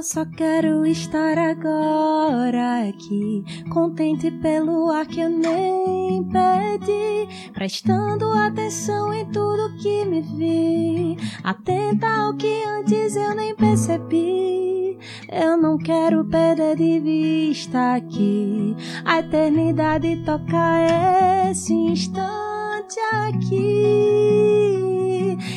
Eu 0.00 0.04
só 0.04 0.24
quero 0.24 0.86
estar 0.86 1.36
agora 1.36 2.88
aqui, 2.88 3.44
contente 3.68 4.30
pelo 4.30 4.90
ar 4.90 5.06
que 5.06 5.20
eu 5.20 5.28
nem 5.28 6.24
pedi, 6.24 7.52
prestando 7.52 8.32
atenção 8.32 9.12
em 9.12 9.26
tudo 9.26 9.76
que 9.76 10.06
me 10.06 10.22
vi, 10.22 11.18
atenta 11.44 12.08
ao 12.08 12.34
que 12.34 12.64
antes 12.64 13.14
eu 13.14 13.34
nem 13.34 13.54
percebi. 13.54 14.98
Eu 15.30 15.58
não 15.58 15.76
quero 15.76 16.24
perder 16.24 16.76
de 16.76 16.98
vista 16.98 17.96
aqui 17.96 18.74
a 19.04 19.18
eternidade 19.18 20.16
toca 20.24 21.50
esse 21.50 21.74
instante 21.74 22.98
aqui. 23.26 24.89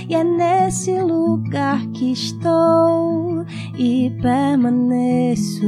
E 0.09 0.16
é 0.16 0.23
nesse 0.23 0.99
lugar 1.02 1.85
que 1.88 2.12
estou 2.12 3.45
e 3.77 4.12
permaneço 4.21 5.63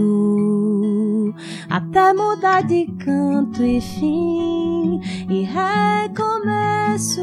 até 1.70 2.14
mudar 2.14 2.64
de 2.64 2.86
canto 3.00 3.64
e 3.64 3.80
fim 3.82 5.00
e 5.30 5.44
recomeço. 5.44 7.22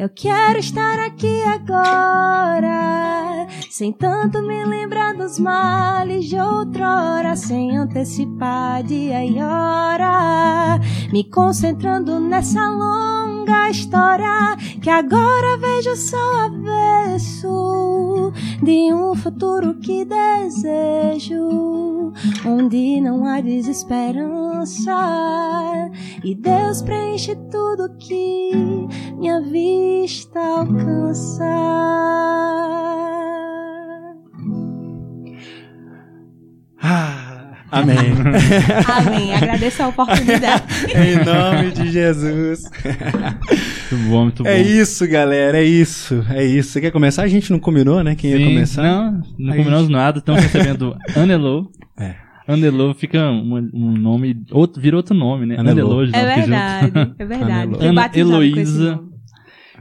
Eu 0.00 0.08
quero 0.08 0.58
estar 0.58 0.98
aqui 0.98 1.42
agora, 1.42 2.66
sem 3.68 3.92
tanto 3.92 4.40
me 4.40 4.64
lembrar 4.64 5.12
dos 5.12 5.38
males 5.38 6.24
de 6.24 6.40
outrora, 6.40 7.36
sem 7.36 7.76
antecipar 7.76 8.82
dia 8.82 9.22
e 9.22 9.38
hora, 9.42 10.80
me 11.12 11.22
concentrando 11.22 12.18
nessa 12.18 12.66
longa 12.66 13.19
história 13.70 14.56
que 14.82 14.90
agora 14.90 15.56
vejo 15.58 15.94
só 15.96 16.46
avesso 16.46 18.32
de 18.62 18.92
um 18.92 19.14
futuro 19.14 19.78
que 19.78 20.04
desejo, 20.04 22.12
onde 22.46 23.00
não 23.00 23.24
há 23.26 23.40
desesperança 23.40 24.92
e 26.24 26.34
Deus 26.34 26.82
preenche 26.82 27.36
tudo 27.50 27.96
que 27.98 28.50
minha 29.16 29.40
vista 29.40 30.40
alcança. 30.40 31.44
Ah, 36.82 37.29
amém. 37.70 37.96
Amém. 38.86 39.34
Agradeço 39.34 39.82
a 39.82 39.88
oportunidade. 39.88 40.64
em 40.94 41.24
nome 41.24 41.70
de 41.72 41.90
Jesus. 41.90 42.62
Muito 43.90 44.08
bom, 44.08 44.22
muito 44.22 44.42
bom. 44.42 44.48
É 44.48 44.60
isso, 44.60 45.06
galera, 45.08 45.58
é 45.58 45.64
isso, 45.64 46.24
é 46.30 46.44
isso. 46.44 46.70
Você 46.70 46.80
quer 46.80 46.90
começar? 46.90 47.22
A 47.22 47.28
gente 47.28 47.50
não 47.50 47.58
combinou, 47.58 48.02
né? 48.02 48.14
Quem 48.14 48.30
ia 48.30 48.38
Sim, 48.38 48.44
começar? 48.44 48.82
Não, 48.82 49.22
não 49.38 49.56
combinamos 49.56 49.88
nada. 49.88 50.18
Estamos 50.18 50.42
recebendo 50.42 50.96
Anelo. 51.16 51.70
É. 51.98 52.14
Anelo 52.46 52.94
fica 52.94 53.30
um, 53.30 53.70
um 53.72 53.92
nome, 53.92 54.42
outro, 54.50 54.80
vira 54.80 54.96
outro 54.96 55.14
nome, 55.14 55.46
né? 55.46 55.56
Anelô. 55.58 56.02
É 56.02 56.06
verdade, 56.06 57.14
é 57.18 57.24
verdade. 57.24 57.52
Anelô. 57.52 57.78
Fui 57.78 57.86
Ana 57.86 58.10
Heloísa. 58.14 58.96
nome. 58.96 59.10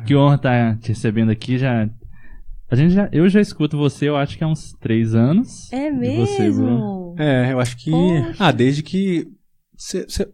Que 0.06 0.16
honra 0.16 0.36
estar 0.36 0.78
te 0.78 0.90
recebendo 0.90 1.30
aqui. 1.30 1.58
Já, 1.58 1.90
a 2.70 2.76
gente 2.76 2.94
já, 2.94 3.10
eu 3.12 3.28
já 3.30 3.42
escuto 3.42 3.78
você, 3.78 4.08
eu 4.10 4.16
acho 4.16 4.38
que 4.38 4.44
há 4.44 4.48
uns 4.48 4.74
três 4.80 5.16
anos. 5.16 5.72
É 5.74 5.88
E 5.90 6.18
você, 6.18 6.50
Bruno? 6.52 7.14
mesmo? 7.14 7.16
É, 7.18 7.52
eu 7.54 7.60
acho 7.60 7.78
que. 7.78 7.92
Poxa. 7.92 8.36
Ah, 8.40 8.52
desde 8.52 8.84
que. 8.84 9.28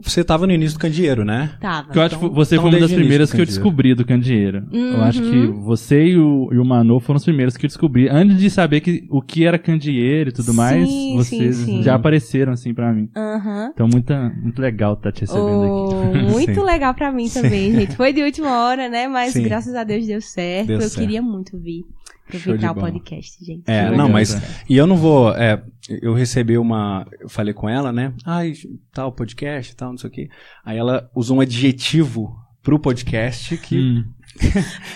Você 0.02 0.24
tava 0.24 0.48
no 0.48 0.54
início 0.54 0.76
do 0.76 0.82
candeeiro, 0.82 1.24
né? 1.24 1.52
Tava. 1.62 1.92
Que 1.92 2.00
eu 2.00 2.02
acho 2.02 2.18
que 2.18 2.26
Então- 2.26 2.34
você 2.36 2.56
então 2.56 2.64
foi 2.64 2.72
uma 2.74 2.80
das 2.80 2.92
primeiras 2.92 3.32
que 3.32 3.40
eu 3.40 3.46
descobri 3.46 3.94
do 3.94 4.04
Candeeiro. 4.04 4.64
Eu 4.74 5.04
acho 5.04 5.22
que 5.22 5.38
Uhum. 5.38 5.62
você 5.62 6.04
e 6.04 6.18
o, 6.18 6.50
e 6.52 6.58
o 6.58 6.66
Manu 6.66 7.00
foram 7.00 7.18
os 7.18 7.24
primeiros 7.24 7.56
que 7.56 7.64
eu 7.64 7.68
descobri. 7.68 8.09
Antes 8.09 8.40
de 8.40 8.50
saber 8.50 8.82
que, 8.82 9.06
o 9.08 9.22
que 9.22 9.46
era 9.46 9.59
Candeeiro 9.59 10.32
e 10.32 10.34
tudo 10.34 10.50
Sim, 10.50 10.58
mais, 10.58 10.90
sim, 10.90 11.16
vocês 11.16 11.56
sim. 11.58 11.84
já 11.84 11.94
apareceram 11.94 12.54
assim 12.54 12.74
pra 12.74 12.92
mim. 12.92 13.08
Aham. 13.16 13.70
Então, 13.72 13.88
muita, 13.88 14.30
muito 14.42 14.59
legal 14.59 14.94
estar 14.96 15.12
te 15.12 15.22
recebendo 15.22 15.46
Oh, 15.48 16.09
aqui. 16.09 16.18
muito 16.26 16.54
Sim. 16.56 16.66
legal 16.66 16.96
pra 16.96 17.12
mim 17.12 17.30
também, 17.30 17.72
gente. 17.72 17.96
Foi 17.96 18.12
de 18.12 18.24
última 18.24 18.66
hora, 18.66 18.90
né? 18.90 19.08
Mas 19.08 19.34
Sim. 19.34 19.44
graças 19.44 19.76
a 19.76 19.84
Deus 19.84 20.08
deu 20.08 20.22
certo. 20.22 20.68
Deu 20.70 20.78
eu 20.78 20.82
certo. 20.82 21.00
queria 21.00 21.22
muito 21.22 21.56
vir 21.59 21.84
aproveitar 22.28 22.72
o 22.72 22.75
podcast, 22.75 23.44
gente. 23.44 23.63
É, 23.66 23.90
não, 23.91 24.09
mas. 24.09 24.36
E 24.69 24.75
eu 24.75 24.88
não 24.88 24.97
vou. 24.97 25.31
É, 25.36 25.62
eu 25.90 26.13
recebi 26.13 26.58
uma. 26.58 27.08
Eu 27.19 27.30
falei 27.30 27.53
com 27.53 27.69
ela, 27.69 27.91
né? 27.91 28.13
Ai, 28.25 28.53
tal, 28.91 29.12
podcast, 29.12 29.75
tal, 29.75 29.91
não 29.91 29.97
sei 29.97 30.09
o 30.09 30.13
quê. 30.13 30.30
Aí 30.64 30.78
ela 30.78 31.09
usou 31.16 31.38
um 31.38 31.41
adjetivo 31.41 32.35
pro 32.62 32.80
podcast 32.80 33.56
que 33.58 33.78
Hum. 33.78 34.06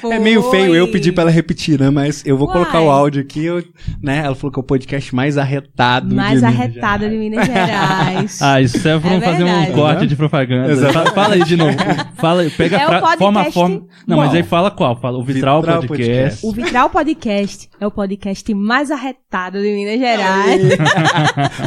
É 0.04 0.20
meio 0.20 0.42
Foi. 0.44 0.52
feio 0.60 0.76
eu 0.76 0.88
pedir 0.92 1.12
pra 1.12 1.24
ela 1.24 1.32
repetir, 1.32 1.80
né? 1.80 1.90
Mas 1.90 2.24
eu 2.26 2.38
vou 2.38 2.48
Uai. 2.48 2.58
colocar 2.58 2.82
o 2.82 2.90
áudio 2.90 3.22
aqui, 3.22 3.46
eu, 3.46 3.64
né? 4.02 4.22
Ela 4.26 4.36
falou 4.36 4.52
que 4.52 4.60
é 4.60 4.62
o 4.62 4.64
podcast 4.64 5.14
mais 5.16 5.38
arretado. 5.38 6.14
Mais 6.16 6.40
de 6.42 6.46
Minas 6.48 6.60
arretada 6.60 7.10
de 7.10 7.16
Gerais. 7.16 7.20
Minas 7.32 7.46
Gerais. 7.46 8.40
Ah, 8.50 8.62
isso 8.62 8.88
é 8.88 9.00
pra 9.00 9.14
É 9.14 9.22
fazer 9.22 9.44
um 9.44 9.48
verdade. 9.48 9.72
corte 9.74 10.08
de 10.08 10.16
propaganda. 10.16 10.72
Exato. 10.72 11.14
Fala, 11.14 11.36
aí 11.36 11.44
de 11.44 11.56
novo. 11.56 11.78
Fala, 12.18 12.44
pega 12.58 12.78
É 12.78 12.86
podcast 12.86 13.18
forma 13.18 13.42
a 13.42 13.52
forma. 13.52 13.82
Não, 14.08 14.18
mas 14.18 14.34
aí 14.34 14.44
fala 14.44 14.72
qual? 14.72 15.00
Fala 15.00 15.18
o 15.18 15.24
Vitral, 15.24 15.62
Vitral 15.62 15.84
Podcast. 15.84 16.46
O 16.46 16.52
Vitral 16.52 16.90
Podcast 16.90 17.70
é 17.80 17.88
o 17.88 17.92
podcast 17.92 18.54
mais 18.54 18.92
arretado 18.92 19.62
de 19.62 19.70
Minas 19.72 20.00
Gerais. 20.00 20.62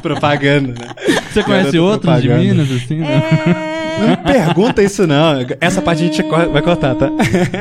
Propaganda, 0.02 0.68
né? 0.68 0.88
Você 1.32 1.42
conhece 1.42 1.78
outros 1.78 2.20
de. 2.22 2.28
Minas, 2.28 2.70
assim? 2.70 2.96
né? 2.98 3.22
Não 4.00 4.08
É. 4.10 4.16
pergunta 4.16 4.82
isso, 4.82 5.06
não. 5.06 5.34
Essa 5.60 5.80
parte 5.82 6.02
a 6.02 6.06
gente 6.06 6.22
vai 6.22 6.62
cortar, 6.62 6.94
tá? 6.94 7.10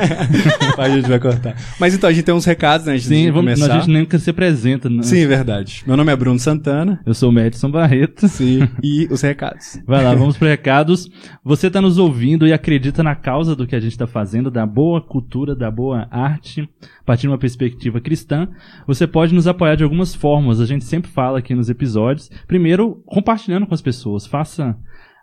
A 0.78 0.88
gente 0.88 1.08
vai 1.08 1.18
cortar. 1.18 1.56
Mas 1.78 1.94
então, 1.94 2.08
a 2.08 2.12
gente 2.12 2.24
tem 2.24 2.34
uns 2.34 2.44
recados, 2.44 2.86
né? 2.86 2.94
Antes 2.94 3.06
Sim, 3.06 3.26
de 3.26 3.30
vamos, 3.30 3.54
começar. 3.54 3.74
a 3.74 3.80
gente 3.80 3.90
nunca 3.90 4.18
se 4.18 4.30
apresenta. 4.30 4.88
Né? 4.88 5.02
Sim, 5.02 5.26
verdade. 5.26 5.82
Meu 5.86 5.96
nome 5.96 6.12
é 6.12 6.16
Bruno 6.16 6.38
Santana. 6.38 7.00
Eu 7.04 7.14
sou 7.14 7.30
o 7.30 7.32
Madison 7.32 7.70
Barreto. 7.70 8.28
Sim. 8.28 8.68
E 8.82 9.06
os 9.10 9.20
recados. 9.20 9.80
Vai 9.86 10.02
lá, 10.02 10.14
vamos 10.14 10.36
para 10.36 10.48
recados. 10.48 11.08
Você 11.44 11.66
está 11.66 11.80
nos 11.80 11.98
ouvindo 11.98 12.46
e 12.46 12.52
acredita 12.52 13.02
na 13.02 13.14
causa 13.14 13.54
do 13.54 13.66
que 13.66 13.76
a 13.76 13.80
gente 13.80 13.92
está 13.92 14.06
fazendo, 14.06 14.50
da 14.50 14.66
boa 14.66 15.00
cultura, 15.00 15.54
da 15.54 15.70
boa 15.70 16.08
arte, 16.10 16.68
a 17.00 17.04
partir 17.04 17.22
de 17.22 17.28
uma 17.28 17.38
perspectiva 17.38 18.00
cristã. 18.00 18.48
Você 18.86 19.06
pode 19.06 19.34
nos 19.34 19.46
apoiar 19.46 19.76
de 19.76 19.84
algumas 19.84 20.14
formas. 20.14 20.60
A 20.60 20.66
gente 20.66 20.84
sempre 20.84 21.10
fala 21.10 21.38
aqui 21.38 21.54
nos 21.54 21.68
episódios. 21.68 22.30
Primeiro, 22.46 23.02
compartilhando 23.06 23.66
com 23.66 23.74
as 23.74 23.82
pessoas. 23.82 24.26
Faça 24.26 24.76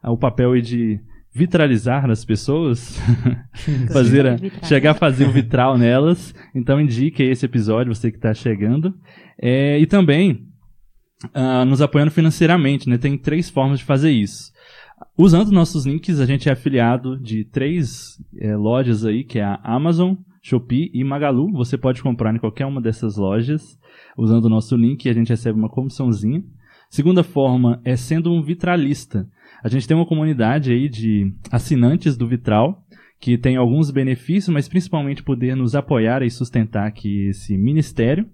o 0.04 0.18
papel 0.18 0.54
aí 0.54 0.62
de 0.62 1.00
vitralizar 1.34 2.10
as 2.10 2.26
pessoas, 2.26 3.00
fazer 3.94 4.26
a- 4.28 4.38
chegar 4.66 4.92
a 4.92 4.96
fazer 4.96 5.26
o 5.26 5.32
vitral 5.32 5.78
nelas. 5.78 6.34
Então 6.54 6.80
indique 6.80 7.24
esse 7.24 7.46
episódio, 7.46 7.94
você 7.94 8.12
que 8.12 8.18
está 8.18 8.34
chegando. 8.34 8.94
É, 9.42 9.80
e 9.80 9.86
também 9.86 10.48
ah, 11.34 11.66
nos 11.66 11.82
apoiando 11.82 12.12
financeiramente, 12.12 12.90
né? 12.90 12.98
Tem 12.98 13.18
três 13.18 13.50
formas 13.50 13.80
de 13.80 13.86
fazer 13.86 14.12
isso. 14.12 14.52
Usando 15.18 15.52
nossos 15.52 15.86
links, 15.86 16.20
a 16.20 16.26
gente 16.26 16.50
é 16.50 16.52
afiliado 16.52 17.18
de 17.18 17.46
três 17.46 18.18
eh, 18.38 18.56
lojas 18.56 19.06
aí, 19.06 19.24
que 19.24 19.40
é 19.40 19.44
a 19.44 19.60
Amazon, 19.64 20.16
Shopee 20.42 20.92
e 20.94 21.04
Magalu. 21.04 21.52
Você 21.54 21.78
pode 21.78 22.02
comprar 22.02 22.34
em 22.36 22.40
qualquer 22.40 22.66
uma 22.66 22.82
dessas 22.82 23.16
lojas 23.18 23.78
usando 24.18 24.46
o 24.46 24.50
nosso 24.50 24.76
link 24.76 25.06
e 25.06 25.10
a 25.10 25.14
gente 25.14 25.30
recebe 25.30 25.58
uma 25.58 25.70
comissãozinha. 25.70 26.44
Segunda 26.90 27.24
forma 27.24 27.80
é 27.86 27.96
sendo 27.96 28.32
um 28.34 28.42
vitralista. 28.42 29.28
A 29.64 29.70
gente 29.70 29.88
tem 29.88 29.96
uma 29.96 30.06
comunidade 30.06 30.72
aí 30.72 30.88
de 30.88 31.34
assinantes 31.52 32.16
do 32.16 32.28
Vitral 32.28 32.84
que 33.20 33.38
tem 33.38 33.58
alguns 33.58 33.92
benefícios, 33.92 34.54
mas 34.54 34.70
principalmente 34.70 35.22
poder 35.22 35.56
nos 35.56 35.76
apoiar 35.76 36.24
e 36.24 36.30
sustentar 36.32 36.88
aqui 36.88 37.28
esse 37.28 37.58
ministério. 37.58 38.26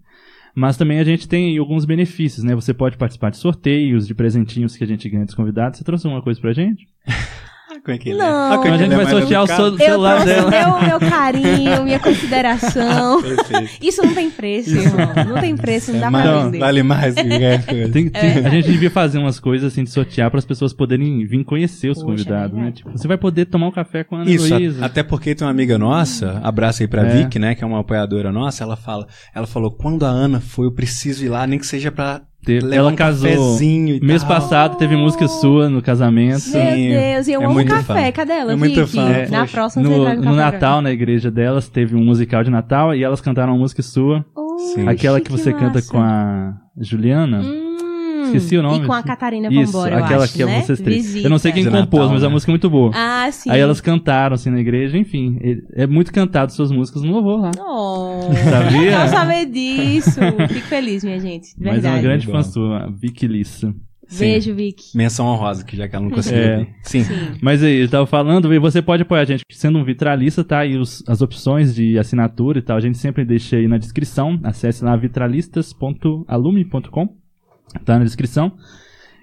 Mas 0.53 0.77
também 0.77 0.99
a 0.99 1.03
gente 1.03 1.27
tem 1.27 1.57
alguns 1.57 1.83
benefícios, 1.85 2.43
né? 2.43 2.55
Você 2.55 2.73
pode 2.73 2.97
participar 2.97 3.31
de 3.31 3.37
sorteios, 3.37 4.07
de 4.07 4.13
presentinhos 4.13 4.77
que 4.77 4.83
a 4.83 4.87
gente 4.87 5.09
ganha 5.09 5.25
dos 5.25 5.35
convidados. 5.35 5.77
Você 5.77 5.83
trouxe 5.83 6.05
alguma 6.05 6.23
coisa 6.23 6.39
pra 6.39 6.53
gente? 6.53 6.87
Como 7.85 7.95
é 7.95 7.99
que 7.99 8.09
ele 8.09 8.19
é? 8.19 8.23
Não. 8.23 8.25
Ah, 8.51 8.65
é 8.65 8.69
a 8.69 8.77
gente 8.77 8.85
é 8.93 8.95
vai 8.95 9.05
mais 9.05 9.09
sortear 9.09 9.41
o 9.43 9.45
Eu 9.45 9.77
celular 9.77 10.21
trouxe 10.23 10.25
dela. 10.33 10.49
meu, 10.81 10.99
meu 10.99 10.99
carinho, 11.09 11.83
minha 11.83 11.99
consideração. 11.99 13.21
Isso 13.81 14.01
não 14.03 14.13
tem 14.13 14.29
preço, 14.31 14.71
irmão. 14.71 15.07
Não 15.27 15.39
tem 15.41 15.55
preço, 15.55 15.91
não 15.93 15.99
dá 15.99 16.07
É, 16.07 16.09
pra 16.09 16.19
mas 16.35 16.43
vender. 16.45 16.59
vale 16.59 16.83
mais 16.83 17.13
que 17.15 17.23
qualquer 17.23 17.63
coisa. 17.65 17.89
Tem- 17.91 18.09
tem- 18.09 18.45
A 18.45 18.49
gente 18.49 18.71
devia 18.71 18.89
fazer 18.89 19.19
umas 19.19 19.39
coisas 19.39 19.71
assim 19.71 19.83
de 19.83 19.91
sortear 19.91 20.29
para 20.31 20.39
as 20.39 20.45
pessoas 20.45 20.73
poderem 20.73 21.25
vir 21.25 21.43
conhecer 21.43 21.89
os 21.89 21.97
Poxa, 21.99 22.07
convidados, 22.07 22.57
né? 22.57 22.71
Tipo, 22.71 22.91
você 22.91 23.07
vai 23.07 23.17
poder 23.17 23.45
tomar 23.45 23.67
um 23.67 23.71
café 23.71 24.03
com 24.03 24.15
a 24.15 24.21
Ana 24.21 24.31
Isso, 24.31 24.53
Luísa. 24.53 24.81
a- 24.83 24.87
até 24.87 25.03
porque 25.03 25.35
tem 25.35 25.45
uma 25.45 25.51
amiga 25.51 25.77
nossa, 25.77 26.39
abraço 26.43 26.81
aí 26.81 26.87
pra 26.87 27.03
É. 27.05 27.09
Vicky, 27.23 27.37
né, 27.39 27.53
que 27.55 27.63
é 27.63 27.67
uma 27.67 27.79
apoiadora 27.81 28.31
nossa, 28.31 28.63
ela 28.63 28.75
fala, 28.75 29.05
ela 29.33 29.45
falou, 29.45 29.69
quando 29.71 30.05
a 30.05 30.09
Ana 30.09 30.39
foi, 30.39 30.65
eu 30.65 30.71
preciso 30.73 31.23
ir 31.23 31.29
lá, 31.29 31.45
nem 31.45 31.59
que 31.59 31.67
seja 31.67 31.91
pra 31.91 32.21
Teve- 32.45 32.75
ela 32.75 32.91
um 32.91 32.95
casou 32.95 33.29
cafezinho 33.29 33.95
e 33.95 33.99
mês 33.99 34.21
tal. 34.23 34.29
passado 34.29 34.77
teve 34.77 34.95
música 34.95 35.27
sua 35.27 35.67
no 35.69 35.81
casamento. 35.81 36.39
Sim, 36.39 36.89
Meu 36.89 36.99
Deus, 36.99 37.27
e 37.27 37.31
eu 37.33 37.41
é 37.41 37.45
amo 37.45 37.53
muito 37.55 37.69
café. 37.69 38.05
fã. 38.05 38.11
Cadê 38.11 38.33
ela, 38.33 38.53
É 38.53 38.55
muito 38.55 38.85
Vicky? 38.85 38.95
fã, 38.97 39.27
Na 39.31 39.39
poxa. 39.41 39.51
próxima 39.51 39.83
você 39.83 39.89
No, 39.97 40.05
um 40.05 40.15
no 40.21 40.35
Natal, 40.35 40.81
na 40.81 40.91
igreja 40.91 41.31
delas, 41.31 41.67
teve 41.67 41.95
um 41.95 42.03
musical 42.03 42.43
de 42.43 42.51
Natal 42.51 42.93
e 42.95 43.03
elas 43.03 43.19
cantaram 43.19 43.53
uma 43.53 43.59
música 43.59 43.81
sua. 43.81 44.23
Oxe, 44.35 44.87
aquela 44.87 45.19
que 45.19 45.31
você 45.31 45.51
canta 45.51 45.75
massa. 45.75 45.91
com 45.91 45.99
a 45.99 46.53
Juliana. 46.79 47.41
Hum, 47.41 47.64
Esqueci 48.25 48.57
o 48.57 48.63
nome. 48.63 48.83
E 48.83 48.87
com 48.87 48.93
a 48.93 49.03
Catarina 49.03 49.47
Isso, 49.51 49.71
Vambora, 49.73 49.95
eu 49.99 50.03
aquela 50.03 50.23
acho, 50.23 50.33
que 50.33 50.43
é 50.43 50.45
né? 50.45 50.61
vocês 50.61 50.79
três. 50.81 51.05
Visita. 51.05 51.27
Eu 51.27 51.29
não 51.29 51.37
sei 51.37 51.51
quem 51.51 51.63
De 51.63 51.69
compôs, 51.69 52.01
Natal, 52.01 52.09
mas 52.13 52.23
a 52.23 52.27
né? 52.27 52.33
música 52.33 52.51
é 52.51 52.53
muito 52.53 52.69
boa. 52.69 52.91
Ah, 52.93 53.29
sim. 53.31 53.49
Aí 53.49 53.59
elas 53.59 53.81
cantaram 53.81 54.33
assim 54.35 54.49
na 54.49 54.59
igreja, 54.59 54.97
enfim. 54.97 55.37
É 55.73 55.85
muito 55.87 56.11
cantado 56.13 56.51
suas 56.51 56.71
músicas 56.71 57.01
no 57.03 57.11
louvor 57.11 57.41
lá. 57.41 57.51
Oh, 57.59 58.29
Sabia? 58.49 58.99
Não 58.99 59.07
saber 59.07 59.45
disso. 59.47 60.19
Fico 60.49 60.67
feliz, 60.67 61.03
minha 61.03 61.19
gente. 61.19 61.49
De 61.57 61.63
Mas 61.63 61.67
é 61.67 61.71
verdade. 61.73 61.95
uma 61.95 62.01
grande 62.01 62.27
fã 62.27 62.43
sua, 62.43 62.89
Vicky 62.91 63.27
Lissa. 63.27 63.73
Sim. 64.07 64.25
Beijo, 64.25 64.53
Vicky. 64.53 64.95
Menção 64.95 65.25
honrosa, 65.25 65.65
que 65.65 65.75
já 65.75 65.87
que 65.87 65.95
ela 65.95 66.05
não 66.05 66.11
conseguiu 66.11 66.39
É. 66.39 66.67
Sim. 66.83 67.03
Sim. 67.03 67.13
Mas 67.41 67.63
aí, 67.63 67.81
eu 67.81 67.89
tava 67.89 68.05
falando, 68.05 68.53
e 68.53 68.59
você 68.59 68.79
pode 68.79 69.01
apoiar 69.01 69.21
a 69.21 69.25
gente 69.25 69.41
sendo 69.51 69.79
um 69.79 69.83
vitralista, 69.83 70.43
tá? 70.43 70.63
E 70.63 70.77
os- 70.77 71.03
as 71.07 71.23
opções 71.23 71.73
de 71.73 71.97
assinatura 71.97 72.59
e 72.59 72.61
tal, 72.61 72.77
a 72.77 72.79
gente 72.79 72.99
sempre 72.99 73.25
deixa 73.25 73.55
aí 73.57 73.67
na 73.67 73.79
descrição. 73.79 74.39
Acesse 74.43 74.85
lá 74.85 74.95
vitralistas.alume.com, 74.95 77.09
tá 77.83 77.97
na 77.97 78.05
descrição. 78.05 78.53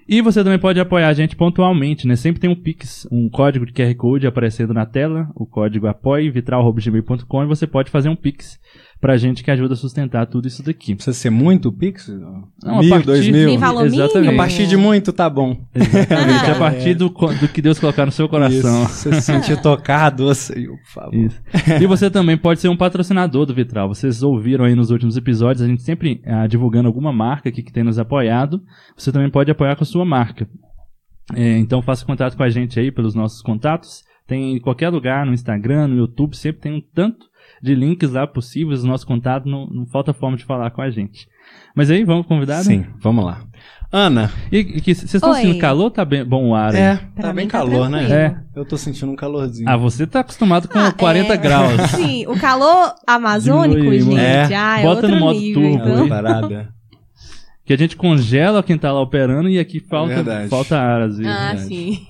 E 0.07 0.21
você 0.21 0.43
também 0.43 0.59
pode 0.59 0.79
apoiar 0.79 1.07
a 1.07 1.13
gente 1.13 1.35
pontualmente, 1.35 2.05
né? 2.05 2.15
Sempre 2.15 2.41
tem 2.41 2.49
um 2.49 2.55
Pix, 2.55 3.07
um 3.09 3.29
código 3.29 3.65
de 3.65 3.71
QR 3.71 3.95
Code 3.95 4.27
aparecendo 4.27 4.73
na 4.73 4.85
tela, 4.85 5.29
o 5.33 5.45
código 5.45 5.87
apoie 5.87 6.29
vitral.gmail.com 6.29 7.43
e 7.43 7.47
você 7.47 7.65
pode 7.65 7.89
fazer 7.89 8.09
um 8.09 8.15
Pix 8.15 8.59
pra 9.03 9.17
gente 9.17 9.43
que 9.43 9.51
ajuda 9.51 9.73
a 9.73 9.77
sustentar 9.77 10.25
tudo 10.25 10.47
isso 10.47 10.63
daqui. 10.63 10.95
Precisa 10.95 11.15
ser 11.15 11.29
muito 11.29 11.69
Pix? 11.73 12.07
Não, 12.07 12.49
a 12.63 12.79
mil, 12.79 12.89
partir- 12.89 13.05
dois 13.05 13.27
mil? 13.27 13.49
Exatamente. 13.49 14.33
A 14.33 14.37
partir 14.37 14.65
de 14.65 14.77
muito, 14.77 15.11
tá 15.11 15.29
bom. 15.29 15.57
Exatamente, 15.75 16.49
a 16.51 16.55
partir 16.55 16.93
do, 16.93 17.09
do 17.09 17.47
que 17.49 17.61
Deus 17.61 17.77
colocar 17.77 18.05
no 18.05 18.11
seu 18.13 18.29
coração. 18.29 18.83
Isso, 18.85 18.93
você 19.09 19.13
se 19.15 19.21
sentir 19.21 19.61
tocado, 19.61 20.33
Senhor, 20.33 20.77
por 20.77 20.91
favor. 20.93 21.13
Isso. 21.13 21.41
E 21.81 21.85
você 21.85 22.09
também 22.09 22.37
pode 22.37 22.61
ser 22.61 22.69
um 22.69 22.77
patrocinador 22.77 23.45
do 23.45 23.53
Vitral. 23.53 23.89
Vocês 23.89 24.23
ouviram 24.23 24.63
aí 24.63 24.73
nos 24.73 24.89
últimos 24.89 25.17
episódios, 25.17 25.61
a 25.61 25.67
gente 25.67 25.81
sempre 25.83 26.21
ah, 26.25 26.47
divulgando 26.47 26.87
alguma 26.87 27.11
marca 27.11 27.49
aqui 27.49 27.61
que 27.61 27.73
tem 27.73 27.83
nos 27.83 27.99
apoiado. 27.99 28.61
Você 28.97 29.11
também 29.11 29.29
pode 29.29 29.51
apoiar 29.51 29.75
com 29.75 29.83
a 29.83 29.87
sua 29.87 30.05
marca. 30.05 30.47
É, 31.33 31.57
então 31.57 31.81
faça 31.81 32.05
contato 32.05 32.35
com 32.37 32.43
a 32.43 32.49
gente 32.49 32.79
aí 32.79 32.91
pelos 32.91 33.13
nossos 33.13 33.41
contatos. 33.41 34.01
Tem 34.25 34.55
em 34.55 34.59
qualquer 34.61 34.87
lugar, 34.89 35.25
no 35.25 35.33
Instagram, 35.33 35.89
no 35.89 35.97
YouTube, 35.97 36.35
sempre 36.37 36.61
tem 36.61 36.73
um 36.73 36.81
tanto 36.95 37.25
de 37.63 37.73
links 37.73 38.11
lá 38.11 38.27
possíveis. 38.27 38.83
O 38.83 38.87
nosso 38.87 39.07
contato 39.07 39.47
não, 39.47 39.65
não 39.67 39.85
falta 39.85 40.13
forma 40.13 40.35
de 40.35 40.43
falar 40.43 40.69
com 40.71 40.81
a 40.81 40.89
gente. 40.91 41.27
Mas 41.75 41.89
aí, 41.89 42.03
vamos 42.03 42.27
convidar? 42.27 42.61
Sim, 42.63 42.85
vamos 42.99 43.23
lá. 43.25 43.41
Ana, 43.91 44.31
E, 44.51 44.63
que- 44.81 44.93
vocês 44.95 45.13
estão 45.13 45.33
sentindo 45.35 45.59
calor 45.59 45.83
ou 45.83 45.91
tá 45.91 46.03
bem, 46.03 46.25
bom 46.25 46.49
o 46.49 46.55
ar 46.55 46.73
é, 46.73 46.95
Pra 47.15 47.27
tá 47.27 47.33
bem 47.33 47.47
tá 47.47 47.59
calor, 47.59 47.87
né? 47.89 48.11
É. 48.11 48.35
Eu 48.59 48.65
tô 48.65 48.75
sentindo 48.75 49.11
um 49.11 49.15
calorzinho. 49.15 49.69
Ah, 49.69 49.77
você 49.77 50.05
tá 50.07 50.21
acostumado 50.21 50.67
com 50.67 50.79
Ah, 50.79 50.91
40 50.91 51.33
é. 51.33 51.37
graus. 51.37 51.79
Sim, 51.95 52.25
o 52.27 52.35
calor 52.39 52.93
amazônico, 53.07 53.79
Diminui, 53.81 53.99
gente. 54.01 54.19
é. 54.19 54.55
Ah, 54.55 54.79
é 54.79 54.83
Bota 54.83 54.95
outro 55.01 55.11
no 55.11 55.19
modo 55.19 55.39
nível, 55.39 55.61
turbo 55.61 55.87
É 55.89 55.91
então. 55.93 56.09
parada. 56.09 56.73
Que 57.65 57.71
a 57.73 57.77
gente 57.77 57.95
congela 57.95 58.61
quem 58.63 58.77
tá 58.79 58.91
lá 58.91 58.99
operando 58.99 59.47
e 59.47 59.57
aqui 59.59 59.79
falta, 59.79 60.15
verdade. 60.15 60.49
falta 60.49 60.75
ar 60.77 61.03
às 61.03 61.17
vezes. 61.17 61.31
Ah, 61.31 61.47
verdade. 61.49 61.67
sim. 61.67 62.07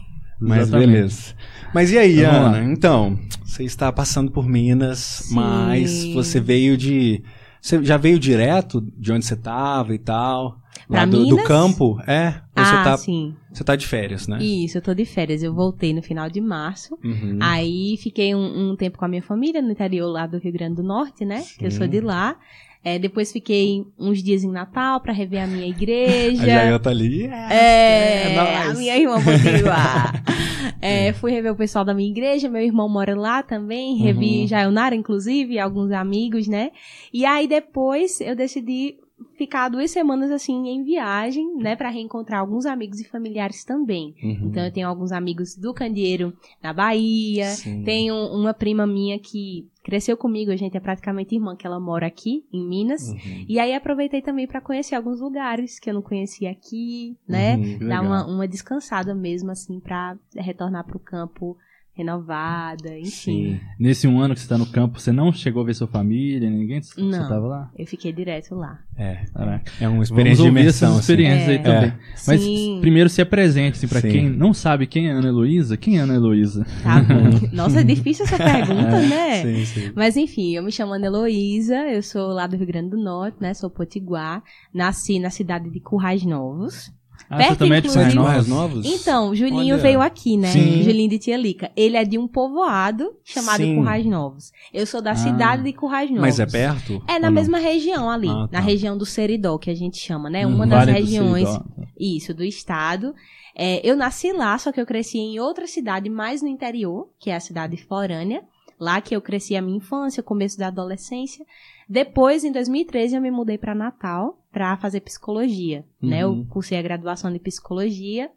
Mas 0.47 0.61
Exatamente. 0.63 0.87
beleza. 0.91 1.33
Mas 1.73 1.91
e 1.91 1.97
aí, 1.97 2.19
Então, 2.19 2.31
vamos 2.31 2.47
Ana? 2.47 2.57
lá. 2.57 2.63
Então, 2.71 3.19
você 3.43 3.63
está 3.63 3.91
passando 3.91 4.31
por 4.31 4.47
Minas, 4.47 4.99
Sim. 4.99 5.35
mas 5.35 6.05
você 6.13 6.39
veio 6.39 6.77
de. 6.77 7.23
Você 7.61 7.83
já 7.83 7.95
veio 7.97 8.19
direto 8.19 8.81
de 8.97 9.11
onde 9.11 9.25
você 9.25 9.33
estava 9.35 9.93
e 9.95 9.97
tal? 9.99 10.59
Lá 10.89 10.97
Pra 11.01 11.05
do, 11.05 11.19
do 11.25 11.35
Minas? 11.37 11.47
campo? 11.47 11.97
É? 12.05 12.27
Ou 12.57 12.61
Ah, 12.61 12.65
você, 12.65 12.83
tá, 12.83 12.97
sim. 12.97 13.35
você 13.53 13.63
tá 13.63 13.75
de 13.75 13.87
férias, 13.87 14.27
né? 14.27 14.43
Isso, 14.43 14.77
eu 14.77 14.81
tô 14.81 14.93
de 14.93 15.05
férias. 15.05 15.41
Eu 15.41 15.53
voltei 15.53 15.93
no 15.93 16.01
final 16.03 16.29
de 16.29 16.41
março. 16.41 16.97
Uhum. 17.03 17.39
Aí 17.41 17.95
fiquei 17.97 18.35
um, 18.35 18.71
um 18.71 18.75
tempo 18.75 18.97
com 18.97 19.05
a 19.05 19.07
minha 19.07 19.21
família 19.23 19.61
no 19.61 19.71
interior 19.71 20.07
lá 20.11 20.27
do 20.27 20.37
Rio 20.39 20.51
Grande 20.51 20.75
do 20.75 20.83
Norte, 20.83 21.23
né? 21.23 21.41
Que 21.57 21.65
eu 21.65 21.71
sou 21.71 21.87
de 21.87 22.01
lá. 22.01 22.35
É, 22.83 23.00
depois 23.00 23.31
fiquei 23.31 23.85
uns 23.97 24.21
dias 24.21 24.44
em 24.44 24.51
Natal 24.51 25.00
pra 25.00 25.13
rever 25.13 25.41
a 25.41 25.47
minha 25.47 25.63
A 25.63 25.68
igreja. 25.68 26.45
Jael 26.45 26.80
tá 26.80 26.89
ali. 26.89 27.25
É, 27.27 28.33
é 28.33 28.57
a 28.57 28.74
minha 28.74 28.97
irmã 28.97 29.15
Potiguar. 29.24 30.21
é, 30.81 31.13
fui 31.13 31.31
rever 31.31 31.53
o 31.53 31.56
pessoal 31.56 31.85
da 31.85 31.94
minha 31.94 32.09
igreja, 32.09 32.50
meu 32.50 32.62
irmão 32.62 32.89
mora 32.89 33.15
lá 33.15 33.41
também, 33.41 33.95
revi 33.95 34.41
Uhum. 34.41 34.47
Jaionara, 34.47 34.95
inclusive, 34.95 35.57
alguns 35.59 35.91
amigos, 35.91 36.47
né? 36.47 36.71
E 37.13 37.25
aí 37.25 37.47
depois 37.47 38.19
eu 38.19 38.35
decidi 38.35 38.97
ficar 39.38 39.69
duas 39.69 39.92
semanas 39.92 40.31
assim 40.31 40.68
em 40.68 40.83
viagem, 40.83 41.56
né, 41.57 41.75
Pra 41.75 41.89
reencontrar 41.89 42.39
alguns 42.39 42.65
amigos 42.65 43.00
e 43.00 43.07
familiares 43.07 43.63
também. 43.63 44.15
Uhum. 44.24 44.50
Então 44.50 44.63
eu 44.63 44.71
tenho 44.71 44.88
alguns 44.88 45.12
amigos 45.12 45.56
do 45.56 45.74
Candeeiro 45.74 46.33
na 46.62 46.74
Bahia, 46.74 47.50
Sim. 47.51 47.83
tenho 47.83 48.15
uma 48.15 48.54
prima 48.54 48.86
minha 48.86 49.19
que 49.19 49.68
cresceu 49.83 50.15
comigo, 50.15 50.51
a 50.51 50.56
gente 50.56 50.77
é 50.77 50.80
praticamente 50.80 51.36
irmã, 51.36 51.56
que 51.56 51.68
ela 51.68 51.80
mora 51.80 52.07
aqui 52.07 52.45
em 52.54 52.65
Minas. 52.65 53.10
Uhum. 53.10 53.45
E 53.50 53.60
aí 53.60 53.74
aproveitei 53.74 54.21
também 54.21 54.48
pra 54.48 54.62
conhecer 54.62 54.95
alguns 54.95 55.19
lugares 55.19 55.80
que 55.80 55.89
eu 55.89 55.94
não 55.94 56.01
conhecia 56.01 56.50
aqui, 56.51 57.18
né? 57.27 57.57
Uhum, 57.57 57.89
Dar 57.89 58.01
uma, 58.01 58.25
uma 58.25 58.48
descansada 58.48 59.13
mesmo, 59.13 59.51
assim, 59.51 59.80
pra 59.80 60.18
retornar 60.36 60.86
pro 60.86 61.00
campo 61.00 61.57
renovada, 61.95 62.97
enfim. 62.97 63.09
Sim. 63.09 63.59
Nesse 63.79 64.07
um 64.07 64.19
ano 64.19 64.33
que 64.33 64.41
você 64.41 64.47
tá 64.47 64.57
no 64.57 64.65
campo, 64.65 64.99
você 64.99 65.11
não 65.11 65.31
chegou 65.31 65.61
a 65.61 65.65
ver 65.65 65.75
sua 65.75 65.87
família, 65.87 66.49
ninguém? 66.49 66.81
Você 66.81 66.99
Não. 67.01 67.29
tava 67.29 67.45
lá? 67.47 67.71
Eu 67.77 67.85
fiquei 67.85 68.11
direto 68.11 68.55
lá. 68.55 68.79
É. 68.97 69.25
Caraca. 69.33 69.71
É 69.79 69.87
uma 69.87 69.91
Vamos 69.93 70.09
experiência 70.09 70.43
de 70.43 70.49
ouvir 70.49 70.59
imersão. 70.61 70.87
essas 70.89 70.99
assim. 70.99 71.13
experiências 71.13 71.49
aí 71.49 71.55
É. 71.55 71.59
também. 71.59 71.93
Mas 72.27 72.41
Sim. 72.41 72.77
primeiro 72.81 73.09
se 73.09 73.21
apresente, 73.21 73.77
assim, 73.77 73.87
pra 73.87 74.01
Sim. 74.01 74.09
quem 74.09 74.29
não 74.29 74.53
sabe 74.53 74.87
quem 74.87 75.07
é 75.07 75.11
Ana 75.11 75.27
Heloísa. 75.27 75.77
Quem 75.77 75.97
é 75.97 76.01
Ana 76.01 76.15
Heloísa? 76.15 76.65
Tá 76.81 76.99
bom. 77.01 77.47
Nossa, 77.53 77.81
é 77.81 77.83
difícil 77.83 78.25
essa 78.25 78.37
pergunta, 78.37 78.99
né? 79.07 79.41
Sim, 79.43 79.65
sim. 79.65 79.91
Mas 79.95 80.17
enfim, 80.17 80.55
eu 80.55 80.63
me 80.63 80.71
chamo 80.71 80.93
Ana 80.93 81.05
Heloísa, 81.05 81.75
eu 81.91 82.01
sou 82.01 82.29
lá 82.29 82.47
do 82.47 82.55
Rio 82.57 82.67
Grande 82.67 82.89
do 82.89 82.97
Norte, 82.97 83.37
né? 83.39 83.53
Sou 83.53 83.69
potiguar. 83.69 84.43
Nasci 84.73 85.19
na 85.19 85.29
cidade 85.29 85.69
de 85.69 85.79
Currais 85.79 86.23
Novos. 86.25 86.91
Ah, 87.29 87.37
Perto, 87.37 87.49
você 87.49 87.55
também 87.57 87.77
é 87.77 87.81
de 87.81 87.87
inclusive. 87.87 88.15
Currais 88.17 88.45
São 88.45 88.55
Novos? 88.55 88.75
novos? 88.83 88.85
Então, 89.01 89.29
o 89.29 89.35
Julinho 89.35 89.73
Olha. 89.75 89.83
veio 89.83 90.01
aqui, 90.01 90.37
né? 90.37 90.47
Sim. 90.49 90.83
Julinho 90.83 91.09
de 91.09 91.19
Tia 91.19 91.37
Lica. 91.37 91.71
Ele 91.75 91.97
é 91.97 92.03
de 92.03 92.17
um 92.17 92.27
povoado 92.27 93.13
chamado 93.23 93.57
Sim. 93.63 93.75
Currais 93.75 94.05
Novos. 94.05 94.51
Eu 94.73 94.85
sou 94.85 95.01
da 95.01 95.11
Ah. 95.11 95.15
cidade 95.15 95.63
de 95.63 95.73
Currais 95.73 96.09
Novos. 96.09 96.21
Mas 96.21 96.39
é 96.39 96.45
perto? 96.45 97.01
É 97.07 97.13
na 97.19 97.27
não? 97.29 97.31
mesma 97.31 97.57
região 97.57 98.09
ali, 98.09 98.29
Ah, 98.29 98.47
tá. 98.47 98.49
na 98.51 98.59
região 98.59 98.97
do 98.97 99.05
Seridó, 99.05 99.57
que 99.57 99.69
a 99.69 99.75
gente 99.75 99.97
chama, 99.97 100.29
né? 100.29 100.45
Hum, 100.45 100.55
Uma 100.55 100.67
das 100.67 100.79
Vale 100.85 100.91
do 100.91 100.97
regiões, 101.05 101.47
Seridó. 101.49 101.65
isso, 101.99 102.33
do 102.33 102.43
estado. 102.43 103.13
É, 103.55 103.87
eu 103.87 103.95
nasci 103.95 104.31
lá, 104.33 104.57
só 104.57 104.71
que 104.71 104.81
eu 104.81 104.85
cresci 104.85 105.17
em 105.19 105.39
outra 105.39 105.67
cidade 105.67 106.09
mais 106.09 106.41
no 106.41 106.47
interior, 106.47 107.07
que 107.19 107.29
é 107.29 107.35
a 107.35 107.39
cidade 107.39 107.75
de 107.75 107.83
Florânia. 107.83 108.43
Lá 108.79 108.99
que 108.99 109.15
eu 109.15 109.21
cresci 109.21 109.55
a 109.55 109.61
minha 109.61 109.77
infância, 109.77 110.21
começo 110.23 110.57
da 110.57 110.67
adolescência. 110.67 111.45
Depois, 111.87 112.43
em 112.43 112.51
2013, 112.51 113.15
eu 113.15 113.21
me 113.21 113.29
mudei 113.31 113.57
para 113.57 113.75
Natal 113.75 114.38
para 114.53 114.77
fazer 114.77 115.01
psicologia, 115.01 115.83
né? 116.01 116.19
Eu 116.22 116.29
Uhum. 116.29 116.45
cursei 116.45 116.77
a 116.77 116.81
graduação 116.81 117.33
de 117.33 117.39
psicologia. 117.39 118.29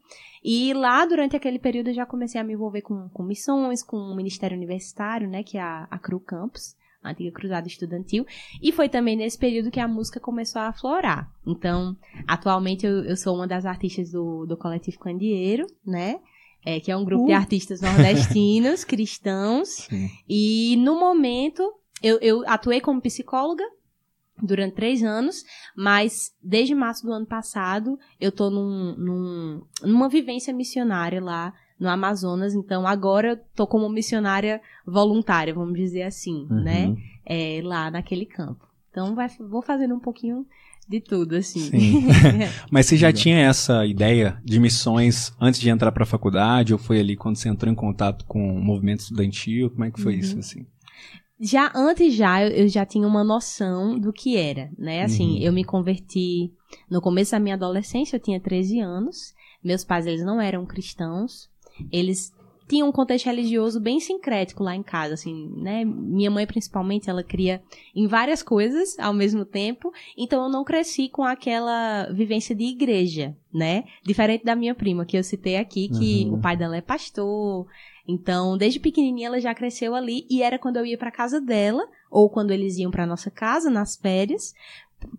E 0.43 0.73
lá, 0.73 1.05
durante 1.05 1.37
aquele 1.37 1.59
período, 1.59 1.89
eu 1.89 1.95
já 1.95 2.07
comecei 2.07 2.41
a 2.41 2.45
me 2.45 2.55
envolver 2.55 2.81
com, 2.81 3.09
com 3.11 3.23
missões, 3.23 3.83
com 3.83 3.97
o 3.99 4.17
Ministério 4.17 4.57
Universitário, 4.57 5.29
né? 5.29 5.43
Que 5.43 5.59
é 5.59 5.61
a, 5.61 5.87
a 5.91 5.99
Cru 5.99 6.19
Campus, 6.19 6.75
a 7.03 7.11
antiga 7.11 7.31
Cruzada 7.33 7.69
Estudantil. 7.69 8.25
E 8.63 8.73
foi 8.73 8.89
também 8.89 9.15
nesse 9.17 9.37
período 9.39 9.71
que 9.71 9.79
a 9.81 9.87
música 9.87 10.19
começou 10.19 10.63
a 10.63 10.69
aflorar. 10.69 11.31
Então, 11.47 11.95
atualmente, 12.27 12.87
eu, 12.87 13.05
eu 13.05 13.17
sou 13.17 13.35
uma 13.37 13.47
das 13.47 13.67
artistas 13.67 14.11
do, 14.13 14.47
do 14.47 14.57
Coletivo 14.57 14.99
Candeeiro, 15.01 15.67
né? 15.85 16.19
É, 16.65 16.81
que 16.81 16.91
é 16.91 16.97
um 16.97 17.05
grupo 17.05 17.27
de 17.27 17.33
Uh. 17.33 17.37
artistas 17.37 17.81
nordestinos, 17.83 18.83
cristãos. 18.89 19.69
Sim. 19.69 20.09
E 20.29 20.77
no 20.79 20.99
momento, 20.99 21.63
eu, 22.03 22.19
eu 22.21 22.43
atuei 22.49 22.81
como 22.81 23.01
psicóloga 23.03 23.63
durante 24.43 24.75
três 24.75 25.03
anos, 25.03 25.45
mas 25.77 26.33
desde 26.43 26.75
março 26.75 27.05
do 27.07 27.13
ano 27.13 27.27
passado 27.27 27.99
eu 28.21 28.31
tô 28.31 28.51
num, 28.51 28.95
num- 28.97 29.63
numa 29.83 30.09
vivência 30.09 30.53
missionária 30.53 31.23
lá 31.23 31.53
no 31.79 31.89
Amazonas, 31.89 32.55
então 32.55 32.87
agora 32.87 33.31
eu 33.33 33.39
tô 33.55 33.67
como 33.67 33.89
missionária 33.89 34.61
voluntária, 34.87 35.53
vamos 35.55 35.75
dizer 35.79 36.03
assim, 36.03 36.47
Uhum. 36.51 36.63
né? 36.63 36.97
É, 37.25 37.61
lá 37.63 37.91
naquele 37.91 38.25
campo. 38.25 38.67
Então 38.91 39.15
vai, 39.15 39.29
vou 39.41 39.61
fazendo 39.61 39.95
um 39.95 40.01
pouquinho 40.01 40.47
de 40.89 41.01
tudo, 41.01 41.35
assim. 41.37 41.69
Sim. 41.71 42.07
Mas 42.71 42.87
você 42.87 42.97
já 42.97 43.09
Legal. 43.09 43.21
tinha 43.23 43.39
essa 43.41 43.85
ideia 43.85 44.41
de 44.45 44.59
missões 44.61 45.33
antes 45.41 45.59
de 45.61 45.69
entrar 45.69 45.91
pra 45.93 46.07
faculdade? 46.07 46.73
Ou 46.73 46.79
foi 46.79 47.01
ali 47.01 47.17
quando 47.17 47.37
você 47.37 47.49
entrou 47.49 47.71
em 47.71 47.75
contato 47.75 48.25
com 48.27 48.57
o 48.57 48.63
movimento 48.63 49.01
estudantil? 49.01 49.69
Como 49.71 49.85
é 49.85 49.91
que 49.91 50.01
foi 50.01 50.15
Uhum. 50.15 50.21
isso, 50.21 50.39
assim? 50.39 50.65
Já 51.39 51.71
antes 51.75 52.15
já 52.15 52.43
eu, 52.43 52.49
eu 52.51 52.69
já 52.69 52.87
tinha 52.87 53.07
uma 53.07 53.23
noção 53.23 53.99
do 53.99 54.13
que 54.13 54.37
era, 54.37 54.71
né? 54.79 55.03
Assim, 55.03 55.37
Uhum. 55.37 55.43
eu 55.43 55.53
me 55.53 55.65
converti 55.65 56.51
no 56.91 57.01
começo 57.01 57.33
da 57.33 57.39
minha 57.41 57.55
adolescência, 57.55 58.17
eu 58.17 58.21
tinha 58.21 58.41
13 58.41 58.81
anos. 58.81 59.35
Meus 59.63 59.85
pais 59.85 60.07
eles 60.07 60.25
não 60.25 60.41
eram 60.41 60.65
cristãos. 60.65 61.51
Eles 61.93 62.33
tinham 62.69 62.89
um 62.89 62.93
contexto 62.93 63.27
religioso 63.27 63.79
bem 63.79 64.01
sincrético 64.01 64.65
lá 64.65 64.75
em 64.75 64.83
casa, 64.83 65.15
assim, 65.15 65.53
né? 65.57 65.85
Minha 65.85 66.31
mãe 66.31 66.45
principalmente, 66.47 67.09
ela 67.09 67.23
cria 67.23 67.63
em 67.95 68.07
várias 68.09 68.43
coisas 68.43 68.99
ao 68.99 69.13
mesmo 69.13 69.45
tempo, 69.45 69.93
então 70.17 70.43
eu 70.45 70.49
não 70.51 70.65
cresci 70.65 71.09
com 71.09 71.23
aquela 71.23 72.09
vivência 72.13 72.57
de 72.57 72.65
igreja, 72.65 73.37
né? 73.55 73.85
Diferente 74.03 74.43
da 74.45 74.57
minha 74.57 74.75
prima 74.75 75.05
que 75.05 75.17
eu 75.17 75.23
citei 75.23 75.57
aqui, 75.59 75.89
que 75.91 76.25
Uhum. 76.25 76.35
o 76.35 76.41
pai 76.41 76.57
dela 76.57 76.77
é 76.77 76.81
pastor, 76.81 77.67
então, 78.07 78.57
desde 78.57 78.79
pequenininha 78.81 79.29
ela 79.29 79.41
já 79.41 79.55
cresceu 79.55 79.95
ali 79.95 80.27
e 80.31 80.43
era 80.43 80.59
quando 80.59 80.77
eu 80.77 80.87
ia 80.87 80.99
pra 80.99 81.11
casa 81.11 81.41
dela 81.41 81.87
ou 82.11 82.31
quando 82.31 82.51
eles 82.51 82.79
iam 82.79 82.91
pra 82.91 83.07
nossa 83.07 83.31
casa 83.31 83.69
nas 83.69 83.97
férias 83.97 84.55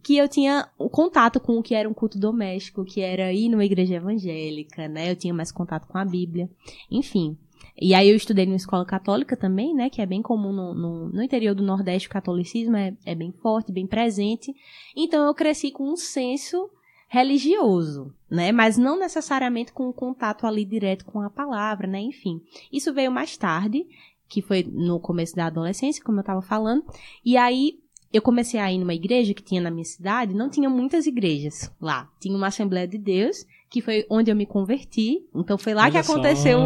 que 0.03 0.17
eu 0.17 0.27
tinha 0.27 0.67
o 0.77 0.89
contato 0.89 1.39
com 1.39 1.58
o 1.58 1.63
que 1.63 1.75
era 1.75 1.88
um 1.88 1.94
culto 1.94 2.17
doméstico, 2.17 2.84
que 2.84 3.01
era 3.01 3.32
ir 3.32 3.50
numa 3.50 3.65
igreja 3.65 3.96
evangélica, 3.96 4.88
né? 4.88 5.12
Eu 5.12 5.15
tinha 5.15 5.34
mais 5.34 5.51
contato 5.51 5.88
com 5.88 5.98
a 5.98 6.06
Bíblia, 6.06 6.50
enfim. 6.89 7.38
E 7.79 7.94
aí 7.94 8.10
eu 8.10 8.15
estudei 8.15 8.46
numa 8.46 8.56
escola 8.56 8.84
católica 8.86 9.38
também, 9.38 9.74
né? 9.74 9.89
Que 9.89 10.01
é 10.01 10.06
bem 10.06 10.22
comum 10.22 10.51
no, 10.51 10.74
no, 10.74 11.10
no 11.10 11.24
interior 11.24 11.53
do 11.53 11.63
Nordeste, 11.63 12.08
o 12.08 12.12
catolicismo 12.12 12.75
é, 12.75 12.96
é 13.06 13.13
bem 13.13 13.32
forte, 13.32 13.72
bem 13.72 13.86
presente. 13.86 14.53
Então 14.96 15.25
eu 15.25 15.34
cresci 15.34 15.72
com 15.72 15.91
um 15.91 15.96
senso 15.96 16.70
religioso, 17.08 18.14
né? 18.30 18.52
Mas 18.52 18.78
não 18.78 19.00
necessariamente 19.00 19.72
com 19.72 19.90
um 19.90 19.94
contato 19.94 20.46
ali 20.46 20.66
direto 20.66 21.06
com 21.06 21.22
a 21.22 21.30
palavra, 21.30 21.88
né? 21.88 22.00
Enfim, 22.00 22.42
isso 22.72 22.94
veio 22.94 23.12
mais 23.12 23.36
tarde, 23.38 23.86
que 24.30 24.42
foi 24.42 24.68
no 24.72 25.00
começo 25.00 25.36
da 25.36 25.46
adolescência, 25.48 26.04
como 26.04 26.18
eu 26.20 26.22
estava 26.22 26.42
falando. 26.42 26.84
E 27.24 27.38
aí 27.38 27.76
eu 28.12 28.22
comecei 28.22 28.60
a 28.60 28.72
ir 28.72 28.78
numa 28.78 28.94
igreja 28.94 29.34
que 29.34 29.44
tinha 29.44 29.62
na 29.62 29.70
minha 29.72 29.84
cidade, 29.86 30.34
não 30.34 30.50
tinha 30.50 30.70
muitas 30.70 31.06
igrejas 31.06 31.72
lá. 31.80 32.08
Tinha 32.20 32.36
uma 32.36 32.48
Assembleia 32.48 32.88
de 32.88 32.98
Deus, 32.98 33.46
que 33.70 33.82
foi 33.82 34.06
onde 34.10 34.32
eu 34.32 34.36
me 34.36 34.46
converti. 34.46 35.20
Então 35.36 35.58
foi 35.58 35.74
lá 35.74 35.84
Olha 35.84 35.92
que 35.92 35.98
aconteceu 35.98 36.58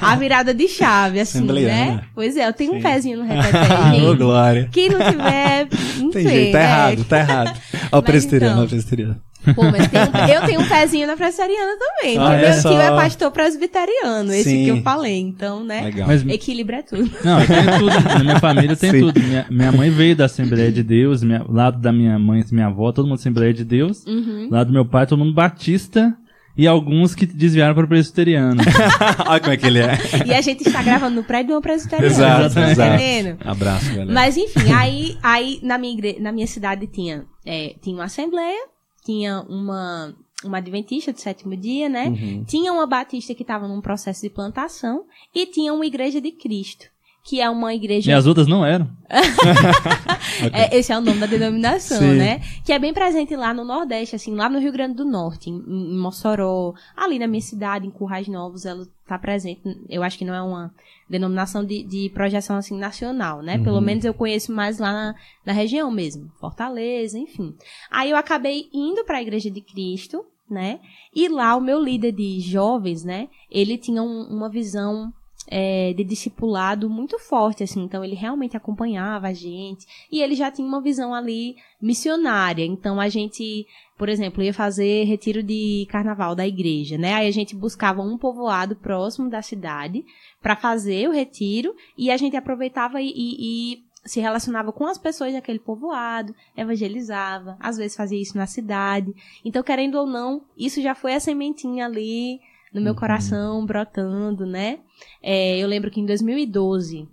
a 0.00 0.16
virada 0.16 0.52
de 0.54 0.68
chave, 0.68 1.18
assim, 1.20 1.38
Assembleiana. 1.38 1.96
né? 1.96 2.08
Pois 2.14 2.36
é, 2.36 2.46
eu 2.48 2.52
tenho 2.52 2.72
um 2.72 2.76
Sim. 2.76 2.82
pezinho 2.82 3.18
no 3.18 3.24
Ô, 3.24 3.26
repetezinho. 3.26 4.16
Glória. 4.18 4.68
Quem 4.72 4.88
não 4.90 4.98
tiver, 4.98 5.68
não 5.98 6.10
Tem 6.10 6.22
sei. 6.22 6.32
jeito, 6.32 6.52
tá 6.52 6.58
é. 6.60 6.62
errado, 6.64 7.04
tá 7.04 7.18
errado. 7.18 7.60
Ó, 7.92 7.98
o 7.98 8.02
presbiteriano, 8.02 8.52
então- 8.54 8.62
ó, 8.62 8.66
o 8.66 8.68
presbiteriano. 8.68 9.22
Pô, 9.54 9.64
mas 9.70 9.88
tem 9.88 10.00
eu 10.34 10.46
tenho 10.46 10.60
um 10.60 10.68
pezinho 10.68 11.06
na 11.06 11.16
presbiteriana 11.16 11.72
também. 11.78 12.18
Olha 12.18 12.30
porque 12.30 12.46
meu 12.46 12.60
só. 12.60 12.68
tio 12.70 12.80
é 12.80 12.90
pastor 12.90 13.30
presbiteriano, 13.30 14.32
esse 14.32 14.50
Sim. 14.50 14.64
que 14.64 14.70
eu 14.70 14.82
falei. 14.82 15.18
Então, 15.18 15.64
né? 15.64 15.82
Legal. 15.82 16.06
Mas, 16.06 16.26
Equilíbrio 16.26 16.78
é 16.78 16.82
tudo. 16.82 17.10
não, 17.24 17.38
tem 17.46 17.78
tudo. 17.78 18.08
Na 18.08 18.18
minha 18.18 18.40
família 18.40 18.76
tem 18.76 18.90
Sim. 18.90 19.00
tudo. 19.00 19.20
Minha, 19.20 19.46
minha 19.50 19.72
mãe 19.72 19.90
veio 19.90 20.14
da 20.14 20.26
Assembleia 20.26 20.70
de 20.70 20.82
Deus, 20.82 21.22
minha, 21.22 21.44
lado 21.48 21.78
da 21.78 21.92
minha 21.92 22.18
mãe 22.18 22.44
e 22.48 22.54
minha 22.54 22.66
avó, 22.66 22.92
todo 22.92 23.06
mundo 23.06 23.18
Assembleia 23.18 23.52
de 23.52 23.64
Deus. 23.64 24.04
Uhum. 24.06 24.48
Lado 24.50 24.68
do 24.68 24.72
meu 24.72 24.84
pai, 24.84 25.06
todo 25.06 25.18
mundo 25.18 25.32
batista. 25.34 26.14
E 26.56 26.66
alguns 26.66 27.14
que 27.14 27.24
desviaram 27.24 27.74
para 27.74 27.84
o 27.84 27.88
presbiteriano. 27.88 28.60
Olha 29.26 29.40
como 29.40 29.52
é 29.52 29.56
que 29.56 29.66
ele 29.66 29.78
é. 29.78 29.96
E 30.26 30.34
a 30.34 30.40
gente 30.40 30.66
está 30.66 30.82
gravando 30.82 31.16
no 31.16 31.24
prédio 31.24 31.48
de 31.48 31.52
uma 31.54 31.62
presbiteriana. 31.62 32.12
Exato, 32.12 32.54
tá 32.54 32.70
exato. 32.70 32.94
entendendo? 32.94 33.38
Abraço, 33.44 33.86
galera. 33.86 34.12
Mas 34.12 34.36
enfim, 34.36 34.72
aí, 34.72 35.16
aí 35.22 35.60
na, 35.62 35.78
minha 35.78 35.94
igre... 35.94 36.18
na 36.20 36.32
minha 36.32 36.46
cidade 36.46 36.86
tinha, 36.86 37.24
é, 37.46 37.76
tinha 37.80 37.96
uma 37.96 38.04
assembleia, 38.04 38.58
tinha 39.04 39.40
uma, 39.48 40.14
uma 40.44 40.58
adventista 40.58 41.12
do 41.12 41.20
sétimo 41.20 41.56
dia, 41.56 41.88
né? 41.88 42.06
Uhum. 42.06 42.44
Tinha 42.44 42.72
uma 42.72 42.86
batista 42.86 43.34
que 43.34 43.42
estava 43.42 43.66
num 43.66 43.80
processo 43.80 44.22
de 44.22 44.30
plantação 44.30 45.04
e 45.34 45.46
tinha 45.46 45.72
uma 45.72 45.86
igreja 45.86 46.20
de 46.20 46.30
Cristo, 46.32 46.86
que 47.24 47.40
é 47.40 47.48
uma 47.48 47.74
igreja 47.74 48.10
e 48.10 48.14
as 48.14 48.26
outras 48.26 48.46
não 48.46 48.64
eram. 48.64 48.90
É, 50.52 50.78
esse 50.78 50.90
é 50.90 50.96
o 50.96 51.02
nome 51.02 51.18
da 51.18 51.26
denominação, 51.26 51.98
Sim. 51.98 52.14
né? 52.16 52.40
Que 52.64 52.72
é 52.72 52.78
bem 52.78 52.94
presente 52.94 53.36
lá 53.36 53.52
no 53.52 53.64
Nordeste, 53.64 54.16
assim, 54.16 54.34
lá 54.34 54.48
no 54.48 54.58
Rio 54.58 54.72
Grande 54.72 54.94
do 54.94 55.04
Norte, 55.04 55.50
em, 55.50 55.56
em 55.56 55.98
Mossoró, 55.98 56.72
ali 56.96 57.18
na 57.18 57.26
minha 57.26 57.42
cidade, 57.42 57.86
em 57.86 57.90
Currais 57.90 58.26
Novos, 58.26 58.64
ela 58.64 58.86
tá 59.10 59.18
presente. 59.18 59.60
Eu 59.88 60.02
acho 60.02 60.16
que 60.18 60.24
não 60.24 60.34
é 60.34 60.40
uma 60.42 60.74
denominação 61.08 61.64
de, 61.64 61.82
de 61.82 62.10
projeção, 62.14 62.56
assim, 62.56 62.76
nacional, 62.78 63.42
né? 63.42 63.58
Pelo 63.58 63.76
Uhum. 63.76 63.82
menos 63.82 64.04
eu 64.04 64.14
conheço 64.14 64.52
mais 64.52 64.78
lá 64.78 64.92
na, 64.92 65.14
na 65.44 65.52
região 65.52 65.90
mesmo, 65.90 66.30
Fortaleza, 66.40 67.18
enfim. 67.18 67.54
Aí 67.90 68.10
eu 68.10 68.16
acabei 68.16 68.68
indo 68.72 69.04
para 69.04 69.18
a 69.18 69.22
Igreja 69.22 69.50
de 69.50 69.60
Cristo, 69.60 70.24
né? 70.48 70.80
E 71.14 71.28
lá 71.28 71.54
o 71.56 71.60
meu 71.60 71.82
líder 71.82 72.12
de 72.12 72.40
jovens, 72.40 73.04
né? 73.04 73.28
Ele 73.50 73.76
tinha 73.78 74.02
um- 74.02 74.26
uma 74.30 74.48
visão 74.48 75.12
é, 75.46 75.92
de 75.92 76.04
discipulado 76.04 76.88
muito 76.88 77.18
forte, 77.18 77.62
assim. 77.62 77.82
Então, 77.82 78.04
ele 78.04 78.14
realmente 78.14 78.56
acompanhava 78.56 79.28
a 79.28 79.32
gente. 79.32 79.86
E 80.10 80.22
ele 80.22 80.34
já 80.34 80.50
tinha 80.50 80.66
uma 80.66 80.80
visão 80.80 81.12
ali 81.14 81.56
missionária. 81.80 82.64
Então, 82.64 83.00
a 83.00 83.08
gente, 83.08 83.66
por 83.98 84.08
exemplo, 84.08 84.42
ia 84.42 84.54
fazer 84.54 85.04
retiro 85.04 85.42
de 85.42 85.86
carnaval 85.90 86.34
da 86.34 86.46
igreja, 86.46 86.96
né? 86.96 87.14
Aí 87.14 87.26
a 87.28 87.32
gente 87.32 87.56
buscava 87.56 88.02
um 88.02 88.16
povoado 88.16 88.76
próximo 88.76 89.28
da 89.28 89.42
cidade 89.42 90.04
para 90.40 90.54
fazer 90.56 91.08
o 91.08 91.12
retiro. 91.12 91.74
E 91.98 92.10
a 92.10 92.16
gente 92.16 92.36
aproveitava 92.36 93.00
e, 93.00 93.08
e- 93.08 93.74
e 93.74 93.90
se 94.04 94.20
relacionava 94.20 94.72
com 94.72 94.86
as 94.86 94.96
pessoas 94.96 95.32
daquele 95.34 95.58
povoado, 95.58 96.34
evangelizava, 96.56 97.56
às 97.60 97.76
vezes 97.76 97.96
fazia 97.96 98.20
isso 98.20 98.36
na 98.36 98.46
cidade. 98.46 99.12
Então, 99.44 99.62
querendo 99.62 99.96
ou 99.96 100.06
não, 100.06 100.42
isso 100.56 100.80
já 100.80 100.94
foi 100.94 101.14
a 101.14 101.20
sementinha 101.20 101.84
ali 101.84 102.40
no 102.72 102.80
meu 102.80 102.92
Uhum. 102.92 102.98
coração, 102.98 103.66
brotando, 103.66 104.46
né? 104.46 104.80
É, 105.22 105.58
eu 105.58 105.66
lembro 105.66 105.90
que 105.90 106.00
em 106.00 106.06
2012, 106.06 107.08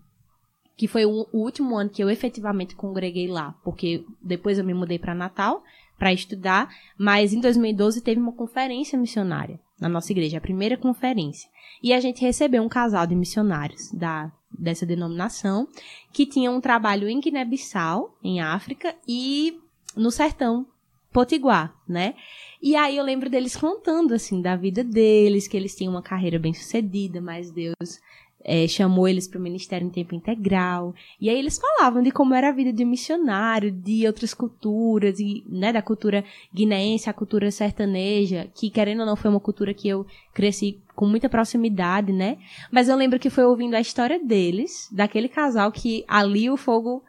que 0.76 0.88
foi 0.88 1.06
o, 1.06 1.28
o 1.32 1.40
último 1.40 1.76
ano 1.76 1.90
que 1.90 2.04
eu 2.04 2.10
efetivamente 2.10 2.76
congreguei 2.76 3.28
lá, 3.28 3.56
porque 3.64 4.06
depois 4.22 4.58
eu 4.58 4.64
me 4.66 4.74
mudei 4.74 5.00
para 5.00 5.16
Natal 5.16 5.64
para 5.98 6.14
estudar, 6.14 6.70
mas 6.98 7.34
em 7.34 7.42
2012 7.42 8.02
teve 8.02 8.22
uma 8.22 8.32
conferência 8.32 9.00
missionária 9.00 9.60
na 9.80 9.90
nossa 9.90 10.12
igreja, 10.12 10.38
a 10.38 10.42
primeira 10.42 10.78
conferência. 10.78 11.50
E 11.82 11.92
a 11.94 12.00
gente 12.00 12.22
recebeu 12.22 12.62
um 12.64 12.70
casal 12.70 13.06
de 13.08 13.16
missionários 13.16 13.92
da 13.92 14.32
dessa 14.50 14.86
denominação 14.86 15.68
que 16.14 16.26
tinham 16.26 16.56
um 16.56 16.62
trabalho 16.62 17.08
em 17.10 17.20
Guiné-Bissau, 17.20 18.18
em 18.24 18.40
África, 18.40 18.96
e 19.08 19.60
no 19.96 20.10
sertão 20.10 20.66
potiguar, 21.12 21.76
né? 21.88 22.16
E 22.62 22.76
aí 22.76 22.98
eu 22.98 23.04
lembro 23.04 23.30
deles 23.30 23.56
contando, 23.56 24.14
assim, 24.14 24.42
da 24.42 24.56
vida 24.56 24.84
deles, 24.84 25.48
que 25.48 25.56
eles 25.56 25.76
tinham 25.76 25.94
uma 25.94 26.02
carreira 26.02 26.40
bem 26.40 26.54
sucedida, 26.54 27.22
mas 27.22 27.52
Deus 27.52 28.00
eh, 28.44 28.68
chamou 28.68 29.08
eles 29.08 29.28
para 29.28 29.40
o 29.40 29.42
ministério 29.42 29.86
em 29.86 29.90
tempo 29.92 30.16
integral. 30.16 30.96
E 31.20 31.30
aí 31.30 31.38
eles 31.38 31.60
falavam 31.60 32.02
de 32.02 32.12
como 32.12 32.34
era 32.34 32.50
a 32.50 32.52
vida 32.52 32.72
de 32.72 32.84
um 32.84 32.88
missionário, 32.88 33.72
de 33.72 34.08
outras 34.08 34.34
culturas, 34.34 35.20
e, 35.20 35.44
né, 35.48 35.72
da 35.74 35.82
cultura 35.82 36.24
guineense, 36.54 37.10
a 37.10 37.14
cultura 37.14 37.52
sertaneja, 37.52 38.48
que 38.56 38.70
querendo 38.70 39.02
ou 39.02 39.06
não 39.06 39.16
foi 39.16 39.30
uma 39.30 39.40
cultura 39.40 39.74
que 39.74 39.88
eu 39.88 40.06
cresci 40.34 40.80
com 40.96 41.06
muita 41.06 41.30
proximidade, 41.30 42.12
né? 42.12 42.38
Mas 42.72 42.90
eu 42.90 42.96
lembro 42.96 43.20
que 43.20 43.30
foi 43.30 43.44
ouvindo 43.44 43.76
a 43.76 43.82
história 43.82 44.18
deles, 44.24 44.90
daquele 44.92 45.28
casal 45.28 45.72
que 45.72 46.04
ali 46.08 46.50
o 46.50 46.58
fogo 46.58 47.04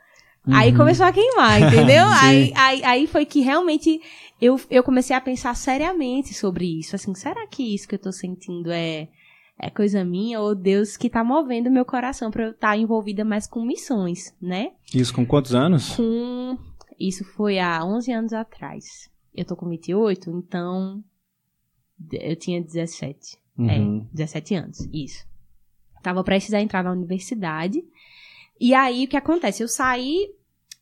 Aí 0.52 0.74
começou 0.74 1.06
a 1.06 1.12
queimar, 1.12 1.60
entendeu? 1.60 2.04
aí, 2.22 2.52
aí, 2.54 2.84
aí 2.84 3.06
foi 3.06 3.24
que 3.26 3.40
realmente 3.40 4.00
eu, 4.40 4.60
eu 4.70 4.82
comecei 4.82 5.14
a 5.14 5.20
pensar 5.20 5.54
seriamente 5.54 6.32
sobre 6.32 6.78
isso. 6.78 6.94
Assim, 6.94 7.14
será 7.14 7.46
que 7.46 7.74
isso 7.74 7.88
que 7.88 7.94
eu 7.94 7.98
tô 7.98 8.12
sentindo 8.12 8.70
é, 8.70 9.08
é 9.58 9.70
coisa 9.70 10.04
minha 10.04 10.40
ou 10.40 10.54
Deus 10.54 10.96
que 10.96 11.10
tá 11.10 11.24
movendo 11.24 11.70
meu 11.70 11.84
coração 11.84 12.30
pra 12.30 12.44
eu 12.44 12.50
estar 12.52 12.76
envolvida 12.76 13.24
mais 13.24 13.46
com 13.46 13.64
missões, 13.64 14.34
né? 14.40 14.72
Isso 14.94 15.12
com 15.12 15.26
quantos 15.26 15.54
anos? 15.54 15.96
Com. 15.96 16.56
Isso 16.98 17.24
foi 17.24 17.58
há 17.58 17.84
11 17.84 18.12
anos 18.12 18.32
atrás. 18.32 19.10
Eu 19.34 19.44
tô 19.44 19.56
com 19.56 19.68
28, 19.68 20.30
então. 20.30 21.02
Eu 22.12 22.36
tinha 22.36 22.62
17. 22.62 23.36
Uhum. 23.58 24.06
É, 24.12 24.14
17 24.14 24.54
anos, 24.54 24.88
isso. 24.92 25.26
Tava 26.02 26.22
prestes 26.22 26.54
a 26.54 26.60
entrar 26.60 26.84
na 26.84 26.92
universidade. 26.92 27.82
E 28.60 28.72
aí, 28.72 29.04
o 29.04 29.08
que 29.08 29.16
acontece? 29.16 29.62
Eu 29.62 29.68
saí 29.68 30.30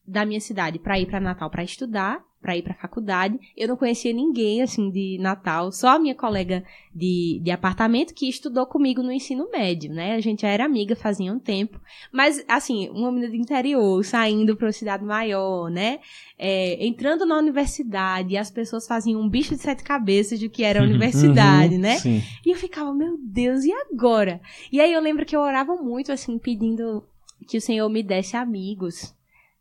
da 0.06 0.24
minha 0.24 0.40
cidade 0.40 0.78
pra 0.78 0.98
ir 1.00 1.06
pra 1.06 1.20
Natal 1.20 1.50
pra 1.50 1.64
estudar, 1.64 2.22
pra 2.40 2.56
ir 2.56 2.62
pra 2.62 2.74
faculdade. 2.74 3.40
Eu 3.56 3.66
não 3.66 3.76
conhecia 3.76 4.12
ninguém, 4.12 4.62
assim, 4.62 4.88
de 4.88 5.18
Natal. 5.20 5.72
Só 5.72 5.88
a 5.88 5.98
minha 5.98 6.14
colega 6.14 6.62
de, 6.94 7.40
de 7.42 7.50
apartamento 7.50 8.14
que 8.14 8.28
estudou 8.28 8.66
comigo 8.66 9.02
no 9.02 9.10
ensino 9.10 9.50
médio, 9.50 9.92
né? 9.92 10.14
A 10.14 10.20
gente 10.20 10.42
já 10.42 10.48
era 10.48 10.64
amiga 10.64 10.94
fazia 10.94 11.32
um 11.32 11.40
tempo. 11.40 11.80
Mas, 12.12 12.44
assim, 12.46 12.88
uma 12.90 13.10
menina 13.10 13.30
do 13.32 13.36
interior, 13.36 14.04
saindo 14.04 14.54
pra 14.54 14.66
uma 14.66 14.72
cidade 14.72 15.04
maior, 15.04 15.68
né? 15.68 15.98
É, 16.38 16.86
entrando 16.86 17.26
na 17.26 17.36
universidade, 17.36 18.36
as 18.36 18.50
pessoas 18.50 18.86
faziam 18.86 19.20
um 19.20 19.28
bicho 19.28 19.56
de 19.56 19.62
sete 19.62 19.82
cabeças 19.82 20.38
de 20.38 20.48
que 20.48 20.62
era 20.62 20.80
a 20.80 20.84
universidade, 20.86 21.74
Uhum, 21.74 21.80
né? 21.80 21.96
Sim. 21.98 22.22
E 22.44 22.50
eu 22.52 22.56
ficava, 22.56 22.94
meu 22.94 23.18
Deus, 23.18 23.64
e 23.64 23.72
agora? 23.72 24.40
E 24.70 24.80
aí 24.80 24.92
eu 24.92 25.00
lembro 25.00 25.26
que 25.26 25.34
eu 25.34 25.40
orava 25.40 25.74
muito, 25.74 26.12
assim, 26.12 26.38
pedindo 26.38 27.02
que 27.48 27.58
o 27.58 27.60
Senhor 27.60 27.88
me 27.88 28.02
desse 28.04 28.36
amigos 28.36 29.15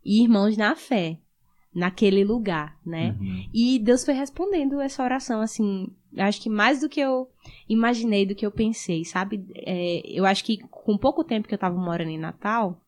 e 0.06 0.22
irmãos 0.22 0.56
na 0.56 0.76
fé, 0.76 1.18
naquele 1.74 2.24
lugar, 2.24 2.78
né? 2.86 3.18
Uhum. 3.20 3.50
E 3.54 3.80
Deus 3.80 4.06
foi 4.06 4.14
respondendo 4.14 4.80
essa 4.80 5.04
oração, 5.04 5.42
assim, 5.42 5.88
acho 6.18 6.42
que 6.42 6.50
mais 6.50 6.80
do 6.80 6.88
que 6.88 7.00
eu 7.00 7.28
imaginei, 7.68 8.26
do 8.26 8.36
que 8.36 8.46
eu 8.46 8.52
pensei, 8.52 9.04
sabe? 9.04 9.44
É, 9.56 10.02
eu 10.06 10.26
acho 10.26 10.44
que 10.46 10.60
com 10.70 10.98
pouco 10.98 11.24
tempo 11.24 11.48
que 11.48 11.54
eu 11.54 11.58
tava 11.60 11.76
morando 11.78 12.12
em 12.12 12.18
Natal, 12.18 12.80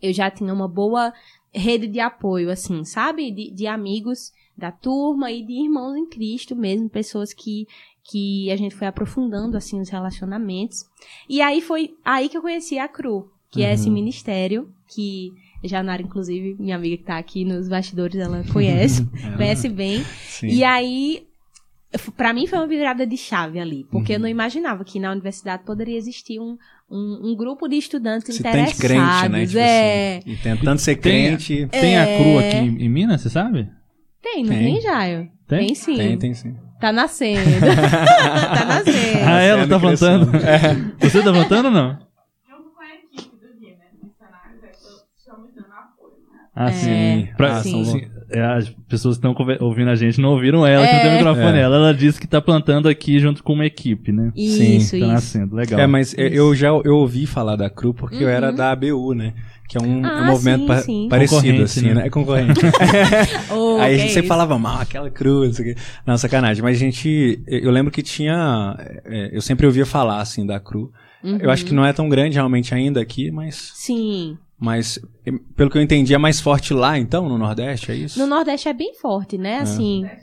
eu 0.00 0.12
já 0.12 0.30
tinha 0.30 0.52
uma 0.52 0.66
boa 0.66 1.12
rede 1.54 1.86
de 1.86 2.00
apoio, 2.00 2.50
assim, 2.50 2.84
sabe? 2.84 3.30
De, 3.30 3.50
de 3.52 3.66
amigos 3.66 4.32
da 4.56 4.72
turma 4.72 5.30
e 5.30 5.44
de 5.44 5.52
irmãos 5.52 5.94
em 5.96 6.06
Cristo 6.08 6.56
mesmo, 6.56 6.88
pessoas 6.88 7.32
que, 7.32 7.66
que 8.02 8.50
a 8.50 8.56
gente 8.56 8.74
foi 8.74 8.86
aprofundando, 8.86 9.56
assim, 9.56 9.80
os 9.80 9.88
relacionamentos. 9.88 10.84
E 11.28 11.40
aí 11.40 11.60
foi 11.60 11.94
aí 12.04 12.28
que 12.28 12.36
eu 12.36 12.42
conheci 12.42 12.78
a 12.78 12.88
CRU, 12.88 13.30
que 13.50 13.62
é 13.62 13.74
esse 13.74 13.88
Uhum. 13.88 13.94
ministério 13.94 14.74
que 14.88 15.30
Janara, 15.64 16.02
inclusive, 16.02 16.56
minha 16.58 16.76
amiga 16.76 16.96
que 16.96 17.04
tá 17.04 17.18
aqui 17.18 17.44
nos 17.44 17.68
bastidores, 17.68 18.16
ela 18.20 18.42
conhece, 18.52 19.06
conhece 19.36 19.68
bem. 19.68 20.04
Sim. 20.26 20.48
E 20.48 20.64
aí, 20.64 21.24
pra 22.16 22.32
mim 22.32 22.46
foi 22.46 22.58
uma 22.58 22.66
virada 22.66 23.06
de 23.06 23.16
chave 23.16 23.58
ali, 23.60 23.86
porque 23.90 24.12
eu 24.12 24.16
Uhum. 24.16 24.22
não 24.22 24.28
imaginava 24.28 24.84
que 24.84 24.98
na 24.98 25.10
universidade 25.12 25.62
poderia 25.64 25.96
existir 25.96 26.40
um, 26.40 26.56
um, 26.90 27.30
um 27.30 27.36
grupo 27.36 27.68
de 27.68 27.76
estudantes 27.76 28.34
Se 28.34 28.42
tem 28.42 28.50
interessados. 28.50 28.80
de 28.80 28.86
crente, 28.88 29.28
né? 29.28 29.46
Tipo 29.46 29.58
é. 29.58 30.16
assim, 30.18 30.30
e 30.30 30.36
tentando 30.36 30.78
ser 30.78 30.96
Tem- 30.96 31.02
crente. 31.36 31.66
Tem 31.70 31.96
a 31.98 32.06
É. 32.06 32.18
CRU 32.18 32.38
aqui 32.38 32.56
em, 32.56 32.84
em 32.84 32.88
Minas, 32.88 33.20
você 33.20 33.30
sabe? 33.30 33.68
Tem, 34.22 34.42
não 34.44 34.50
Tem. 34.50 34.72
tem, 34.74 34.80
Jaio? 34.80 35.30
Tem? 35.48 35.74
sim. 35.74 35.96
Tem, 35.96 36.18
tem 36.18 36.34
sim. 36.34 36.54
Tá 36.80 36.90
nascendo. 36.92 37.40
tá 37.60 38.64
nascendo. 38.64 39.24
Ah, 39.26 39.40
ela 39.42 39.68
tá 39.68 39.78
crescendo. 39.78 40.26
plantando? 40.30 40.94
Você 41.00 41.22
tá 41.22 41.32
plantando 41.32 41.64
ou 41.66 41.70
não? 41.70 41.98
junto 42.48 42.70
com 42.70 42.80
a 42.82 42.88
equipe 42.94 43.36
do 43.36 43.60
Guia, 43.60 43.76
né? 43.76 43.84
Missionários, 44.02 44.62
é 44.64 44.68
que 44.68 45.21
estamos 45.32 45.50
dando 45.54 45.66
apoio, 45.66 46.12
né? 46.32 46.38
Ah, 46.54 46.68
É, 46.68 46.72
sim. 46.72 47.28
Pra- 47.36 47.56
Ah, 47.56 47.62
sim. 47.62 47.84
sim, 47.84 48.02
é, 48.30 48.40
as 48.42 48.68
pessoas 48.88 49.18
que 49.18 49.26
estão 49.26 49.34
ouvindo 49.60 49.90
a 49.90 49.94
gente 49.94 50.20
não 50.20 50.30
ouviram 50.30 50.66
ela, 50.66 50.86
que 50.86 50.92
não 50.94 51.00
tem 51.00 51.10
É. 51.10 51.16
microfone. 51.16 51.58
É. 51.58 51.62
Ela, 51.62 51.76
ela 51.76 51.94
disse 51.94 52.20
que 52.20 52.26
tá 52.26 52.40
plantando 52.40 52.88
aqui 52.88 53.18
junto 53.18 53.42
com 53.42 53.52
uma 53.54 53.66
equipe, 53.66 54.12
né? 54.12 54.32
Isso, 54.36 54.90
tá 54.90 54.96
isso. 54.96 55.06
nascendo, 55.06 55.56
legal. 55.56 55.80
É, 55.80 55.86
mas 55.86 56.14
eu- 56.16 56.28
eu 56.28 56.54
já 56.54 56.68
eu 56.68 56.96
ouvi 56.96 57.26
falar 57.26 57.56
da 57.56 57.68
CRU 57.70 57.94
porque 57.94 58.22
eu 58.22 58.28
era 58.28 58.50
Uhum. 58.50 58.56
da 58.56 58.70
ABU, 58.72 59.14
né? 59.14 59.34
Que 59.68 59.78
é 59.78 59.80
um, 59.80 60.04
Ah, 60.04 60.22
um 60.22 60.26
movimento 60.26 60.60
sim, 60.60 60.66
pa- 60.66 60.78
sim. 60.82 61.06
parecido, 61.08 61.40
Concorrente, 61.40 61.62
assim, 61.62 61.86
né? 61.88 61.94
né? 61.94 62.06
É 62.06 62.10
concorrente. 62.10 62.60
Oh, 63.50 63.76
Aí 63.80 63.94
a 63.94 63.96
que 63.96 64.02
gente 64.02 64.08
sempre 64.12 64.20
isso. 64.20 64.28
falava 64.28 64.58
mal, 64.58 64.80
aquela 64.80 65.10
CRU, 65.10 65.46
não 65.46 65.52
sei 65.54 65.72
o 65.72 65.74
quê. 65.74 65.80
Não, 66.06 66.18
sacanagem. 66.18 66.62
Mas 66.62 66.76
a 66.76 66.80
gente... 66.80 67.42
Eu 67.46 67.70
lembro 67.70 67.90
que 67.90 68.02
tinha... 68.02 68.76
é, 69.06 69.30
Eu 69.32 69.40
sempre 69.40 69.64
ouvia 69.66 69.86
falar, 69.86 70.20
assim, 70.20 70.44
da 70.44 70.60
CRU. 70.60 70.92
Eu 71.24 71.50
acho 71.50 71.64
que 71.64 71.72
não 71.72 71.84
é 71.86 71.92
tão 71.92 72.08
grande 72.08 72.34
realmente 72.34 72.74
ainda 72.74 73.00
aqui, 73.00 73.30
mas... 73.30 73.70
Sim. 73.74 74.36
Mas, 74.62 74.96
pelo 75.56 75.68
que 75.68 75.76
eu 75.76 75.82
entendi, 75.82 76.14
é 76.14 76.18
mais 76.18 76.40
forte 76.40 76.72
lá, 76.72 76.96
então, 76.96 77.28
no 77.28 77.36
Nordeste, 77.36 77.90
é 77.90 77.96
isso? 77.96 78.16
No 78.18 78.28
Nordeste 78.28 78.68
é 78.68 78.72
bem 78.72 78.94
forte, 78.94 79.36
né? 79.36 79.58
Assim. 79.58 80.02
Muito, 80.04 80.22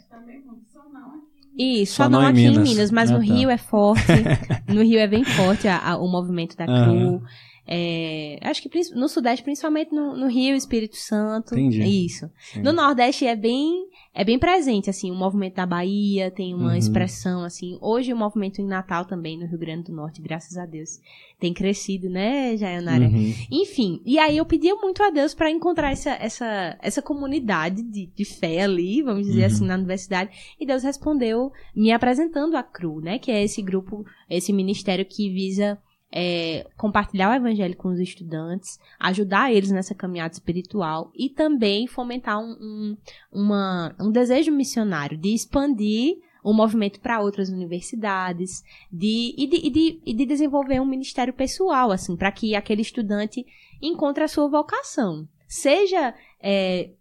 só 0.71 0.81
não 0.93 1.09
aqui. 1.09 1.81
Isso, 1.81 1.93
Só 1.95 2.03
só, 2.05 2.09
não 2.09 2.21
não 2.21 2.27
em 2.27 2.31
aqui 2.31 2.41
em 2.41 2.49
Minas. 2.51 2.69
Minas, 2.69 2.91
mas 2.91 3.11
Ah, 3.11 3.17
no 3.17 3.19
tá. 3.27 3.33
Rio 3.33 3.49
é 3.49 3.57
forte. 3.57 4.01
no 4.69 4.81
Rio 4.81 4.97
é 4.99 5.07
bem 5.07 5.25
forte 5.25 5.67
a- 5.67 5.77
a- 5.77 5.97
o 5.97 6.07
movimento 6.07 6.55
da 6.55 6.63
Aham. 6.65 6.85
CRU. 6.85 7.21
É, 7.67 8.39
acho 8.41 8.63
que 8.63 8.69
no 8.95 9.07
Sudeste, 9.09 9.43
principalmente 9.43 9.93
no, 9.93 10.15
no 10.15 10.27
Rio, 10.27 10.55
Espírito 10.55 10.95
Santo. 10.95 11.53
Entendi. 11.53 11.83
Isso. 12.05 12.27
Sim. 12.53 12.61
No 12.61 12.71
Nordeste 12.71 13.25
é 13.27 13.35
bem, 13.35 13.87
é 14.21 14.25
bem 14.25 14.37
presente, 14.37 14.89
assim, 14.89 15.09
o 15.11 15.15
movimento 15.15 15.55
da 15.55 15.65
Bahia 15.65 16.29
tem 16.29 16.53
uma 16.53 16.71
Uhum. 16.71 16.75
expressão, 16.75 17.41
assim. 17.43 17.77
Hoje 17.79 18.11
o 18.11 18.17
movimento 18.17 18.59
em 18.59 18.65
Natal 18.67 19.05
também, 19.05 19.39
no 19.39 19.45
Rio 19.45 19.57
Grande 19.57 19.83
do 19.85 19.93
Norte, 19.93 20.21
graças 20.21 20.57
a 20.57 20.65
Deus, 20.65 20.99
tem 21.39 21.53
crescido, 21.53 22.09
né, 22.09 22.57
Jaionara? 22.57 23.05
Uhum. 23.07 23.33
Enfim, 23.49 24.01
e 24.05 24.19
aí 24.19 24.35
eu 24.35 24.45
pedia 24.45 24.75
muito 24.75 25.01
a 25.01 25.09
Deus 25.09 25.33
para 25.33 25.49
encontrar 25.49 25.91
essa, 25.93 26.09
essa, 26.11 26.77
essa 26.81 27.01
comunidade 27.01 27.81
de, 27.81 28.07
de 28.07 28.25
fé 28.25 28.61
ali, 28.61 29.01
vamos 29.01 29.25
dizer 29.25 29.39
Uhum. 29.39 29.45
assim, 29.45 29.65
na 29.65 29.75
universidade. 29.75 30.31
E 30.59 30.65
Deus 30.65 30.83
respondeu 30.83 31.51
me 31.73 31.89
apresentando 31.91 32.57
a 32.57 32.63
CRU, 32.63 32.99
né? 32.99 33.19
Que 33.19 33.31
é 33.31 33.41
esse 33.41 33.61
grupo, 33.61 34.05
esse 34.29 34.51
ministério 34.51 35.05
que 35.05 35.29
visa 35.29 35.79
é, 36.11 36.65
compartilhar 36.75 37.29
o 37.29 37.35
evangelho 37.35 37.75
com 37.77 37.89
os 37.89 37.99
estudantes, 37.99 38.79
ajudar 38.99 39.53
eles 39.53 39.71
nessa 39.71 39.93
caminhada 39.93 40.33
espiritual 40.33 41.11
e 41.15 41.29
também 41.29 41.87
fomentar 41.87 42.39
um, 42.39 42.51
um, 42.59 42.97
uma, 43.31 43.95
um 43.99 44.11
desejo 44.11 44.51
missionário 44.51 45.17
de 45.17 45.33
expandir 45.33 46.17
o 46.43 46.53
movimento 46.53 46.99
para 46.99 47.21
outras 47.21 47.49
universidades 47.49 48.63
de, 48.91 49.35
e, 49.37 49.47
de, 49.47 49.67
e, 49.67 49.69
de, 49.69 50.01
e 50.05 50.13
de 50.13 50.25
desenvolver 50.25 50.79
um 50.79 50.85
ministério 50.85 51.33
pessoal, 51.33 51.91
assim, 51.91 52.15
para 52.15 52.31
que 52.31 52.55
aquele 52.55 52.81
estudante 52.81 53.45
encontre 53.81 54.23
a 54.23 54.27
sua 54.27 54.47
vocação. 54.47 55.27
Seja 55.47 56.13
é, 56.41 56.91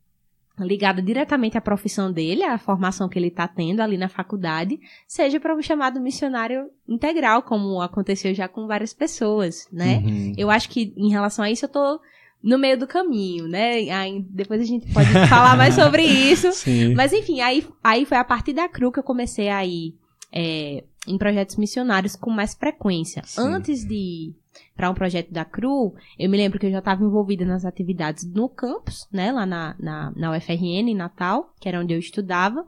ligada 0.65 1.03
diretamente 1.03 1.57
à 1.57 1.61
profissão 1.61 2.13
dele, 2.13 2.43
à 2.43 2.59
formação 2.59 3.09
que 3.09 3.19
ele 3.19 3.29
está 3.29 3.47
tendo 3.47 3.81
ali 3.81 3.97
na 3.97 4.09
faculdade, 4.09 4.79
seja 5.07 5.39
para 5.39 5.55
um 5.55 5.63
chamado 5.63 6.01
missionário 6.01 6.71
integral, 6.89 7.43
como 7.43 7.81
aconteceu 7.81 8.35
já 8.35 8.49
com 8.49 8.67
várias 8.67 8.93
pessoas, 8.93 9.69
né? 9.73 10.03
Uhum. 10.05 10.33
Eu 10.37 10.51
acho 10.51 10.69
que 10.69 10.93
em 10.97 11.11
relação 11.11 11.45
a 11.45 11.51
isso 11.51 11.65
eu 11.65 11.69
tô 11.69 12.01
no 12.43 12.59
meio 12.59 12.79
do 12.79 12.87
caminho, 12.87 13.49
né? 13.49 13.91
Aí, 13.91 14.25
depois 14.31 14.61
a 14.61 14.65
gente 14.65 14.93
pode 14.93 15.09
falar 15.29 15.57
mais 15.57 15.75
sobre 15.75 16.03
isso. 16.03 16.53
Sim. 16.53 16.95
Mas 16.95 17.13
enfim, 17.13 17.41
aí, 17.41 17.67
aí 17.83 18.05
foi 18.05 18.17
a 18.17 18.25
partir 18.25 18.53
da 18.53 18.69
CRU 18.69 18.93
que 18.93 18.99
eu 18.99 19.05
comecei 19.05 19.49
a 19.49 19.65
ir 19.65 19.95
é, 20.33 20.85
em 21.07 21.19
projetos 21.19 21.57
missionários 21.57 22.15
com 22.15 22.31
mais 22.31 22.55
frequência. 22.55 23.23
Sim. 23.25 23.41
Antes 23.41 23.85
de 23.85 24.33
para 24.79 24.89
um 24.89 24.95
projeto 24.95 25.33
da 25.33 25.45
CRU, 25.45 25.93
eu 26.17 26.31
me 26.31 26.37
lembro 26.37 26.57
que 26.57 26.65
eu 26.65 26.71
já 26.71 26.79
estava 26.79 27.03
envolvida 27.03 27.45
nas 27.45 27.65
atividades 27.65 28.25
no 28.33 28.49
campus, 28.49 29.09
né, 29.13 29.33
lá 29.33 29.45
na, 29.45 29.75
na, 29.77 30.13
na 30.15 30.31
UFRN, 30.31 30.89
em 30.89 30.95
Natal, 30.95 31.53
que 31.61 31.69
era 31.69 31.81
onde 31.81 31.93
eu 31.93 31.99
estudava. 31.99 32.65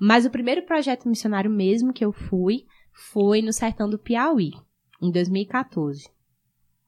Mas 0.00 0.26
o 0.26 0.30
primeiro 0.30 0.66
projeto 0.66 1.08
missionário 1.08 1.48
mesmo 1.48 1.92
que 1.92 2.04
eu 2.04 2.12
fui 2.12 2.64
foi 2.92 3.40
no 3.42 3.52
sertão 3.52 3.88
do 3.88 3.96
Piauí, 3.96 4.50
em 5.00 5.12
2014. 5.12 6.10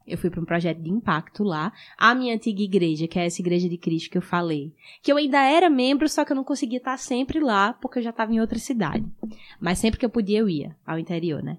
Eu 0.06 0.18
fui 0.18 0.28
para 0.28 0.40
um 0.40 0.44
projeto 0.44 0.78
de 0.78 0.90
impacto 0.90 1.42
lá. 1.42 1.72
A 1.96 2.14
minha 2.14 2.34
antiga 2.34 2.62
igreja, 2.62 3.08
que 3.08 3.18
é 3.18 3.26
essa 3.26 3.40
igreja 3.40 3.68
de 3.68 3.78
Cristo 3.78 4.10
que 4.10 4.18
eu 4.18 4.22
falei, 4.22 4.72
que 5.02 5.10
eu 5.10 5.16
ainda 5.16 5.42
era 5.42 5.70
membro, 5.70 6.08
só 6.08 6.24
que 6.24 6.32
eu 6.32 6.36
não 6.36 6.44
conseguia 6.44 6.78
estar 6.78 6.98
sempre 6.98 7.40
lá, 7.40 7.72
porque 7.72 7.98
eu 7.98 8.02
já 8.02 8.10
estava 8.10 8.32
em 8.32 8.40
outra 8.40 8.58
cidade. 8.58 9.04
Mas 9.58 9.78
sempre 9.78 9.98
que 9.98 10.04
eu 10.04 10.10
podia, 10.10 10.40
eu 10.40 10.48
ia 10.48 10.76
ao 10.86 10.98
interior, 10.98 11.42
né? 11.42 11.58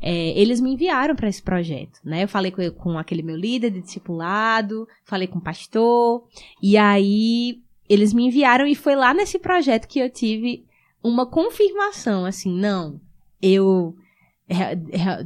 É, 0.00 0.38
eles 0.38 0.60
me 0.60 0.72
enviaram 0.72 1.16
para 1.16 1.28
esse 1.28 1.42
projeto, 1.42 2.00
né? 2.04 2.24
Eu 2.24 2.28
falei 2.28 2.50
com, 2.50 2.70
com 2.72 2.98
aquele 2.98 3.22
meu 3.22 3.36
líder 3.36 3.70
de 3.70 3.80
discipulado, 3.80 4.86
falei 5.04 5.26
com 5.26 5.38
o 5.38 5.42
pastor, 5.42 6.26
e 6.62 6.76
aí 6.76 7.62
eles 7.88 8.12
me 8.12 8.26
enviaram 8.26 8.66
e 8.66 8.74
foi 8.74 8.94
lá 8.94 9.14
nesse 9.14 9.38
projeto 9.38 9.88
que 9.88 9.98
eu 9.98 10.10
tive 10.10 10.66
uma 11.02 11.24
confirmação, 11.24 12.24
assim, 12.24 12.52
não, 12.52 13.00
eu 13.40 13.96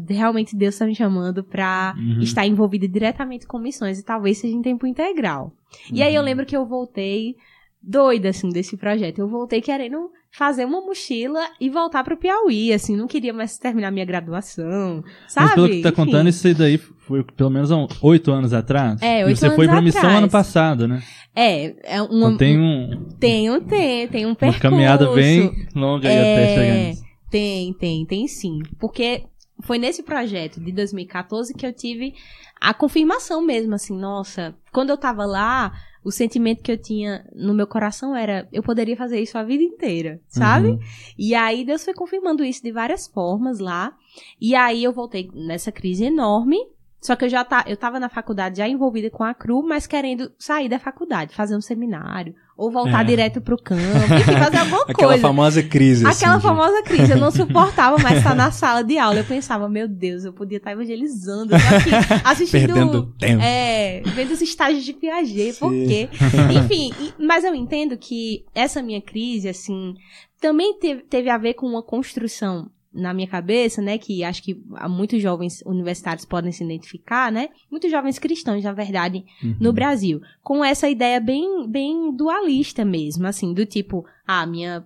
realmente 0.09 0.57
Deus 0.57 0.75
está 0.75 0.87
me 0.87 0.95
chamando 0.95 1.43
para 1.45 1.95
Uhum. 1.97 2.21
estar 2.21 2.47
envolvida 2.47 2.89
diretamente 2.89 3.47
com 3.47 3.59
missões 3.59 3.99
e 3.99 4.05
talvez 4.05 4.39
seja 4.39 4.55
em 4.57 4.63
tempo 4.63 4.87
integral. 4.87 5.53
E 5.93 6.03
aí 6.03 6.15
eu 6.15 6.23
lembro 6.23 6.47
que 6.47 6.57
eu 6.57 6.65
voltei 6.67 7.37
doida, 7.83 8.29
assim, 8.31 8.51
desse 8.51 8.77
projeto. 8.77 9.19
Eu 9.19 9.29
voltei 9.29 9.61
querendo 9.61 10.11
fazer 10.33 10.65
uma 10.65 10.81
mochila 10.81 11.41
e 11.61 11.69
voltar 11.71 12.05
pro 12.05 12.17
Piauí, 12.17 12.73
assim, 12.73 12.95
não 12.97 13.07
queria 13.09 13.33
mais 13.33 13.57
terminar 13.59 13.91
minha 13.91 14.05
graduação, 14.05 15.03
sabe? 15.27 15.47
Mas 15.47 15.55
pelo 15.55 15.69
que 15.69 15.81
tá 15.81 15.89
Enfim. 15.89 15.97
contando, 15.97 16.29
isso 16.29 16.47
aí 16.47 16.55
daí 16.55 16.79
foi 16.79 17.25
pelo 17.25 17.51
menos 17.51 17.71
oito 18.03 18.31
anos 18.31 18.53
atrás. 18.53 19.01
É, 19.03 19.23
E 19.23 19.25
oito 19.25 19.37
você 19.39 19.47
anos 19.47 19.57
foi 19.57 19.67
pra 19.67 19.81
missão 19.83 20.01
atrás. 20.03 20.19
ano 20.19 20.31
passado, 20.31 20.87
né? 20.87 21.03
É, 21.35 21.97
é 21.97 22.03
uma, 22.03 22.29
Então 22.29 22.37
tem 22.37 22.59
um, 22.61 23.09
tem 23.19 23.51
um 23.51 23.61
tem, 23.61 24.09
tem 24.09 24.25
um 24.27 24.31
uma 24.31 24.35
percurso. 24.37 24.61
caminhada 24.63 25.11
bem 25.13 25.67
longa 25.75 26.09
aí 26.09 26.15
É, 26.17 26.21
até 26.33 26.55
chegar 26.55 26.75
nisso. 26.89 27.10
Tem, 27.31 27.73
tem, 27.75 28.05
tem 28.05 28.27
sim. 28.27 28.61
Porque 28.79 29.25
foi 29.63 29.79
nesse 29.79 30.03
projeto 30.03 30.61
de 30.61 30.73
2014 30.73 31.55
que 31.55 31.67
eu 31.67 31.73
tive 31.73 32.15
a 32.61 32.75
confirmação 32.75 33.41
mesmo, 33.41 33.75
assim, 33.75 33.97
nossa, 33.97 34.55
quando 34.73 34.91
eu 34.91 34.97
tava 34.97 35.25
lá, 35.25 35.73
o 36.05 36.11
sentimento 36.11 36.63
que 36.63 36.73
eu 36.73 36.79
tinha 36.79 37.27
no 37.35 37.55
meu 37.55 37.67
coração 37.67 38.17
era, 38.17 38.49
eu 38.53 38.63
poderia 38.63 38.97
fazer 38.97 39.21
isso 39.21 39.37
a 39.37 39.43
vida 39.43 39.63
inteira, 39.63 40.21
sabe? 40.29 40.69
Uhum. 40.69 40.79
E 41.19 41.35
aí 41.35 41.65
Deus 41.65 41.85
foi 41.85 41.95
confirmando 41.95 42.45
isso 42.45 42.63
de 42.63 42.73
várias 42.73 43.07
formas 43.07 43.59
lá. 43.59 43.95
E 44.41 44.55
aí 44.55 44.83
eu 44.83 44.93
voltei 44.93 45.31
nessa 45.35 45.71
crise 45.71 46.05
enorme. 46.05 46.59
Só 47.01 47.17
que 47.17 47.25
eu 47.25 47.31
já 47.31 47.43
tá, 47.43 47.65
eu 47.67 47.79
tava 47.79 47.99
na 47.99 48.11
faculdade 48.11 48.59
já 48.59 48.69
envolvida 48.69 49.09
com 49.09 49.25
a 49.25 49.33
CRU, 49.33 49.63
mas 49.63 49.87
querendo 49.87 50.31
sair 50.39 50.69
da 50.69 50.79
faculdade, 50.79 51.35
fazer 51.35 51.57
um 51.57 51.61
seminário, 51.61 52.35
ou 52.61 52.71
voltar 52.71 53.01
É. 53.01 53.05
direto 53.05 53.41
pro 53.41 53.57
campo, 53.57 53.81
enfim, 53.83 54.33
fazer 54.33 54.59
alguma 54.59 54.83
Aquela 54.89 55.09
coisa. 55.13 55.23
famosa 55.23 55.63
crise. 55.63 56.05
Aquela 56.07 56.35
assim, 56.35 56.41
de- 56.41 56.43
famosa 56.43 56.83
crise, 56.83 57.13
eu 57.13 57.17
não 57.19 57.31
suportava 57.33 57.97
mais 57.99 58.19
estar 58.19 58.35
na 58.35 58.51
sala 58.51 58.85
de 58.85 58.99
aula. 58.99 59.19
Eu 59.21 59.25
pensava, 59.25 59.69
meu 59.69 59.89
Deus, 59.89 60.25
eu 60.25 60.33
podia 60.33 60.59
estar 60.59 60.73
evangelizando, 60.73 61.55
eu 61.55 61.59
tô 61.59 61.75
aqui 61.75 61.91
assistindo. 62.25 62.67
Perdendo 62.75 63.07
tempo. 63.19 63.43
É, 63.43 64.03
vendo 64.15 64.33
os 64.33 64.43
estágios 64.43 64.85
de 64.85 64.93
Piaget, 64.93 65.59
por 65.59 65.71
Sim. 65.73 65.87
quê? 65.89 66.09
Enfim, 66.55 66.93
mas 67.19 67.45
eu 67.45 67.55
entendo 67.55 67.97
que 67.97 68.45
essa 68.55 68.83
minha 68.83 69.01
crise, 69.01 69.49
assim, 69.49 69.95
também 70.41 70.79
teve, 70.79 71.03
teve 71.03 71.31
a 71.31 71.39
ver 71.39 71.55
com 71.55 71.67
uma 71.67 71.83
construção 71.83 72.69
na 72.93 73.15
minha 73.15 73.29
cabeça, 73.29 73.81
né, 73.81 73.99
que 73.99 74.25
acho 74.25 74.43
que 74.43 74.61
há 74.75 74.89
muitos 74.89 75.23
jovens 75.23 75.63
universitários 75.65 76.25
podem 76.25 76.51
se 76.51 76.65
identificar, 76.65 77.31
né, 77.31 77.49
muitos 77.71 77.91
jovens 77.91 78.19
cristãos, 78.19 78.65
na 78.65 78.73
verdade, 78.73 79.25
Uhum. 79.43 79.57
no 79.61 79.73
Brasil, 79.73 80.21
com 80.43 80.65
essa 80.65 80.89
ideia 80.89 81.21
bem, 81.21 81.69
bem 81.69 82.15
dualista 82.15 82.85
mesmo, 82.85 83.27
assim, 83.27 83.55
do 83.55 83.65
tipo, 83.65 84.05
ah, 84.27 84.45
minha, 84.45 84.85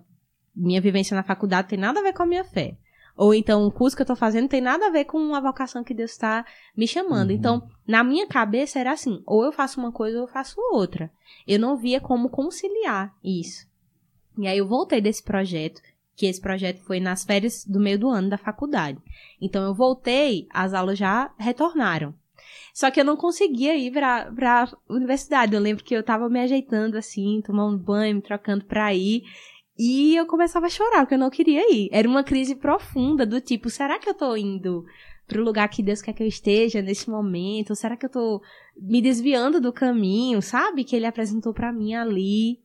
minha 0.55 0.79
vivência 0.79 1.15
na 1.15 1.23
faculdade 1.23 1.67
tem 1.69 1.79
nada 1.79 1.99
a 1.99 2.03
ver 2.03 2.13
com 2.13 2.23
a 2.23 2.27
minha 2.27 2.43
fé. 2.43 2.77
Ou 3.17 3.33
então, 3.33 3.65
o 3.65 3.71
curso 3.71 3.95
que 3.95 4.01
eu 4.01 4.05
tô 4.05 4.15
fazendo 4.15 4.49
tem 4.49 4.59
nada 4.59 4.87
a 4.87 4.91
ver 4.91 5.05
com 5.05 5.33
a 5.33 5.39
vocação 5.39 5.85
que 5.85 5.93
Deus 5.93 6.11
está 6.11 6.45
me 6.75 6.85
chamando. 6.85 7.29
Uhum. 7.29 7.35
Então, 7.35 7.63
na 7.87 8.03
minha 8.03 8.27
cabeça 8.27 8.77
era 8.77 8.91
assim, 8.91 9.23
ou 9.25 9.45
eu 9.45 9.53
faço 9.53 9.79
uma 9.79 9.91
coisa 9.91 10.17
ou 10.17 10.23
eu 10.25 10.27
faço 10.27 10.59
outra. 10.73 11.09
Eu 11.47 11.57
não 11.57 11.77
via 11.77 12.01
como 12.01 12.29
conciliar 12.29 13.15
isso. 13.23 13.65
E 14.37 14.45
aí 14.47 14.57
eu 14.57 14.67
voltei 14.67 14.99
desse 14.99 15.23
projeto, 15.23 15.81
que 16.15 16.25
esse 16.25 16.39
projeto 16.39 16.79
foi 16.83 16.99
nas 16.99 17.23
férias 17.23 17.65
do 17.65 17.79
meio 17.79 17.99
do 17.99 18.09
ano 18.09 18.29
da 18.29 18.37
faculdade. 18.37 18.99
Então 19.41 19.63
eu 19.63 19.73
voltei, 19.73 20.47
as 20.51 20.73
aulas 20.73 20.97
já 20.97 21.33
retornaram. 21.37 22.13
Só 22.73 22.91
que 22.91 22.99
eu 22.99 23.05
não 23.05 23.15
conseguia 23.15 23.75
ir 23.77 23.91
pra, 23.91 24.31
pra 24.31 24.69
universidade. 24.89 25.55
Eu 25.55 25.61
lembro 25.61 25.83
que 25.83 25.95
eu 25.95 26.03
tava 26.03 26.29
me 26.29 26.39
ajeitando 26.41 26.97
assim, 26.97 27.41
tomando 27.45 27.77
banho, 27.77 28.15
me 28.15 28.21
trocando 28.21 28.65
pra 28.65 28.93
ir. 28.93 29.23
E 29.77 30.15
eu 30.15 30.25
começava 30.25 30.65
a 30.65 30.69
chorar, 30.69 31.01
porque 31.01 31.15
eu 31.15 31.19
não 31.19 31.29
queria 31.29 31.73
ir. 31.73 31.89
Era 31.91 32.07
uma 32.07 32.23
crise 32.23 32.55
profunda, 32.55 33.25
do 33.25 33.41
tipo, 33.41 33.69
será 33.69 33.99
que 33.99 34.09
eu 34.09 34.13
tô 34.13 34.35
indo 34.35 34.85
pro 35.27 35.43
lugar 35.43 35.67
que 35.69 35.83
Deus 35.83 36.01
quer 36.01 36.13
que 36.13 36.23
eu 36.23 36.27
esteja 36.27 36.81
nesse 36.81 37.09
momento? 37.09 37.75
Será 37.75 37.97
que 37.97 38.05
eu 38.05 38.09
tô 38.09 38.41
me 38.77 39.01
desviando 39.01 39.59
do 39.59 39.73
caminho, 39.73 40.41
sabe? 40.41 40.83
Que 40.83 40.95
ele 40.95 41.05
apresentou 41.05 41.53
pra 41.53 41.73
mim 41.73 41.93
ali. 41.93 42.59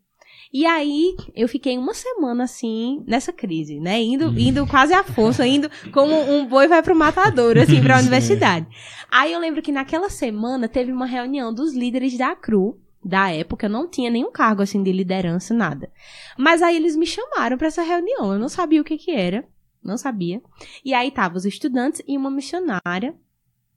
E 0.52 0.66
aí, 0.66 1.14
eu 1.34 1.48
fiquei 1.48 1.78
uma 1.78 1.94
semana 1.94 2.42
assim, 2.42 3.04
nessa 3.06 3.32
crise, 3.32 3.78
né? 3.78 4.02
Indo, 4.02 4.36
indo 4.36 4.66
quase 4.66 4.92
à 4.92 5.04
força, 5.04 5.46
indo 5.46 5.70
como 5.92 6.14
um 6.14 6.44
boi 6.44 6.66
vai 6.66 6.82
pro 6.82 6.94
matador, 6.94 7.56
assim, 7.56 7.80
pra 7.80 7.98
universidade. 8.00 8.66
Aí 9.08 9.32
eu 9.32 9.38
lembro 9.38 9.62
que 9.62 9.70
naquela 9.70 10.10
semana 10.10 10.68
teve 10.68 10.90
uma 10.90 11.06
reunião 11.06 11.54
dos 11.54 11.72
líderes 11.72 12.18
da 12.18 12.34
CRU, 12.34 12.80
da 13.02 13.30
época, 13.30 13.66
eu 13.66 13.70
não 13.70 13.88
tinha 13.88 14.10
nenhum 14.10 14.30
cargo 14.30 14.60
assim 14.60 14.82
de 14.82 14.92
liderança, 14.92 15.54
nada. 15.54 15.90
Mas 16.36 16.62
aí 16.62 16.76
eles 16.76 16.96
me 16.96 17.06
chamaram 17.06 17.56
para 17.56 17.68
essa 17.68 17.82
reunião, 17.82 18.32
eu 18.32 18.38
não 18.38 18.48
sabia 18.48 18.80
o 18.80 18.84
que 18.84 18.98
que 18.98 19.10
era, 19.10 19.48
não 19.82 19.96
sabia. 19.96 20.42
E 20.84 20.92
aí 20.92 21.10
tava 21.10 21.36
os 21.36 21.46
estudantes 21.46 22.02
e 22.06 22.16
uma 22.16 22.30
missionária 22.30 23.14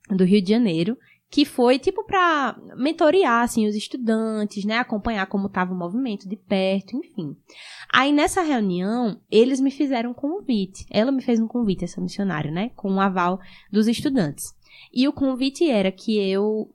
do 0.09 0.25
Rio 0.25 0.41
de 0.41 0.49
Janeiro, 0.49 0.97
que 1.33 1.45
foi 1.45 1.79
tipo 1.79 2.03
para 2.03 2.55
mentorear 2.77 3.41
assim 3.41 3.65
os 3.65 3.73
estudantes, 3.73 4.65
né, 4.65 4.77
acompanhar 4.77 5.25
como 5.25 5.47
estava 5.47 5.73
o 5.73 5.75
movimento 5.75 6.29
de 6.29 6.35
perto, 6.35 6.95
enfim. 6.95 7.35
Aí 7.91 8.11
nessa 8.11 8.43
reunião, 8.43 9.19
eles 9.31 9.59
me 9.59 9.71
fizeram 9.71 10.11
um 10.11 10.13
convite. 10.13 10.85
Ela 10.91 11.11
me 11.11 11.23
fez 11.23 11.39
um 11.39 11.47
convite 11.47 11.85
essa 11.85 11.99
missionária, 11.99 12.51
né, 12.51 12.69
com 12.75 12.93
o 12.93 12.99
aval 12.99 13.39
dos 13.71 13.87
estudantes. 13.87 14.53
E 14.93 15.07
o 15.07 15.11
convite 15.11 15.67
era 15.67 15.91
que 15.91 16.15
eu 16.19 16.69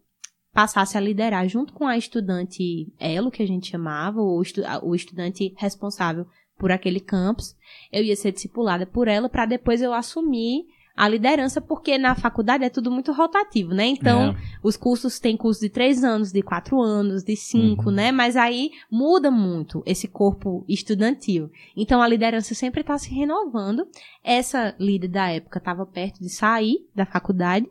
passasse 0.53 0.99
a 0.99 1.01
liderar 1.01 1.49
junto 1.49 1.73
com 1.73 1.87
a 1.87 1.97
estudante 1.97 2.93
Elo, 2.99 3.31
que 3.31 3.45
a 3.45 3.47
gente 3.47 3.71
chamava, 3.71 4.21
o, 4.21 4.43
estu 4.43 4.63
o 4.83 4.93
estudante 4.93 5.55
responsável 5.57 6.27
por 6.59 6.73
aquele 6.73 6.99
campus. 6.99 7.55
Eu 7.93 8.03
ia 8.03 8.17
ser 8.17 8.33
discipulada 8.33 8.85
por 8.85 9.07
ela 9.07 9.29
para 9.29 9.47
depois 9.47 9.81
eu 9.81 9.95
assumir 9.95 10.65
a 10.99 11.09
liderança, 11.09 11.61
porque 11.61 11.97
na 11.97 12.15
faculdade 12.17 12.65
é 12.65 12.69
tudo 12.69 12.91
muito 12.91 13.13
rotativo, 13.13 13.73
né? 13.73 13.87
Então, 13.87 14.31
É. 14.31 14.37
os 14.63 14.77
cursos 14.77 15.21
têm 15.21 15.37
curso 15.37 15.61
de 15.61 15.69
três 15.69 16.03
anos, 16.03 16.33
de 16.33 16.43
quatro 16.43 16.81
anos, 16.83 17.23
de 17.23 17.37
cinco, 17.37 17.87
Uhum. 17.91 17.95
né? 17.95 18.11
Mas 18.11 18.35
aí 18.37 18.73
muda 18.91 19.31
muito 19.31 19.81
esse 19.87 20.09
corpo 20.09 20.65
estudantil. 20.69 21.51
Então, 21.77 22.03
a 22.03 22.09
liderança 22.09 22.53
sempre 22.55 22.81
está 22.81 22.99
se 22.99 23.15
renovando. 23.15 23.87
Essa 24.25 24.75
líder 24.79 25.09
da 25.09 25.29
época 25.31 25.59
estava 25.59 25.87
perto 25.87 26.19
de 26.21 26.29
sair 26.29 26.79
da 26.95 27.07
faculdade 27.07 27.69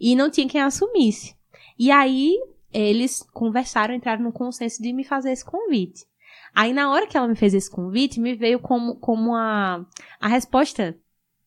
e 0.00 0.16
não 0.16 0.30
tinha 0.30 0.48
quem 0.48 0.60
assumisse. 0.62 1.34
E 1.78 1.90
aí, 1.90 2.34
eles 2.72 3.22
conversaram, 3.32 3.92
entraram 3.94 4.22
no 4.22 4.32
consenso 4.32 4.82
de 4.82 4.92
me 4.92 5.04
fazer 5.04 5.32
esse 5.32 5.44
convite. 5.44 6.06
Aí, 6.54 6.72
na 6.72 6.90
hora 6.90 7.06
que 7.06 7.16
ela 7.16 7.28
me 7.28 7.36
fez 7.36 7.52
esse 7.52 7.70
convite, 7.70 8.18
me 8.18 8.34
veio 8.34 8.58
como, 8.58 8.96
como 8.96 9.34
a, 9.34 9.84
a 10.20 10.28
resposta 10.28 10.96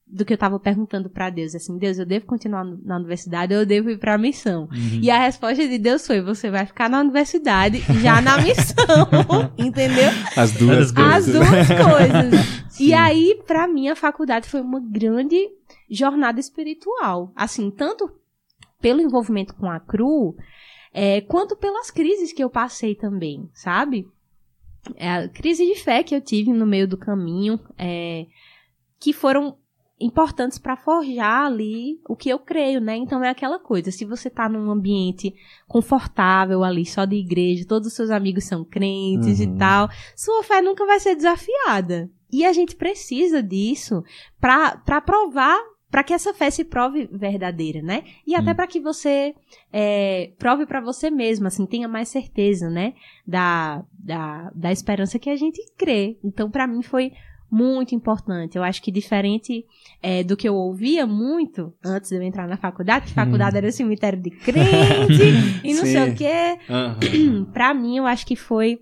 do 0.06 0.24
que 0.26 0.34
eu 0.34 0.38
tava 0.38 0.60
perguntando 0.60 1.10
pra 1.10 1.30
Deus, 1.30 1.56
assim, 1.56 1.78
Deus, 1.78 1.98
eu 1.98 2.06
devo 2.06 2.26
continuar 2.26 2.64
na 2.64 2.98
universidade 2.98 3.54
ou 3.54 3.62
eu 3.62 3.66
devo 3.66 3.90
ir 3.90 3.98
pra 3.98 4.18
missão? 4.18 4.64
Uhum. 4.72 5.00
E 5.02 5.10
a 5.10 5.20
resposta 5.20 5.68
de 5.68 5.78
Deus 5.78 6.06
foi, 6.06 6.22
você 6.22 6.52
vai 6.52 6.66
ficar 6.66 6.90
na 6.90 7.00
universidade 7.00 7.80
já 8.02 8.22
na 8.22 8.38
missão, 8.40 9.10
entendeu? 9.58 10.10
As 10.38 10.52
duas 10.52 10.94
As 10.96 10.98
As 10.98 11.26
coisas. 11.26 11.34
duas 11.34 11.68
coisas. 11.68 12.80
E 12.80 12.94
aí, 12.94 13.42
pra 13.48 13.68
mim, 13.68 13.88
a 13.88 13.96
faculdade 13.96 14.48
foi 14.50 14.62
uma 14.62 14.80
grande 14.80 15.38
jornada 15.90 16.40
espiritual. 16.40 17.32
Assim, 17.36 17.72
tanto 17.72 18.12
pelo 18.82 19.02
envolvimento 19.02 19.56
com 19.56 19.70
a 19.70 19.80
CRU, 19.80 20.36
é, 20.94 21.22
quanto 21.22 21.56
pelas 21.56 21.90
crises 21.90 22.34
que 22.34 22.44
eu 22.44 22.50
passei 22.50 22.94
também, 22.94 23.50
sabe? 23.54 24.06
É, 24.96 25.10
a 25.10 25.30
crise 25.30 25.66
de 25.66 25.76
fé 25.76 26.04
que 26.04 26.14
eu 26.14 26.22
tive 26.22 26.52
no 26.52 26.66
meio 26.68 26.88
do 26.88 26.98
caminho, 26.98 27.60
é, 27.78 28.26
que 29.00 29.14
foram 29.14 29.58
importantes 30.04 30.58
para 30.58 30.76
forjar 30.76 31.46
ali 31.46 32.00
o 32.08 32.16
que 32.16 32.30
eu 32.30 32.38
creio, 32.40 32.80
né? 32.82 32.96
Então 32.96 33.24
é 33.24 33.30
aquela 33.30 33.58
coisa, 33.60 33.92
se 33.92 34.06
você 34.06 34.30
tá 34.30 34.48
num 34.50 34.70
ambiente 34.70 35.34
confortável 35.68 36.64
ali, 36.64 36.86
só 36.86 37.06
de 37.06 37.16
igreja, 37.16 37.66
todos 37.68 37.88
os 37.88 37.94
seus 37.94 38.10
amigos 38.10 38.44
são 38.46 38.64
crentes 38.64 39.40
Uhum. 39.40 39.56
e 39.56 39.58
tal, 39.58 39.90
sua 40.16 40.44
fé 40.44 40.62
nunca 40.62 40.86
vai 40.86 41.00
ser 41.00 41.16
desafiada. 41.16 42.10
E 42.32 42.46
a 42.46 42.54
gente 42.54 42.76
precisa 42.76 43.44
disso 43.44 44.04
para 44.40 44.78
para 44.78 45.00
provar, 45.02 45.58
para 45.92 46.04
que 46.04 46.14
essa 46.14 46.34
fé 46.34 46.50
se 46.50 46.64
prove 46.66 47.08
verdadeira, 47.12 47.82
né? 47.82 48.04
E 48.26 48.34
até 48.36 48.52
Hum. 48.52 48.56
para 48.56 48.66
que 48.68 48.80
você 48.80 49.36
é, 49.72 50.32
prove 50.40 50.66
para 50.66 50.82
você 50.82 51.12
mesmo, 51.12 51.46
assim, 51.46 51.66
tenha 51.68 51.88
mais 51.88 52.10
certeza, 52.10 52.70
né? 52.70 52.94
Da, 53.28 53.84
da, 53.94 54.52
da 54.56 54.72
esperança 54.72 55.20
que 55.20 55.30
a 55.30 55.36
gente 55.36 55.62
crê. 55.78 56.18
Então, 56.24 56.50
para 56.50 56.66
mim 56.66 56.82
foi 56.82 57.12
muito 57.52 57.94
importante. 57.94 58.58
Eu 58.58 58.64
acho 58.64 58.82
que 58.82 58.92
diferente 58.92 59.66
é, 60.02 60.24
do 60.24 60.36
que 60.36 60.48
eu 60.48 60.56
ouvia 60.56 61.06
muito 61.06 61.74
antes 61.84 62.10
de 62.10 62.16
eu 62.16 62.22
entrar 62.22 62.48
na 62.48 62.58
faculdade, 62.58 63.08
que 63.08 63.14
faculdade 63.14 63.58
era 63.58 63.72
cemitério 63.72 64.20
de 64.20 64.32
crente 64.32 65.24
e 65.64 65.74
não 65.74 65.84
sei 65.84 66.06
Sim. 66.06 66.12
o 66.12 66.16
quê. 66.16 66.58
Aham. 66.70 67.46
Pra 67.54 67.74
mim, 67.74 67.98
eu 67.98 68.06
acho 68.06 68.26
que 68.26 68.36
foi 68.36 68.80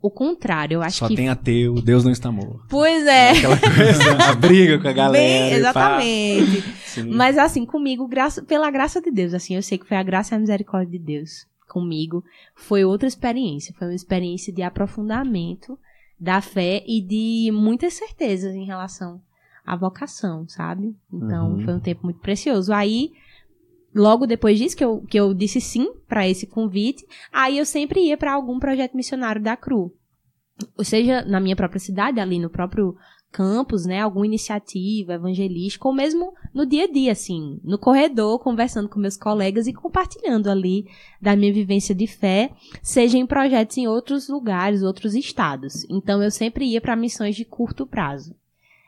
o 0.00 0.10
contrário. 0.10 0.76
Eu 0.76 0.82
acho 0.82 0.98
Só 0.98 1.08
que. 1.08 1.16
tem 1.16 1.28
ateu, 1.28 1.74
Deus 1.82 2.04
não 2.04 2.12
está 2.12 2.30
morto. 2.30 2.64
Pois 2.68 3.06
é. 3.06 3.30
Aquela 3.32 3.58
coisa, 3.58 4.30
a 4.30 4.34
briga 4.34 4.78
com 4.78 4.88
a 4.88 4.92
galera. 4.92 5.24
Bem, 5.24 5.52
exatamente. 5.52 6.64
Mas 7.08 7.38
assim, 7.38 7.64
comigo, 7.64 8.06
graça, 8.06 8.42
pela 8.42 8.70
graça 8.70 9.00
de 9.00 9.10
Deus, 9.10 9.34
assim, 9.34 9.56
eu 9.56 9.62
sei 9.62 9.78
que 9.78 9.86
foi 9.86 9.96
a 9.96 10.02
graça 10.02 10.34
e 10.34 10.36
a 10.36 10.40
misericórdia 10.40 10.98
de 10.98 11.04
Deus 11.04 11.46
comigo. 11.68 12.24
Foi 12.54 12.84
outra 12.84 13.06
experiência, 13.06 13.74
foi 13.78 13.88
uma 13.88 13.94
experiência 13.94 14.52
de 14.52 14.62
aprofundamento 14.62 15.78
da 16.20 16.40
fé 16.42 16.84
e 16.86 17.00
de 17.00 17.50
muitas 17.52 17.94
certezas 17.94 18.54
em 18.54 18.64
relação 18.66 19.20
à 19.64 19.74
vocação, 19.74 20.46
sabe? 20.48 20.94
Então, 21.12 21.52
Uhum. 21.54 21.60
foi 21.64 21.74
um 21.74 21.80
tempo 21.80 22.02
muito 22.04 22.20
precioso. 22.20 22.72
Aí, 22.72 23.12
logo 23.94 24.26
depois 24.26 24.58
disso 24.58 24.76
que 24.76 24.84
eu, 24.84 25.00
que 25.08 25.18
eu 25.18 25.32
disse 25.32 25.60
sim 25.60 25.92
para 26.06 26.28
esse 26.28 26.46
convite, 26.46 27.06
aí 27.32 27.56
eu 27.58 27.64
sempre 27.64 28.00
ia 28.00 28.16
para 28.18 28.32
algum 28.34 28.58
projeto 28.58 28.94
missionário 28.96 29.42
da 29.42 29.56
CRU. 29.56 29.92
Ou 30.76 30.84
seja, 30.84 31.22
na 31.24 31.40
minha 31.40 31.56
própria 31.56 31.80
cidade, 31.80 32.20
ali 32.20 32.38
no 32.38 32.50
próprio 32.50 32.94
campus, 33.30 33.86
né, 33.86 34.00
alguma 34.00 34.26
iniciativa 34.26 35.14
evangelística, 35.14 35.86
ou 35.86 35.94
mesmo 35.94 36.34
no 36.52 36.66
dia 36.66 36.84
a 36.84 36.90
dia, 36.90 37.12
assim, 37.12 37.60
no 37.62 37.78
corredor, 37.78 38.38
conversando 38.40 38.88
com 38.88 38.98
meus 38.98 39.16
colegas 39.16 39.66
e 39.66 39.72
compartilhando 39.72 40.50
ali 40.50 40.86
da 41.20 41.36
minha 41.36 41.52
vivência 41.52 41.94
de 41.94 42.06
fé, 42.06 42.50
seja 42.82 43.16
em 43.16 43.26
projetos 43.26 43.78
em 43.78 43.86
outros 43.86 44.28
lugares, 44.28 44.82
outros 44.82 45.14
estados. 45.14 45.86
Então 45.88 46.22
eu 46.22 46.30
sempre 46.30 46.64
ia 46.64 46.80
para 46.80 46.96
missões 46.96 47.36
de 47.36 47.44
curto 47.44 47.86
prazo, 47.86 48.34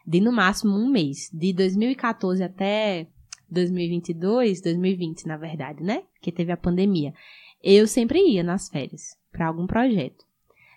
de 0.07 0.21
no 0.21 0.33
máximo 0.33 0.75
um 0.75 0.91
mês, 0.91 1.31
de 1.33 1.53
2014 1.53 2.43
até 2.43 3.07
2022, 3.49 4.61
2020 4.61 5.27
na 5.27 5.37
verdade, 5.37 5.83
né, 5.85 6.03
que 6.21 6.33
teve 6.33 6.51
a 6.51 6.57
pandemia. 6.57 7.15
Eu 7.63 7.87
sempre 7.87 8.19
ia 8.19 8.43
nas 8.43 8.69
férias 8.69 9.17
para 9.31 9.47
algum 9.47 9.69
projeto. 9.69 10.25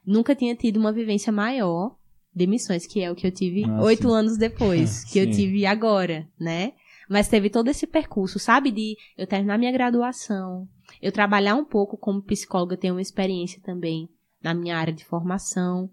Nunca 0.06 0.36
tinha 0.36 0.56
tido 0.56 0.78
uma 0.78 0.92
vivência 0.92 1.34
maior 1.34 1.96
de 2.36 2.46
missões, 2.48 2.86
que 2.86 3.02
é 3.02 3.10
o 3.12 3.16
que 3.16 3.26
eu 3.26 3.32
tive 3.32 3.64
Ah, 3.64 3.82
oito 3.82 4.12
anos 4.12 4.38
depois, 4.38 5.04
que 5.12 5.20
eu 5.20 5.30
tive 5.32 5.66
agora, 5.66 6.28
né? 6.40 6.74
Mas 7.10 7.28
teve 7.28 7.50
todo 7.50 7.70
esse 7.70 7.86
percurso, 7.88 8.40
sabe? 8.40 8.72
De 8.72 8.96
eu 9.18 9.26
terminar 9.28 9.58
minha 9.60 9.72
graduação, 9.72 10.68
eu 11.02 11.12
trabalhar 11.12 11.56
um 11.56 11.64
pouco 11.64 11.98
como 11.98 12.22
psicóloga, 12.22 12.76
ter 12.76 12.92
uma 12.92 13.02
experiência 13.02 13.62
também 13.64 14.10
na 14.44 14.54
minha 14.54 14.76
área 14.78 14.92
de 14.94 15.06
formação. 15.06 15.90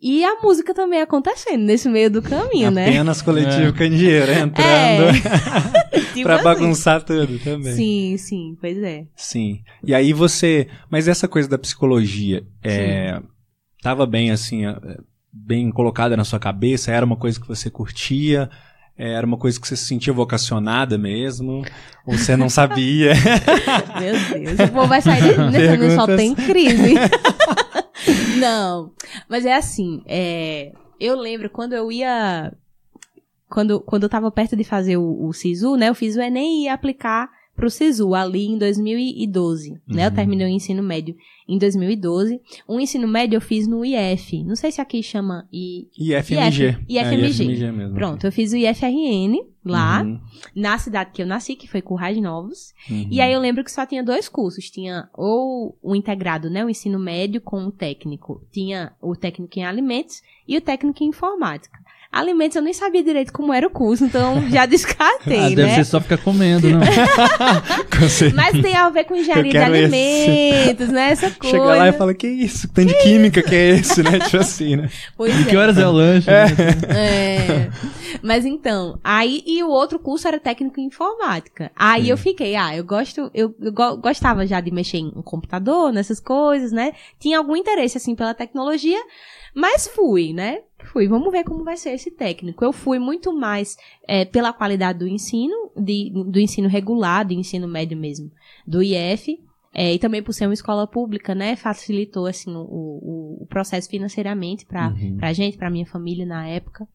E 0.00 0.22
a 0.24 0.40
música 0.42 0.74
também 0.74 1.00
acontecendo 1.00 1.62
nesse 1.64 1.88
meio 1.88 2.10
do 2.10 2.20
caminho, 2.20 2.70
né? 2.70 2.88
Apenas 2.88 3.22
coletivo 3.22 3.68
É. 3.68 3.72
candeeiro 3.72 4.32
entrando 4.32 4.60
É. 4.62 5.12
tipo 6.12 6.22
pra 6.24 6.34
assim. 6.36 6.44
bagunçar 6.44 7.02
tudo 7.02 7.38
também. 7.38 7.72
Sim, 7.74 8.16
sim, 8.18 8.56
pois 8.60 8.76
é. 8.82 9.06
Sim. 9.16 9.60
E 9.82 9.94
aí 9.94 10.12
você. 10.12 10.68
Mas 10.90 11.08
essa 11.08 11.26
coisa 11.26 11.48
da 11.48 11.58
psicologia 11.58 12.46
é, 12.62 13.20
tava 13.82 14.04
bem 14.06 14.30
assim, 14.30 14.66
é, 14.66 14.76
bem 15.34 15.70
colocada 15.70 16.16
na 16.16 16.24
sua 16.24 16.38
cabeça? 16.38 16.92
Era 16.92 17.04
uma 17.04 17.16
coisa 17.16 17.40
que 17.40 17.48
você 17.48 17.68
curtia? 17.68 18.48
É, 18.96 19.14
Era 19.14 19.26
uma 19.26 19.36
coisa 19.36 19.60
que 19.60 19.66
você 19.66 19.76
se 19.76 19.86
sentia 19.86 20.12
vocacionada 20.12 20.96
mesmo? 20.96 21.64
Ou 22.06 22.16
você 22.16 22.36
não 22.36 22.48
sabia? 22.48 23.12
Meu 23.98 24.44
Deus, 24.54 24.68
o 24.68 24.72
povo 24.72 24.86
vai 24.86 25.02
sair 25.02 25.36
desse 25.50 25.76
nesse 25.76 25.96
só 25.96 26.06
tem 26.06 26.34
crise. 26.34 26.94
Não, 28.38 28.92
mas 29.28 29.46
é 29.46 29.54
assim, 29.54 30.02
é, 30.06 30.72
eu 31.00 31.16
lembro 31.16 31.48
quando 31.48 31.72
eu 31.72 31.90
ia, 31.90 32.52
quando, 33.48 33.80
quando 33.80 34.02
eu 34.02 34.08
tava 34.08 34.30
perto 34.30 34.54
de 34.54 34.64
fazer 34.64 34.96
o, 34.96 35.26
o 35.26 35.32
SISU, 35.32 35.76
né, 35.76 35.88
eu 35.88 35.94
fiz 35.94 36.14
o 36.14 36.20
Enem 36.20 36.60
e 36.60 36.64
ia 36.64 36.74
aplicar 36.74 37.30
pro 37.56 37.70
SISU 37.70 38.14
ali 38.14 38.46
em 38.46 38.58
2012, 38.58 39.80
né, 39.86 40.04
eu 40.04 40.08
Uhum. 40.10 40.14
terminei 40.14 40.46
o 40.46 40.50
ensino 40.50 40.82
médio 40.82 41.16
em 41.48 41.58
2012, 41.58 42.40
o 42.66 42.80
ensino 42.80 43.06
médio 43.06 43.36
eu 43.36 43.40
fiz 43.40 43.66
no 43.66 43.84
IF, 43.84 44.42
não 44.44 44.56
sei 44.56 44.72
se 44.72 44.80
aqui 44.80 45.02
chama 45.02 45.46
I, 45.52 45.88
IFMG. 45.98 46.76
IFMG. 46.88 46.98
É, 46.98 47.02
IFMG 47.02 47.72
mesmo. 47.72 47.94
pronto, 47.94 48.26
eu 48.26 48.32
fiz 48.32 48.52
o 48.52 48.56
IFRN 48.56 49.36
lá, 49.64 50.02
Uhum, 50.02 50.20
na 50.54 50.76
cidade 50.78 51.10
que 51.12 51.22
eu 51.22 51.26
nasci, 51.26 51.54
que 51.56 51.66
foi 51.68 51.80
Currais 51.80 52.20
Novos, 52.20 52.74
uhum. 52.90 53.08
e 53.10 53.20
aí 53.20 53.32
eu 53.32 53.40
lembro 53.40 53.64
que 53.64 53.70
só 53.72 53.86
tinha 53.86 54.02
dois 54.02 54.28
cursos. 54.28 54.68
Tinha 54.70 55.08
ou 55.14 55.78
o 55.82 55.94
integrado, 55.96 56.50
né? 56.50 56.62
O 56.64 56.68
ensino 56.68 56.98
médio 56.98 57.40
com 57.40 57.64
o 57.64 57.72
técnico. 57.72 58.42
Tinha 58.52 58.92
o 59.00 59.16
técnico 59.16 59.58
em 59.58 59.64
alimentos 59.64 60.20
e 60.46 60.56
o 60.56 60.60
técnico 60.60 61.02
em 61.02 61.08
informática. 61.08 61.78
Alimentos 62.20 62.56
eu 62.56 62.62
nem 62.62 62.72
sabia 62.72 63.02
direito 63.02 63.32
como 63.32 63.52
era 63.52 63.66
o 63.66 63.70
curso, 63.70 64.04
então 64.04 64.48
já 64.50 64.66
descartei, 64.66 65.38
Ah, 65.38 65.48
deve 65.48 65.62
né? 65.62 65.74
ser 65.76 65.84
só 65.84 66.00
ficar 66.00 66.18
comendo, 66.18 66.68
certeza. 68.08 68.34
Mas 68.34 68.60
tem 68.62 68.76
a 68.76 68.88
ver 68.90 69.04
com 69.04 69.14
engenharia 69.16 69.44
de 69.52 69.58
quero 69.58 69.74
esse. 69.74 69.84
alimentos, 69.94 70.88
né? 70.88 71.10
Essa 71.10 71.30
Chega 71.42 71.64
lá 71.64 71.88
e 71.88 71.92
fala, 71.92 72.14
que 72.14 72.26
isso? 72.28 72.68
Que 72.68 72.74
tanto 72.74 72.88
de 72.88 72.94
química 73.02 73.42
que 73.42 73.54
é 73.54 73.68
esse, 73.70 74.02
né? 74.02 74.18
Tipo 74.20 74.36
assim, 74.38 74.76
né? 74.76 74.90
Pois 75.16 75.38
E 75.40 75.44
que 75.44 75.54
é. 75.56 75.58
horas 75.58 75.78
é 75.78 75.86
o 75.86 75.92
lanche? 75.92 76.30
né? 76.30 76.46
É. 76.96 77.70
Mas 78.22 78.44
então, 78.44 78.98
aí 79.02 79.42
e 79.46 79.62
o 79.62 79.68
outro 79.68 79.98
curso 79.98 80.26
era 80.28 80.38
técnico 80.38 80.80
em 80.80 80.84
informática. 80.86 81.70
Aí 81.76 82.04
Sim. 82.04 82.10
eu 82.10 82.16
fiquei, 82.16 82.54
ah, 82.56 82.76
eu 82.76 82.84
gosto, 82.84 83.30
eu, 83.34 83.54
eu 83.60 83.72
go- 83.72 83.96
gostava 83.96 84.46
já 84.46 84.60
de 84.60 84.70
mexer 84.70 84.98
em 84.98 85.10
computador, 85.22 85.92
nessas 85.92 86.20
coisas, 86.20 86.72
né? 86.72 86.92
Tinha 87.18 87.38
algum 87.38 87.56
interesse 87.56 87.96
assim 87.98 88.14
pela 88.14 88.34
tecnologia, 88.34 89.00
mas 89.54 89.86
fui, 89.88 90.32
né? 90.32 90.58
Fui, 90.92 91.08
vamos 91.08 91.30
ver 91.32 91.44
como 91.44 91.64
vai 91.64 91.76
ser 91.76 91.90
esse 91.92 92.10
técnico. 92.10 92.64
Eu 92.64 92.72
fui 92.72 92.98
muito 92.98 93.32
mais 93.32 93.76
é, 94.06 94.24
pela 94.24 94.52
qualidade 94.52 94.98
do 95.00 95.08
ensino, 95.08 95.70
de- 95.76 96.10
do 96.10 96.38
ensino 96.38 96.68
regular, 96.68 97.26
do 97.26 97.32
ensino 97.34 97.66
médio 97.66 97.96
mesmo, 97.96 98.30
do 98.66 98.82
IF. 98.82 99.38
é, 99.76 99.92
e 99.92 99.98
também 99.98 100.22
por 100.22 100.32
ser 100.32 100.46
uma 100.46 100.54
escola 100.54 100.86
pública, 100.86 101.34
né, 101.34 101.56
facilitou 101.56 102.26
assim 102.26 102.54
o, 102.54 102.60
o, 102.60 103.38
o 103.42 103.46
processo 103.46 103.88
financeiramente 103.90 104.64
para 104.64 104.90
Uhum. 104.90 105.16
pra 105.16 105.32
gente, 105.32 105.56
pra 105.58 105.68
minha 105.68 105.84
família 105.84 106.24
na 106.24 106.46
época. 106.46 106.86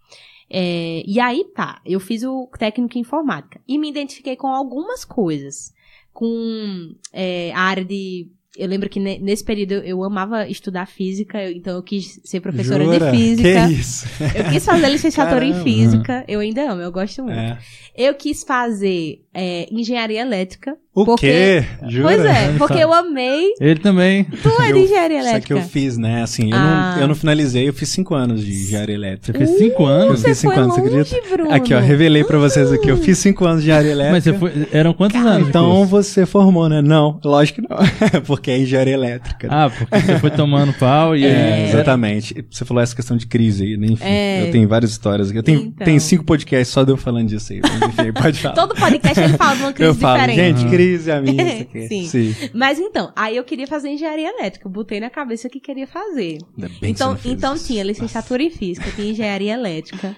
É, 0.49 1.04
e 1.06 1.19
aí, 1.19 1.43
tá, 1.54 1.82
eu 1.86 1.99
fiz 1.99 2.23
o 2.23 2.47
técnico 2.58 2.97
em 2.97 3.02
informática 3.02 3.60
e 3.67 3.78
me 3.78 3.89
identifiquei 3.89 4.38
com 4.38 4.47
algumas 4.47 5.04
coisas. 5.04 5.73
Com 6.13 6.95
é, 7.13 7.52
a 7.54 7.60
área 7.62 7.84
de. 7.86 8.32
Eu 8.57 8.67
lembro 8.67 8.89
que 8.89 8.99
ne- 8.99 9.19
nesse 9.19 9.43
período 9.43 9.73
eu, 9.73 10.03
amava 10.03 10.47
estudar 10.47 10.88
física, 10.88 11.51
então 11.51 11.75
eu 11.75 11.83
quis 11.83 12.19
ser 12.23 12.39
professora 12.39 12.83
Jura? 12.83 13.12
de 13.12 13.17
física. 13.17 13.67
Que 13.67 13.73
isso? 13.73 14.07
Eu 14.35 14.51
quis 14.51 14.65
fazer 14.65 14.89
licenciatura 14.89 15.45
em 15.45 15.63
física. 15.63 16.25
Eu 16.27 16.39
ainda 16.39 16.71
amo, 16.71 16.81
eu 16.81 16.91
gosto 16.91 17.23
muito. 17.23 17.38
É. 17.38 17.59
Eu 17.95 18.13
quis 18.15 18.43
fazer 18.43 19.23
é, 19.33 19.67
engenharia 19.71 20.21
elétrica. 20.21 20.75
O 20.93 21.06
porque... 21.06 21.28
quê? 21.28 21.63
Jura? 21.88 22.04
Pois 22.08 22.25
é, 22.25 22.54
porque 22.58 22.78
eu 22.80 22.91
amei. 22.91 23.52
Ele 23.62 23.80
também. 23.80 24.23
Tu 24.23 24.49
é 24.62 24.65
de 24.65 24.71
Eu- 24.71 24.78
engenharia 24.86 25.19
Isso 25.19 25.28
é 25.28 25.32
que 25.39 25.54
elétrica. 25.54 25.54
eu 25.54 25.62
fiz, 25.62 25.97
né? 25.97 26.23
Assim, 26.23 26.49
eu, 26.52 26.58
Ah. 26.58 26.93
não, 26.95 27.02
eu 27.04 27.08
não 27.10 27.15
finalizei, 27.15 27.69
eu 27.69 27.73
fiz 27.73 27.89
cinco 27.89 28.15
anos 28.15 28.43
de 28.43 28.52
engenharia 28.52 28.95
Você 28.95 28.99
elétrica. 29.06 29.38
fez 29.38 29.49
cinco 29.58 29.86
anos? 29.86 30.08
Eu 30.08 30.13
fiz 30.15 30.21
Você 30.23 30.36
cinco 30.36 30.54
foi 30.56 30.63
anos, 30.63 30.75
você 30.75 30.82
longe, 30.82 30.99
acredita? 31.02 31.36
Bruno. 31.36 31.54
Aqui, 31.54 31.73
ó, 31.75 31.80
revelei 31.80 32.23
pra 32.23 32.38
vocês 32.39 32.71
aqui. 32.73 32.89
Eu 32.89 32.97
fiz 32.97 33.17
cinco 33.19 33.45
anos 33.45 33.62
de 33.62 33.69
engenharia 33.69 33.91
elétrica. 33.91 34.12
Mas 34.13 34.23
você 34.23 34.34
foi. 34.34 34.67
Eram 34.78 34.93
quantos 34.93 35.23
anos? 35.25 35.47
Então 35.47 35.86
você 35.86 36.25
formou, 36.25 36.67
né? 36.67 36.82
Não, 36.82 37.19
lógico 37.23 37.62
que 37.62 37.67
não. 37.69 37.78
porque 38.25 38.49
é 38.52 38.58
engenharia 38.58 38.93
elétrica. 38.95 39.47
né? 39.47 39.54
Ah, 39.56 39.69
porque 39.69 39.99
você 39.99 40.19
foi 40.19 40.32
tomando 40.32 40.73
pau 40.73 41.15
e 41.15 41.23
É, 41.23 41.54
aí. 41.54 41.63
exatamente. 41.69 42.45
Você 42.49 42.65
falou 42.65 42.82
essa 42.82 42.95
questão 42.95 43.15
de 43.15 43.28
crise 43.28 43.63
aí, 43.63 43.78
né? 43.78 43.88
Enfim, 43.91 44.04
É. 44.06 44.47
eu 44.47 44.52
tenho 44.52 44.67
várias 44.67 44.89
histórias 44.91 45.30
aqui. 45.30 45.38
Eu 45.38 45.43
tenho, 45.43 45.60
Então. 45.62 45.86
tenho 45.86 46.02
cinco 46.02 46.23
podcasts 46.25 46.73
só 46.73 46.84
de 46.84 46.91
eu 46.91 46.97
falando 46.97 47.28
disso 47.28 47.54
aí. 47.54 47.60
Enfim, 47.60 48.12
pode 48.12 48.39
falar. 48.41 48.56
Todo 48.56 48.73
podcast 48.75 49.19
ele 49.23 49.38
fala 49.38 49.56
de 49.56 49.62
uma 49.62 49.73
crise 49.73 49.88
eu 49.89 49.95
falo, 49.95 50.19
diferente. 50.19 50.60
gente, 50.62 50.69
crise 50.83 51.09
é 51.11 51.13
a 51.13 51.21
minha. 51.21 51.53
Isso 51.53 51.61
aqui. 51.63 51.87
Sim. 51.87 52.05
Sim. 52.05 52.49
Mas 52.53 52.79
então, 52.79 53.11
aí 53.15 53.35
eu 53.37 53.43
queria 53.43 53.67
fazer 53.67 53.89
engenharia 53.89 54.29
elétrica. 54.29 54.67
Eu 54.67 54.71
botei 54.71 54.99
na 54.99 55.09
cabeça 55.09 55.49
que 55.49 55.59
queria 55.59 55.87
fazer. 55.87 56.37
Ainda 56.55 56.69
bem 56.69 56.79
que 56.79 56.87
Então, 56.87 57.07
você 57.09 57.13
não 57.13 57.17
fez 57.17 57.33
então 57.35 57.57
tinha 57.57 57.83
licenciatura 57.83 58.43
em 58.43 58.49
física, 58.49 58.91
tinha 58.91 59.11
engenharia 59.11 59.53
elétrica, 59.53 60.15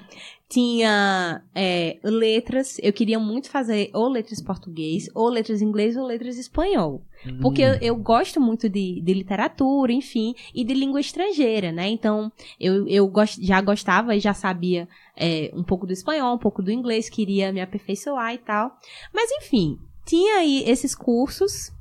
tinha 0.50 1.42
é, 1.56 1.98
letras. 2.04 2.78
Eu 2.82 2.92
queria 2.92 3.18
muito 3.20 3.50
fazer 3.50 3.90
ou 3.94 4.10
letras 4.10 4.42
português, 4.42 5.08
ou 5.16 5.30
letras 5.30 5.62
inglês, 5.62 5.96
ou 5.96 6.06
letras 6.06 6.38
espanhol. 6.38 7.04
Porque 7.40 7.62
eu, 7.62 7.74
eu 7.76 7.96
gosto 7.96 8.42
muito 8.42 8.68
de, 8.68 9.00
de 9.00 9.14
literatura, 9.14 9.94
enfim, 9.94 10.34
e 10.56 10.64
de 10.66 10.74
língua 10.74 11.00
estrangeira, 11.00 11.72
né? 11.72 11.88
Então, 11.88 12.32
eu, 12.60 12.88
eu 12.88 13.08
gos- 13.08 13.38
já 13.40 13.62
gostava 13.62 14.16
e 14.16 14.20
já 14.20 14.34
sabia 14.34 14.90
é, 15.16 15.52
um 15.54 15.64
pouco 15.64 15.86
do 15.86 15.94
espanhol, 15.94 16.34
um 16.36 16.40
pouco 16.40 16.64
do 16.64 16.72
inglês, 16.72 17.10
queria 17.10 17.54
me 17.54 17.62
aperfeiçoar 17.62 18.34
e 18.34 18.40
tal. 18.40 18.76
Mas, 19.14 19.30
enfim, 19.34 19.78
tinha 20.06 20.38
aí 20.40 20.64
esses 20.68 20.96
cursos 20.96 21.72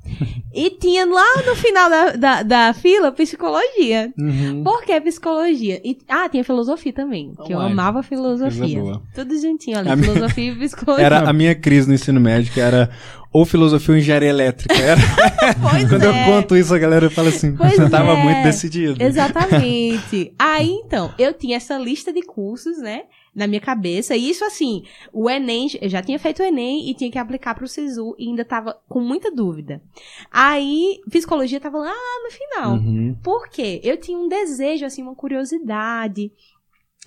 e 0.53 0.69
tinha 0.69 1.05
lá 1.05 1.43
no 1.45 1.55
final 1.55 1.89
da, 1.89 2.11
da, 2.11 2.43
da 2.43 2.73
fila 2.73 3.11
psicologia. 3.11 4.13
Uhum. 4.17 4.63
Por 4.63 4.83
que 4.83 4.99
psicologia? 5.01 5.81
E, 5.83 5.97
ah, 6.07 6.29
tinha 6.29 6.43
filosofia 6.43 6.93
também, 6.93 7.33
que 7.45 7.53
eu 7.53 7.57
Uai, 7.57 7.71
amava 7.71 8.03
filosofia. 8.03 8.81
Tudo 9.13 9.39
juntinho 9.39 9.79
ali, 9.79 9.89
A 9.89 9.95
minha- 9.95 10.13
filosofia 10.13 10.51
e 10.51 10.55
psicologia. 10.55 11.05
Era 11.05 11.29
a 11.29 11.33
minha 11.33 11.55
crise 11.55 11.87
no 11.87 11.93
ensino 11.93 12.19
médio, 12.19 12.53
que 12.53 12.59
era 12.59 12.89
ou 13.33 13.45
filosofia 13.45 13.93
ou 13.93 13.99
engenharia 13.99 14.29
elétrica. 14.29 14.75
Era... 14.75 15.01
Quando 15.89 16.03
é. 16.03 16.07
eu 16.07 16.25
conto 16.25 16.55
isso, 16.55 16.73
a 16.73 16.77
galera 16.77 17.09
fala 17.09 17.29
assim, 17.29 17.55
Pois 17.55 17.75
você 17.75 17.89
tava 17.89 18.11
é. 18.11 18.23
muito 18.23 18.43
decidido. 18.43 19.01
Exatamente. 19.01 20.33
Aí, 20.37 20.69
então, 20.85 21.13
eu 21.17 21.33
tinha 21.33 21.57
essa 21.57 21.77
lista 21.77 22.11
de 22.11 22.21
cursos, 22.21 22.77
né? 22.77 23.03
Na 23.33 23.47
minha 23.47 23.61
cabeça. 23.61 24.15
E 24.15 24.29
isso, 24.29 24.43
assim, 24.43 24.83
o 25.13 25.29
Enem, 25.29 25.67
eu 25.81 25.87
já 25.87 26.01
tinha 26.01 26.19
feito 26.19 26.41
o 26.41 26.45
Enem 26.45 26.89
e 26.89 26.93
tinha 26.93 27.09
que 27.09 27.17
aplicar 27.17 27.55
pro 27.55 27.67
SISU 27.67 28.13
e 28.19 28.27
ainda 28.27 28.43
tava 28.43 28.77
com 28.89 28.99
muita 28.99 29.31
dúvida. 29.31 29.81
Aí, 30.29 30.99
psicologia 31.09 31.59
tava 31.59 31.77
lá 31.77 31.93
no 32.23 32.31
final. 32.31 32.73
Uhum. 32.73 33.15
Por 33.23 33.47
quê? 33.47 33.79
Eu 33.83 33.95
tinha 33.95 34.17
um 34.17 34.27
desejo, 34.27 34.85
assim, 34.85 35.01
uma 35.01 35.15
curiosidade 35.15 36.31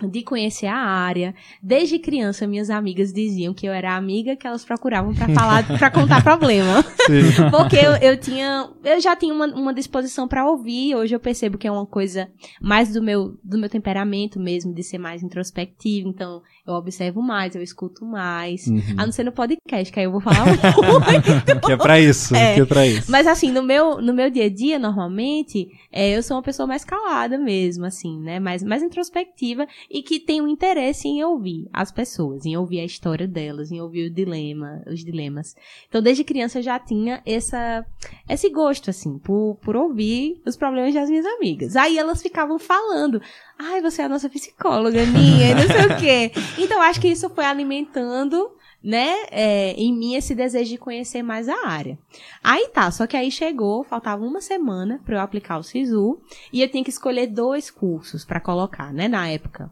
de 0.02 0.22
conhecer 0.22 0.66
a 0.66 0.76
área. 0.76 1.35
Desde 1.62 2.00
criança, 2.00 2.48
minhas 2.48 2.68
amigas 2.68 3.12
diziam 3.12 3.54
que 3.54 3.66
eu 3.66 3.72
era 3.72 3.92
a 3.92 3.96
amiga 3.96 4.35
que 4.35 4.44
elas 4.44 4.64
procuravam 4.64 5.14
pra 5.14 5.28
falar, 5.28 5.64
para 5.78 5.90
contar 5.90 6.22
problema. 6.22 6.83
Sim. 7.07 7.22
Porque 7.50 7.76
eu, 7.76 7.92
eu 7.98 8.16
tinha, 8.16 8.68
eu 8.83 9.00
já 9.00 9.14
tinha 9.14 9.33
uma, 9.33 9.46
uma 9.46 9.72
disposição 9.72 10.26
pra 10.26 10.48
ouvir. 10.50 10.96
Hoje 10.96 11.14
eu 11.14 11.20
percebo 11.20 11.57
que 11.57 11.68
é 11.68 11.70
uma 11.70 11.87
coisa 11.87 12.28
mais 12.61 12.92
do 12.92 13.00
meu, 13.00 13.38
do 13.44 13.57
meu 13.57 13.68
temperamento 13.68 14.40
mesmo, 14.40 14.74
de 14.74 14.83
ser 14.83 14.98
mais 14.98 15.22
introspectivo. 15.22 16.09
Então, 16.09 16.42
eu 16.66 16.74
observo 16.74 17.20
mais, 17.22 17.55
eu 17.55 17.62
escuto 17.62 18.05
mais. 18.05 18.66
Uhum. 18.66 18.81
A 18.96 19.05
não 19.07 19.12
ser 19.12 19.24
no 19.24 19.33
podcast, 19.33 19.92
que 19.92 19.98
aí 20.00 20.07
eu 20.07 20.12
vou 20.12 20.20
falar 20.20 20.44
muito. 20.46 21.61
Que 21.66 21.72
é 21.72 21.77
pra 21.77 22.00
isso, 22.00 22.35
É. 22.35 22.55
que 22.55 22.61
é 22.61 22.64
pra 22.64 22.87
isso. 22.87 23.11
Mas 23.11 23.27
assim, 23.27 23.50
no 23.50 23.62
meu, 23.62 24.00
no 24.00 24.14
meu 24.14 24.31
dia 24.31 24.44
a 24.46 24.48
dia, 24.48 24.79
normalmente, 24.79 25.68
é, 25.92 26.16
eu 26.16 26.22
sou 26.22 26.37
uma 26.37 26.42
pessoa 26.42 26.66
mais 26.66 26.85
calada 26.85 27.37
mesmo, 27.38 27.85
assim, 27.85 28.18
né? 28.20 28.40
Mais, 28.40 28.62
mais 28.62 28.83
introspectiva 28.83 29.66
e 29.90 30.03
que 30.03 30.18
tem 30.18 30.40
um 30.40 30.48
interesse 30.48 31.07
em 31.07 31.22
ouvir 31.22 31.68
as 31.72 31.92
pessoas, 31.92 32.46
em 32.46 32.57
ouvir 32.57 32.81
a 32.81 32.85
história 32.85 33.29
delas, 33.29 33.70
em 33.70 33.81
ouvir 33.81 34.07
o 34.07 34.11
dilema, 34.14 34.83
os 34.87 35.05
dilemas. 35.05 35.55
Então, 35.88 36.00
desde 36.00 36.24
criança 36.24 36.59
eu 36.59 36.62
já 36.62 36.79
tinha 36.79 37.20
essa, 37.27 37.85
esse 38.29 38.48
gosto, 38.50 38.90
assim, 38.90 39.18
por, 39.18 39.57
por 39.62 39.77
ouvir 39.77 40.40
os 40.46 40.57
problemas 40.57 40.94
das 40.94 41.09
minhas 41.11 41.27
amigas. 41.27 41.77
Aí 41.77 41.98
elas 41.98 42.22
ficavam 42.22 42.59
falando, 42.59 43.20
ai, 43.59 43.81
você 43.81 44.03
é 44.03 44.05
a 44.05 44.09
nossa 44.09 44.29
psicóloga, 44.29 45.05
minha, 45.07 45.51
e 45.51 45.55
não 45.55 45.62
sei 45.67 45.87
o 45.87 45.97
quê. 46.01 46.33
Então, 46.59 46.81
acho 46.83 47.01
que 47.01 47.09
isso 47.09 47.29
foi 47.31 47.45
alimentando 47.45 48.51
né, 48.83 49.14
é, 49.31 49.73
em 49.73 49.97
mim 49.97 50.14
esse 50.14 50.35
desejo 50.35 50.71
de 50.71 50.77
conhecer 50.79 51.23
mais 51.23 51.49
a 51.49 51.67
área. 51.67 51.99
Aí 52.43 52.69
tá, 52.69 52.90
só 52.90 53.07
que 53.07 53.17
aí 53.17 53.31
chegou, 53.31 53.83
faltava 53.83 54.23
uma 54.25 54.40
semana 54.43 55.01
pra 55.05 55.17
eu 55.17 55.21
aplicar 55.21 55.57
o 55.59 55.62
SISU 55.62 56.21
e 56.53 56.61
eu 56.61 56.69
tinha 56.71 56.85
que 56.85 56.90
escolher 56.90 57.27
dois 57.29 57.71
cursos 57.71 58.25
pra 58.27 58.40
colocar, 58.40 58.93
né, 58.93 59.09
na 59.09 59.27
época. 59.29 59.71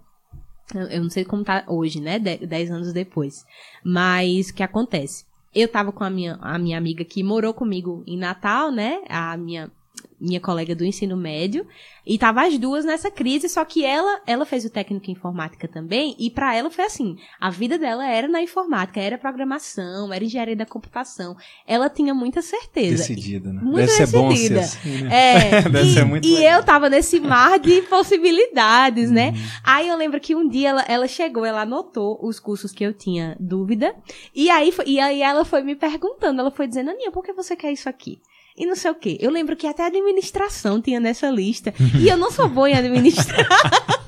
Eu, 0.75 1.03
não 1.03 1.11
sei 1.11 1.25
como 1.27 1.45
tá 1.45 1.65
hoje, 1.69 2.01
né, 2.01 2.19
de- 2.19 2.47
dez 2.47 2.71
anos 2.71 2.93
depois. 2.95 3.45
Mas 3.85 4.49
o 4.49 4.55
que 4.55 4.63
acontece? 4.63 5.27
Eu 5.55 5.69
tava 5.69 5.93
com 5.93 6.03
a 6.03 6.09
minha, 6.09 6.39
a 6.41 6.59
minha 6.59 6.79
amiga 6.79 7.05
que 7.05 7.23
morou 7.23 7.53
comigo 7.53 8.03
em 8.07 8.17
Natal, 8.17 8.73
né, 8.73 9.03
a 9.11 9.37
minha 9.37 9.71
minha 10.21 10.41
colega 10.41 10.75
do 10.75 10.85
ensino 10.85 11.17
médio, 11.17 11.67
e 12.07 12.17
tava 12.17 12.47
as 12.47 12.57
duas 12.57 12.85
nessa 12.85 13.11
crise, 13.11 13.49
só 13.49 13.65
que 13.65 13.85
ela, 13.85 14.21
ela 14.25 14.47
fez 14.47 14.65
o 14.65 14.71
técnico 14.71 15.09
em 15.11 15.15
informática 15.15 15.67
também, 15.67 16.15
e 16.19 16.31
pra 16.31 16.55
ela 16.55 16.71
foi 16.71 16.85
assim, 16.85 17.17
a 17.41 17.51
vida 17.51 17.77
dela 17.77 18.07
era 18.09 18.29
na 18.29 18.41
informática, 18.41 19.01
era 19.01 19.19
programação, 19.19 20.13
era 20.13 20.25
engenharia 20.25 20.55
da 20.55 20.65
computação. 20.65 21.37
Ela 21.67 21.91
tinha 21.91 22.15
muita 22.15 22.41
certeza. 22.41 22.99
Decidida, 22.99 23.53
né? 23.53 23.61
Muito 23.63 23.77
Deve 23.87 23.91
ser 23.91 24.07
bom 24.07 24.31
ser 24.35 24.55
decidida. 24.55 24.61
assim, 24.61 25.03
né? 25.03 25.11
É, 25.13 25.63
Deve 25.69 25.89
e, 25.89 25.93
ser 25.95 26.05
muito 26.05 26.27
e 26.29 26.35
legal. 26.37 26.59
eu 26.61 26.65
tava 26.65 26.89
nesse 26.89 27.19
mar 27.19 27.59
de 27.59 27.83
possibilidades, 27.83 29.11
né? 29.11 29.31
Uhum. 29.31 29.43
Aí 29.65 29.89
eu 29.89 29.97
lembro 29.97 30.21
que 30.21 30.35
um 30.35 30.49
dia 30.49 30.69
ela, 30.71 30.83
ela 30.89 31.09
chegou, 31.09 31.45
ela 31.45 31.63
anotou 31.63 32.19
os 32.23 32.39
cursos 32.39 32.73
que 32.73 32.85
eu 32.85 32.93
tinha 32.93 33.37
dúvida, 33.41 33.95
e 34.35 34.49
aí, 34.51 34.71
foi- 34.73 34.87
e 34.87 35.01
aí 35.01 35.21
ela 35.21 35.45
foi 35.45 35.63
me 35.63 35.75
perguntando, 35.75 36.41
ela 36.41 36.51
foi 36.51 36.67
dizendo, 36.69 36.91
Aninha, 36.91 37.11
por 37.11 37.25
que 37.25 37.33
você 37.33 37.57
quer 37.57 37.73
isso 37.73 37.89
aqui? 37.89 38.21
E 38.57 38.67
não 38.67 38.77
sei 38.77 38.91
o 38.91 38.95
quê. 38.95 39.17
Eu 39.21 39.31
lembro 39.31 39.57
que 39.57 39.67
até 39.67 39.87
administração 39.87 40.81
tinha 40.81 41.01
nessa 41.01 41.31
lista, 41.31 41.73
e 41.99 42.09
eu 42.09 42.17
não 42.17 42.31
sou 42.31 42.49
boa 42.49 42.69
em 42.69 42.75
administrar. 42.75 43.47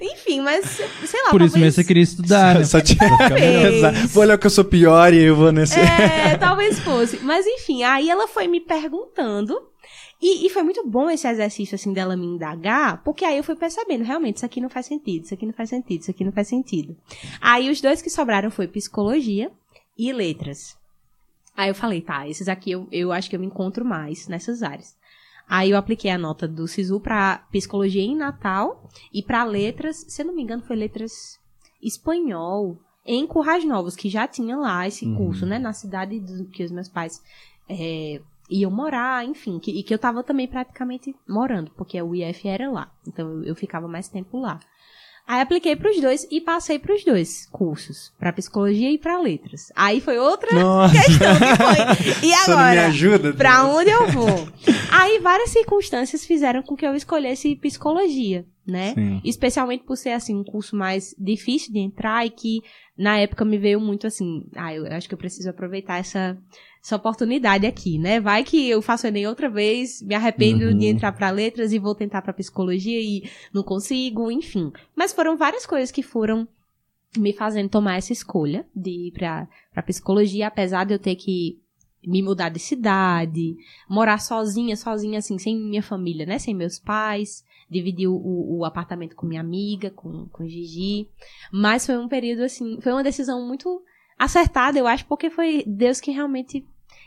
Enfim, 0.00 0.40
mas, 0.40 0.80
sei 1.04 1.22
lá, 1.24 1.30
Por 1.30 1.42
isso 1.42 1.58
mesmo 1.58 1.72
você 1.72 1.84
queria 1.84 2.02
estudar, 2.02 2.58
né? 2.58 2.64
Só 2.64 2.80
tinha... 2.80 2.98
Vou 4.08 4.22
olhar 4.22 4.38
que 4.38 4.46
eu 4.46 4.50
sou 4.50 4.64
pior 4.64 5.12
e 5.12 5.22
eu 5.22 5.36
vou 5.36 5.52
nesse... 5.52 5.78
É, 5.78 6.36
talvez 6.36 6.78
fosse. 6.78 7.18
Mas 7.22 7.46
enfim, 7.46 7.82
aí 7.82 8.08
ela 8.08 8.26
foi 8.26 8.46
me 8.46 8.60
perguntando. 8.60 9.60
E, 10.20 10.46
e 10.46 10.50
foi 10.50 10.62
muito 10.62 10.86
bom 10.88 11.10
esse 11.10 11.28
exercício, 11.28 11.74
assim, 11.74 11.92
dela 11.92 12.16
me 12.16 12.26
indagar, 12.26 13.02
porque 13.04 13.24
aí 13.24 13.36
eu 13.36 13.44
fui 13.44 13.54
percebendo, 13.54 14.04
realmente, 14.04 14.36
isso 14.36 14.46
aqui 14.46 14.60
não 14.60 14.70
faz 14.70 14.86
sentido, 14.86 15.24
isso 15.24 15.34
aqui 15.34 15.44
não 15.44 15.52
faz 15.52 15.68
sentido, 15.68 16.00
isso 16.00 16.10
aqui 16.10 16.24
não 16.24 16.32
faz 16.32 16.48
sentido. 16.48 16.96
Aí 17.40 17.70
os 17.70 17.80
dois 17.80 18.00
que 18.00 18.08
sobraram 18.08 18.50
foi 18.50 18.66
psicologia 18.66 19.50
e 19.98 20.12
letras. 20.12 20.76
Aí 21.56 21.68
eu 21.70 21.74
falei, 21.74 22.00
tá, 22.00 22.28
esses 22.28 22.48
aqui 22.48 22.72
eu, 22.72 22.88
eu 22.90 23.12
acho 23.12 23.30
que 23.30 23.36
eu 23.36 23.40
me 23.40 23.46
encontro 23.46 23.84
mais 23.84 24.26
nessas 24.28 24.62
áreas. 24.62 24.96
Aí 25.48 25.70
eu 25.70 25.76
apliquei 25.76 26.10
a 26.10 26.18
nota 26.18 26.48
do 26.48 26.66
SISU 26.66 26.98
pra 27.00 27.38
psicologia 27.50 28.02
em 28.02 28.16
Natal 28.16 28.88
e 29.12 29.22
pra 29.22 29.44
letras, 29.44 30.04
se 30.08 30.22
eu 30.22 30.26
não 30.26 30.34
me 30.34 30.42
engano, 30.42 30.62
foi 30.62 30.74
letras 30.74 31.38
espanhol 31.82 32.78
em 33.06 33.26
Currais 33.26 33.64
Novos, 33.64 33.94
que 33.94 34.08
já 34.08 34.26
tinha 34.26 34.56
lá 34.56 34.86
esse 34.88 35.04
Uhum. 35.04 35.16
curso, 35.16 35.44
né? 35.46 35.58
Na 35.58 35.72
cidade 35.72 36.18
do, 36.18 36.46
que 36.46 36.64
os 36.64 36.72
meus 36.72 36.88
pais 36.88 37.20
é, 37.68 38.20
iam 38.48 38.70
morar, 38.70 39.24
enfim, 39.26 39.58
que, 39.58 39.70
e 39.70 39.82
que 39.82 39.92
eu 39.92 39.98
tava 39.98 40.22
também 40.22 40.48
praticamente 40.48 41.14
morando, 41.28 41.70
porque 41.76 42.00
o 42.00 42.14
IF 42.14 42.48
era 42.48 42.70
lá. 42.70 42.90
Então 43.06 43.28
eu, 43.28 43.44
eu 43.44 43.54
ficava 43.54 43.86
mais 43.86 44.08
tempo 44.08 44.40
lá. 44.40 44.58
Aí 45.26 45.40
apliquei 45.40 45.74
pros 45.74 45.98
dois 46.00 46.26
e 46.30 46.38
passei 46.40 46.78
pros 46.78 47.02
dois 47.02 47.48
cursos, 47.50 48.12
pra 48.18 48.32
psicologia 48.32 48.90
e 48.90 48.98
pra 48.98 49.18
letras. 49.20 49.72
Aí 49.74 50.00
foi 50.00 50.18
outra 50.18 50.52
Nossa, 50.58 50.94
questão 50.94 51.34
que 51.34 51.56
foi. 51.56 52.28
E 52.28 52.32
você 52.36 52.50
não 52.50 52.56
me 52.58 52.62
agora? 52.62 52.86
ajuda? 52.86 53.32
Pra 53.32 53.64
onde 53.64 53.90
eu 53.90 54.06
vou? 54.08 54.48
Aí 54.92 55.18
várias 55.20 55.50
circunstâncias 55.50 56.24
fizeram 56.26 56.62
com 56.62 56.76
que 56.76 56.86
eu 56.86 56.94
escolhesse 56.94 57.56
psicologia, 57.56 58.44
né? 58.66 58.94
Sim. 58.94 59.20
Especialmente 59.24 59.84
por 59.84 59.96
ser, 59.96 60.10
assim, 60.10 60.34
um 60.34 60.44
curso 60.44 60.74
mais 60.76 61.14
difícil 61.18 61.72
de 61.72 61.78
entrar 61.80 62.24
e 62.26 62.30
que, 62.30 62.60
na 62.96 63.18
época, 63.18 63.44
me 63.44 63.58
veio 63.58 63.80
muito 63.80 64.06
assim, 64.06 64.44
ah, 64.56 64.74
eu 64.74 64.86
acho 64.86 65.08
que 65.08 65.14
eu 65.14 65.18
preciso 65.18 65.50
aproveitar 65.50 65.98
essa, 65.98 66.38
essa 66.82 66.96
oportunidade 66.96 67.66
aqui, 67.66 67.98
né? 67.98 68.20
Vai 68.20 68.44
que 68.44 68.68
eu 68.68 68.80
faço 68.80 69.06
Enem 69.06 69.26
outra 69.26 69.48
vez, 69.50 70.00
me 70.02 70.14
arrependo 70.14 70.64
Uhum. 70.66 70.78
de 70.78 70.86
entrar 70.86 71.12
pra 71.12 71.30
letras 71.30 71.72
e 71.72 71.78
vou 71.78 71.94
tentar 71.94 72.22
pra 72.22 72.32
psicologia 72.32 73.00
e 73.00 73.28
não 73.52 73.62
consigo, 73.62 74.30
enfim. 74.30 74.72
Mas 74.96 75.12
foram 75.12 75.36
várias 75.36 75.66
coisas 75.66 75.90
que 75.90 76.02
foram 76.02 76.46
me 77.16 77.32
fazendo 77.32 77.68
tomar 77.68 77.96
essa 77.96 78.12
escolha 78.12 78.66
de 78.74 79.08
ir 79.08 79.12
pra 79.12 79.46
psicologia, 79.86 80.46
apesar 80.48 80.84
de 80.84 80.94
eu 80.94 80.98
ter 80.98 81.14
que 81.14 81.58
me 82.06 82.22
mudar 82.22 82.48
de 82.48 82.58
cidade, 82.58 83.56
morar 83.88 84.18
sozinha, 84.18 84.76
sozinha, 84.76 85.18
assim, 85.18 85.38
sem 85.38 85.58
minha 85.58 85.82
família, 85.82 86.26
né? 86.26 86.38
Sem 86.38 86.54
meus 86.54 86.78
pais, 86.78 87.44
dividir 87.70 88.08
o, 88.08 88.56
o, 88.58 88.64
apartamento 88.64 89.16
com 89.16 89.26
minha 89.26 89.40
amiga, 89.40 89.90
com, 89.90 90.26
com 90.26 90.46
Gigi. 90.46 91.08
Mas 91.52 91.86
foi 91.86 91.96
um 91.96 92.08
período, 92.08 92.42
assim, 92.42 92.80
foi 92.80 92.92
uma 92.92 93.02
decisão 93.02 93.46
muito 93.46 93.82
acertada, 94.18 94.78
eu 94.78 94.86
acho, 94.86 95.06
porque 95.06 95.30
foi 95.30 95.64
Deus 95.66 96.00
que 96.00 96.10
realmente 96.10 96.64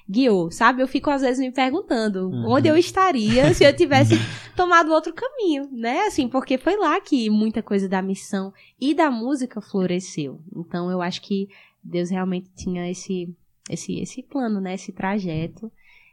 guiou, 0.09 0.49
sabe? 0.51 0.81
Eu 0.81 0.87
fico 0.87 1.09
às 1.09 1.21
vezes 1.21 1.39
me 1.39 1.51
perguntando 1.51 2.29
Uhum. 2.29 2.49
onde 2.49 2.67
eu 2.67 2.77
estaria 2.77 3.53
se 3.53 3.63
eu 3.63 3.75
tivesse 3.75 4.15
tomado 4.55 4.91
outro 4.91 5.13
caminho, 5.13 5.69
né? 5.71 6.01
Assim, 6.01 6.27
porque 6.27 6.57
foi 6.57 6.77
lá 6.77 6.99
que 7.01 7.29
muita 7.29 7.61
coisa 7.61 7.89
da 7.89 8.01
missão 8.01 8.53
e 8.79 8.93
da 8.93 9.11
música 9.11 9.59
floresceu. 9.59 10.39
Então 10.55 10.89
eu 10.89 11.01
acho 11.01 11.21
que 11.21 11.49
Deus 11.83 12.09
realmente 12.09 12.49
tinha 12.55 12.89
esse 12.89 13.33
esse 13.69 13.99
esse 13.99 14.21
plano, 14.23 14.59
né? 14.61 14.73
Esse 14.75 14.91
trajeto. 14.91 15.71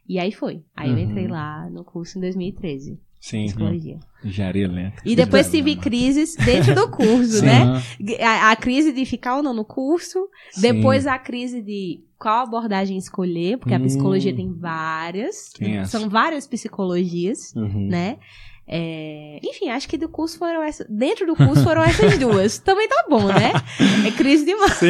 E 0.09 0.19
aí 0.19 0.33
foi. 0.33 0.62
Aí 0.77 0.90
eu 0.90 0.97
Uhum. 0.97 1.03
entrei 1.03 1.27
lá 1.27 1.69
no 1.71 1.83
curso 1.83 2.19
em 2.19 2.21
2013, 2.21 2.99
Sim, 3.19 3.47
psicologia. 3.47 3.99
engenharia 4.23 4.64
elétrica. 4.64 5.03
E 5.09 5.17
depois 5.17 5.51
tive 5.51 5.77
crises 5.77 6.37
dentro 6.37 6.75
do 6.75 6.88
curso, 6.90 7.38
Sim. 7.40 7.47
né? 7.47 7.83
A, 8.21 8.51
a 8.51 8.57
crise 8.57 8.93
de 8.93 9.05
ficar 9.07 9.37
ou 9.37 9.43
não 9.43 9.55
no 9.55 9.64
curso, 9.64 10.29
Sim. 10.51 10.61
depois 10.61 11.07
a 11.07 11.19
crise 11.19 11.62
de 11.62 12.01
qual 12.19 12.43
abordagem 12.45 12.99
escolher, 12.99 13.57
porque 13.59 13.73
a 13.75 13.79
Hum. 13.79 13.83
psicologia 13.85 14.35
tem 14.37 14.53
várias, 14.53 15.51
Tem 15.55 15.79
essa. 15.79 15.99
são 15.99 16.09
várias 16.11 16.47
psicologias, 16.47 17.55
Uhum. 17.57 17.88
né? 17.88 18.19
É, 18.67 19.40
enfim, 19.43 19.69
acho 19.69 19.87
que 19.88 19.99
do 19.99 20.09
curso 20.09 20.38
foram 20.38 20.62
essas. 20.62 20.87
Dentro 20.88 21.27
do 21.27 21.37
curso 21.37 21.62
foram 21.62 21.83
essas 21.83 22.17
duas. 22.19 22.59
Também 22.59 22.88
tá 22.88 23.05
bom, 23.11 23.27
né? 23.27 23.53
É 24.07 24.11
crise 24.11 24.45
demais. 24.47 24.81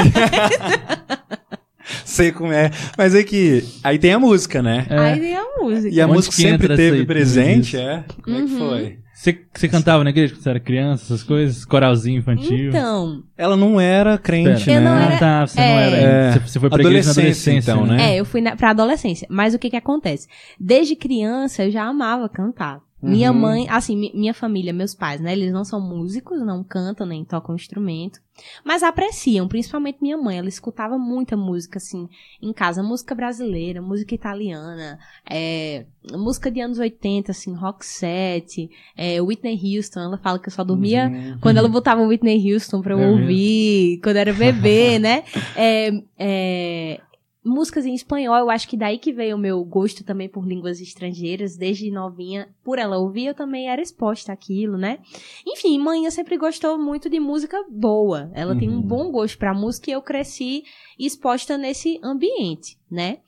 Sei 2.15 2.31
como 2.31 2.53
é. 2.53 2.71
Mas 2.97 3.15
é 3.15 3.23
que. 3.25 3.65
Aí 3.83 3.99
tem 3.99 4.13
a 4.13 4.19
música, 4.19 4.63
né? 4.63 4.87
É. 4.89 4.99
Aí 4.99 5.21
vem 5.21 5.37
a 5.37 5.45
música. 5.61 5.95
E 5.95 6.01
a 6.01 6.05
Onde 6.07 6.15
música 6.15 6.37
que 6.37 6.43
sempre 6.43 6.69
teve 6.77 6.99
aí, 6.99 7.07
presente, 7.07 7.77
é? 7.77 8.05
Como 8.23 8.37
é 8.37 8.43
que 8.43 8.53
Uhum. 8.53 8.59
foi? 8.59 8.99
Você, 9.15 9.69
cantava 9.69 10.05
na 10.05 10.11
igreja 10.11 10.35
quando 10.35 10.43
você 10.43 10.51
era 10.51 10.61
criança, 10.61 11.05
essas 11.05 11.23
coisas? 11.23 11.65
Coralzinho 11.65 12.19
infantil? 12.19 12.69
Então, 12.69 13.23
Ela 13.39 13.57
não 13.57 13.81
era 13.81 14.19
crente. 14.19 14.69
Eu 14.69 14.75
né? 14.77 14.81
não 14.81 14.97
era- 14.97 15.15
Ah, 15.15 15.19
tá, 15.19 15.47
você 15.47 15.59
não 15.61 15.67
é. 15.67 15.87
era. 15.87 15.97
É. 15.97 16.33
Você, 16.33 16.39
você 16.41 16.61
foi 16.61 16.69
pra 16.69 16.81
igreja 16.81 17.07
na 17.07 17.11
Adolescência, 17.13 17.53
adolescência, 17.53 17.73
então, 17.73 17.87
né? 17.87 17.97
né? 17.97 18.15
é, 18.17 18.21
eu 18.21 18.25
fui 18.27 18.41
na, 18.43 18.55
pra 18.55 18.71
adolescência. 18.71 19.27
Mas 19.31 19.55
o 19.55 19.59
que 19.59 19.71
que 19.71 19.77
acontece? 19.77 20.29
Desde 20.61 20.95
criança 20.95 21.65
eu 21.65 21.71
já 21.71 21.85
amava 21.85 22.29
cantar. 22.29 22.81
Minha 23.05 23.31
Uhum. 23.33 23.39
mãe, 23.39 23.67
assim, 23.69 23.97
mi- 23.97 24.13
minha 24.15 24.33
família, 24.35 24.73
meus 24.73 24.95
pais, 24.95 25.21
né? 25.21 25.33
Eles 25.33 25.53
não 25.53 25.65
são 25.65 25.81
músicos, 25.81 26.41
não 26.45 26.65
cantam 26.65 27.07
nem 27.07 27.25
tocam 27.25 27.55
instrumento, 27.55 28.19
mas 28.65 28.83
apreciam, 28.83 29.47
principalmente 29.47 29.99
minha 30.01 30.17
mãe. 30.17 30.39
Ela 30.39 30.49
escutava 30.49 30.97
muita 30.99 31.37
música, 31.37 31.79
assim, 31.79 32.09
em 32.41 32.53
casa. 32.53 32.83
Música 32.83 33.15
brasileira, 33.15 33.83
música 33.83 34.15
italiana, 34.15 34.99
é, 35.29 35.87
música 36.13 36.51
de 36.51 36.61
anos 36.61 36.79
80, 36.79 37.33
assim, 37.33 37.55
rock 37.55 37.85
set, 37.85 38.71
é, 38.97 39.21
Whitney 39.21 39.59
Houston. 39.77 40.01
Ela 40.01 40.19
fala 40.19 40.39
que 40.39 40.49
eu 40.49 40.53
só 40.53 40.65
dormia 40.65 41.09
Uhum. 41.09 41.39
quando 41.41 41.59
ela 41.59 41.69
botava 41.69 42.01
o 42.03 42.09
Whitney 42.09 42.53
Houston 42.53 42.81
pra 42.81 42.95
eu 42.95 42.99
mesmo? 42.99 43.21
ouvir, 43.23 44.01
quando 44.03 44.17
era 44.17 44.33
bebê, 44.33 44.99
né? 44.99 45.25
É, 45.55 45.91
é, 46.19 47.01
músicas 47.45 47.85
em 47.85 47.95
espanhol, 47.95 48.37
eu 48.37 48.51
acho 48.51 48.67
que 48.69 48.77
daí 48.77 48.99
que 48.99 49.13
veio 49.13 49.37
o 49.37 49.39
meu 49.39 49.63
gosto 49.65 50.03
também 50.03 50.29
por 50.29 50.47
línguas 50.47 50.81
estrangeiras, 50.81 51.57
desde 51.57 51.91
novinha, 51.91 52.49
por 52.65 52.79
ela 52.79 52.97
ouvir, 52.99 53.27
eu 53.27 53.35
também 53.35 53.69
era 53.69 53.83
exposta 53.83 54.33
àquilo, 54.33 54.79
né? 54.79 54.99
Enfim, 55.47 55.79
mãe 55.79 56.11
sempre 56.11 56.37
gostou 56.39 56.79
muito 56.79 57.11
de 57.11 57.21
música 57.21 57.63
boa. 57.69 58.31
Ela 58.35 58.57
tem 58.57 58.69
um 58.71 58.77
Uhum. 58.77 58.83
bom 58.83 59.11
gosto 59.13 59.37
pra 59.39 59.53
música 59.53 59.91
e 59.91 59.93
eu 59.93 60.03
cresci 60.03 60.65
exposta 60.99 61.59
nesse 61.59 62.01
ambiente, 62.03 62.79
né? 62.91 63.19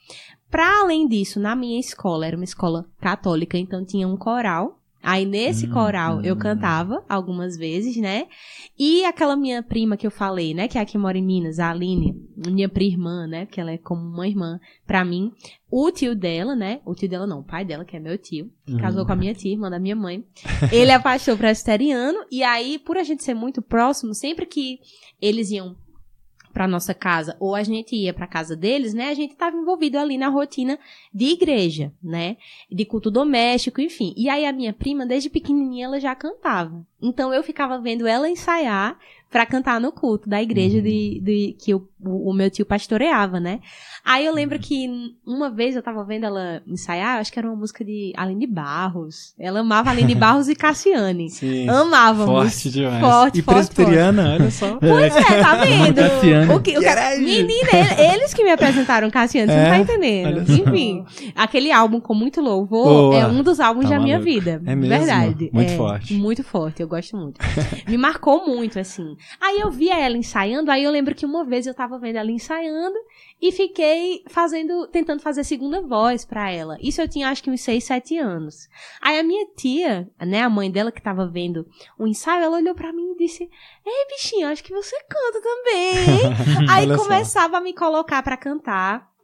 Pra 0.50 0.80
além 0.80 1.06
disso, 1.08 1.40
na 1.40 1.56
minha 1.56 1.78
escola, 1.78 2.26
era 2.26 2.36
uma 2.36 2.44
escola 2.44 2.86
católica, 3.00 3.58
então 3.58 3.84
tinha 3.84 4.06
um 4.08 4.16
coral. 4.16 4.75
Aí 5.08 5.24
nesse 5.24 5.66
Hum, 5.66 5.70
coral 5.70 6.20
eu 6.22 6.34
hum. 6.34 6.38
cantava 6.38 7.04
algumas 7.08 7.56
vezes, 7.56 7.96
né? 7.96 8.26
E 8.76 9.04
aquela 9.04 9.36
minha 9.36 9.62
prima 9.62 9.96
que 9.96 10.04
eu 10.04 10.10
falei, 10.10 10.52
né? 10.52 10.66
Que 10.66 10.78
é 10.78 10.80
a 10.80 10.84
que 10.84 10.98
mora 10.98 11.16
em 11.16 11.22
Minas, 11.22 11.60
a 11.60 11.70
Aline, 11.70 12.20
minha 12.36 12.68
prima-irmã, 12.68 13.24
né? 13.24 13.46
Que 13.46 13.60
ela 13.60 13.70
é 13.70 13.78
como 13.78 14.02
uma 14.02 14.26
irmã 14.26 14.58
pra 14.84 15.04
mim. 15.04 15.30
O 15.70 15.92
tio 15.92 16.16
dela, 16.16 16.56
né? 16.56 16.80
O 16.84 16.92
tio 16.92 17.08
dela 17.08 17.24
não, 17.24 17.38
o 17.38 17.44
pai 17.44 17.64
dela, 17.64 17.84
que 17.84 17.96
é 17.96 18.00
meu 18.00 18.18
tio, 18.18 18.50
Uhum. 18.68 18.78
casou 18.78 19.06
com 19.06 19.12
a 19.12 19.16
minha 19.16 19.32
tia, 19.32 19.52
irmã 19.52 19.70
da 19.70 19.78
minha 19.78 19.94
mãe. 19.94 20.24
Ele 20.72 20.90
é 20.90 20.98
pastor 20.98 21.38
presbiteriano. 21.38 22.18
E 22.28 22.42
aí, 22.42 22.76
por 22.76 22.98
a 22.98 23.04
gente 23.04 23.22
ser 23.22 23.34
muito 23.34 23.62
próximo, 23.62 24.12
sempre 24.12 24.44
que 24.44 24.80
eles 25.22 25.52
iam 25.52 25.76
pra 26.56 26.66
nossa 26.66 26.94
casa 26.94 27.36
ou 27.38 27.54
a 27.54 27.62
gente 27.62 27.94
ia 27.94 28.14
pra 28.14 28.26
casa 28.26 28.56
deles, 28.56 28.94
né? 28.94 29.10
A 29.10 29.14
gente 29.14 29.36
tava 29.36 29.58
envolvido 29.58 29.98
ali 29.98 30.16
na 30.16 30.28
rotina 30.28 30.78
de 31.12 31.26
igreja, 31.26 31.92
né? 32.02 32.38
De 32.72 32.82
culto 32.86 33.10
doméstico, 33.10 33.78
enfim. 33.78 34.14
E 34.16 34.26
aí 34.30 34.46
a 34.46 34.54
minha 34.54 34.72
prima, 34.72 35.04
desde 35.04 35.28
pequenininha, 35.28 35.84
ela 35.84 36.00
já 36.00 36.14
cantava. 36.14 36.82
Então 37.02 37.30
eu 37.30 37.42
ficava 37.42 37.78
vendo 37.78 38.06
ela 38.06 38.26
ensaiar 38.26 38.98
pra 39.30 39.44
cantar 39.44 39.80
no 39.80 39.90
culto 39.92 40.28
da 40.28 40.40
igreja 40.42 40.78
Uhum. 40.78 40.82
de, 40.84 41.20
de- 41.22 41.56
que 41.58 41.74
o, 41.74 41.86
o, 42.02 42.32
meu 42.32 42.48
tio 42.50 42.64
pastoreava, 42.64 43.38
né? 43.40 43.60
Aí 44.04 44.24
eu 44.24 44.32
lembro 44.32 44.56
que 44.58 44.88
uma 45.26 45.50
vez 45.50 45.74
eu 45.74 45.82
tava 45.82 46.04
vendo 46.04 46.24
ela 46.26 46.62
ensaiar, 46.66 47.18
acho 47.18 47.32
que 47.32 47.38
era 47.38 47.48
uma 47.48 47.56
música 47.56 47.84
de 47.84 48.12
Aline 48.16 48.46
Barros. 48.46 49.34
Ela 49.38 49.60
amava 49.60 49.90
Aline 49.90 50.14
Barros 50.16 50.48
e 50.48 50.54
Cassiane. 50.54 51.28
Sim. 51.28 51.68
Amávamos. 51.68 52.24
Forte 52.52 52.70
demais. 52.70 53.00
Forte, 53.00 53.38
e 53.40 53.42
forte, 53.42 53.56
presbiteriana, 53.74 54.34
olha 54.34 54.50
só. 54.50 54.76
Pois 54.80 55.16
é, 55.16 55.42
tá 55.42 55.56
vendo? 55.64 55.94
Cassiane. 55.96 56.54
O 56.54 56.60
que, 56.60 56.78
o 56.78 56.80
que, 56.80 57.20
menina, 57.20 57.68
ele- 57.72 58.14
eles 58.14 58.32
que 58.32 58.44
me 58.44 58.50
apresentaram 58.52 59.10
Cassiane, 59.10 59.50
você 59.50 59.56
não 59.58 59.64
É, 59.64 59.70
tá 59.70 59.78
entendendo. 59.78 60.26
olha 60.26 60.46
só. 60.46 60.52
Enfim, 60.52 61.04
aquele 61.34 61.72
álbum 61.72 61.98
com 62.00 62.14
muito 62.14 62.40
louvor 62.40 62.84
Boa. 62.84 63.16
é 63.18 63.26
um 63.26 63.42
dos 63.42 63.58
álbuns 63.58 63.84
Tá 63.90 63.96
da 63.96 64.00
minha 64.00 64.18
maluco. 64.20 64.32
vida. 64.34 64.62
É 64.64 64.74
mesmo? 64.76 64.96
Verdade. 64.96 65.50
Muito 65.52 65.72
É, 65.72 65.76
forte. 65.76 66.14
Muito 66.14 66.44
forte, 66.44 66.80
eu 66.80 66.86
gosto 66.88 67.16
muito. 67.16 67.40
me 67.88 67.98
marcou 67.98 68.46
muito, 68.46 68.78
assim. 68.78 69.15
Aí 69.40 69.60
eu 69.60 69.70
via 69.70 69.98
ela 69.98 70.16
ensaiando, 70.16 70.70
aí 70.70 70.84
eu 70.84 70.90
lembro 70.90 71.14
que 71.14 71.26
uma 71.26 71.44
vez 71.44 71.66
eu 71.66 71.74
tava 71.74 71.98
vendo 71.98 72.16
ela 72.16 72.30
ensaiando 72.30 72.96
e 73.40 73.52
fiquei 73.52 74.22
fazendo, 74.28 74.86
tentando 74.88 75.20
fazer 75.20 75.44
segunda 75.44 75.80
voz 75.80 76.24
pra 76.24 76.50
ela. 76.50 76.76
Isso 76.80 77.00
eu 77.00 77.08
tinha 77.08 77.28
acho 77.28 77.42
que 77.42 77.50
uns 77.50 77.60
6, 77.60 77.84
7 77.84 78.18
anos. 78.18 78.68
Aí 79.00 79.18
a 79.18 79.22
minha 79.22 79.46
tia, 79.56 80.08
né, 80.20 80.42
a 80.42 80.50
mãe 80.50 80.70
dela 80.70 80.92
que 80.92 81.02
tava 81.02 81.26
vendo 81.26 81.66
o 81.98 82.06
ensaio, 82.06 82.44
ela 82.44 82.56
olhou 82.56 82.74
pra 82.74 82.92
mim 82.92 83.12
e 83.12 83.16
disse: 83.16 83.48
Ei, 83.84 84.06
bichinho, 84.08 84.48
acho 84.48 84.64
que 84.64 84.72
você 84.72 84.96
canta 85.08 85.40
também? 85.40 86.66
Aí 86.70 86.86
Olha 86.86 86.96
só. 86.96 87.04
começava 87.04 87.58
a 87.58 87.60
me 87.60 87.74
colocar 87.74 88.22
pra 88.22 88.36
cantar. 88.36 89.15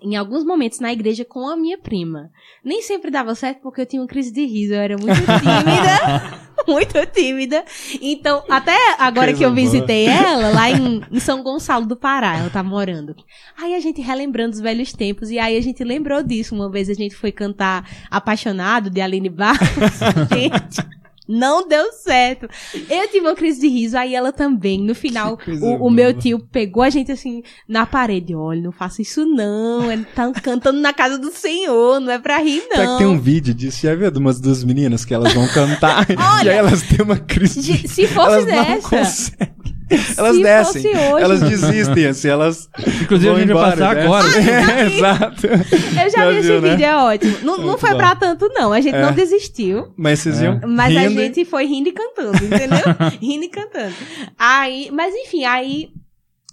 Em 0.00 0.16
alguns 0.16 0.44
momentos 0.44 0.80
na 0.80 0.92
igreja 0.92 1.24
com 1.24 1.48
a 1.48 1.56
minha 1.56 1.78
prima. 1.78 2.30
Nem 2.64 2.82
sempre 2.82 3.10
dava 3.10 3.34
certo 3.34 3.60
porque 3.62 3.80
eu 3.80 3.86
tinha 3.86 4.02
uma 4.02 4.08
crise 4.08 4.32
de 4.32 4.44
riso, 4.44 4.74
eu 4.74 4.80
era 4.80 4.96
muito 4.96 5.14
tímida. 5.20 6.44
muito 6.66 7.06
tímida. 7.06 7.64
Então, 8.00 8.42
até 8.48 8.76
agora 8.98 9.26
Coisa 9.26 9.38
que 9.38 9.44
eu 9.44 9.54
visitei 9.54 10.06
ela, 10.06 10.50
lá 10.50 10.70
em, 10.70 11.02
em 11.10 11.20
São 11.20 11.42
Gonçalo 11.42 11.86
do 11.86 11.96
Pará, 11.96 12.38
ela 12.38 12.50
tá 12.50 12.62
morando. 12.62 13.14
Aí 13.60 13.74
a 13.74 13.80
gente 13.80 14.00
relembrando 14.00 14.54
os 14.54 14.60
velhos 14.60 14.92
tempos, 14.92 15.30
e 15.30 15.38
aí 15.38 15.56
a 15.56 15.60
gente 15.60 15.82
lembrou 15.84 16.22
disso. 16.22 16.54
Uma 16.54 16.70
vez 16.70 16.88
a 16.88 16.94
gente 16.94 17.14
foi 17.14 17.32
cantar 17.32 17.88
Apaixonado, 18.10 18.90
de 18.90 19.00
Aline 19.00 19.28
Barros. 19.28 19.58
gente, 20.32 21.03
não 21.26 21.66
deu 21.66 21.92
certo. 21.92 22.48
Eu 22.88 23.08
tive 23.08 23.20
uma 23.20 23.34
crise 23.34 23.60
de 23.60 23.68
riso, 23.68 23.96
aí 23.96 24.14
ela 24.14 24.32
também. 24.32 24.80
No 24.80 24.94
final, 24.94 25.38
o, 25.60 25.86
o 25.86 25.90
meu 25.90 26.12
tio 26.12 26.38
pegou 26.38 26.82
a 26.82 26.90
gente 26.90 27.10
assim 27.10 27.42
na 27.68 27.86
parede. 27.86 28.34
Olha, 28.34 28.60
não 28.60 28.72
faça 28.72 29.02
isso 29.02 29.24
não. 29.24 29.90
Ele 29.90 30.04
tá 30.14 30.30
cantando 30.32 30.80
na 30.80 30.92
casa 30.92 31.18
do 31.18 31.30
Senhor, 31.30 32.00
não 32.00 32.12
é 32.12 32.18
pra 32.18 32.38
rir, 32.38 32.62
não. 32.68 32.76
Será 32.76 32.92
que 32.92 32.98
tem 32.98 33.06
um 33.06 33.20
vídeo 33.20 33.54
disso? 33.54 33.80
Já 33.82 33.94
viu 33.94 34.10
de 34.10 34.18
umas 34.18 34.40
duas 34.40 34.62
meninas 34.62 35.04
que 35.04 35.14
elas 35.14 35.32
vão 35.32 35.46
cantar 35.48 36.06
Olha, 36.38 36.48
e 36.48 36.50
aí 36.50 36.58
elas 36.58 36.82
têm 36.82 37.02
uma 37.04 37.18
crise 37.18 37.60
de... 37.60 37.88
Se 37.88 38.06
fosse 38.06 38.28
elas 38.28 38.46
não 38.46 38.64
dessa, 38.64 38.88
conseguem. 38.88 39.73
Elas 40.16 40.36
Se 40.36 40.42
descem. 40.42 40.82
fosse 40.82 40.96
hoje. 41.12 41.24
Elas 41.24 41.40
desistem, 41.42 42.06
assim, 42.06 42.28
elas. 42.28 42.68
Inclusive, 43.02 43.28
vão 43.28 43.36
a 43.36 43.40
gente 43.40 43.52
vai 43.52 43.72
embora, 43.72 43.76
passar 43.76 43.94
né? 43.94 44.02
agora. 44.02 44.26
É, 44.28 44.86
exato. 44.96 45.46
Eu 45.46 46.10
já, 46.10 46.18
Já 46.24 46.30
vi 46.30 46.36
esse 46.38 46.48
viu, 46.48 46.60
né? 46.62 46.70
vídeo, 46.70 46.84
é 46.86 46.96
ótimo. 46.96 47.38
Não, 47.42 47.58
não 47.58 47.78
foi 47.78 47.90
bom. 47.90 47.96
pra 47.98 48.16
tanto, 48.16 48.48
não. 48.54 48.72
A 48.72 48.80
gente 48.80 48.94
É. 48.96 49.02
não 49.02 49.12
desistiu. 49.12 49.92
Mas 49.96 50.20
vocês 50.20 50.40
iam. 50.40 50.60
Mas 50.66 50.96
a 50.96 51.00
rindo 51.00 51.20
e- 51.20 51.24
gente 51.26 51.44
foi 51.44 51.66
rindo 51.66 51.88
e 51.88 51.92
cantando, 51.92 52.36
entendeu? 52.36 52.78
rindo 53.20 53.44
e 53.44 53.48
cantando. 53.48 53.94
Aí, 54.38 54.90
mas 54.92 55.14
enfim, 55.14 55.44
aí 55.44 55.90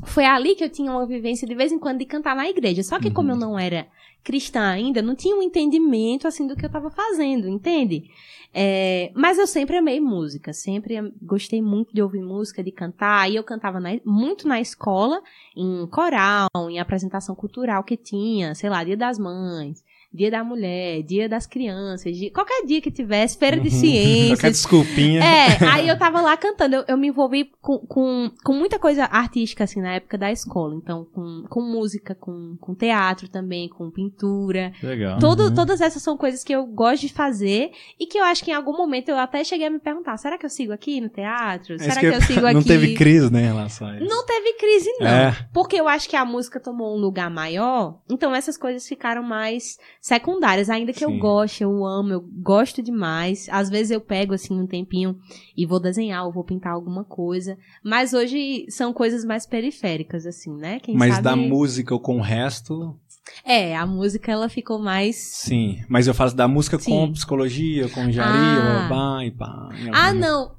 foi 0.06 0.26
ali 0.26 0.56
que 0.56 0.64
eu 0.64 0.70
tinha 0.70 0.92
uma 0.92 1.06
vivência 1.06 1.48
de 1.48 1.56
vez 1.56 1.72
em 1.72 1.80
quando 1.80 2.00
de 2.00 2.06
cantar 2.06 2.36
na 2.36 2.50
igreja. 2.50 2.84
Só 2.84 3.00
que 3.00 3.08
Uhum. 3.08 3.14
como 3.14 3.32
eu 3.32 3.36
não 3.38 3.58
era 3.58 3.86
cristã 4.24 4.62
ainda, 4.70 5.02
não 5.02 5.16
tinha 5.16 5.36
um 5.36 5.42
entendimento 5.42 6.28
assim 6.28 6.46
do 6.46 6.56
que 6.56 6.66
eu 6.66 6.70
tava 6.70 6.92
fazendo, 6.92 7.48
entende? 7.48 8.04
É, 8.54 9.12
mas 9.16 9.38
eu 9.38 9.48
sempre 9.48 9.78
amei 9.78 10.00
música, 10.02 10.52
sempre 10.52 10.96
gostei 11.22 11.62
muito 11.62 11.94
de 11.94 12.02
ouvir 12.02 12.22
música, 12.22 12.62
de 12.64 12.72
cantar. 12.72 13.30
E 13.32 13.36
eu 13.36 13.44
cantava 13.44 13.80
na- 13.80 14.00
muito 14.06 14.48
na 14.48 14.60
escola, 14.60 15.22
em 15.56 15.88
coral, 15.88 16.50
em 16.70 16.80
apresentação 16.80 17.34
cultural 17.34 17.84
que 17.84 17.96
tinha, 17.96 18.54
sei 18.54 18.70
lá, 18.70 18.84
Dia 18.84 18.98
das 18.98 19.18
Mães, 19.18 19.84
Dia 20.14 20.30
da 20.30 20.44
Mulher, 20.44 21.04
Dia 21.04 21.30
das 21.30 21.46
Crianças, 21.48 22.16
dia- 22.18 22.32
qualquer 22.32 22.66
dia 22.66 22.82
que 22.82 22.92
tivesse, 22.92 23.38
Feira 23.38 23.58
de 23.58 23.70
Uhum. 23.70 23.74
Ciências. 23.80 24.40
Qualquer 24.40 24.52
desculpinha. 24.52 25.22
É, 25.24 25.64
aí 25.72 25.88
eu 25.88 25.98
tava 25.98 26.20
lá 26.22 26.36
cantando. 26.36 26.76
Eu, 26.76 26.86
eu 26.90 26.98
me 26.98 27.08
envolvi 27.08 27.50
com, 27.62 27.78
com, 27.80 28.32
com 28.44 28.54
muita 28.54 28.78
coisa 28.78 29.06
artística, 29.06 29.64
assim, 29.64 29.82
na 29.82 29.94
época 29.94 30.18
da 30.18 30.32
escola. 30.32 30.76
Então, 30.76 31.06
com, 31.14 31.44
com 31.50 31.62
música, 31.62 32.14
com, 32.14 32.58
com 32.60 32.76
teatro 32.76 33.30
também, 33.30 33.70
com 33.70 33.90
pintura. 33.90 34.74
Legal. 34.84 35.18
Todo, 35.20 35.44
Uhum. 35.46 35.54
Todas 35.56 35.82
essas 35.82 36.02
são 36.04 36.16
coisas 36.18 36.44
que 36.44 36.54
eu 36.54 36.66
gosto 36.66 37.02
de 37.02 37.10
fazer 37.14 37.72
e 38.00 38.06
que 38.06 38.18
eu 38.18 38.24
acho 38.24 38.44
que 38.44 38.52
em 38.52 38.54
algum 38.54 38.76
momento 38.76 39.10
eu 39.10 39.18
até 39.18 39.44
cheguei 39.44 39.68
a 39.68 39.70
me 39.70 39.80
perguntar: 39.80 40.18
será 40.18 40.38
que 40.38 40.46
eu 40.46 40.50
sigo 40.50 40.72
aqui 40.74 41.00
no 41.02 41.10
teatro? 41.10 41.76
É 41.76 41.80
Será 41.80 41.96
que, 41.96 42.10
que 42.10 42.16
eu 42.16 42.22
sigo 42.22 42.46
aqui? 42.46 42.54
Não 42.54 42.64
teve 42.64 42.94
crise, 42.94 43.32
né, 43.32 43.42
em 43.42 43.46
relação 43.48 43.88
a 43.88 43.96
isso. 43.98 44.06
Não 44.08 44.26
teve 44.26 44.54
crise, 44.54 44.90
não. 45.00 45.08
É. 45.08 45.48
Porque 45.54 45.76
eu 45.78 45.88
acho 45.88 46.08
que 46.10 46.16
a 46.16 46.26
música 46.26 46.60
tomou 46.60 46.96
um 46.96 47.00
lugar 47.00 47.30
maior, 47.30 48.00
então 48.10 48.36
essas 48.36 48.58
coisas 48.58 48.88
ficaram 48.88 49.24
mais 49.24 49.78
secundárias. 50.02 50.70
Ainda 50.70 50.92
que 50.92 51.06
eu 51.06 51.12
Sim. 51.12 51.20
goste, 51.20 51.64
eu 51.64 51.86
amo, 51.86 52.12
eu 52.12 52.22
gosto 52.42 52.82
demais. 52.82 53.48
Às 53.52 53.70
vezes 53.70 53.92
eu 53.92 54.02
pego, 54.02 54.34
assim, 54.34 54.60
um 54.60 54.66
tempinho 54.68 55.16
e 55.56 55.66
vou 55.66 55.80
desenhar, 55.80 56.26
ou 56.26 56.34
vou 56.34 56.44
pintar 56.44 56.74
alguma 56.74 57.04
coisa. 57.06 57.56
Mas 57.84 58.12
hoje 58.14 58.66
são 58.70 58.92
coisas 58.92 59.24
mais 59.24 59.46
periféricas, 59.46 60.26
assim, 60.26 60.54
né? 60.58 60.80
Quem 60.80 60.96
Mas 60.98 61.12
sabe... 61.16 61.24
da 61.24 61.36
música 61.36 61.98
com 62.00 62.18
o 62.18 62.22
resto, 62.22 62.98
É, 63.46 63.78
a 63.78 63.86
música, 63.86 64.32
ela 64.32 64.50
ficou 64.50 64.80
mais... 64.80 65.16
sim. 65.16 65.78
Mas 65.88 66.08
eu 66.08 66.14
faço 66.14 66.36
da 66.36 66.48
música 66.48 66.78
com 66.80 67.06
Sim. 67.06 67.12
psicologia, 67.14 67.88
com 67.90 68.02
engenharia, 68.06 68.64
Ah. 68.64 68.88
babá, 68.90 69.24
e 69.24 69.32
pá. 69.32 69.70
Ah, 69.94 70.12
não! 70.12 70.52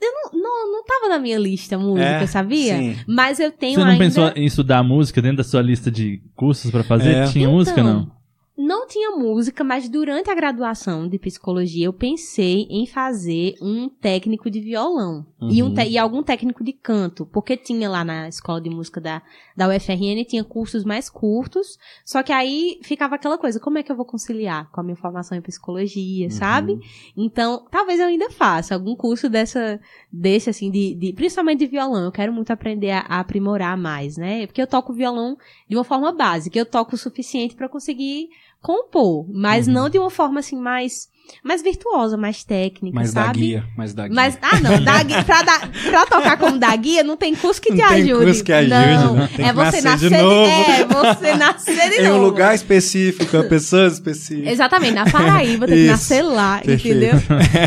Eu 0.00 0.12
não, 0.12 0.40
não, 0.40 0.72
não 0.72 0.84
tava 0.84 1.08
na 1.08 1.18
minha 1.18 1.36
lista 1.36 1.76
música, 1.76 2.04
É, 2.08 2.26
sabia? 2.28 2.76
Sim. 2.78 2.96
Mas 3.06 3.40
eu 3.40 3.50
tenho 3.50 3.74
Você 3.74 3.80
não 3.80 3.90
ainda... 3.90 4.04
pensou 4.04 4.28
em 4.36 4.44
estudar 4.46 4.80
música 4.84 5.20
dentro 5.20 5.38
da 5.38 5.44
sua 5.44 5.60
lista 5.60 5.90
de 5.90 6.22
cursos 6.36 6.70
pra 6.70 6.84
fazer? 6.84 7.14
É. 7.16 7.26
Tinha 7.26 7.48
música, 7.48 7.80
Então, 7.80 7.92
não? 8.06 8.17
Não 8.60 8.88
tinha 8.88 9.12
música, 9.12 9.62
mas 9.62 9.88
durante 9.88 10.28
a 10.28 10.34
graduação 10.34 11.08
de 11.08 11.16
psicologia 11.16 11.86
eu 11.86 11.92
pensei 11.92 12.66
em 12.68 12.86
fazer 12.86 13.54
um 13.62 13.88
técnico 13.88 14.50
de 14.50 14.60
violão 14.60 15.24
e, 15.48 15.62
um 15.62 15.68
Uhum. 15.68 15.74
e 15.86 15.96
algum 15.96 16.24
técnico 16.24 16.64
de 16.64 16.72
canto, 16.72 17.24
porque 17.26 17.56
tinha 17.56 17.88
lá 17.88 18.04
na 18.04 18.28
escola 18.28 18.60
de 18.60 18.68
música 18.68 19.00
da, 19.00 19.22
da 19.56 19.68
UFRN, 19.68 20.24
tinha 20.26 20.42
cursos 20.42 20.82
mais 20.84 21.08
curtos, 21.08 21.78
só 22.04 22.20
que 22.22 22.32
aí 22.32 22.80
ficava 22.82 23.14
aquela 23.14 23.38
coisa, 23.38 23.60
como 23.60 23.78
é 23.78 23.82
que 23.84 23.92
eu 23.92 23.96
vou 23.96 24.04
conciliar 24.04 24.68
com 24.72 24.80
a 24.80 24.82
minha 24.82 24.96
formação 24.96 25.38
em 25.38 25.40
psicologia, 25.40 26.24
Uhum. 26.26 26.30
sabe? 26.32 26.78
Então, 27.16 27.64
talvez 27.70 28.00
eu 28.00 28.06
ainda 28.06 28.28
faça 28.30 28.74
algum 28.74 28.96
curso 28.96 29.28
dessa, 29.30 29.78
desse 30.12 30.50
assim, 30.50 30.68
de, 30.68 30.96
de- 30.96 31.12
principalmente 31.12 31.60
de 31.60 31.66
violão, 31.68 32.04
eu 32.06 32.12
quero 32.12 32.32
muito 32.32 32.50
aprender 32.50 32.90
a, 32.90 33.00
a 33.02 33.20
aprimorar 33.20 33.76
mais, 33.78 34.16
né? 34.16 34.46
Porque 34.48 34.60
eu 34.60 34.66
toco 34.66 34.92
violão 34.92 35.36
de 35.68 35.76
uma 35.76 35.84
forma 35.84 36.10
básica, 36.10 36.58
eu 36.58 36.66
toco 36.66 36.96
o 36.96 36.98
suficiente 36.98 37.54
para 37.54 37.68
conseguir 37.68 38.28
compor, 38.60 39.26
mas 39.32 39.66
Uhum. 39.66 39.72
não 39.74 39.88
de 39.88 39.98
uma 39.98 40.10
forma 40.10 40.40
assim 40.40 40.56
mais 40.56 41.08
mais 41.44 41.60
virtuosa, 41.60 42.16
mais 42.16 42.42
técnica, 42.42 43.00
da 43.00 43.04
sabe? 43.06 43.38
guia, 43.40 43.64
mas 43.76 43.92
da 43.92 44.04
guia. 44.08 44.14
Mas, 44.14 44.38
ah, 44.40 44.60
não, 44.60 44.82
da, 44.82 45.02
gui- 45.04 45.24
pra, 45.24 45.42
dar- 45.42 45.70
pra 45.90 46.06
tocar 46.06 46.38
como 46.38 46.56
da 46.58 46.74
guia, 46.74 47.04
não 47.04 47.18
tem 47.18 47.34
curso 47.34 47.60
que 47.60 47.68
Não 47.68 47.76
te 47.76 47.86
tem 47.86 47.96
ajude. 48.02 48.24
curso 48.24 48.42
que 48.44 48.50
ajude, 48.50 48.70
não, 48.74 49.14
né? 49.14 49.28
Tem 49.36 49.44
é 49.44 49.48
que 49.50 49.54
você 49.54 49.80
nascer 49.82 50.08
de 50.08 50.10
nascer 50.10 50.22
novo. 50.22 50.50
É, 50.50 50.84
você 50.86 51.34
nascer 51.34 51.90
de 51.90 51.96
em 52.00 52.06
um 52.08 52.12
novo. 52.14 52.24
lugar 52.24 52.54
específico, 52.54 53.26
com 53.42 53.46
pessoas 53.46 53.92
específicas. 53.94 54.52
Exatamente, 54.54 54.94
na 54.94 55.04
Paraíba, 55.10 55.66
tem 55.66 55.76
que 55.76 55.86
nascer 55.92 56.22
lá, 56.22 56.62
perfeito. 56.64 56.96
entendeu? 56.96 57.20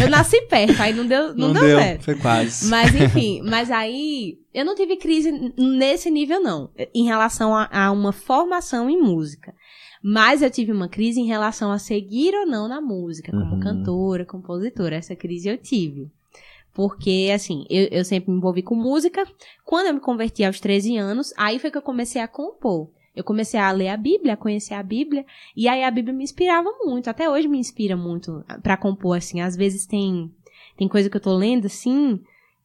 Eu 0.06 0.10
nasci 0.10 0.42
perto, 0.48 0.82
aí 0.82 0.94
não 0.94 1.06
deu, 1.06 1.36
não 1.36 1.54
deu 1.54 1.78
certo. 1.78 2.04
Foi 2.06 2.16
quase. 2.16 2.68
Mas 2.68 2.96
enfim, 2.96 3.44
mas 3.46 3.70
aí 3.70 4.40
eu 4.56 4.66
não 4.66 4.74
tive 4.74 4.98
crise 4.98 5.32
nesse 5.56 6.10
nível, 6.10 6.42
não, 6.42 6.72
em 6.96 7.06
relação 7.06 7.56
a, 7.56 7.70
a 7.72 7.92
uma 7.92 8.12
formação 8.12 8.90
em 8.90 9.00
música. 9.00 9.54
Mas 10.04 10.42
eu 10.42 10.50
tive 10.50 10.72
uma 10.72 10.90
crise 10.90 11.20
em 11.20 11.28
relação 11.28 11.72
a 11.72 11.78
seguir 11.78 12.34
ou 12.34 12.46
não 12.46 12.68
na 12.68 12.82
música, 12.82 13.32
como 13.32 13.54
Uhum. 13.54 13.60
cantora, 13.60 14.26
compositora. 14.26 14.96
Essa 14.96 15.16
crise 15.16 15.48
eu 15.48 15.58
tive. 15.58 16.10
Porque, 16.74 17.30
assim, 17.34 17.66
eu, 17.70 17.88
eu 17.92 18.06
sempre 18.06 18.32
me 18.32 18.38
envolvi 18.38 18.62
com 18.62 18.76
música. 18.76 19.24
Quando 19.66 19.88
eu 19.88 19.94
me 19.94 20.00
converti 20.00 20.44
aos 20.44 20.60
13 20.60 20.98
anos, 20.98 21.34
aí 21.38 21.60
foi 21.60 21.70
que 21.70 21.78
eu 21.78 21.82
comecei 21.82 22.22
a 22.22 22.28
compor. 22.28 22.90
Eu 23.16 23.24
comecei 23.26 23.60
a 23.60 23.70
ler 23.72 23.90
a 23.90 23.98
Bíblia, 23.98 24.34
a 24.34 24.38
conhecer 24.38 24.74
a 24.74 24.82
Bíblia, 24.82 25.26
e 25.56 25.68
aí 25.68 25.84
a 25.84 25.92
Bíblia 25.92 26.14
me 26.14 26.24
inspirava 26.24 26.70
muito. 26.82 27.10
Até 27.10 27.30
hoje 27.30 27.48
me 27.48 27.58
inspira 27.58 27.98
muito 27.98 28.44
pra 28.64 28.78
compor, 28.78 29.18
assim. 29.18 29.42
Às 29.42 29.56
vezes 29.56 29.86
tem, 29.86 30.32
tem 30.78 30.88
coisa 30.88 31.10
que 31.10 31.18
eu 31.18 31.22
tô 31.22 31.36
lendo, 31.36 31.66
assim, 31.66 32.22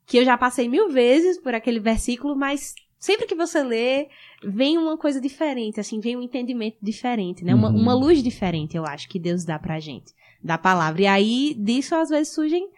que 0.06 0.16
eu 0.16 0.24
já 0.24 0.38
passei 0.38 0.68
mil 0.68 0.88
vezes 0.88 1.36
por 1.36 1.52
aquele 1.52 1.80
versículo, 1.80 2.36
mas 2.36 2.76
sempre 2.96 3.26
que 3.26 3.34
você 3.34 3.62
lê, 3.64 4.08
vem 4.44 4.76
uma 4.78 4.96
coisa 4.96 5.20
diferente, 5.20 5.80
assim, 5.80 6.00
vem 6.00 6.16
um 6.16 6.22
entendimento 6.22 6.76
diferente, 6.82 7.44
né? 7.44 7.54
Uma, 7.54 7.70
Uhum. 7.70 7.76
uma 7.80 7.94
luz 7.94 8.22
diferente, 8.22 8.76
eu 8.76 8.84
acho, 8.84 9.08
que 9.08 9.18
Deus 9.18 9.44
dá 9.44 9.58
pra 9.58 9.78
gente, 9.80 10.12
da 10.42 10.56
palavra. 10.58 11.02
E 11.02 11.06
aí, 11.06 11.54
disso, 11.58 11.94
às 11.94 12.08
vezes, 12.10 12.32
surgem 12.34 12.68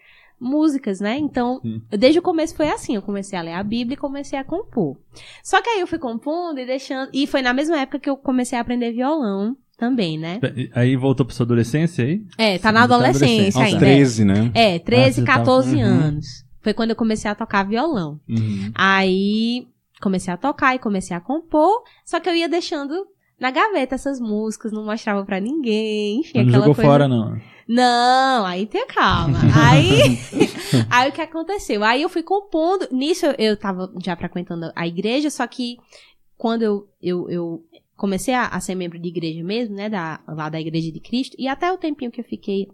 músicas, 0.41 1.01
né? 1.01 1.19
Então, 1.19 1.61
desde 1.91 2.21
o 2.21 2.23
começo 2.23 2.55
foi 2.55 2.69
assim, 2.69 2.95
eu 2.95 3.03
comecei 3.03 3.37
a 3.37 3.43
ler 3.43 3.55
a 3.55 3.63
Bíblia 3.63 3.95
e 3.95 3.97
comecei 3.99 4.39
a 4.39 4.45
compor. 4.45 4.97
Só 5.43 5.61
que 5.61 5.69
aí 5.69 5.81
eu 5.81 5.87
fui 5.87 5.99
compondo 5.99 6.61
e 6.61 6.67
deixando, 6.67 7.11
e 7.13 7.27
foi 7.27 7.43
na 7.43 7.53
mesma 7.53 7.79
época 7.81 7.99
que 7.99 8.09
eu 8.09 8.17
comecei 8.17 8.57
a 8.57 8.61
aprender 8.61 8.93
violão 8.93 9.57
também, 9.77 10.17
né? 10.17 10.39
Aí 10.75 10.95
voltou 10.97 11.27
pra 11.27 11.35
sua 11.35 11.45
adolescência 11.45 12.05
aí? 12.05 12.23
É, 12.39 12.57
tá 12.59 12.71
na 12.71 12.83
Tá 12.83 12.87
na 12.89 12.95
adolescência 12.95 13.27
adolescência. 13.27 13.63
Aos 13.65 13.73
ainda. 13.75 13.85
é. 13.87 13.95
13, 13.95 14.25
né? 14.25 14.51
É, 14.55 14.79
13, 14.79 15.03
Ah, 15.09 15.13
você 15.13 15.23
tava- 15.25 15.39
14 15.41 15.75
Uhum. 15.77 15.83
anos. 15.83 16.27
Foi 16.63 16.73
quando 16.75 16.91
eu 16.91 16.97
comecei 16.97 17.29
a 17.31 17.35
tocar 17.35 17.65
violão. 17.65 18.21
Uhum. 18.29 18.71
Aí 18.77 19.67
comecei 20.01 20.33
a 20.33 20.37
tocar 20.37 20.75
e 20.75 20.79
comecei 20.79 21.17
a 21.17 21.21
compor, 21.21 21.83
só 22.05 22.21
que 22.21 22.29
eu 22.29 22.35
ia 22.35 22.49
deixando 22.49 23.07
na 23.39 23.51
gaveta 23.51 23.95
essas 23.95 24.21
músicas, 24.21 24.73
não 24.73 24.85
mostrava 24.85 25.25
pra 25.25 25.41
ninguém, 25.41 26.21
enfim, 26.21 26.43
não 26.43 26.53
jogou 26.53 26.75
coisa. 26.75 26.91
fora, 26.91 27.09
não. 27.09 27.39
Não, 27.69 28.47
aí 28.47 28.67
tenha 28.67 28.87
calma. 28.87 29.39
Aí, 29.55 30.19
aí 30.89 31.11
o 31.11 31.13
que 31.13 31.21
aconteceu? 31.21 31.85
Aí 31.85 32.01
eu 32.01 32.09
fui 32.09 32.23
compondo. 32.23 32.89
Nisso 32.91 33.27
eu, 33.27 33.35
eu 33.39 33.57
tava 33.59 33.93
já 34.03 34.17
frequentando 34.17 34.73
a 34.75 34.87
igreja, 34.87 35.29
só 35.29 35.47
que 35.47 35.77
quando 36.35 36.63
eu, 36.63 36.89
eu, 37.03 37.29
eu 37.29 37.65
comecei 37.95 38.33
a, 38.33 38.47
a 38.47 38.61
ser 38.61 38.75
membro 38.75 38.99
de 38.99 39.09
igreja 39.09 39.45
mesmo, 39.45 39.75
né? 39.75 39.91
Da, 39.91 40.21
lá 40.27 40.49
da 40.49 40.59
Igreja 40.59 40.91
de 40.91 41.01
Cristo, 41.01 41.37
e 41.39 41.47
até 41.47 41.71
o 41.71 41.77
tempinho 41.77 42.11
que 42.11 42.21
eu 42.21 42.25
fiquei 42.25 42.69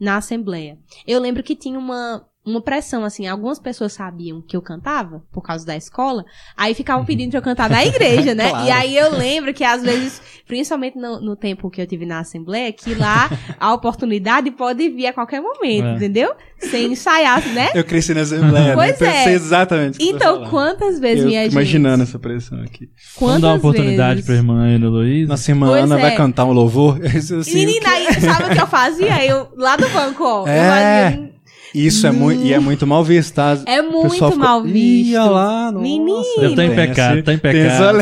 na 0.00 0.16
Assembleia. 0.16 0.78
Eu 1.06 1.20
lembro 1.20 1.42
que 1.42 1.54
tinha 1.54 1.78
uma, 1.78 2.26
uma 2.50 2.60
pressão, 2.60 3.04
assim, 3.04 3.26
algumas 3.26 3.58
pessoas 3.58 3.92
sabiam 3.92 4.42
que 4.46 4.56
eu 4.56 4.62
cantava, 4.62 5.22
por 5.32 5.42
causa 5.42 5.64
da 5.64 5.76
escola, 5.76 6.24
aí 6.56 6.74
ficavam 6.74 7.04
pedindo 7.04 7.30
pra 7.30 7.38
eu 7.38 7.42
cantar 7.42 7.70
na 7.70 7.84
igreja, 7.84 8.34
né? 8.34 8.48
Claro. 8.50 8.66
E 8.66 8.70
aí 8.70 8.96
eu 8.96 9.12
lembro 9.16 9.54
que 9.54 9.62
às 9.64 9.82
vezes, 9.82 10.20
principalmente 10.46 10.98
no, 10.98 11.20
no 11.20 11.36
tempo 11.36 11.70
que 11.70 11.80
eu 11.80 11.86
tive 11.86 12.04
na 12.04 12.20
Assembleia, 12.20 12.72
que 12.72 12.94
lá 12.94 13.30
a 13.58 13.72
oportunidade 13.72 14.50
pode 14.50 14.88
vir 14.88 15.06
a 15.06 15.12
qualquer 15.12 15.40
momento, 15.40 15.86
É. 15.86 15.94
entendeu? 15.96 16.32
Sem 16.58 16.92
ensaiar, 16.92 17.46
né? 17.54 17.70
Eu 17.74 17.84
cresci 17.84 18.12
na 18.12 18.20
Assembleia, 18.22 18.74
Pois 18.74 18.98
né? 19.00 19.08
é. 19.08 19.12
Pensei 19.12 19.32
exatamente 19.34 19.98
que 19.98 20.04
você 20.04 20.10
Então, 20.10 20.40
vai 20.40 20.50
quantas 20.50 20.98
vezes, 20.98 21.22
Eu 21.22 21.28
minha 21.28 21.42
gente? 21.44 21.52
imaginando 21.52 22.02
essa 22.02 22.18
pressão 22.18 22.60
aqui. 22.62 22.88
Quantas 23.16 23.18
Vamos 23.18 23.40
dar 23.42 23.48
uma 23.48 23.56
oportunidade 23.56 24.14
vezes? 24.16 24.26
pra 24.26 24.34
irmã 24.34 24.66
Ana 24.66 24.88
Luísa. 24.88 25.28
Nossa 25.28 25.50
irmã 25.50 25.66
Pois 25.68 25.84
Ana 25.84 25.98
é. 25.98 26.02
vai 26.02 26.16
cantar 26.16 26.44
um 26.44 26.52
louvor. 26.52 26.98
Isso, 27.14 27.36
assim, 27.36 27.54
Menina, 27.54 27.88
aí, 27.88 28.12
sabe 28.20 28.44
o 28.44 28.54
que 28.54 28.60
eu 28.60 28.66
fazia? 28.66 29.24
Eu, 29.24 29.48
lá 29.56 29.76
do 29.76 29.88
banco, 29.88 30.22
ó. 30.24 30.42
eu 30.42 30.48
É. 30.48 31.10
fazia- 31.10 31.29
Isso 31.74 32.06
é 32.06 32.10
muito, 32.10 32.42
e 32.42 32.52
é 32.52 32.58
muito 32.58 32.86
mal 32.86 33.02
visto, 33.04 33.34
tá? 33.34 33.56
É 33.66 33.80
muito 33.82 34.10
fica, 34.10 34.34
mal 34.36 34.62
visto. 34.62 35.16
olha 35.16 35.24
lá, 35.30 35.72
nossa. 35.72 35.82
Menino. 35.82 36.22
Deve 36.40 36.54
tá 36.56 36.64
em 36.64 36.68
Tem 36.68 36.76
pecado, 36.76 37.14
esse- 37.14 37.22
tá 37.22 37.32
em 37.32 37.38
pecado. 37.38 37.98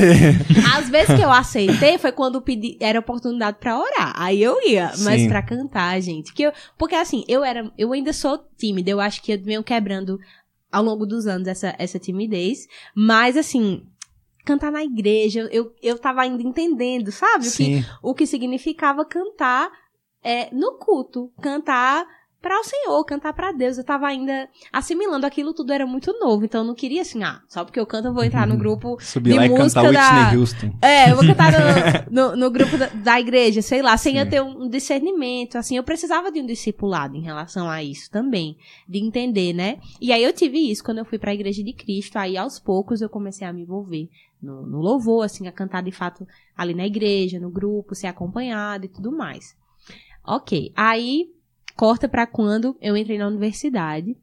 Às 0.76 0.88
vezes 0.88 1.14
que 1.16 1.22
eu 1.22 1.30
aceitei 1.30 1.98
foi 1.98 2.12
quando 2.12 2.40
pedi, 2.40 2.76
era 2.80 2.98
oportunidade 2.98 3.58
pra 3.60 3.78
orar. 3.78 4.12
Aí 4.16 4.42
eu 4.42 4.56
ia, 4.66 4.92
mas 5.00 5.20
Sim. 5.22 5.28
pra 5.28 5.42
cantar, 5.42 6.00
gente. 6.00 6.26
Porque, 6.26 6.44
eu, 6.46 6.52
porque 6.76 6.94
assim, 6.94 7.24
eu 7.28 7.44
era, 7.44 7.70
eu 7.76 7.92
ainda 7.92 8.12
sou 8.12 8.38
tímida. 8.56 8.90
Eu 8.90 9.00
acho 9.00 9.22
que 9.22 9.32
eu 9.32 9.42
venho 9.42 9.62
quebrando 9.62 10.18
ao 10.70 10.82
longo 10.82 11.06
dos 11.06 11.26
anos 11.26 11.48
essa, 11.48 11.74
essa 11.78 11.98
timidez. 11.98 12.66
Mas 12.94 13.36
assim, 13.36 13.82
cantar 14.44 14.72
na 14.72 14.82
igreja, 14.82 15.48
eu, 15.52 15.72
eu 15.82 15.98
tava 15.98 16.22
ainda 16.22 16.42
entendendo, 16.42 17.10
sabe? 17.12 17.48
O 17.48 17.52
que, 17.52 17.84
o 18.02 18.14
que 18.14 18.26
significava 18.26 19.04
cantar 19.04 19.70
é, 20.24 20.48
no 20.54 20.78
culto. 20.78 21.30
Cantar 21.40 22.04
para 22.40 22.58
o 22.60 22.64
Senhor, 22.64 23.04
cantar 23.04 23.32
para 23.32 23.52
Deus. 23.52 23.78
Eu 23.78 23.84
tava 23.84 24.06
ainda 24.06 24.48
assimilando 24.72 25.26
aquilo 25.26 25.52
tudo, 25.52 25.72
era 25.72 25.86
muito 25.86 26.12
novo. 26.18 26.44
Então 26.44 26.60
eu 26.60 26.66
não 26.66 26.74
queria 26.74 27.02
assim, 27.02 27.22
ah, 27.22 27.40
só 27.48 27.64
porque 27.64 27.80
eu 27.80 27.86
canto 27.86 28.08
eu 28.08 28.14
vou 28.14 28.24
entrar 28.24 28.46
no 28.46 28.56
grupo 28.56 28.96
Subir 29.00 29.32
de 29.32 29.36
lá 29.38 29.46
e 29.46 29.48
música 29.48 29.82
cantar 29.82 29.92
da... 29.92 30.20
Whitney 30.20 30.38
Houston. 30.38 30.72
É, 30.80 31.10
eu 31.10 31.16
vou 31.16 31.26
cantar 31.26 31.52
no, 31.52 31.58
no, 32.30 32.36
no 32.36 32.50
grupo 32.50 32.76
da, 32.78 32.86
da 32.86 33.20
igreja, 33.20 33.60
sei 33.60 33.82
lá, 33.82 33.96
sem 33.96 34.14
Sim. 34.14 34.18
eu 34.20 34.30
ter 34.30 34.42
um 34.42 34.68
discernimento, 34.68 35.56
assim, 35.56 35.76
eu 35.76 35.82
precisava 35.82 36.30
de 36.30 36.40
um 36.40 36.46
discipulado 36.46 37.16
em 37.16 37.22
relação 37.22 37.68
a 37.68 37.82
isso 37.82 38.10
também, 38.10 38.56
de 38.88 38.98
entender, 38.98 39.52
né? 39.52 39.78
E 40.00 40.12
aí 40.12 40.22
eu 40.22 40.32
tive 40.32 40.58
isso 40.58 40.84
quando 40.84 40.98
eu 40.98 41.04
fui 41.04 41.18
pra 41.18 41.34
igreja 41.34 41.62
de 41.62 41.72
Cristo, 41.72 42.16
aí 42.16 42.36
aos 42.36 42.58
poucos 42.58 43.00
eu 43.00 43.08
comecei 43.08 43.46
a 43.46 43.52
me 43.52 43.62
envolver 43.62 44.08
no, 44.40 44.64
no 44.64 44.80
louvor, 44.80 45.24
assim, 45.24 45.48
a 45.48 45.52
cantar 45.52 45.82
de 45.82 45.90
fato 45.90 46.26
ali 46.56 46.74
na 46.74 46.86
igreja, 46.86 47.40
no 47.40 47.50
grupo, 47.50 47.94
ser 47.94 48.06
acompanhado 48.06 48.84
e 48.84 48.88
tudo 48.88 49.10
mais. 49.10 49.56
Ok, 50.24 50.72
aí 50.76 51.30
corta 51.78 52.08
pra 52.08 52.26
quando 52.26 52.76
eu 52.80 52.96
entrei 52.96 53.16
na 53.18 53.28
universidade, 53.28 54.16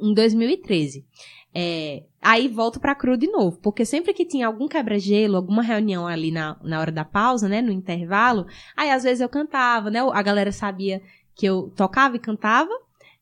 em 0.00 0.12
2013. 0.12 1.06
É, 1.54 2.02
aí 2.20 2.48
volto 2.48 2.80
pra 2.80 2.96
cru 2.96 3.16
de 3.16 3.28
novo, 3.28 3.60
porque 3.62 3.84
sempre 3.84 4.12
que 4.12 4.26
tinha 4.26 4.48
algum 4.48 4.66
quebra-gelo, 4.66 5.36
alguma 5.36 5.62
reunião 5.62 6.04
ali 6.04 6.32
na, 6.32 6.58
na 6.64 6.80
hora 6.80 6.90
da 6.90 7.04
pausa, 7.04 7.48
né, 7.48 7.62
no 7.62 7.70
intervalo, 7.70 8.46
aí 8.76 8.90
às 8.90 9.04
vezes 9.04 9.20
eu 9.20 9.28
cantava, 9.28 9.88
né, 9.88 10.00
a 10.00 10.20
galera 10.20 10.50
sabia 10.50 11.00
que 11.32 11.46
eu 11.46 11.72
tocava 11.76 12.16
e 12.16 12.18
cantava, 12.18 12.72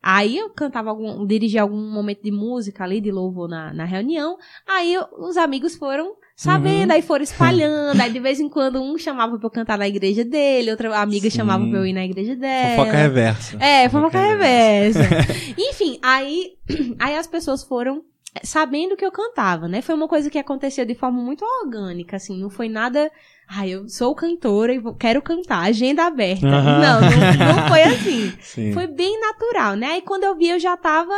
aí 0.03 0.37
eu 0.37 0.51
cantava 0.51 0.91
algum, 0.91 1.25
dirigia 1.27 1.63
algum 1.63 1.77
momento 1.91 2.23
de 2.23 2.31
música 2.33 2.83
ali, 2.85 3.01
de 3.01 3.11
louvor 3.13 3.49
na, 3.49 3.73
na 3.73 3.85
reunião, 3.85 4.37
aí 4.67 4.93
eu- 4.95 5.07
os 5.19 5.37
amigos 5.37 5.77
foram 5.77 6.15
sabendo, 6.35 6.89
Uhum. 6.91 6.97
aí 6.97 7.03
foram 7.03 7.23
espalhando, 7.23 8.01
aí 8.01 8.11
de 8.13 8.19
vez 8.19 8.41
em 8.41 8.49
quando 8.49 8.83
um 8.83 8.99
chamava 8.99 9.39
pra 9.39 9.47
eu 9.47 9.51
cantar 9.51 9.79
na 9.79 9.87
igreja 9.87 10.25
dele, 10.25 10.71
outra 10.71 10.99
amiga 10.99 11.31
Sim. 11.31 11.37
chamava 11.37 11.65
pra 11.69 11.79
eu 11.79 11.87
ir 11.87 11.93
na 11.93 12.05
igreja 12.05 12.35
dela. 12.35 12.77
Fofoca 12.77 12.97
reversa. 12.97 13.57
É, 13.63 13.89
fofoca 13.89 14.19
reversa. 14.19 15.01
Enfim, 15.57 15.99
aí, 16.03 16.55
aí 16.99 17.17
as 17.17 17.27
pessoas 17.27 17.63
foram 17.63 18.03
sabendo 18.43 18.97
que 18.97 19.05
eu 19.05 19.13
cantava, 19.13 19.69
né? 19.69 19.83
Foi 19.83 19.95
uma 19.95 20.09
coisa 20.09 20.31
que 20.31 20.39
aconteceu 20.39 20.85
de 20.87 20.95
forma 20.95 21.21
muito 21.23 21.45
orgânica, 21.63 22.17
assim, 22.17 22.41
não 22.41 22.49
foi 22.51 22.69
nada. 22.69 23.11
Ai, 23.55 23.71
eu 23.71 23.87
sou 23.89 24.15
cantora 24.15 24.73
e 24.73 24.79
vou- 24.79 24.95
quero 24.95 25.21
cantar, 25.21 25.61
agenda 25.65 26.07
aberta. 26.07 26.47
Não, 26.47 26.63
não, 26.81 27.01
não 27.03 27.69
foi 27.69 27.83
assim. 27.83 28.33
Sim. 28.41 28.73
Foi 28.73 28.87
bem 28.87 29.21
natural, 29.21 29.77
né? 29.77 29.99
E 29.99 30.03
quando 30.03 30.25
eu 30.25 30.35
vi, 30.37 30.49
eu 30.49 30.59
já 30.59 30.75
tava 30.77 31.13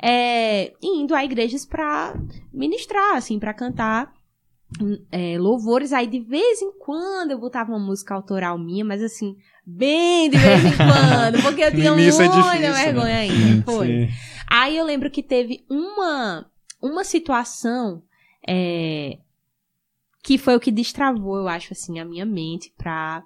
é, 0.00 0.72
indo 0.80 1.14
a 1.14 1.24
igrejas 1.24 1.66
pra 1.66 2.14
ministrar, 2.52 3.16
assim, 3.16 3.40
pra 3.40 3.52
cantar 3.52 4.12
hum, 4.80 4.98
é, 5.10 5.36
louvores. 5.36 5.92
Aí, 5.92 6.06
de 6.06 6.20
vez 6.20 6.62
em 6.62 6.70
quando, 6.78 7.32
eu 7.32 7.38
botava 7.40 7.72
uma 7.72 7.78
música 7.84 8.14
autoral 8.14 8.56
minha, 8.56 8.84
mas 8.84 9.02
assim, 9.02 9.34
bem 9.66 10.30
de 10.30 10.38
vez 10.38 10.64
em 10.64 10.70
quando, 10.76 11.42
porque 11.42 11.62
eu 11.62 11.70
tinha 11.72 11.88
é 11.88 11.90
muita 11.90 12.28
difícil, 12.28 12.60
né? 12.60 12.72
vergonha 12.84 13.16
ainda. 13.18 13.62
Foi. 13.64 13.86
Sim. 13.86 14.08
Aí 14.48 14.76
eu 14.76 14.84
lembro 14.84 15.10
que 15.10 15.22
teve 15.24 15.64
uma, 15.68 16.46
uma 16.80 17.02
situação 17.02 18.02
é, 18.46 19.18
que 20.22 20.36
foi 20.38 20.56
o 20.56 20.60
que 20.60 20.70
destravou, 20.70 21.36
eu 21.38 21.48
acho, 21.48 21.72
assim, 21.72 21.98
a 21.98 22.04
minha 22.04 22.24
mente 22.26 22.72
pra 22.76 23.22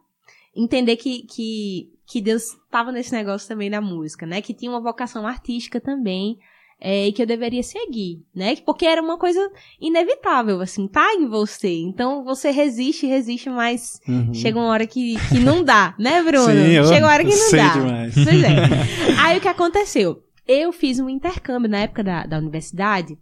entender 0.57 0.97
que, 0.97 1.23
que, 1.23 1.89
que 2.07 2.21
Deus 2.21 2.43
estava 2.65 2.93
nesse 2.93 3.13
negócio 3.13 3.49
também 3.49 3.71
da 3.71 3.81
música, 3.81 4.25
né? 4.27 4.41
Que 4.41 4.55
tinha 4.55 4.71
uma 4.71 4.81
vocação 4.81 5.27
artística 5.27 5.81
também. 5.81 6.39
é, 6.81 7.07
e 7.07 7.13
que 7.13 7.23
eu 7.23 7.27
deveria 7.27 7.63
seguir, 7.63 8.23
né? 8.35 8.55
Porque 8.57 8.85
era 8.85 9.01
uma 9.01 9.17
coisa 9.17 9.41
inevitável, 9.81 10.61
assim, 10.61 10.87
tá 10.89 11.15
em 11.15 11.27
você. 11.29 11.73
Então 11.79 12.25
você 12.25 12.51
resiste, 12.51 13.07
resiste, 13.07 13.49
mas 13.49 14.01
Uhum. 14.07 14.35
chega 14.35 14.59
uma 14.59 14.69
hora 14.69 14.87
que, 14.87 15.15
que 15.29 15.39
não 15.41 15.63
dá, 15.65 15.95
né, 15.99 16.23
Bruno? 16.23 16.45
Sim, 16.53 16.85
chega 16.89 17.07
uma 17.07 17.13
hora 17.13 17.25
que 17.25 17.35
não 17.35 17.51
dá. 17.53 17.73
demais. 17.75 18.15
Pois 18.15 18.43
é. 18.43 19.21
Aí 19.21 19.39
o 19.39 19.41
que 19.41 19.49
aconteceu? 19.49 20.23
Eu 20.47 20.73
fiz 20.73 20.99
um 20.99 21.09
intercâmbio 21.09 21.71
na 21.71 21.79
época 21.79 22.05
da, 22.05 22.27
da 22.27 22.39
universidade. 22.39 23.17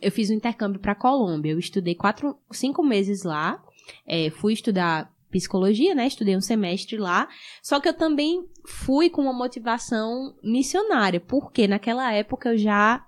Eu 0.00 0.10
fiz 0.10 0.30
um 0.30 0.34
intercâmbio 0.34 0.80
para 0.80 0.94
Colômbia. 0.94 1.52
Eu 1.52 1.58
estudei 1.58 1.94
quatro, 1.94 2.36
cinco 2.50 2.82
meses 2.82 3.22
lá. 3.22 3.62
É, 4.06 4.30
fui 4.30 4.52
estudar 4.52 5.12
psicologia, 5.30 5.94
né? 5.94 6.06
Estudei 6.06 6.36
um 6.36 6.40
semestre 6.40 6.96
lá. 6.96 7.28
Só 7.62 7.80
que 7.80 7.88
eu 7.88 7.94
também 7.94 8.46
fui 8.64 9.10
com 9.10 9.22
uma 9.22 9.32
motivação 9.32 10.34
missionária, 10.42 11.20
porque 11.20 11.66
naquela 11.66 12.12
época 12.12 12.50
eu 12.50 12.58
já 12.58 13.04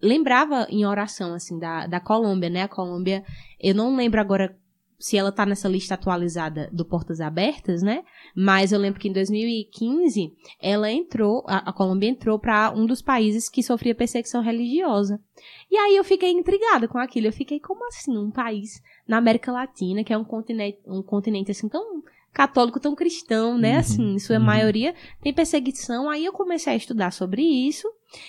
lembrava 0.00 0.66
em 0.68 0.84
oração, 0.84 1.34
assim, 1.34 1.58
da, 1.58 1.86
da 1.86 2.00
Colômbia, 2.00 2.50
né? 2.50 2.62
A 2.62 2.68
Colômbia, 2.68 3.24
eu 3.60 3.74
não 3.74 3.94
lembro 3.94 4.20
agora 4.20 4.56
se 5.02 5.16
ela 5.16 5.32
tá 5.32 5.44
nessa 5.44 5.68
lista 5.68 5.94
atualizada 5.94 6.70
do 6.72 6.84
Portas 6.84 7.20
Abertas, 7.20 7.82
né? 7.82 8.04
Mas 8.36 8.70
eu 8.70 8.78
lembro 8.78 9.00
que 9.00 9.08
em 9.08 9.12
2015 9.12 10.32
ela 10.60 10.88
entrou, 10.92 11.42
a, 11.48 11.70
a 11.70 11.72
Colômbia 11.72 12.08
entrou 12.08 12.38
para 12.38 12.70
um 12.70 12.86
dos 12.86 13.02
países 13.02 13.48
que 13.48 13.64
sofria 13.64 13.96
perseguição 13.96 14.40
religiosa. 14.40 15.20
E 15.68 15.76
aí 15.76 15.96
eu 15.96 16.04
fiquei 16.04 16.30
intrigada 16.30 16.86
com 16.86 16.98
aquilo. 16.98 17.26
Eu 17.26 17.32
fiquei, 17.32 17.58
como 17.58 17.84
assim, 17.88 18.16
um 18.16 18.30
país 18.30 18.80
na 19.04 19.18
América 19.18 19.50
Latina, 19.50 20.04
que 20.04 20.12
é 20.12 20.16
um 20.16 20.24
continente, 20.24 20.78
um 20.86 21.02
continente 21.02 21.50
assim 21.50 21.68
tão 21.68 22.00
católico, 22.32 22.80
tão 22.80 22.94
cristão, 22.94 23.58
né? 23.58 23.74
Uhum, 23.74 23.78
assim, 23.78 24.14
em 24.14 24.18
sua 24.18 24.38
uhum. 24.38 24.44
maioria 24.44 24.94
tem 25.20 25.32
perseguição. 25.32 26.08
Aí 26.08 26.24
eu 26.24 26.32
comecei 26.32 26.72
a 26.72 26.76
estudar 26.76 27.10
sobre 27.12 27.42
isso 27.42 27.88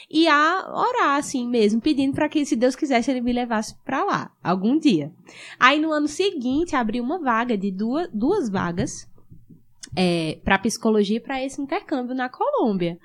e 0.09 0.27
a 0.27 0.71
orar 0.73 1.17
assim 1.17 1.47
mesmo, 1.47 1.81
pedindo 1.81 2.13
para 2.13 2.29
que 2.29 2.45
se 2.45 2.55
Deus 2.55 2.75
quisesse 2.75 3.11
ele 3.11 3.21
me 3.21 3.33
levasse 3.33 3.75
para 3.83 4.03
lá 4.03 4.31
algum 4.43 4.77
dia. 4.77 5.11
Aí 5.59 5.79
no 5.79 5.91
ano 5.91 6.07
seguinte 6.07 6.75
abriu 6.75 7.03
uma 7.03 7.19
vaga 7.19 7.57
de 7.57 7.71
duas, 7.71 8.09
duas 8.13 8.49
vagas 8.49 9.07
é, 9.95 10.39
para 10.43 10.59
psicologia 10.59 11.17
e 11.17 11.21
para 11.21 11.43
esse 11.43 11.61
intercâmbio 11.61 12.15
na 12.15 12.29
Colômbia. 12.29 12.97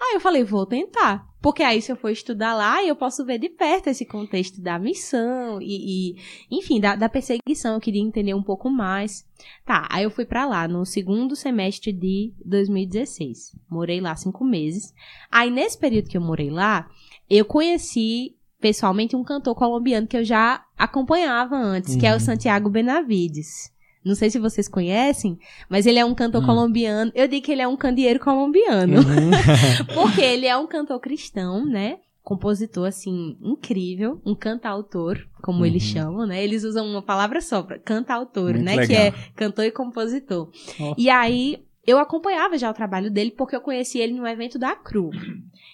Aí 0.00 0.14
eu 0.14 0.20
falei, 0.20 0.44
vou 0.44 0.66
tentar. 0.66 1.26
Porque 1.46 1.62
aí, 1.62 1.80
se 1.80 1.92
eu 1.92 1.96
for 1.96 2.10
estudar 2.10 2.54
lá, 2.54 2.82
eu 2.84 2.96
posso 2.96 3.24
ver 3.24 3.38
de 3.38 3.48
perto 3.48 3.86
esse 3.86 4.04
contexto 4.04 4.60
da 4.60 4.80
missão 4.80 5.62
e, 5.62 6.10
e, 6.10 6.16
enfim, 6.50 6.80
da, 6.80 6.96
da 6.96 7.08
perseguição. 7.08 7.74
Eu 7.74 7.80
queria 7.80 8.02
entender 8.02 8.34
um 8.34 8.42
pouco 8.42 8.68
mais. 8.68 9.24
Tá, 9.64 9.86
aí 9.88 10.02
eu 10.02 10.10
fui 10.10 10.24
pra 10.24 10.44
lá 10.44 10.66
no 10.66 10.84
segundo 10.84 11.36
semestre 11.36 11.92
de 11.92 12.32
2016. 12.44 13.54
Morei 13.70 14.00
lá 14.00 14.16
cinco 14.16 14.44
meses. 14.44 14.92
Aí, 15.30 15.48
nesse 15.48 15.78
período 15.78 16.08
que 16.08 16.16
eu 16.16 16.20
morei 16.20 16.50
lá, 16.50 16.90
eu 17.30 17.44
conheci 17.44 18.34
pessoalmente 18.60 19.14
um 19.14 19.22
cantor 19.22 19.54
colombiano 19.54 20.08
que 20.08 20.16
eu 20.16 20.24
já 20.24 20.64
acompanhava 20.76 21.54
antes, 21.54 21.94
que 21.94 22.04
é 22.04 22.10
o 22.10 22.14
Uhum. 22.14 22.20
Santiago 22.20 22.68
Benavides. 22.68 23.72
Não 24.06 24.14
sei 24.14 24.30
se 24.30 24.38
vocês 24.38 24.68
conhecem, 24.68 25.38
mas 25.68 25.84
ele 25.86 25.98
é 25.98 26.04
um 26.04 26.14
cantor 26.14 26.42
Hum. 26.42 26.46
colombiano. 26.46 27.10
Eu 27.14 27.26
digo 27.28 27.44
que 27.44 27.52
ele 27.52 27.62
é 27.62 27.68
um 27.68 27.76
candeeiro 27.76 28.20
colombiano. 28.20 28.98
Uhum. 28.98 29.30
Porque 29.94 30.22
ele 30.22 30.46
é 30.46 30.56
um 30.56 30.66
cantor 30.66 31.00
cristão, 31.00 31.66
né? 31.66 31.98
Compositor, 32.22 32.86
assim, 32.88 33.36
incrível. 33.40 34.20
Um 34.26 34.34
cantautor, 34.34 35.18
como 35.42 35.64
eles 35.64 35.84
Uhum. 35.84 35.92
chamam, 35.92 36.26
né? 36.26 36.42
Eles 36.42 36.64
usam 36.64 36.84
uma 36.86 37.00
palavra 37.02 37.40
só, 37.40 37.62
pra 37.62 37.78
cantautor, 37.78 38.50
Muito 38.54 38.64
né? 38.64 38.72
Que 38.72 38.92
legal. 38.92 39.02
é 39.06 39.14
cantor 39.36 39.64
e 39.64 39.70
compositor. 39.70 40.48
Ó. 40.80 40.94
E 40.98 41.08
aí, 41.08 41.62
eu 41.86 41.98
acompanhava 41.98 42.58
já 42.58 42.70
o 42.70 42.74
trabalho 42.74 43.10
dele, 43.10 43.30
porque 43.30 43.54
eu 43.54 43.60
conheci 43.60 43.98
ele 43.98 44.12
no 44.14 44.26
evento 44.26 44.58
da 44.58 44.74
CRU. 44.74 45.10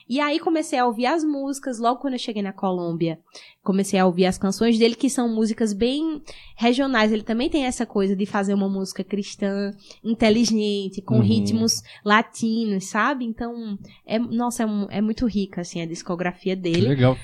E 0.09 0.21
aí, 0.21 0.39
comecei 0.39 0.79
a 0.79 0.85
ouvir 0.85 1.07
as 1.07 1.25
músicas, 1.25 1.79
logo 1.79 2.01
quando 2.01 2.15
eu 2.15 2.19
cheguei 2.19 2.43
na 2.43 2.53
Colômbia. 2.53 3.19
Comecei 3.63 3.99
a 3.99 4.05
ouvir 4.05 4.27
as 4.27 4.37
canções 4.37 4.79
dele, 4.79 4.95
que 4.95 5.09
são 5.09 5.29
músicas 5.33 5.73
bem 5.73 6.21
regionais. 6.57 7.13
Ele 7.13 7.23
também 7.23 7.49
tem 7.49 7.65
essa 7.65 7.87
coisa 7.87 8.15
de 8.15 8.27
fazer 8.27 8.53
uma 8.53 8.69
música 8.69 9.03
cristã, 9.05 9.73
inteligente, 10.05 11.01
com 11.01 11.17
Uhum. 11.17 11.23
ritmos 11.23 11.83
latinos, 12.05 12.85
sabe? 12.89 13.25
Então, 13.25 13.79
é, 14.07 14.19
nossa, 14.19 14.65
é, 14.65 14.67
mu- 14.67 14.89
é 14.91 15.01
muito 15.01 15.27
rica, 15.27 15.61
assim, 15.63 15.81
a 15.81 15.87
discografia 15.87 16.55
Que 16.57 16.63
dele. 16.63 16.89
legal. 16.89 17.17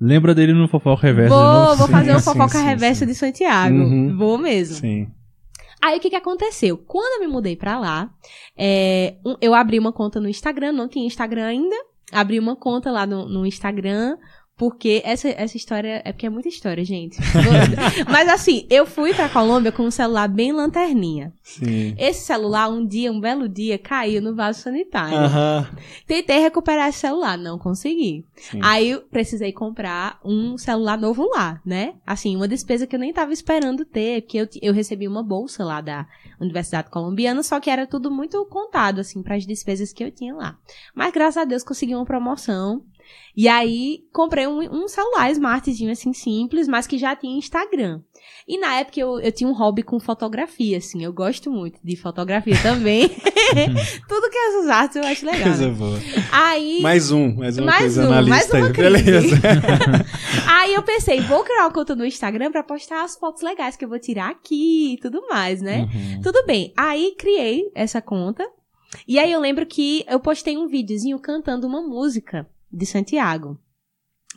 Lembra 0.00 0.34
dele 0.34 0.52
no 0.52 0.66
Fofoca 0.66 1.02
Reversa 1.06 1.34
de 1.36 1.42
Vou, 1.42 1.76
vou 1.76 1.88
fazer 1.88 2.12
o 2.14 2.18
sim, 2.18 2.24
fofoca 2.24 2.58
sim, 2.58 2.64
reversa 2.64 3.00
sim. 3.00 3.06
de 3.06 3.14
Santiago. 3.14 3.76
Uhum. 3.76 4.16
Vou 4.16 4.36
mesmo. 4.38 4.76
Sim. 4.76 5.08
Aí 5.82 5.96
o 5.98 6.00
que 6.00 6.10
que 6.10 6.16
aconteceu? 6.16 6.78
Quando 6.78 7.14
eu 7.20 7.26
me 7.26 7.32
mudei 7.32 7.56
pra 7.56 7.78
lá, 7.78 8.10
é, 8.56 9.16
um- 9.26 9.36
eu 9.40 9.52
abri 9.54 9.78
uma 9.78 9.92
conta 9.92 10.20
no 10.20 10.28
Instagram, 10.28 10.72
não 10.72 10.86
tinha 10.88 11.04
Instagram 11.06 11.44
ainda. 11.46 11.76
Abri 12.12 12.38
uma 12.38 12.54
conta 12.54 12.90
lá 12.90 13.04
no, 13.06 13.26
no 13.28 13.44
Instagram, 13.46 14.16
porque 14.56 15.00
essa, 15.04 15.28
essa 15.28 15.56
história 15.56 16.02
é 16.04 16.12
porque 16.12 16.26
é 16.26 16.30
muita 16.30 16.48
história, 16.48 16.84
gente. 16.84 17.18
Mas 18.08 18.28
assim, 18.28 18.66
eu 18.70 18.86
fui 18.86 19.14
pra 19.14 19.28
Colômbia 19.28 19.72
com 19.72 19.82
um 19.84 19.90
celular 19.90 20.28
bem 20.28 20.52
lanterninha. 20.52 21.32
Sim. 21.42 21.94
Esse 21.98 22.24
celular, 22.26 22.68
um 22.68 22.86
dia, 22.86 23.10
um 23.10 23.20
belo 23.20 23.48
dia, 23.48 23.78
caiu 23.78 24.20
no 24.20 24.34
vaso 24.34 24.60
sanitário. 24.60 25.16
Tentei 26.06 26.38
recuperar 26.38 26.88
esse 26.88 27.00
celular, 27.00 27.36
não 27.38 27.58
consegui. 27.58 28.26
Sim. 28.36 28.60
Aí 28.62 28.96
precisei 29.10 29.52
comprar 29.52 30.20
um 30.24 30.56
celular 30.58 30.98
novo 30.98 31.28
lá, 31.28 31.60
né? 31.64 31.94
Assim, 32.06 32.36
uma 32.36 32.46
despesa 32.46 32.86
que 32.86 32.94
eu 32.94 33.00
nem 33.00 33.12
tava 33.12 33.32
esperando 33.32 33.84
ter, 33.84 34.22
porque 34.22 34.38
eu, 34.38 34.48
eu 34.60 34.72
recebi 34.72 35.08
uma 35.08 35.22
bolsa 35.22 35.64
lá 35.64 35.80
da 35.80 36.06
Universidade 36.40 36.90
Colombiana, 36.90 37.42
só 37.42 37.58
que 37.58 37.70
era 37.70 37.86
tudo 37.86 38.10
muito 38.10 38.44
contado, 38.46 39.00
assim, 39.00 39.22
para 39.22 39.36
as 39.36 39.46
despesas 39.46 39.92
que 39.92 40.04
eu 40.04 40.10
tinha 40.10 40.34
lá. 40.34 40.58
Mas 40.94 41.12
graças 41.12 41.38
a 41.38 41.44
Deus 41.44 41.62
consegui 41.62 41.94
uma 41.94 42.04
promoção 42.04 42.84
E 43.36 43.48
aí, 43.48 44.04
comprei 44.12 44.46
um, 44.46 44.60
um 44.60 44.88
celular 44.88 45.30
smartzinho, 45.30 45.90
assim, 45.90 46.12
simples, 46.12 46.68
mas 46.68 46.86
que 46.86 46.98
já 46.98 47.16
tinha 47.16 47.38
Instagram. 47.38 48.00
E 48.46 48.58
na 48.58 48.76
época 48.76 49.00
eu, 49.00 49.20
eu 49.20 49.32
tinha 49.32 49.48
um 49.48 49.54
hobby 49.54 49.82
com 49.82 49.98
fotografia, 50.00 50.78
assim. 50.78 51.04
Eu 51.04 51.12
gosto 51.12 51.50
muito 51.50 51.78
de 51.82 51.96
fotografia 51.96 52.56
também. 52.60 53.08
Tudo 54.08 54.30
que 54.30 54.36
é 54.36 54.48
essas 54.48 54.68
artes 54.68 54.96
eu 54.96 55.04
acho 55.04 55.24
legal. 55.24 55.42
Coisa 55.42 55.68
né? 55.68 55.74
boa. 55.74 55.98
Aí. 56.30 56.80
Mais 56.82 57.10
um, 57.10 57.34
mais 57.34 57.58
uma 57.58 57.66
Mais 57.66 57.80
coisa 57.80 58.06
um, 58.06 58.10
na 58.10 58.22
mais 58.22 58.42
lista 58.42 58.56
uma 58.56 58.66
aí. 58.66 58.72
Beleza. 58.72 59.36
Aí 60.46 60.74
eu 60.74 60.82
pensei, 60.82 61.20
vou 61.20 61.42
criar 61.42 61.62
uma 61.62 61.72
conta 61.72 61.94
no 61.96 62.04
Instagram 62.04 62.52
pra 62.52 62.62
postar 62.62 63.04
as 63.04 63.16
fotos 63.16 63.42
legais 63.42 63.76
que 63.76 63.84
eu 63.84 63.88
vou 63.88 63.98
tirar 63.98 64.30
aqui 64.30 64.94
e 64.94 64.96
tudo 64.98 65.26
mais, 65.28 65.60
né? 65.60 65.88
Uhum. 65.92 66.20
Tudo 66.20 66.44
bem. 66.46 66.72
Aí 66.76 67.14
criei 67.18 67.70
essa 67.74 68.00
conta. 68.00 68.48
E 69.08 69.18
aí 69.18 69.32
eu 69.32 69.40
lembro 69.40 69.66
que 69.66 70.04
eu 70.08 70.20
postei 70.20 70.56
um 70.56 70.68
videozinho 70.68 71.18
cantando 71.18 71.66
uma 71.66 71.82
música 71.82 72.46
de 72.72 72.86
Santiago. 72.86 73.58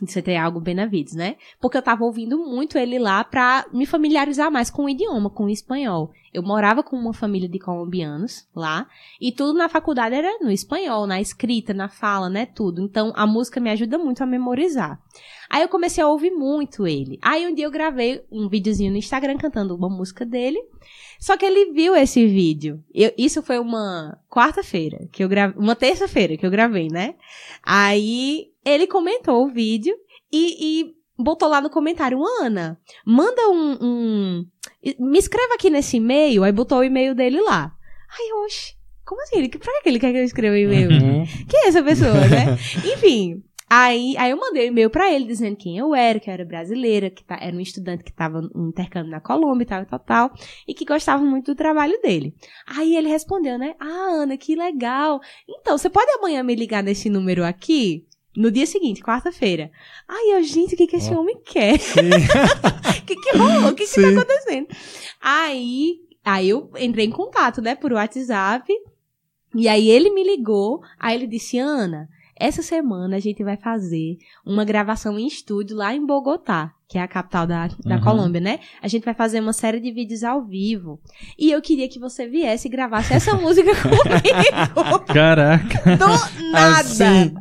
De 0.00 0.12
Santiago 0.12 0.60
Benavides, 0.60 1.14
né? 1.14 1.36
Porque 1.58 1.78
eu 1.78 1.82
tava 1.82 2.04
ouvindo 2.04 2.38
muito 2.38 2.76
ele 2.76 2.98
lá 2.98 3.24
pra 3.24 3.64
me 3.72 3.86
familiarizar 3.86 4.52
mais 4.52 4.68
com 4.68 4.84
o 4.84 4.90
idioma, 4.90 5.30
com 5.30 5.44
o 5.44 5.48
espanhol. 5.48 6.12
Eu 6.34 6.42
morava 6.42 6.82
com 6.82 6.94
uma 6.94 7.14
família 7.14 7.48
de 7.48 7.58
colombianos 7.58 8.46
lá. 8.54 8.86
E 9.18 9.32
tudo 9.32 9.54
na 9.54 9.70
faculdade 9.70 10.14
era 10.14 10.38
no 10.42 10.50
espanhol, 10.50 11.06
na 11.06 11.18
escrita, 11.18 11.72
na 11.72 11.88
fala, 11.88 12.28
né? 12.28 12.44
Tudo. 12.44 12.82
Então 12.82 13.10
a 13.16 13.26
música 13.26 13.58
me 13.58 13.70
ajuda 13.70 13.96
muito 13.96 14.22
a 14.22 14.26
memorizar. 14.26 15.00
Aí 15.48 15.62
eu 15.62 15.68
comecei 15.68 16.04
a 16.04 16.08
ouvir 16.08 16.30
muito 16.30 16.86
ele. 16.86 17.18
Aí 17.22 17.46
um 17.46 17.54
dia 17.54 17.64
eu 17.64 17.70
gravei 17.70 18.22
um 18.30 18.50
videozinho 18.50 18.90
no 18.90 18.98
Instagram 18.98 19.38
cantando 19.38 19.74
uma 19.74 19.88
música 19.88 20.26
dele. 20.26 20.58
Só 21.18 21.36
que 21.36 21.44
ele 21.46 21.72
viu 21.72 21.94
esse 21.96 22.26
vídeo. 22.26 22.82
Eu- 22.94 23.12
isso 23.16 23.42
foi 23.42 23.58
uma 23.58 24.18
quarta-feira 24.30 25.08
que 25.10 25.22
eu 25.24 25.28
gravei, 25.28 25.56
uma 25.58 25.74
terça-feira 25.76 26.36
que 26.36 26.44
eu 26.46 26.50
gravei, 26.50 26.88
né? 26.88 27.14
Aí 27.62 28.48
ele 28.64 28.86
comentou 28.86 29.44
o 29.44 29.48
vídeo 29.50 29.94
e, 30.32 30.80
e 30.82 30.94
botou 31.18 31.48
lá 31.48 31.60
no 31.60 31.70
comentário, 31.70 32.20
Ana, 32.40 32.78
manda 33.04 33.48
um, 33.48 33.78
um- 33.80 34.46
me 34.98 35.18
escreva 35.18 35.54
aqui 35.54 35.70
nesse 35.70 35.96
e-mail. 35.96 36.44
Aí 36.44 36.52
botou 36.52 36.78
o 36.78 36.84
e-mail 36.84 37.14
dele 37.14 37.40
lá. 37.40 37.72
Aí, 38.18 38.32
oxe, 38.44 38.74
como 39.04 39.20
assim? 39.22 39.38
Ele, 39.38 39.48
pra 39.48 39.82
que 39.82 39.88
ele 39.88 39.98
quer 39.98 40.12
que 40.12 40.18
eu 40.18 40.24
escreva 40.24 40.54
o 40.54 40.58
e-mail? 40.58 40.90
Uhum. 40.90 41.24
Quem 41.48 41.64
é 41.64 41.68
essa 41.68 41.82
pessoa, 41.82 42.12
né? 42.28 42.56
Enfim. 42.94 43.42
Aí, 43.68 44.16
aí 44.16 44.30
eu 44.30 44.36
mandei 44.36 44.66
um 44.66 44.72
e-mail 44.72 44.88
pra 44.88 45.12
ele 45.12 45.24
dizendo 45.24 45.56
quem 45.56 45.76
eu 45.76 45.92
era, 45.94 46.20
que 46.20 46.30
eu 46.30 46.34
era 46.34 46.44
brasileira, 46.44 47.10
que 47.10 47.24
tá- 47.24 47.38
era 47.40 47.56
um 47.56 47.60
estudante 47.60 48.04
que 48.04 48.12
tava 48.12 48.40
no 48.40 48.68
intercâmbio 48.68 49.10
na 49.10 49.20
Colômbia 49.20 49.64
e 49.64 49.66
tal, 49.66 49.84
tal, 49.86 49.98
tal, 49.98 50.30
e 50.68 50.72
que 50.72 50.84
gostava 50.84 51.22
muito 51.24 51.46
do 51.52 51.56
trabalho 51.56 52.00
dele. 52.00 52.32
Aí 52.66 52.96
ele 52.96 53.08
respondeu, 53.08 53.58
né? 53.58 53.74
Ah, 53.80 54.22
Ana, 54.22 54.36
que 54.36 54.54
legal. 54.54 55.20
Então, 55.48 55.76
você 55.76 55.90
pode 55.90 56.08
amanhã 56.12 56.42
me 56.44 56.54
ligar 56.54 56.80
nesse 56.82 57.10
número 57.10 57.44
aqui? 57.44 58.06
No 58.36 58.50
dia 58.52 58.66
seguinte, 58.66 59.02
quarta-feira. 59.02 59.70
Aí 60.06 60.32
eu, 60.36 60.42
gente, 60.44 60.74
o 60.74 60.76
que, 60.76 60.86
que 60.86 60.96
esse 60.96 61.12
Ó. 61.12 61.20
homem 61.20 61.36
quer? 61.44 61.78
O 63.02 63.06
que, 63.06 63.16
que 63.16 63.36
rolou? 63.36 63.70
O 63.70 63.74
que, 63.74 63.86
que 63.86 64.00
tá 64.02 64.08
acontecendo? 64.08 64.66
Aí, 65.20 66.00
aí 66.24 66.48
eu 66.48 66.70
entrei 66.78 67.06
em 67.06 67.10
contato, 67.10 67.60
né, 67.62 67.74
por 67.74 67.92
WhatsApp. 67.92 68.72
E 69.54 69.68
aí 69.68 69.88
ele 69.88 70.10
me 70.10 70.22
ligou, 70.22 70.82
aí 70.98 71.14
ele 71.16 71.26
disse, 71.26 71.58
Ana, 71.58 72.08
essa 72.38 72.62
semana 72.62 73.16
a 73.16 73.20
gente 73.20 73.42
vai 73.42 73.56
fazer 73.56 74.16
uma 74.44 74.64
gravação 74.64 75.18
em 75.18 75.26
estúdio 75.26 75.76
lá 75.76 75.94
em 75.94 76.04
Bogotá, 76.04 76.72
que 76.88 76.98
é 76.98 77.00
a 77.02 77.08
capital 77.08 77.46
da, 77.46 77.66
da 77.84 77.96
Uhum. 77.96 78.00
Colômbia, 78.00 78.40
né? 78.40 78.60
A 78.80 78.86
gente 78.88 79.04
vai 79.04 79.14
fazer 79.14 79.40
uma 79.40 79.52
série 79.52 79.80
de 79.80 79.90
vídeos 79.90 80.22
ao 80.22 80.44
vivo. 80.44 81.00
E 81.38 81.50
eu 81.50 81.60
queria 81.60 81.88
que 81.88 81.98
você 81.98 82.28
viesse 82.28 82.68
e 82.68 82.70
gravasse 82.70 83.12
essa 83.12 83.34
música 83.40 83.72
comigo. 83.74 85.00
Caraca. 85.06 85.96
Do 85.96 86.50
nada. 86.52 86.78
Assim, 86.80 87.34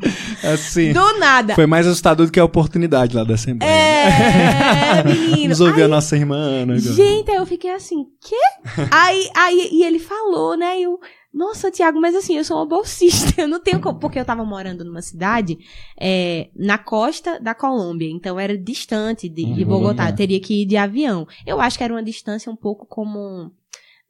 assim. 0.44 0.94
Do 0.94 1.20
nada. 1.20 1.54
Foi 1.56 1.66
mais 1.68 1.86
assustador 1.86 2.26
do 2.26 2.32
que 2.32 2.40
a 2.40 2.46
oportunidade 2.46 3.16
lá 3.16 3.24
da 3.24 3.36
Assembleia. 3.36 3.72
né? 3.72 5.00
É, 5.00 5.04
menino. 5.04 5.42
Vamos 5.44 5.60
ouvir 5.62 5.82
Aí- 5.82 5.84
a 5.84 5.88
nossa 5.88 6.16
irmã 6.16 6.38
Ana 6.38 6.74
agora. 6.76 6.94
Gente, 6.96 7.30
aí 7.30 7.38
eu 7.38 7.46
fiquei 7.46 7.72
assim, 7.72 8.06
quê? 8.28 8.82
aí, 8.92 9.30
aí, 9.36 9.70
e 9.74 9.84
ele 9.84 10.00
falou, 10.00 10.58
né? 10.58 10.80
Eu, 10.80 11.00
nossa, 11.36 11.70
Tiago, 11.70 12.00
mas 12.00 12.16
assim, 12.16 12.38
eu 12.38 12.44
sou 12.46 12.56
uma 12.58 12.66
bolsista, 12.66 13.40
eu 13.42 13.48
não 13.48 13.60
tenho 13.60 13.82
como. 13.82 14.00
Porque 14.00 14.18
eu 14.18 14.24
tava 14.26 14.46
morando 14.46 14.86
numa 14.86 15.02
cidade 15.02 15.58
é, 16.00 16.50
na 16.56 16.78
costa 16.78 17.40
da 17.40 17.54
Colômbia, 17.54 18.10
então 18.10 18.40
era 18.40 18.58
distante 18.58 19.28
de, 19.28 19.44
de 19.54 19.64
Uhum, 19.64 19.68
Bogotá, 19.70 20.08
é. 20.08 20.12
eu 20.12 20.16
teria 20.16 20.40
que 20.40 20.62
ir 20.62 20.66
de 20.66 20.78
avião. 20.78 21.28
Eu 21.46 21.60
acho 21.60 21.78
que 21.78 21.84
era 21.84 21.94
uma 21.94 22.02
distância 22.04 22.50
um 22.52 22.56
pouco 22.56 22.86
como 22.86 23.52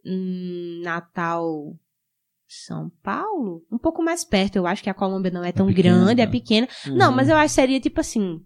hum, 0.05 0.81
Natal. 0.83 1.75
São 2.47 2.91
Paulo? 3.01 3.65
Um 3.71 3.77
pouco 3.77 4.03
mais 4.03 4.23
perto. 4.23 4.55
Eu 4.57 4.67
acho 4.67 4.83
que 4.83 4.89
a 4.89 4.93
Colômbia 4.93 5.31
não 5.31 5.43
é 5.43 5.51
tão 5.51 5.65
pequena, 5.65 5.97
grande, 6.05 6.21
é 6.21 6.27
pequena. 6.27 6.67
Não, 6.85 7.09
Uhum. 7.09 7.15
mas 7.15 7.27
eu 7.27 7.35
acho 7.35 7.47
que 7.55 7.61
seria 7.61 7.79
tipo 7.81 7.99
assim. 7.99 8.39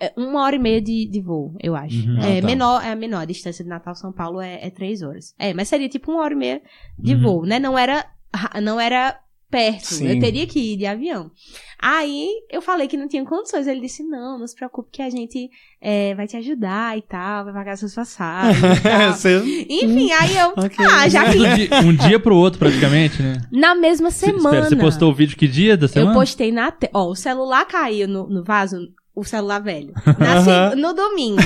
É, 0.00 0.12
Uma 0.16 0.42
hora 0.42 0.56
e 0.56 0.58
meia 0.58 0.80
de, 0.80 1.06
de 1.06 1.20
voo, 1.20 1.54
eu 1.62 1.74
acho. 1.74 1.96
Uhum. 2.08 2.18
é, 2.18 2.38
Ah, 2.38 2.40
tá. 2.40 2.46
menor, 2.46 2.84
é 2.84 2.90
a 2.92 2.96
menor. 2.96 3.20
A 3.20 3.24
distância 3.24 3.62
de 3.64 3.70
Natal 3.70 3.94
São 3.94 4.12
Paulo 4.12 4.40
é, 4.40 4.58
é 4.66 4.70
três 4.70 5.02
horas. 5.02 5.34
É, 5.38 5.52
mas 5.54 5.68
seria 5.68 5.88
tipo 5.88 6.12
uma 6.12 6.22
hora 6.22 6.34
e 6.34 6.36
meia 6.36 6.62
de 6.98 7.14
Uhum. 7.14 7.20
voo, 7.22 7.46
né? 7.46 7.58
Não 7.58 7.78
era, 7.78 8.04
ra- 8.34 8.60
não 8.60 8.78
era 8.80 9.18
perto. 9.50 9.84
Sim. 9.94 10.06
Eu 10.08 10.18
teria 10.18 10.46
que 10.46 10.58
ir 10.58 10.76
de 10.78 10.86
avião. 10.86 11.30
Aí 11.78 12.28
eu 12.50 12.62
falei 12.62 12.86
que 12.86 12.96
não 12.96 13.08
tinha 13.08 13.24
condições. 13.24 13.66
Ele 13.66 13.80
disse: 13.80 14.02
Não, 14.04 14.38
não 14.38 14.46
se 14.46 14.54
preocupe 14.54 14.88
que 14.92 15.02
a 15.02 15.10
gente 15.10 15.50
é, 15.80 16.14
vai 16.14 16.26
te 16.28 16.36
ajudar 16.36 16.96
e 16.96 17.02
tal, 17.02 17.44
vai 17.44 17.52
pagar 17.52 17.76
suas 17.76 17.94
passagens 17.94 18.56
e. 18.62 19.12
Você- 19.12 19.66
Enfim, 19.68 20.10
aí 20.12 20.36
eu. 20.36 20.52
Ok. 20.64 20.76
Ah, 20.86 21.08
já 21.08 21.30
que. 21.30 21.38
Um 21.38 21.54
dia, 21.54 21.68
um 21.88 21.94
dia 22.08 22.20
pro 22.20 22.36
outro, 22.36 22.58
praticamente, 22.58 23.20
né? 23.20 23.42
Na 23.50 23.74
mesma 23.74 24.10
semana. 24.10 24.38
Espera, 24.60 24.64
você 24.68 24.76
postou 24.76 25.10
o 25.10 25.14
vídeo 25.14 25.36
que 25.36 25.48
dia 25.48 25.76
da 25.76 25.88
semana? 25.88 26.12
Eu 26.12 26.18
postei 26.18 26.52
na. 26.52 26.70
Te... 26.70 26.88
Ó, 26.94 27.08
o 27.10 27.16
celular 27.16 27.66
caiu 27.66 28.06
no, 28.06 28.28
no 28.28 28.44
vaso, 28.44 28.76
o 29.14 29.24
celular 29.24 29.60
velho. 29.60 29.92
Na 30.18 30.42
se-. 30.42 30.76
No 30.76 30.92
domingo. 30.94 31.42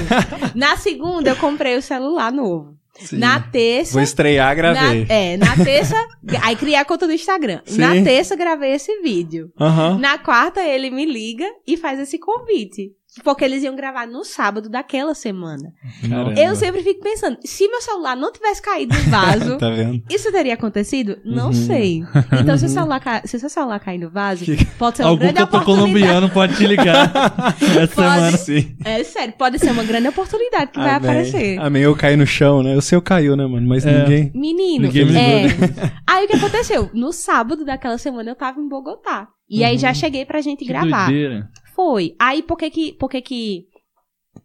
Na 0.54 0.76
segunda, 0.76 1.30
eu 1.30 1.36
comprei 1.36 1.76
o 1.76 1.82
celular 1.82 2.32
novo. 2.32 2.76
Sim. 2.98 3.18
Na 3.18 3.40
terça. 3.40 3.92
Vou 3.92 4.02
estrear, 4.02 4.54
gravei. 4.56 5.04
Na, 5.04 5.14
é, 5.14 5.36
na 5.36 5.54
terça. 5.56 5.94
aí 6.42 6.56
criei 6.56 6.76
a 6.76 6.84
conta 6.84 7.06
do 7.06 7.12
Instagram. 7.12 7.60
Sim. 7.64 7.78
Na 7.78 7.92
terça, 8.02 8.34
gravei 8.34 8.72
esse 8.72 9.00
vídeo. 9.02 9.52
Aham. 9.60 9.98
Na 9.98 10.18
quarta, 10.18 10.62
ele 10.62 10.90
me 10.90 11.04
liga 11.04 11.44
e 11.66 11.76
faz 11.76 12.00
esse 12.00 12.18
convite. 12.18 12.92
Porque 13.24 13.44
eles 13.44 13.62
iam 13.62 13.74
gravar 13.74 14.06
no 14.06 14.24
sábado 14.24 14.68
daquela 14.68 15.14
semana. 15.14 15.72
Caramba. 16.08 16.38
Eu 16.38 16.54
sempre 16.54 16.82
fico 16.82 17.02
pensando, 17.02 17.38
se 17.44 17.66
meu 17.68 17.80
celular 17.80 18.14
não 18.14 18.30
tivesse 18.30 18.60
caído 18.60 18.94
no 18.94 19.10
vaso, 19.10 19.56
Tá 19.58 19.70
vendo? 19.70 20.02
isso 20.10 20.30
teria 20.30 20.54
acontecido? 20.54 21.18
Não 21.24 21.46
Uhum. 21.46 21.52
sei. 21.52 22.02
Então, 22.40 22.56
se 22.58 22.66
o 22.66 22.68
celular, 22.68 23.00
ca... 23.00 23.22
se 23.24 23.36
o 23.36 23.40
seu 23.40 23.48
celular 23.48 23.80
cair 23.80 23.98
no 23.98 24.10
vaso, 24.10 24.44
Que- 24.44 24.64
pode 24.78 24.98
ser 24.98 25.02
uma 25.04 25.10
Algum 25.10 25.22
grande 25.22 25.42
oportunidade. 25.42 25.80
colombiano 25.92 26.30
pode 26.30 26.56
te 26.56 26.66
ligar 26.66 27.10
essa 27.80 27.94
semana. 27.94 28.36
Sim. 28.36 28.76
É 28.84 29.02
sério, 29.02 29.34
pode 29.38 29.58
ser 29.58 29.70
uma 29.70 29.82
grande 29.84 30.08
oportunidade 30.08 30.70
que 30.72 30.78
vai 30.78 30.90
Amém. 30.90 31.10
aparecer. 31.10 31.58
Amém, 31.58 31.82
eu 31.82 31.96
caí 31.96 32.16
no 32.16 32.26
chão, 32.26 32.62
né? 32.62 32.76
O 32.76 32.82
seu 32.82 33.00
caiu, 33.00 33.34
né, 33.36 33.46
mano? 33.46 33.66
Mas 33.66 33.86
É. 33.86 33.98
ninguém. 34.02 34.30
Menino, 34.34 34.86
Ninguém 34.86 35.06
me 35.06 35.16
é. 35.16 35.46
ligou, 35.46 35.68
Aí 36.06 36.24
o 36.24 36.28
que 36.28 36.36
aconteceu? 36.36 36.90
No 36.92 37.12
sábado 37.12 37.64
daquela 37.64 37.96
semana 37.98 38.30
eu 38.30 38.34
tava 38.36 38.60
em 38.60 38.68
Bogotá. 38.68 39.28
E 39.48 39.62
aí 39.64 39.74
Uhum. 39.74 39.78
já 39.78 39.94
cheguei 39.94 40.24
pra 40.24 40.40
gente 40.40 40.60
Que 40.64 40.66
gravar. 40.66 41.06
doideira. 41.06 41.48
Foi. 41.76 42.16
Aí 42.18 42.42
por 42.42 42.56
que 42.56 42.70
que, 42.70 42.92
por 42.94 43.10
que 43.10 43.20
que 43.20 43.68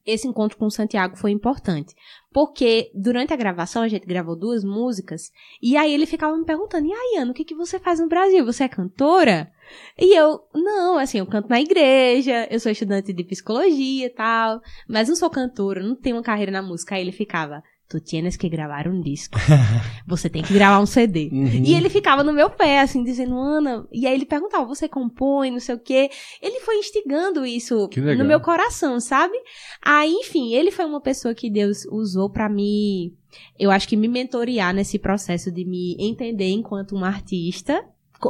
esse 0.05 0.27
encontro 0.27 0.57
com 0.57 0.65
o 0.65 0.71
Santiago 0.71 1.15
foi 1.15 1.31
importante? 1.31 1.95
Porque 2.33 2.91
durante 2.93 3.33
a 3.33 3.37
gravação 3.37 3.81
a 3.81 3.87
gente 3.87 4.05
gravou 4.05 4.37
duas 4.37 4.65
músicas 4.65 5.31
e 5.61 5.77
aí 5.77 5.93
ele 5.93 6.05
ficava 6.05 6.35
me 6.35 6.43
perguntando: 6.43 6.87
"E 6.87 6.91
aí, 6.91 7.19
Ana, 7.19 7.31
o 7.31 7.33
que 7.33 7.45
que 7.45 7.55
você 7.55 7.79
faz 7.79 8.01
no 8.01 8.09
Brasil? 8.09 8.45
Você 8.45 8.65
é 8.65 8.67
cantora?" 8.67 9.49
E 9.97 10.13
eu: 10.13 10.41
"Não, 10.53 10.97
assim, 10.97 11.19
eu 11.19 11.25
canto 11.25 11.47
na 11.47 11.61
igreja, 11.61 12.47
eu 12.51 12.59
sou 12.59 12.71
estudante 12.71 13.13
de 13.13 13.23
psicologia 13.23 14.07
e 14.07 14.09
tal, 14.09 14.59
mas 14.87 15.07
não 15.07 15.15
sou 15.15 15.29
cantora, 15.29 15.81
não 15.81 15.95
tenho 15.95 16.17
uma 16.17 16.23
carreira 16.23 16.51
na 16.51 16.61
música." 16.61 16.95
Aí 16.95 17.01
ele 17.01 17.13
ficava: 17.13 17.63
"Tu 17.91 17.99
tienes 17.99 18.37
que 18.37 18.47
gravar 18.47 18.87
um 18.87 19.01
disco. 19.01 19.37
Você 20.07 20.29
tem 20.29 20.41
que 20.41 20.53
gravar 20.53 20.79
um 20.79 20.85
CD." 20.85 21.29
Uhum. 21.31 21.63
E 21.65 21.75
ele 21.75 21.89
ficava 21.89 22.23
no 22.23 22.31
meu 22.31 22.49
pé, 22.49 22.79
assim, 22.79 23.03
dizendo, 23.03 23.37
Ana. 23.37 23.85
E 23.91 24.07
aí 24.07 24.13
ele 24.13 24.25
perguntava, 24.25 24.65
você 24.65 24.87
compõe, 24.87 25.51
não 25.51 25.59
sei 25.59 25.75
o 25.75 25.79
quê. 25.79 26.09
Ele 26.41 26.61
foi 26.61 26.77
instigando 26.77 27.45
isso 27.45 27.89
no 28.17 28.25
meu 28.25 28.39
coração, 28.39 28.99
sabe? 28.99 29.37
Aí, 29.83 30.11
enfim, 30.11 30.53
ele 30.53 30.71
foi 30.71 30.85
uma 30.85 31.01
pessoa 31.01 31.35
que 31.35 31.49
Deus 31.49 31.85
usou 31.91 32.29
pra 32.29 32.47
me. 32.47 33.13
Eu 33.59 33.71
acho 33.71 33.87
que 33.87 33.97
me 33.97 34.07
mentorear 34.07 34.73
nesse 34.73 34.97
processo 34.97 35.51
de 35.51 35.65
me 35.65 35.95
entender 35.99 36.49
enquanto 36.49 36.95
uma 36.95 37.07
artista. 37.07 37.83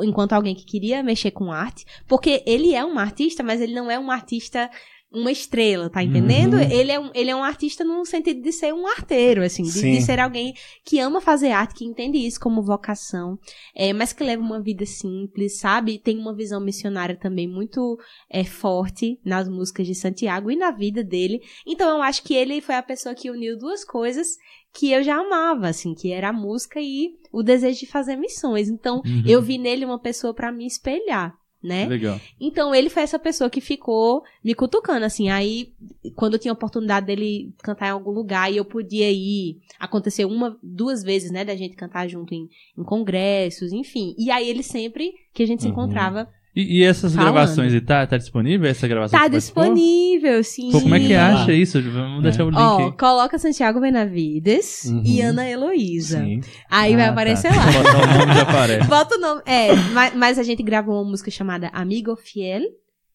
Enquanto 0.04 0.32
alguém 0.34 0.56
que 0.56 0.64
queria 0.64 1.04
mexer 1.04 1.32
com 1.32 1.52
arte. 1.52 1.86
Porque 2.08 2.42
ele 2.48 2.74
é 2.74 2.84
um 2.86 2.98
artista, 2.98 3.44
mas 3.44 3.60
ele 3.60 3.74
não 3.74 3.92
é 3.92 4.00
um 4.00 4.10
artista. 4.10 4.70
Uma 5.14 5.32
estrela, 5.32 5.90
tá 5.90 6.02
entendendo? 6.02 6.54
Uhum. 6.54 6.72
Ele, 6.72 6.92
é 6.92 6.98
um, 7.00 7.12
ele 7.14 7.30
é 7.30 7.36
um 7.36 7.44
artista 7.44 7.84
no 7.84 8.06
sentido 8.06 8.42
de 8.42 8.52
ser 8.54 8.74
um 8.74 8.88
arteiro, 8.88 9.44
assim, 9.44 9.64
de, 9.64 9.82
de 9.82 10.02
ser 10.02 10.20
alguém 10.22 10.54
que 10.86 11.00
ama 11.00 11.20
fazer 11.20 11.52
arte, 11.52 11.76
que 11.76 11.84
entende 11.84 12.18
isso 12.18 12.40
como 12.40 12.62
vocação, 12.64 13.38
é, 13.76 13.92
mas 13.92 14.14
que 14.14 14.24
leva 14.24 14.42
uma 14.42 14.62
vida 14.62 14.86
simples, 14.86 15.60
sabe? 15.60 16.00
Tem 16.00 16.18
uma 16.18 16.34
visão 16.34 16.62
missionária 16.62 17.16
também 17.18 17.46
muito 17.46 18.00
é, 18.30 18.46
forte 18.46 19.20
nas 19.26 19.50
músicas 19.50 19.86
de 19.86 19.96
Santiago 19.96 20.50
e 20.50 20.56
na 20.56 20.72
vida 20.72 21.04
dele. 21.04 21.42
Então 21.68 21.90
eu 21.98 22.02
acho 22.02 22.24
que 22.24 22.34
ele 22.34 22.62
foi 22.62 22.76
a 22.76 22.84
pessoa 22.84 23.14
que 23.14 23.30
uniu 23.30 23.58
duas 23.58 23.84
coisas 23.84 24.38
que 24.74 24.94
eu 24.94 25.04
já 25.04 25.18
amava, 25.18 25.68
assim, 25.68 25.94
que 25.94 26.14
era 26.14 26.30
a 26.30 26.34
música 26.34 26.80
e 26.80 27.18
o 27.34 27.44
desejo 27.44 27.82
de 27.82 27.86
fazer 27.88 28.16
missões. 28.16 28.70
Então 28.70 29.02
Uhum. 29.06 29.24
eu 29.28 29.42
vi 29.42 29.58
nele 29.58 29.84
uma 29.84 30.00
pessoa 30.00 30.34
pra 30.34 30.54
me 30.54 30.66
espelhar. 30.66 31.36
Né? 31.64 31.86
Legal. 31.88 32.20
Então 32.40 32.74
ele 32.74 32.90
foi 32.90 33.04
essa 33.04 33.20
pessoa 33.20 33.50
que 33.50 33.62
ficou 33.62 34.24
me 34.44 34.56
cutucando, 34.56 35.06
assim. 35.06 35.30
Aí, 35.30 35.74
quando 36.16 36.34
eu 36.34 36.40
tinha 36.40 36.52
a 36.52 36.54
oportunidade 36.54 37.06
dele 37.06 37.54
cantar 37.62 37.88
em 37.88 37.92
algum 37.92 38.12
lugar 38.12 38.52
e 38.52 38.58
eu 38.58 38.66
podia 38.66 39.12
ir, 39.12 39.60
aconteceu 39.80 40.28
uma, 40.28 40.58
duas 40.64 41.04
vezes, 41.04 41.30
né, 41.32 41.46
da 41.46 41.56
gente 41.56 41.76
cantar 41.76 42.08
junto 42.08 42.34
em, 42.34 42.50
em 42.78 42.84
congressos, 42.84 43.72
enfim. 43.72 44.16
E 44.18 44.32
aí 44.32 44.50
ele 44.50 44.64
sempre 44.64 45.14
que 45.34 45.44
a 45.44 45.46
gente 45.48 45.62
se 45.62 45.68
Uhum. 45.68 45.74
encontrava, 45.74 46.28
E, 46.56 46.80
e 46.80 46.84
essas 46.84 47.16
Falando. 47.16 47.34
gravações, 47.34 47.74
e 47.74 47.80
tá, 47.80 48.06
tá 48.06 48.18
disponível 48.18 48.70
essa 48.70 48.86
gravação? 48.88 49.18
tá 49.18 49.28
disponível, 49.30 50.44
sim. 50.44 50.70
Pô, 50.72 50.82
como 50.82 50.96
é 50.96 51.00
que 51.00 51.14
acha 51.14 51.54
isso? 51.54 51.82
Vamos 51.82 52.22
deixar 52.24 52.44
o 52.44 52.50
link 52.50 52.60
Ó, 52.60 52.86
aí. 52.88 52.92
coloca 52.98 53.40
Santiago 53.40 53.80
Benavides 53.80 54.84
Uhum. 54.86 55.02
e 55.06 55.22
Ana 55.22 55.48
Heloísa. 55.50 56.20
Sim. 56.24 56.42
Aí 56.70 56.96
vai 56.96 57.06
Ah, 57.06 57.12
aparecer 57.12 57.52
tá. 57.52 57.56
lá. 57.56 57.72
Se 57.72 57.78
botar 57.78 57.98
o 58.04 58.18
nome 58.20 58.34
já 58.34 58.42
aparece. 58.42 58.88
Bota 58.90 59.16
o 59.16 59.20
nome. 59.20 59.42
É, 59.46 59.74
mas, 59.94 60.16
mas 60.16 60.40
a 60.40 60.44
gente 60.44 60.62
gravou 60.62 60.96
uma 61.02 61.10
música 61.12 61.32
chamada 61.32 61.70
Amigo 61.70 62.16
Fiel 62.18 62.64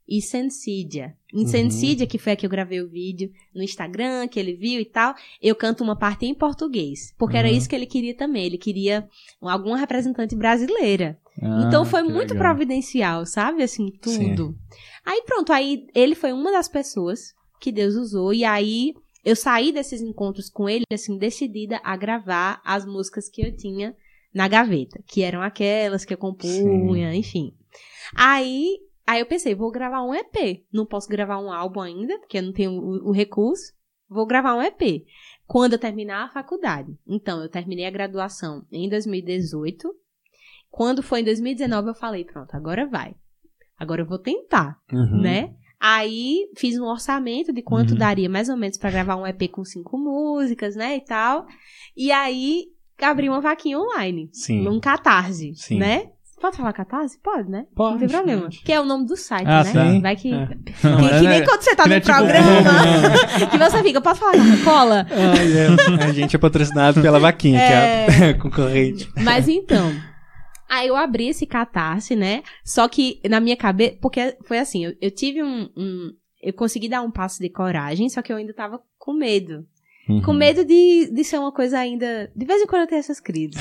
e 0.09 0.23
Sensidia. 0.23 1.13
Em 1.35 1.41
Uhum. 1.41 1.47
Sensidia, 1.47 2.07
que 2.07 2.17
foi 2.17 2.33
a 2.33 2.37
que 2.37 2.47
eu 2.47 2.51
gravei 2.51 2.81
o 2.81 2.89
vídeo 2.89 3.31
no 3.55 3.63
Instagram, 3.63 4.29
que 4.29 4.41
ele 4.41 4.55
viu 4.55 4.81
e 4.81 4.85
tal, 4.85 5.15
eu 5.43 5.55
canto 5.55 5.85
uma 5.85 5.97
parte 5.97 6.25
em 6.25 6.33
português. 6.35 7.13
Porque 7.19 7.37
era 7.37 7.49
Uhum. 7.49 7.55
isso 7.55 7.69
que 7.69 7.75
ele 7.75 7.87
queria 7.87 8.15
também. 8.17 8.47
Ele 8.47 8.57
queria 8.57 9.07
alguma 9.43 9.77
representante 9.77 10.35
brasileira. 10.35 11.19
Ah, 11.43 11.65
então 11.67 11.85
foi 11.85 12.03
que 12.03 12.13
muito 12.13 12.35
legal. 12.35 12.49
providencial, 12.49 13.27
sabe? 13.27 13.63
Assim, 13.63 13.91
tudo. 14.01 14.57
Aí 15.05 15.23
pronto, 15.23 15.53
aí 15.53 15.87
ele 15.95 16.15
foi 16.15 16.33
uma 16.33 16.51
das 16.51 16.69
pessoas 16.69 17.35
que 17.61 17.71
Deus 17.71 17.95
usou. 17.95 18.33
E 18.33 18.45
aí 18.45 18.95
eu 19.25 19.35
saí 19.35 19.73
desses 19.73 20.01
encontros 20.01 20.49
com 20.49 20.69
ele, 20.69 20.85
assim, 20.93 21.19
decidida 21.19 21.81
a 21.83 21.97
gravar 21.97 22.61
as 22.65 22.87
músicas 22.87 23.29
que 23.29 23.43
eu 23.43 23.55
tinha 23.57 23.95
na 24.33 24.47
gaveta, 24.49 25.03
que 25.07 25.23
eram 25.23 25.43
aquelas 25.43 26.05
que 26.05 26.15
eu 26.15 26.19
compunha, 26.19 27.15
enfim. 27.15 27.53
Aí, 28.15 28.79
aí 29.07 29.21
eu 29.21 29.27
pensei, 29.27 29.55
vou 29.55 29.71
gravar 29.71 30.03
um 30.03 30.15
EP. 30.15 30.65
Não 30.73 30.87
posso 30.87 31.09
gravar 31.09 31.39
um 31.39 31.53
álbum 31.53 31.81
ainda, 31.81 32.19
porque 32.21 32.39
eu 32.39 32.43
não 32.43 32.53
tenho 32.53 32.73
o, 32.73 33.09
o 33.09 33.13
recurso. 33.13 33.73
Vou 34.09 34.27
gravar 34.27 34.55
um 34.55 34.63
EP. 34.63 35.05
Quando 35.47 35.73
eu 35.73 35.79
terminar 35.79 36.25
a 36.25 36.29
faculdade. 36.29 36.97
Então, 37.07 37.43
eu 37.43 37.49
terminei 37.49 37.87
a 37.87 37.91
graduação 37.91 38.65
em 38.71 38.89
2018. 38.89 39.93
Quando 40.77 41.03
foi 41.03 41.21
em 41.21 41.25
2019, 41.25 41.89
eu 41.89 41.95
falei, 41.95 42.23
pronto, 42.25 42.55
agora 42.55 42.87
vai. 42.87 43.15
Agora 43.81 44.03
eu 44.03 44.07
vou 44.07 44.19
tentar 44.19 44.77
Uhum. 44.93 45.23
né? 45.23 45.51
Aí 45.81 46.49
fiz 46.57 46.79
um 46.79 46.85
orçamento 46.85 47.51
de 47.51 47.63
quanto 47.63 47.93
Uhum. 47.93 47.99
daria 47.99 48.29
mais 48.29 48.51
ou 48.51 48.57
menos 48.59 48.77
pra 48.77 48.91
gravar 48.91 49.17
um 49.17 49.27
EP 49.27 49.49
com 49.49 49.65
cinco 49.65 49.97
músicas, 49.97 50.77
né, 50.77 50.97
e 50.97 51.01
tal. 51.01 51.47
E 51.97 52.13
aí 52.13 52.65
abri 53.01 53.29
uma 53.29 53.41
vaquinha 53.41 53.79
online, 53.79 54.29
Sim. 54.33 54.63
num 54.65 54.79
Catarse, 54.79 55.55
Sim. 55.55 55.79
né? 55.79 56.09
Pode 56.39 56.59
falar 56.59 56.75
Catarse? 56.75 57.19
Pode, 57.23 57.49
né? 57.51 57.65
Pode, 57.75 57.93
Não 57.93 57.99
tem 58.01 58.09
problema. 58.11 58.43
pode. 58.43 58.59
Que 58.63 58.71
é 58.73 58.79
o 58.79 58.85
nome 58.85 59.07
do 59.07 59.17
site, 59.17 59.49
Ah, 59.49 59.65
né? 59.65 59.73
tá. 59.73 59.99
Vai 60.01 60.17
que. 60.17 60.31
É. 60.35 60.47
Que, 60.47 60.87
Não, 60.87 60.99
que 60.99 61.05
é, 61.07 61.21
nem 61.21 61.29
né? 61.41 61.47
quando 61.47 61.63
você 61.63 61.75
tá 61.75 61.85
no 61.85 61.89
nem 61.89 62.01
tipo 62.01 62.13
programa. 62.15 62.51
Globo, 62.51 63.49
que 63.51 63.59
você 63.59 63.83
fica, 63.83 64.01
pode 64.03 64.19
falar 64.19 64.33
Coca-Cola? 64.33 65.07
É. 65.99 66.05
A 66.05 66.13
gente 66.13 66.37
é 66.37 66.39
patrocinado 66.39 67.01
pela 67.01 67.19
vaquinha, 67.19 67.59
que 67.59 67.73
é 67.73 68.29
a 68.31 68.35
concorrente. 68.41 69.11
Mas 69.23 69.49
então. 69.49 69.91
Aí 70.69 70.89
eu 70.89 70.97
abri 70.97 71.29
esse 71.29 71.47
catarse, 71.47 72.15
né? 72.17 72.43
Só 72.65 72.89
que 72.89 73.21
na 73.29 73.41
minha 73.41 73.57
cabeça. 73.57 73.97
Porque 74.01 74.37
foi 74.45 74.59
assim, 74.59 74.85
eu, 74.85 74.95
eu 75.01 75.11
tive 75.11 75.43
um, 75.43 75.69
um- 75.77 76.13
Eu 76.43 76.53
consegui 76.53 76.89
dar 76.89 77.03
um 77.03 77.11
passo 77.11 77.41
de 77.41 77.49
coragem, 77.49 78.09
só 78.09 78.23
que 78.23 78.33
eu 78.33 78.37
ainda 78.37 78.53
tava 78.55 78.81
com 78.99 79.13
medo. 79.13 79.67
Com 80.25 80.31
Uhum. 80.31 80.35
medo 80.39 80.65
de, 80.65 81.11
de 81.13 81.25
ser 81.25 81.37
uma 81.41 81.51
coisa 81.51 81.81
ainda. 81.81 82.31
De 82.37 82.47
vez 82.47 82.63
em 82.63 82.67
quando 82.67 82.83
eu 82.83 82.87
tenho 82.87 83.01
essas 83.01 83.19
crises. 83.19 83.57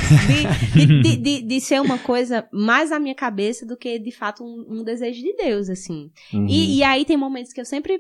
De, 0.76 0.86
de, 0.86 1.02
de, 1.02 1.18
de- 1.18 1.42
de 1.42 1.60
ser 1.62 1.82
uma 1.82 1.98
coisa 1.98 2.48
mais 2.54 2.92
na 2.92 3.00
minha 3.00 3.16
cabeça 3.16 3.66
do 3.66 3.76
que 3.76 3.98
de 3.98 4.12
fato 4.12 4.44
um, 4.44 4.80
um 4.80 4.84
desejo 4.84 5.24
de 5.24 5.34
Deus, 5.36 5.70
assim. 5.70 6.12
Uhum. 6.32 6.46
E, 6.48 6.78
e 6.78 6.84
aí 6.84 7.04
tem 7.04 7.18
momentos 7.18 7.52
que 7.52 7.60
eu 7.60 7.66
sempre. 7.66 8.00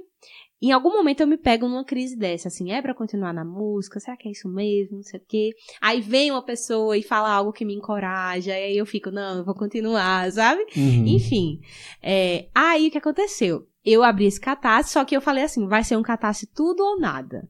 Em 0.62 0.72
algum 0.72 0.91
momento 0.91 1.22
eu 1.22 1.28
me 1.28 1.38
pego 1.38 1.68
numa 1.68 1.84
crise 1.84 2.18
dessa, 2.18 2.47
assim, 2.47 2.72
é 2.72 2.82
pra 2.82 2.93
continuar 2.93 3.34
na 3.34 3.43
música? 3.43 3.99
Será 3.99 4.16
que 4.16 4.28
é 4.28 4.32
isso 4.32 4.47
mesmo? 4.47 4.97
Não 4.97 5.03
sei 5.03 5.20
o 5.20 5.24
quê. 5.28 5.49
Aí 5.82 5.99
vem 6.01 6.32
uma 6.32 6.43
pessoa 6.43 6.97
e 6.97 7.03
fala 7.03 7.30
algo 7.30 7.51
que 7.51 7.66
me 7.66 7.76
encoraja, 7.76 8.51
e 8.51 8.64
aí 8.64 8.78
eu 8.78 8.86
fico, 8.86 9.12
não, 9.12 9.39
eu 9.39 9.45
vou 9.45 9.53
continuar, 9.53 10.32
sabe? 10.32 10.66
Uhum. 10.76 11.08
Enfim. 11.08 11.60
é, 12.01 12.47
aí 12.56 12.88
o 12.88 12.91
que 12.91 12.97
aconteceu? 12.97 13.68
Eu 13.84 14.01
abri 14.01 14.26
esse 14.26 14.39
catarse, 14.39 14.91
só 14.91 15.06
que 15.06 15.16
eu 15.16 15.22
falei 15.22 15.43
assim: 15.43 15.68
vai 15.68 15.84
ser 15.84 15.97
um 15.97 16.01
catarse 16.01 16.47
tudo 16.47 16.82
ou 16.82 16.99
nada. 16.99 17.47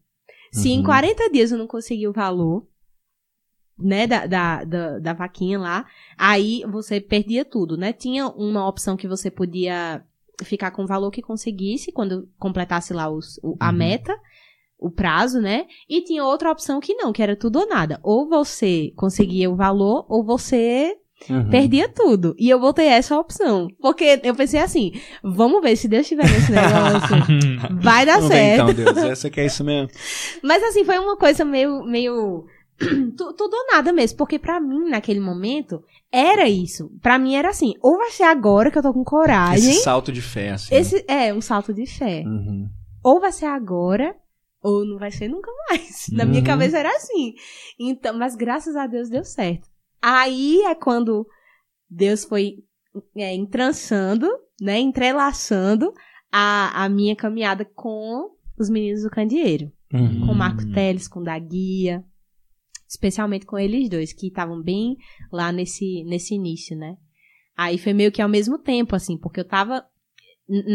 Se 0.52 0.70
em 0.70 0.80
Uhum. 0.80 0.86
40 0.86 1.30
dias 1.30 1.52
eu 1.52 1.58
não 1.58 1.68
conseguir 1.68 2.08
o 2.08 2.14
valor, 2.14 2.68
né, 3.78 4.08
da, 4.08 4.26
da, 4.26 4.64
da, 4.64 5.00
da 5.00 5.14
vaquinha 5.14 5.60
lá, 5.60 5.86
aí 6.18 6.64
você 6.72 7.00
perdia 7.02 7.44
tudo, 7.46 7.78
né? 7.78 7.94
Tinha 7.94 8.28
uma 8.28 8.68
opção 8.68 8.96
que 8.98 9.08
você 9.08 9.30
podia 9.30 10.04
ficar 10.44 10.72
com 10.72 10.84
o 10.84 10.88
valor 10.88 11.12
que 11.12 11.22
conseguisse 11.22 11.92
quando 11.92 12.28
completasse 12.38 12.94
lá 12.94 13.10
os, 13.10 13.40
o- 13.44 13.56
a 13.60 13.70
Uhum. 13.70 13.76
meta, 13.78 14.16
o 14.80 14.92
prazo, 14.92 15.40
né? 15.40 15.66
E 15.90 16.02
tinha 16.04 16.24
outra 16.24 16.52
opção 16.52 16.80
que 16.80 16.94
não, 16.96 17.14
que 17.14 17.24
era 17.24 17.36
tudo 17.36 17.60
ou 17.60 17.68
nada. 17.68 18.00
Ou 18.04 18.28
você 18.28 18.92
conseguia 18.96 19.50
o 19.50 19.56
valor, 19.56 20.06
ou 20.10 20.24
você 20.24 20.96
Uhum. 21.30 21.50
perdia 21.50 21.88
tudo. 21.88 22.36
E 22.38 22.50
eu 22.50 22.60
botei 22.60 22.88
essa 22.88 23.18
opção. 23.18 23.70
Porque 23.80 24.20
eu 24.22 24.36
pensei 24.36 24.60
assim, 24.60 24.92
vamos 25.24 25.62
ver 25.62 25.76
se 25.78 25.88
Deus 25.88 26.06
tiver 26.08 26.30
nesse 26.30 26.52
negócio. 26.52 27.16
Vai 27.82 28.06
dar 28.06 28.16
Vamos 28.16 28.30
ver, 28.30 28.36
certo. 28.36 28.72
então, 28.72 28.94
Deus. 28.94 28.98
Essa 28.98 29.30
que 29.30 29.40
é 29.40 29.46
isso 29.46 29.64
mesmo. 29.64 29.90
Mas 30.44 30.62
assim, 30.62 30.84
foi 30.84 31.00
uma 31.00 31.16
coisa 31.18 31.46
meio. 31.46 31.84
meio 31.86 32.46
tudo 32.78 33.54
ou 33.54 33.68
nada 33.72 33.92
mesmo. 33.94 34.18
Porque 34.18 34.38
pra 34.40 34.60
mim, 34.60 34.90
naquele 34.90 35.20
momento, 35.20 35.84
era 36.12 36.48
isso. 36.48 36.92
Pra 37.02 37.18
mim 37.18 37.36
era 37.36 37.50
assim, 37.50 37.74
ou 37.82 37.98
vai 37.98 38.12
ser 38.12 38.24
agora 38.24 38.70
que 38.72 38.78
eu 38.78 38.84
tô 38.84 38.94
com 38.94 39.04
coragem. 39.04 39.72
Esse 39.72 39.82
salto 39.84 40.12
de 40.12 40.22
fé, 40.22 40.52
assim. 40.52 40.76
Esse 40.76 41.06
é 41.08 41.34
um 41.34 41.42
salto 41.42 41.74
de 41.74 41.86
fé. 41.86 42.24
Uhum. 42.26 42.70
Ou 43.04 43.20
vai 43.20 43.32
ser 43.32 43.46
agora, 43.46 44.16
ou 44.62 44.86
não 44.86 44.98
vai 44.98 45.12
ser 45.12 45.28
nunca 45.28 45.52
mais. 45.70 46.06
Na 46.12 46.26
minha 46.26 46.40
Uhum. 46.40 46.46
cabeça 46.46 46.78
era 46.80 46.90
assim. 46.96 47.34
Então, 47.80 48.18
mas 48.18 48.36
graças 48.36 48.76
a 48.76 48.88
Deus 48.88 49.10
deu 49.10 49.24
certo. 49.24 49.68
Aí 50.02 50.62
é 50.64 50.76
quando 50.76 51.26
Deus 51.90 52.26
foi 52.26 52.64
é, 53.16 53.34
entrançando, 53.34 54.28
né, 54.62 54.80
entrelaçando 54.80 55.92
a, 56.32 56.84
a 56.84 56.90
minha 56.90 57.16
caminhada 57.16 57.64
com 57.66 58.32
os 58.58 58.70
meninos 58.70 59.04
do 59.04 59.10
candeeiro. 59.10 59.72
Uhum. 59.94 60.26
Com 60.28 60.32
o 60.32 60.36
Marco. 60.36 60.66
Teles, 60.74 61.08
com 61.08 61.20
o 61.20 61.24
da 61.24 61.38
Guia. 61.40 62.04
Especialmente 62.96 63.46
com 63.46 63.60
eles 63.60 63.90
dois, 63.90 64.14
que 64.14 64.28
estavam 64.28 64.62
bem 64.62 64.96
lá 65.32 65.52
nesse, 65.52 66.04
nesse 66.06 66.34
início, 66.34 66.76
né? 66.78 66.96
Aí 67.58 67.78
foi 67.78 67.94
meio 67.94 68.12
que 68.12 68.22
ao 68.22 68.30
mesmo 68.30 68.58
tempo, 68.58 68.96
assim, 68.96 69.18
porque 69.18 69.40
eu 69.42 69.46
tava. 69.48 69.84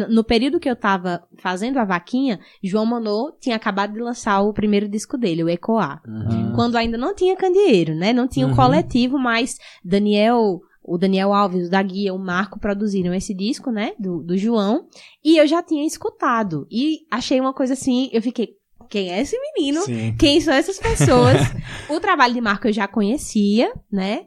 No 0.08 0.24
período 0.24 0.58
que 0.58 0.68
eu 0.68 0.74
tava 0.74 1.22
fazendo 1.38 1.78
a 1.78 1.84
vaquinha, 1.84 2.40
João 2.62 2.84
Manô 2.84 3.32
tinha 3.40 3.54
acabado 3.54 3.92
de 3.92 4.00
lançar 4.00 4.40
o 4.40 4.52
primeiro 4.52 4.88
disco 4.88 5.16
dele, 5.16 5.44
o 5.44 5.48
Ecoar. 5.48 6.02
Uhum. 6.04 6.52
Quando 6.56 6.74
ainda 6.76 6.98
não 6.98 7.14
tinha 7.14 7.36
candeeiro, 7.36 7.94
né? 7.94 8.12
Não 8.12 8.26
tinha 8.26 8.46
um 8.46 8.50
Uhum. 8.50 8.56
coletivo, 8.56 9.16
mas 9.16 9.58
Daniel, 9.84 10.60
o 10.82 10.98
Daniel 10.98 11.32
Alves, 11.32 11.68
o 11.68 11.70
da 11.70 11.80
Guia, 11.82 12.12
o 12.12 12.18
Marco 12.18 12.58
produziram 12.58 13.14
esse 13.14 13.32
disco, 13.32 13.70
né? 13.70 13.92
Do, 13.96 14.22
do 14.24 14.36
João. 14.36 14.88
E 15.24 15.36
eu 15.36 15.46
já 15.46 15.62
tinha 15.62 15.86
escutado. 15.86 16.66
E 16.68 17.06
achei 17.08 17.40
uma 17.40 17.54
coisa 17.54 17.74
assim, 17.74 18.10
eu 18.12 18.20
fiquei, 18.20 18.56
quem 18.90 19.10
é 19.12 19.20
esse 19.22 19.36
menino? 19.54 19.80
Sim. 19.82 20.14
Quem 20.18 20.40
são 20.40 20.52
essas 20.52 20.78
pessoas? 20.78 21.36
o 21.88 22.00
trabalho 22.00 22.34
de 22.34 22.40
Marco 22.40 22.66
eu 22.68 22.72
já 22.72 22.86
conhecia, 22.88 23.72
né? 23.90 24.24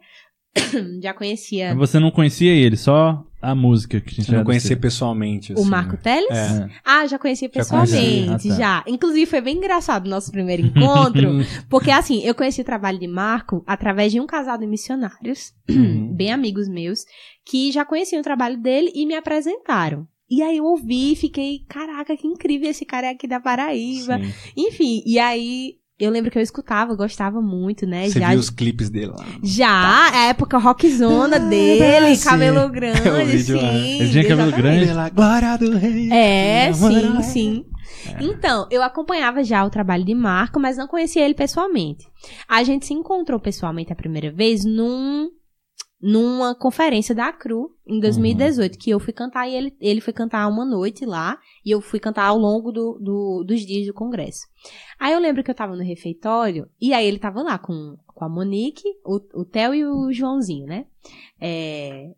já 1.01 1.13
conhecia 1.13 1.75
Você 1.75 1.99
não 1.99 2.11
conhecia 2.11 2.51
ele, 2.53 2.77
só 2.77 3.25
a 3.41 3.53
música 3.53 3.99
que 3.99 4.07
a 4.07 4.13
gente 4.13 4.25
Você 4.25 4.31
não 4.31 4.39
já 4.39 4.45
conhecia 4.45 4.77
pessoalmente, 4.77 5.51
o 5.51 5.59
assim, 5.59 5.69
Marco 5.69 5.93
né? 5.93 5.99
Teles. 6.01 6.29
É. 6.31 6.69
Ah, 6.85 7.05
já 7.05 7.19
conhecia 7.19 7.49
Já 7.53 7.65
conhecia. 7.65 7.99
pessoalmente, 7.99 8.47
Ah, 8.47 8.51
tá. 8.51 8.57
já. 8.57 8.83
Inclusive, 8.87 9.25
foi 9.25 9.41
bem 9.41 9.57
engraçado 9.57 10.05
o 10.05 10.09
nosso 10.09 10.31
primeiro 10.31 10.65
encontro. 10.65 11.29
Porque, 11.69 11.91
assim, 11.91 12.21
eu 12.23 12.33
conheci 12.33 12.61
o 12.61 12.63
trabalho 12.63 12.97
de 12.97 13.07
Marco 13.07 13.61
através 13.67 14.13
de 14.13 14.21
um 14.21 14.25
casal 14.25 14.57
de 14.57 14.65
missionários, 14.65 15.51
bem 16.15 16.31
amigos 16.31 16.69
meus, 16.69 17.03
que 17.45 17.69
já 17.69 17.83
conheciam 17.83 18.21
o 18.21 18.23
trabalho 18.23 18.57
dele 18.57 18.91
e 18.95 19.05
me 19.05 19.13
apresentaram. 19.15 20.07
E 20.29 20.41
aí 20.41 20.57
eu 20.57 20.65
ouvi 20.65 21.13
e 21.13 21.15
fiquei, 21.15 21.59
caraca, 21.67 22.15
que 22.17 22.27
incrível 22.27 22.69
esse 22.69 22.85
cara 22.85 23.07
é 23.07 23.09
aqui 23.11 23.27
da 23.27 23.39
Paraíba. 23.39 24.17
Sim. 24.17 24.33
Enfim, 24.57 25.03
e 25.05 25.19
aí 25.19 25.73
eu 25.99 26.09
lembro 26.09 26.31
que 26.31 26.37
eu 26.37 26.41
escutava, 26.41 26.95
gostava 26.95 27.39
muito, 27.41 27.85
né? 27.85 28.09
Você 28.09 28.19
já 28.19 28.29
viu 28.29 28.39
os 28.39 28.49
clipes 28.49 28.89
dele 28.89 29.07
lá. 29.07 29.25
já, 29.43 30.09
a 30.11 30.25
época 30.27 30.57
rockzona 30.57 31.35
Ah, 31.35 31.39
dele, 31.39 32.15
sim. 32.15 32.27
cabelo 32.29 32.59
É 32.65 32.69
grande, 32.69 33.37
vídeo 33.37 33.55
lá. 33.61 33.71
sim. 33.71 33.99
Ele 34.01 34.11
tinha 34.11 34.27
cabelo 34.27 34.51
grande. 34.51 34.85
Glória 35.13 35.57
do 35.57 35.77
rei. 35.77 36.11
É, 36.11 36.73
sim, 36.73 37.21
sim. 37.21 37.65
Então, 38.19 38.67
eu 38.71 38.81
acompanhava 38.81 39.43
já 39.43 39.63
o 39.63 39.69
trabalho 39.69 40.03
de 40.03 40.13
Marco, 40.15 40.59
mas 40.59 40.77
não 40.77 40.87
conhecia 40.87 41.23
ele 41.23 41.33
pessoalmente. 41.35 42.05
A 42.49 42.63
gente 42.63 42.85
se 42.85 42.93
encontrou 42.93 43.39
pessoalmente 43.39 43.93
a 43.93 43.95
primeira 43.95 44.31
vez 44.31 44.65
num, 44.65 45.29
numa 46.05 46.53
conferência 46.53 47.15
da 47.15 47.31
CRU 47.31 47.71
em 47.87 47.97
2018, 48.01 48.77
que 48.77 48.89
eu 48.89 48.99
fui 48.99 49.13
cantar 49.13 49.47
e 49.47 49.55
ele, 49.55 49.73
ele 49.79 50.01
foi 50.01 50.11
cantar 50.11 50.45
uma 50.49 50.65
noite 50.65 51.05
lá, 51.05 51.37
e 51.65 51.71
eu 51.71 51.79
fui 51.79 51.97
cantar 51.97 52.25
ao 52.25 52.37
longo 52.37 52.73
do, 52.73 52.99
do- 52.99 53.43
dos 53.47 53.65
dias 53.65 53.87
do 53.87 53.93
congresso. 53.93 54.41
Aí 54.99 55.13
eu 55.13 55.19
lembro 55.19 55.41
que 55.41 55.49
eu 55.49 55.55
tava 55.55 55.77
no 55.77 55.81
refeitório, 55.83 56.67
e 56.81 56.93
aí 56.93 57.07
ele 57.07 57.19
tava 57.19 57.41
lá 57.41 57.57
com, 57.57 57.95
com 58.05 58.25
a 58.25 58.27
Monique, 58.27 58.83
o, 59.05 59.15
o 59.33 59.45
Theo 59.45 59.73
e 59.73 59.85
o 59.85 60.11
Joãozinho, 60.11 60.65
né? 60.65 60.85
É, 61.39 62.09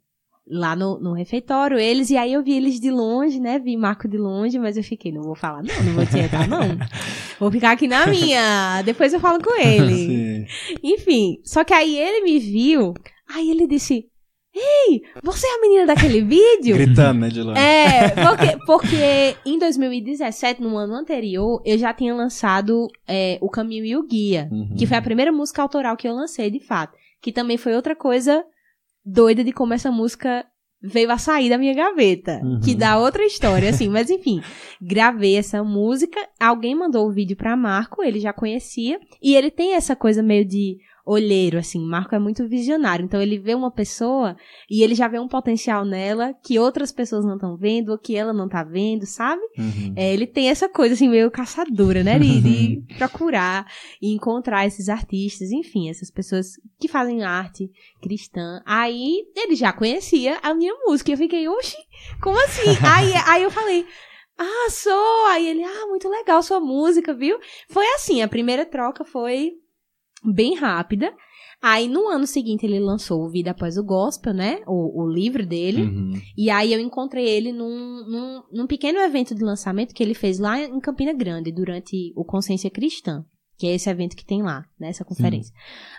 lá 0.48 0.76
no, 0.76 1.00
no 1.00 1.14
refeitório, 1.14 1.78
eles, 1.78 2.10
e 2.10 2.18
aí 2.18 2.34
eu 2.34 2.44
vi 2.44 2.54
eles 2.54 2.80
de 2.80 2.90
longe, 2.90 3.40
né? 3.40 3.60
Vi 3.60 3.78
Marco 3.78 4.08
de 4.08 4.18
longe, 4.18 4.58
mas 4.58 4.78
eu 4.78 4.84
fiquei, 4.84 5.12
não 5.12 5.22
vou 5.22 5.36
falar, 5.36 5.62
não, 5.64 5.84
não 5.84 5.94
vou 5.94 6.06
te 6.08 6.18
entrar, 6.18 6.48
não. 6.48 6.60
Vou 7.38 7.52
ficar 7.52 7.72
aqui 7.72 7.86
na 7.86 8.08
minha. 8.08 8.82
Depois 8.84 9.12
eu 9.14 9.20
falo 9.20 9.44
com 9.44 9.60
ele. 9.62 10.48
Sim. 10.48 10.78
Enfim, 10.82 11.42
só 11.44 11.66
que 11.66 11.74
aí 11.74 11.98
ele 12.00 12.24
me 12.24 12.40
viu, 12.40 12.94
aí 13.30 13.50
ele 13.52 13.68
disse: 13.68 14.06
Ei, 14.54 15.02
você 15.22 15.46
é 15.46 15.56
a 15.56 15.62
menina 15.62 15.86
daquele 15.86 16.22
vídeo? 16.22 16.76
Gritando, 16.78 17.20
né, 17.20 17.28
de 17.30 17.42
longe. 17.42 17.60
É, 17.60 18.10
porque, 18.10 18.58
porque 18.66 19.36
em 19.46 19.60
2017, 19.60 20.62
no 20.62 20.78
ano 20.78 20.94
anterior, 20.96 21.62
eu 21.66 21.78
já 21.78 21.94
tinha 21.94 22.14
lançado 22.16 22.88
é, 23.08 23.38
O 23.42 23.50
Caminho 23.50 23.84
e 23.86 23.98
o 23.98 24.04
Guia, 24.08 24.48
Uhum. 24.52 24.76
que 24.78 24.86
foi 24.88 24.96
a 24.98 25.02
primeira 25.02 25.32
música 25.32 25.62
autoral 25.62 25.98
que 25.98 26.08
eu 26.08 26.14
lancei, 26.14 26.50
de 26.50 26.60
fato. 26.60 26.98
Que 27.22 27.32
também 27.32 27.58
foi 27.58 27.76
outra 27.76 27.96
coisa 27.96 28.44
doida 29.06 29.44
de 29.44 29.52
como 29.52 29.74
essa 29.74 29.92
música 29.92 30.46
veio 30.82 31.12
a 31.12 31.18
sair 31.18 31.50
da 31.50 31.58
minha 31.58 31.74
gaveta. 31.74 32.40
Uhum. 32.44 32.60
Que 32.64 32.76
dá 32.76 32.98
outra 33.00 33.26
história, 33.26 33.70
assim. 33.70 33.90
Mas 33.90 34.10
enfim, 34.10 34.40
gravei 34.82 35.36
essa 35.36 35.64
música, 35.64 36.20
alguém 36.40 36.76
mandou 36.76 37.08
o 37.08 37.12
vídeo 37.12 37.36
pra 37.36 37.58
Marco, 37.58 38.04
ele 38.04 38.20
já 38.20 38.32
conhecia, 38.32 39.00
e 39.22 39.36
ele 39.36 39.50
tem 39.52 39.74
essa 39.74 39.96
coisa 39.96 40.22
meio 40.24 40.46
de 40.46 40.78
olheiro, 41.06 41.60
assim. 41.60 41.80
Marco 41.86 42.16
é 42.16 42.20
muito 42.20 42.48
visionário, 42.48 43.06
então 43.06 43.22
ele 43.22 43.38
vê 43.38 43.54
uma 43.54 43.70
pessoa 43.70 44.36
e 44.70 44.82
ele 44.82 44.96
já 44.96 45.08
vê 45.08 45.20
um 45.20 45.28
potencial 45.28 45.86
nela 45.86 46.34
que 46.44 46.58
outras 46.58 46.92
pessoas 46.92 47.24
não 47.24 47.36
estão 47.36 47.56
vendo, 47.56 47.90
ou 47.90 47.98
que 47.98 48.16
ela 48.16 48.34
não 48.34 48.50
tá 48.50 48.64
vendo, 48.64 49.06
sabe? 49.06 49.42
Uhum. 49.58 49.94
É, 49.96 50.12
ele 50.12 50.26
tem 50.26 50.50
essa 50.50 50.68
coisa 50.68 50.96
assim 50.96 51.08
meio 51.08 51.30
caçadora, 51.30 52.04
né? 52.04 52.18
De, 52.18 52.42
de 52.42 52.84
procurar 52.98 53.72
e 54.02 54.14
encontrar 54.14 54.66
esses 54.66 54.90
artistas, 54.90 55.52
enfim, 55.52 55.90
essas 55.90 56.10
pessoas 56.10 56.60
que 56.80 56.88
fazem 56.88 57.24
arte 57.24 57.70
cristã. 58.02 58.62
Aí 58.66 59.26
ele 59.36 59.56
já 59.56 59.72
conhecia 59.72 60.40
a 60.42 60.54
minha 60.56 60.74
música. 60.86 61.12
E 61.12 61.14
eu 61.14 61.18
fiquei, 61.18 61.48
oxi, 61.48 61.78
como 62.20 62.38
assim? 62.44 62.72
aí, 62.84 63.14
aí 63.28 63.44
eu 63.44 63.52
falei. 63.52 63.86
Ah, 64.38 64.70
sou! 64.70 65.28
Aí 65.28 65.48
ele, 65.48 65.64
ah, 65.64 65.88
muito 65.88 66.10
legal 66.10 66.44
sua 66.44 66.60
música, 66.60 67.14
viu? 67.14 67.40
Foi 67.70 67.86
assim, 67.94 68.22
a 68.22 68.28
primeira 68.28 68.66
troca 68.66 69.06
foi 69.06 69.54
bem 70.32 70.56
rápida. 70.56 71.14
Aí 71.62 71.88
no 71.88 72.08
ano 72.08 72.28
seguinte 72.28 72.66
ele 72.66 72.80
lançou 72.80 73.24
o 73.24 73.30
Vida 73.30 73.52
Após 73.52 73.78
o 73.78 73.84
Gospel, 73.84 74.34
né? 74.34 74.60
O, 74.68 75.04
o 75.04 75.10
livro 75.10 75.46
dele. 75.46 75.84
Uhum. 75.84 76.22
E 76.38 76.50
aí 76.50 76.72
eu 76.72 76.80
encontrei 76.80 77.28
ele 77.28 77.52
num, 77.52 78.06
num, 78.08 78.44
num 78.52 78.68
pequeno 78.68 79.00
evento 79.00 79.34
de 79.34 79.44
lançamento 79.44 79.94
que 79.94 80.04
ele 80.04 80.14
fez 80.14 80.38
lá 80.38 80.60
em 80.60 80.80
Campina 80.80 81.14
Grande, 81.14 81.52
durante 81.52 82.14
o 82.16 82.24
Consciência 82.24 82.70
Cristã, 82.70 83.26
que 83.58 83.68
é 83.68 83.74
esse 83.74 83.90
evento 83.90 84.16
que 84.16 84.26
tem 84.26 84.44
lá, 84.44 84.66
nessa 84.80 85.04
conferência. 85.04 85.54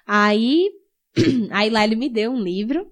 Aí, 0.07 0.71
aí 1.51 1.71
lá 1.71 1.85
ele 1.85 1.97
me 1.97 2.09
deu 2.09 2.31
um 2.31 2.41
livro. 2.41 2.87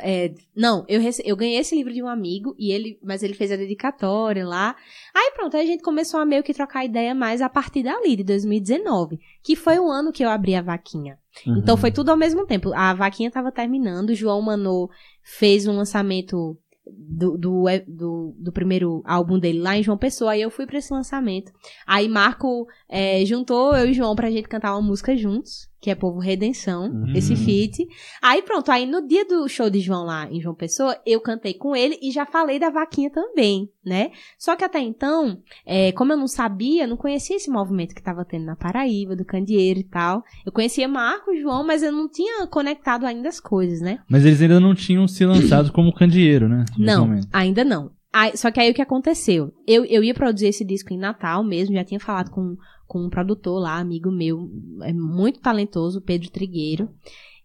É, 0.00 0.32
não, 0.54 0.84
eu, 0.88 1.00
rece- 1.00 1.22
eu 1.26 1.36
ganhei 1.36 1.58
esse 1.58 1.74
livro 1.74 1.92
de 1.92 2.02
um 2.02 2.08
amigo, 2.08 2.54
e 2.58 2.72
ele, 2.72 2.98
mas 3.02 3.22
ele 3.22 3.34
fez 3.34 3.52
a 3.52 3.56
dedicatória 3.56 4.46
lá. 4.46 4.74
Aí 5.14 5.32
pronto, 5.36 5.54
aí 5.56 5.64
a 5.64 5.66
gente 5.66 5.82
começou 5.82 6.18
a 6.18 6.24
meio 6.24 6.42
que 6.42 6.54
trocar 6.54 6.84
ideia 6.84 7.14
mais 7.14 7.42
a 7.42 7.48
partir 7.48 7.82
dali, 7.82 8.16
de 8.16 8.24
2019, 8.24 9.18
que 9.42 9.54
foi 9.54 9.78
o 9.78 9.90
ano 9.90 10.12
que 10.12 10.24
eu 10.24 10.30
abri 10.30 10.54
a 10.54 10.62
vaquinha. 10.62 11.18
Uhum. 11.46 11.58
Então 11.58 11.76
foi 11.76 11.90
tudo 11.92 12.10
ao 12.10 12.16
mesmo 12.16 12.46
tempo. 12.46 12.72
A 12.74 12.94
vaquinha 12.94 13.30
tava 13.30 13.52
terminando, 13.52 14.10
o 14.10 14.14
João 14.14 14.40
Manô 14.40 14.88
fez 15.22 15.66
um 15.66 15.76
lançamento 15.76 16.56
do, 16.86 17.36
do, 17.36 17.64
do, 17.86 18.34
do 18.38 18.52
primeiro 18.52 19.02
álbum 19.04 19.38
dele 19.38 19.58
lá 19.58 19.76
em 19.76 19.82
João 19.82 19.98
Pessoa, 19.98 20.32
aí 20.32 20.40
eu 20.42 20.50
fui 20.50 20.66
pra 20.66 20.78
esse 20.78 20.92
lançamento. 20.92 21.52
Aí 21.86 22.08
Marco 22.08 22.66
é, 22.88 23.24
juntou 23.26 23.76
eu 23.76 23.90
e 23.90 23.92
João 23.92 24.14
pra 24.14 24.30
gente 24.30 24.48
cantar 24.48 24.72
uma 24.72 24.80
música 24.86 25.16
juntos, 25.16 25.68
que 25.80 25.90
é 25.90 25.94
Povo 25.94 26.18
Redenção, 26.18 26.84
Uhum. 26.90 27.12
esse 27.14 27.36
feat. 27.36 27.86
Aí 28.22 28.42
pronto, 28.42 28.70
aí 28.70 28.86
no 28.86 29.06
dia 29.06 29.24
do 29.24 29.46
show 29.48 29.68
de 29.70 29.80
João 29.80 30.04
lá 30.04 30.28
em 30.30 30.40
João 30.40 30.54
Pessoa, 30.54 30.96
eu 31.06 31.20
cantei 31.20 31.54
com 31.54 31.76
ele 31.76 31.98
e 32.02 32.10
já 32.10 32.24
falei 32.26 32.58
da 32.58 32.70
vaquinha 32.70 33.10
também, 33.10 33.68
né? 33.84 34.10
Só 34.38 34.56
que 34.56 34.64
até 34.64 34.80
então, 34.80 35.38
é, 35.64 35.92
como 35.92 36.12
eu 36.12 36.16
não 36.16 36.26
sabia, 36.26 36.86
não 36.86 36.96
conhecia 36.96 37.36
esse 37.36 37.50
movimento 37.50 37.94
que 37.94 38.02
tava 38.02 38.24
tendo 38.24 38.46
na 38.46 38.56
Paraíba, 38.56 39.14
do 39.14 39.24
Candeeiro 39.24 39.80
e 39.80 39.84
tal. 39.84 40.22
Eu 40.44 40.50
conhecia 40.52 40.88
Marco 40.88 41.30
e 41.32 41.40
João, 41.40 41.64
mas 41.64 41.82
eu 41.82 41.92
não 41.92 42.08
tinha 42.08 42.46
conectado 42.46 43.04
ainda 43.06 43.28
as 43.28 43.38
coisas, 43.38 43.80
né? 43.80 43.98
Mas 44.08 44.24
eles 44.24 44.40
ainda 44.40 44.58
não 44.58 44.74
tinham 44.74 45.06
se 45.06 45.24
lançado 45.24 45.70
como 45.72 45.94
candeeiro, 45.94 46.48
né? 46.48 46.64
Não, 46.78 47.06
momento. 47.06 47.28
ainda 47.32 47.64
não. 47.64 47.90
Aí- 48.12 48.34
só 48.36 48.50
que 48.50 48.58
aí 48.58 48.70
o 48.70 48.74
que 48.74 48.80
aconteceu? 48.80 49.52
Eu, 49.66 49.84
eu 49.84 50.02
ia 50.02 50.14
produzir 50.14 50.46
esse 50.46 50.64
disco 50.64 50.92
em 50.92 50.98
Natal 50.98 51.44
mesmo, 51.44 51.74
já 51.74 51.84
tinha 51.84 52.00
falado 52.00 52.30
com, 52.30 52.56
com 52.86 53.04
um 53.04 53.10
produtor 53.10 53.60
lá, 53.60 53.76
amigo 53.78 54.10
meu, 54.10 54.48
é 54.82 54.92
muito 54.92 55.40
talentoso, 55.40 56.00
Pedro 56.00 56.30
Trigueiro. 56.30 56.88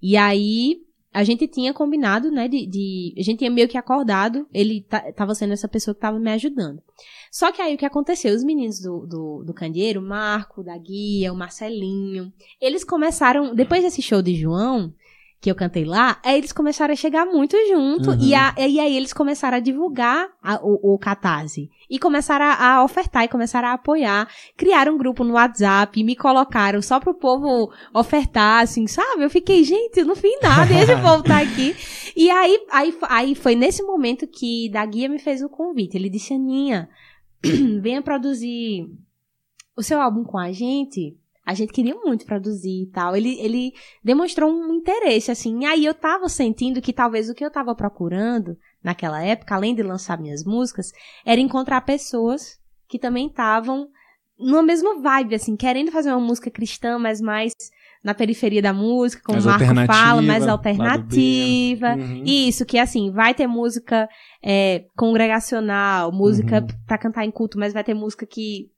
E 0.01 0.15
aí 0.17 0.77
a 1.13 1.23
gente 1.25 1.45
tinha 1.47 1.73
combinado, 1.73 2.31
né, 2.31 2.47
de, 2.47 2.65
de- 2.65 3.13
A 3.17 3.21
gente 3.21 3.39
tinha 3.39 3.51
meio 3.51 3.67
que 3.67 3.77
acordado, 3.77 4.47
ele 4.53 4.81
ta- 4.87 5.11
tava 5.11 5.35
sendo 5.35 5.51
essa 5.51 5.67
pessoa 5.67 5.93
que 5.93 5.99
tava 5.99 6.17
me 6.17 6.31
ajudando. 6.31 6.81
Só 7.29 7.51
que 7.51 7.61
aí 7.61 7.75
o 7.75 7.77
que 7.77 7.85
aconteceu? 7.85 8.33
Os 8.33 8.43
meninos 8.43 8.79
do, 8.79 9.05
do, 9.05 9.43
do 9.45 9.53
Candeeiro, 9.53 9.99
o 9.99 10.03
Marco, 10.03 10.63
da 10.63 10.77
Guia, 10.77 11.33
o 11.33 11.35
Marcelinho, 11.35 12.31
eles 12.61 12.83
começaram, 12.83 13.53
depois 13.53 13.83
desse 13.83 14.01
show 14.01 14.21
de 14.21 14.35
João, 14.35 14.93
que 15.41 15.49
eu 15.49 15.55
cantei 15.55 15.83
lá, 15.83 16.19
aí 16.23 16.37
eles 16.37 16.51
começaram 16.51 16.93
a 16.93 16.95
chegar 16.95 17.25
muito 17.25 17.57
junto 17.67 18.11
Uhum. 18.11 18.17
e, 18.21 18.35
a- 18.35 18.53
e 18.59 18.79
aí 18.79 18.95
eles 18.95 19.11
começaram 19.11 19.57
a 19.57 19.59
divulgar 19.59 20.29
a- 20.41 20.59
o, 20.61 20.93
o 20.93 20.99
Catarse. 20.99 21.67
E 21.89 21.97
começaram 21.97 22.45
a, 22.45 22.75
a 22.75 22.83
ofertar 22.83 23.23
e 23.23 23.27
começaram 23.27 23.69
a 23.69 23.73
apoiar. 23.73 24.29
Criaram 24.55 24.93
um 24.93 24.97
grupo 24.99 25.23
no 25.23 25.33
WhatsApp, 25.33 26.03
me 26.03 26.15
colocaram 26.15 26.79
só 26.81 26.99
pro 26.99 27.15
povo 27.15 27.71
ofertar, 27.91 28.61
assim, 28.61 28.85
sabe? 28.85 29.23
Eu 29.23 29.29
fiquei, 29.31 29.63
gente, 29.63 30.03
não 30.03 30.15
fiz 30.15 30.39
nada, 30.43 30.71
e 30.71 30.77
esse 30.77 30.95
povo 31.01 31.23
tá 31.23 31.39
aqui. 31.41 31.75
E 32.15 32.29
aí, 32.29 32.59
aí, 32.71 32.95
aí 33.09 33.35
foi 33.35 33.55
nesse 33.55 33.81
momento 33.81 34.27
que 34.27 34.69
da 34.69 34.85
guia 34.85 35.09
me 35.09 35.17
fez 35.17 35.41
o 35.41 35.49
convite. 35.49 35.97
Ele 35.97 36.07
disse, 36.09 36.35
Aninha, 36.35 36.87
venha 37.81 38.01
produzir 38.03 38.87
o 39.75 39.81
seu 39.81 39.99
álbum 39.99 40.23
com 40.23 40.37
a 40.37 40.51
gente. 40.51 41.17
A 41.45 41.53
gente 41.53 41.73
queria 41.73 41.95
muito 41.95 42.25
produzir 42.25 42.83
e 42.83 42.91
tal. 42.91 43.15
Ele, 43.15 43.39
ele 43.39 43.71
demonstrou 44.03 44.51
um 44.51 44.73
interesse, 44.73 45.31
assim. 45.31 45.61
E 45.61 45.65
aí 45.65 45.85
eu 45.85 45.93
tava 45.93 46.29
sentindo 46.29 46.81
que 46.81 46.93
talvez 46.93 47.29
o 47.29 47.33
que 47.33 47.43
eu 47.43 47.51
tava 47.51 47.73
procurando 47.75 48.55
naquela 48.83 49.23
época, 49.23 49.55
além 49.55 49.73
de 49.73 49.81
lançar 49.83 50.19
minhas 50.19 50.43
músicas, 50.43 50.91
era 51.25 51.41
encontrar 51.41 51.81
pessoas 51.81 52.59
que 52.87 52.99
também 52.99 53.27
estavam 53.27 53.87
numa 54.37 54.63
mesma 54.63 54.99
vibe, 54.99 55.35
assim, 55.35 55.55
querendo 55.55 55.91
fazer 55.91 56.09
uma 56.11 56.19
música 56.19 56.49
cristã, 56.49 56.97
mas 56.97 57.21
mais 57.21 57.53
na 58.03 58.15
periferia 58.15 58.61
da 58.61 58.73
música, 58.73 59.21
como 59.23 59.39
Mais 59.39 59.45
o 59.45 59.75
Marco 59.75 59.93
fala, 59.93 60.21
mais 60.21 60.47
alternativa. 60.47 61.95
Uhum. 61.95 62.23
Isso, 62.25 62.65
que 62.65 62.77
assim, 62.79 63.11
vai 63.11 63.33
ter 63.33 63.45
música 63.47 64.09
é, 64.43 64.85
congregacional, 64.97 66.11
música 66.11 66.61
Uhum. 66.61 66.67
pra 66.87 66.97
cantar 66.97 67.25
em 67.25 67.31
culto, 67.31 67.59
mas 67.59 67.73
vai 67.73 67.83
ter 67.83 67.93
música 67.93 68.25
que 68.25 68.69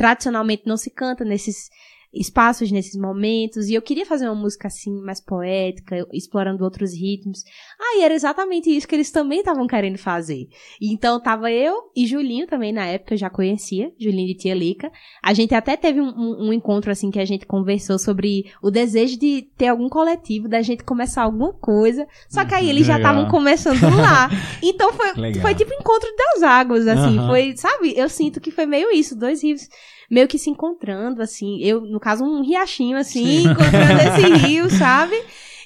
tradicionalmente 0.00 0.62
não 0.64 0.78
se 0.78 0.88
canta 0.88 1.26
nesses 1.26 1.68
espaços, 2.12 2.70
nesses 2.72 3.00
momentos. 3.00 3.68
E 3.68 3.74
eu 3.74 3.82
queria 3.82 4.04
fazer 4.04 4.26
uma 4.26 4.34
música 4.34 4.66
assim, 4.68 5.00
mais 5.02 5.20
poética, 5.20 5.96
explorando 6.12 6.64
outros 6.64 6.92
ritmos. 6.92 7.44
Ah, 7.78 7.98
e 7.98 8.02
era 8.02 8.14
exatamente 8.14 8.68
isso 8.68 8.88
que 8.88 8.94
eles 8.94 9.10
também 9.10 9.40
estavam 9.40 9.66
querendo 9.66 9.98
fazer. 9.98 10.48
Então 10.80 11.20
tava 11.20 11.50
eu 11.52 11.74
e 11.96 12.06
Julinho 12.06 12.46
também 12.46 12.72
na 12.72 12.86
época, 12.86 13.14
eu 13.14 13.18
já 13.18 13.30
conhecia, 13.30 13.92
Julinho 13.98 14.28
de 14.28 14.34
Tia 14.34 14.54
Lica. 14.54 14.90
A 15.22 15.32
gente 15.32 15.54
até 15.54 15.76
teve 15.76 16.00
um, 16.00 16.08
um- 16.08 16.48
um 16.48 16.52
encontro 16.52 16.90
assim 16.90 17.10
que 17.10 17.18
a 17.20 17.24
gente 17.24 17.46
conversou 17.46 17.98
sobre 17.98 18.50
o 18.62 18.70
desejo 18.70 19.16
de 19.18 19.42
ter 19.56 19.68
algum 19.68 19.88
coletivo, 19.88 20.48
da 20.48 20.62
gente 20.62 20.82
começar 20.84 21.22
alguma 21.22 21.52
coisa. 21.52 22.06
Só 22.28 22.44
que 22.44 22.54
aí 22.54 22.68
eles 22.68 22.86
já 22.86 22.96
Legal. 22.96 23.12
estavam 23.12 23.30
começando 23.30 23.82
lá. 23.96 24.28
Então 24.62 24.92
foi, 24.92 25.12
Legal. 25.14 25.42
foi 25.42 25.54
tipo 25.54 25.72
encontro 25.74 26.08
das 26.16 26.42
águas, 26.42 26.86
assim. 26.86 27.18
Aham. 27.18 27.28
Foi, 27.28 27.56
sabe? 27.56 27.94
Eu 27.96 28.08
sinto 28.08 28.40
que 28.40 28.50
foi 28.50 28.66
meio 28.66 28.90
isso, 28.90 29.16
dois 29.16 29.42
rios 29.42 29.68
meio 30.10 30.26
que 30.26 30.38
se 30.38 30.50
encontrando, 30.50 31.22
assim. 31.22 31.62
Eu, 31.62 31.82
no 31.82 32.00
caso, 32.00 32.24
um 32.24 32.42
riachinho, 32.42 32.96
assim, 32.96 33.44
encontrando 33.44 34.00
esse 34.02 34.46
rio, 34.46 34.68
sabe? 34.68 35.14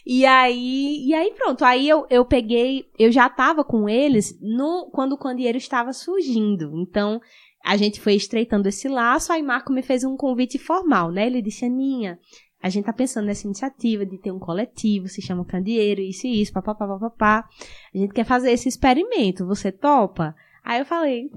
E 0.07 0.27
aí, 0.27 1.07
e 1.07 1.15
aí 1.15 1.33
pronto, 1.33 1.65
aí 1.65 1.89
eu, 1.89 2.07
eu 2.11 2.27
peguei, 2.27 2.85
eu 2.99 3.11
já 3.11 3.27
tava 3.31 3.65
com 3.65 3.89
eles 3.89 4.39
no 4.39 4.91
quando 4.93 5.13
o 5.13 5.19
candeeiro 5.19 5.57
estava 5.57 5.95
surgindo. 5.95 6.73
Então, 6.77 7.21
a 7.65 7.79
gente 7.79 7.99
foi 7.99 8.15
estreitando 8.15 8.69
esse 8.69 8.87
laço, 8.87 9.33
aí 9.33 9.43
Marco 9.43 9.73
me 9.73 9.83
fez 9.83 10.05
um 10.05 10.15
convite 10.15 10.59
formal, 10.59 11.11
né? 11.11 11.27
Ele 11.27 11.41
disse, 11.41 11.65
Aninha, 11.65 12.19
a 12.63 12.69
gente 12.69 12.85
tá 12.85 12.93
pensando 12.93 13.25
nessa 13.25 13.47
iniciativa 13.47 14.05
de 14.05 14.19
ter 14.19 14.31
um 14.31 14.39
coletivo, 14.39 15.09
se 15.09 15.23
chama 15.23 15.45
Candeeiro, 15.47 16.03
isso 16.03 16.27
e 16.27 16.43
isso, 16.43 16.53
papapá, 16.53 16.87
papapá. 16.87 17.49
A 17.95 17.99
gente 17.99 18.13
quer 18.13 18.25
fazer 18.25 18.53
esse 18.53 18.69
experimento, 18.69 19.47
você 19.47 19.73
topa? 19.73 20.35
Aí 20.65 20.81
eu 20.81 20.87
falei, 20.87 21.29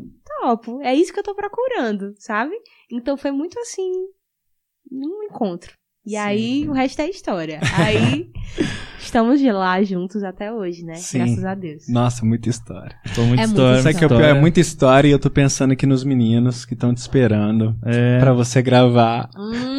topo, 0.42 0.82
é 0.82 0.96
isso 0.96 1.12
que 1.14 1.20
eu 1.20 1.24
tô 1.24 1.36
procurando, 1.36 2.14
sabe? 2.18 2.54
Então 2.92 3.18
foi 3.18 3.32
muito 3.32 3.60
assim, 3.60 3.92
um 4.92 5.24
encontro. 5.24 5.74
E 6.06 6.12
Sim. 6.12 6.18
aí 6.18 6.70
o 6.70 6.72
resto 6.72 7.02
é 7.02 7.10
história. 7.10 7.60
Aí 7.76 8.32
estamos 8.98 9.42
de 9.42 9.52
lá 9.52 9.84
juntos 9.84 10.24
até 10.24 10.54
hoje, 10.54 10.86
né? 10.86 10.96
Sim. 10.96 11.18
Graças 11.18 11.44
a 11.44 11.54
Deus. 11.54 11.90
Nossa, 11.90 12.26
muita 12.26 12.48
história. 12.50 12.96
Pô, 13.14 13.24
muita 13.24 13.42
É 13.42 13.46
história. 13.46 13.72
muita 13.74 13.84
Sabe 13.84 13.98
que 13.98 14.04
é 14.04 14.08
o 14.08 14.10
pior? 14.10 14.22
É 14.24 14.34
muita 14.34 14.60
história 14.62 15.08
e 15.10 15.12
eu 15.12 15.20
tô 15.20 15.30
pensando 15.30 15.74
aqui 15.74 15.86
nos 15.86 16.06
meninos 16.06 16.64
que 16.64 16.74
estão 16.76 16.94
te 16.94 17.00
esperando 17.00 17.76
É. 17.86 18.20
pra 18.20 18.32
você 18.32 18.62
gravar. 18.62 19.30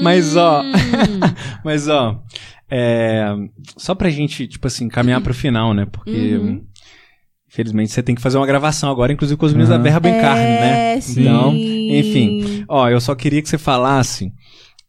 Mas, 0.03 0.37
ó, 0.37 0.61
Hum. 0.63 0.73
Mas, 1.65 1.89
ó, 1.89 2.23
é, 2.71 3.25
só 3.79 3.95
pra 3.95 4.11
gente, 4.11 4.47
tipo 4.47 4.67
assim, 4.67 4.87
caminhar 4.89 5.23
pro 5.23 5.33
final, 5.33 5.73
né? 5.73 5.87
Porque 5.91 6.37
Uhum. 6.37 6.67
Infelizmente 7.49 7.91
você 7.93 8.03
tem 8.03 8.15
que 8.15 8.21
fazer 8.21 8.37
uma 8.39 8.47
gravação 8.47 8.91
agora, 8.91 9.13
inclusive 9.13 9.39
com 9.39 9.47
os 9.47 9.53
meninos 9.53 9.71
Aham. 9.71 9.83
da 9.83 9.91
Verba 9.91 10.09
em 10.09 10.21
Carne, 10.21 10.43
né? 10.45 10.95
É, 10.97 11.01
sim. 11.01 11.23
Então, 11.23 11.55
enfim. 11.55 12.65
Ó, 12.69 12.89
eu 12.89 13.01
só 13.01 13.15
queria 13.15 13.41
que 13.43 13.49
você 13.49 13.59
falasse. 13.59 14.33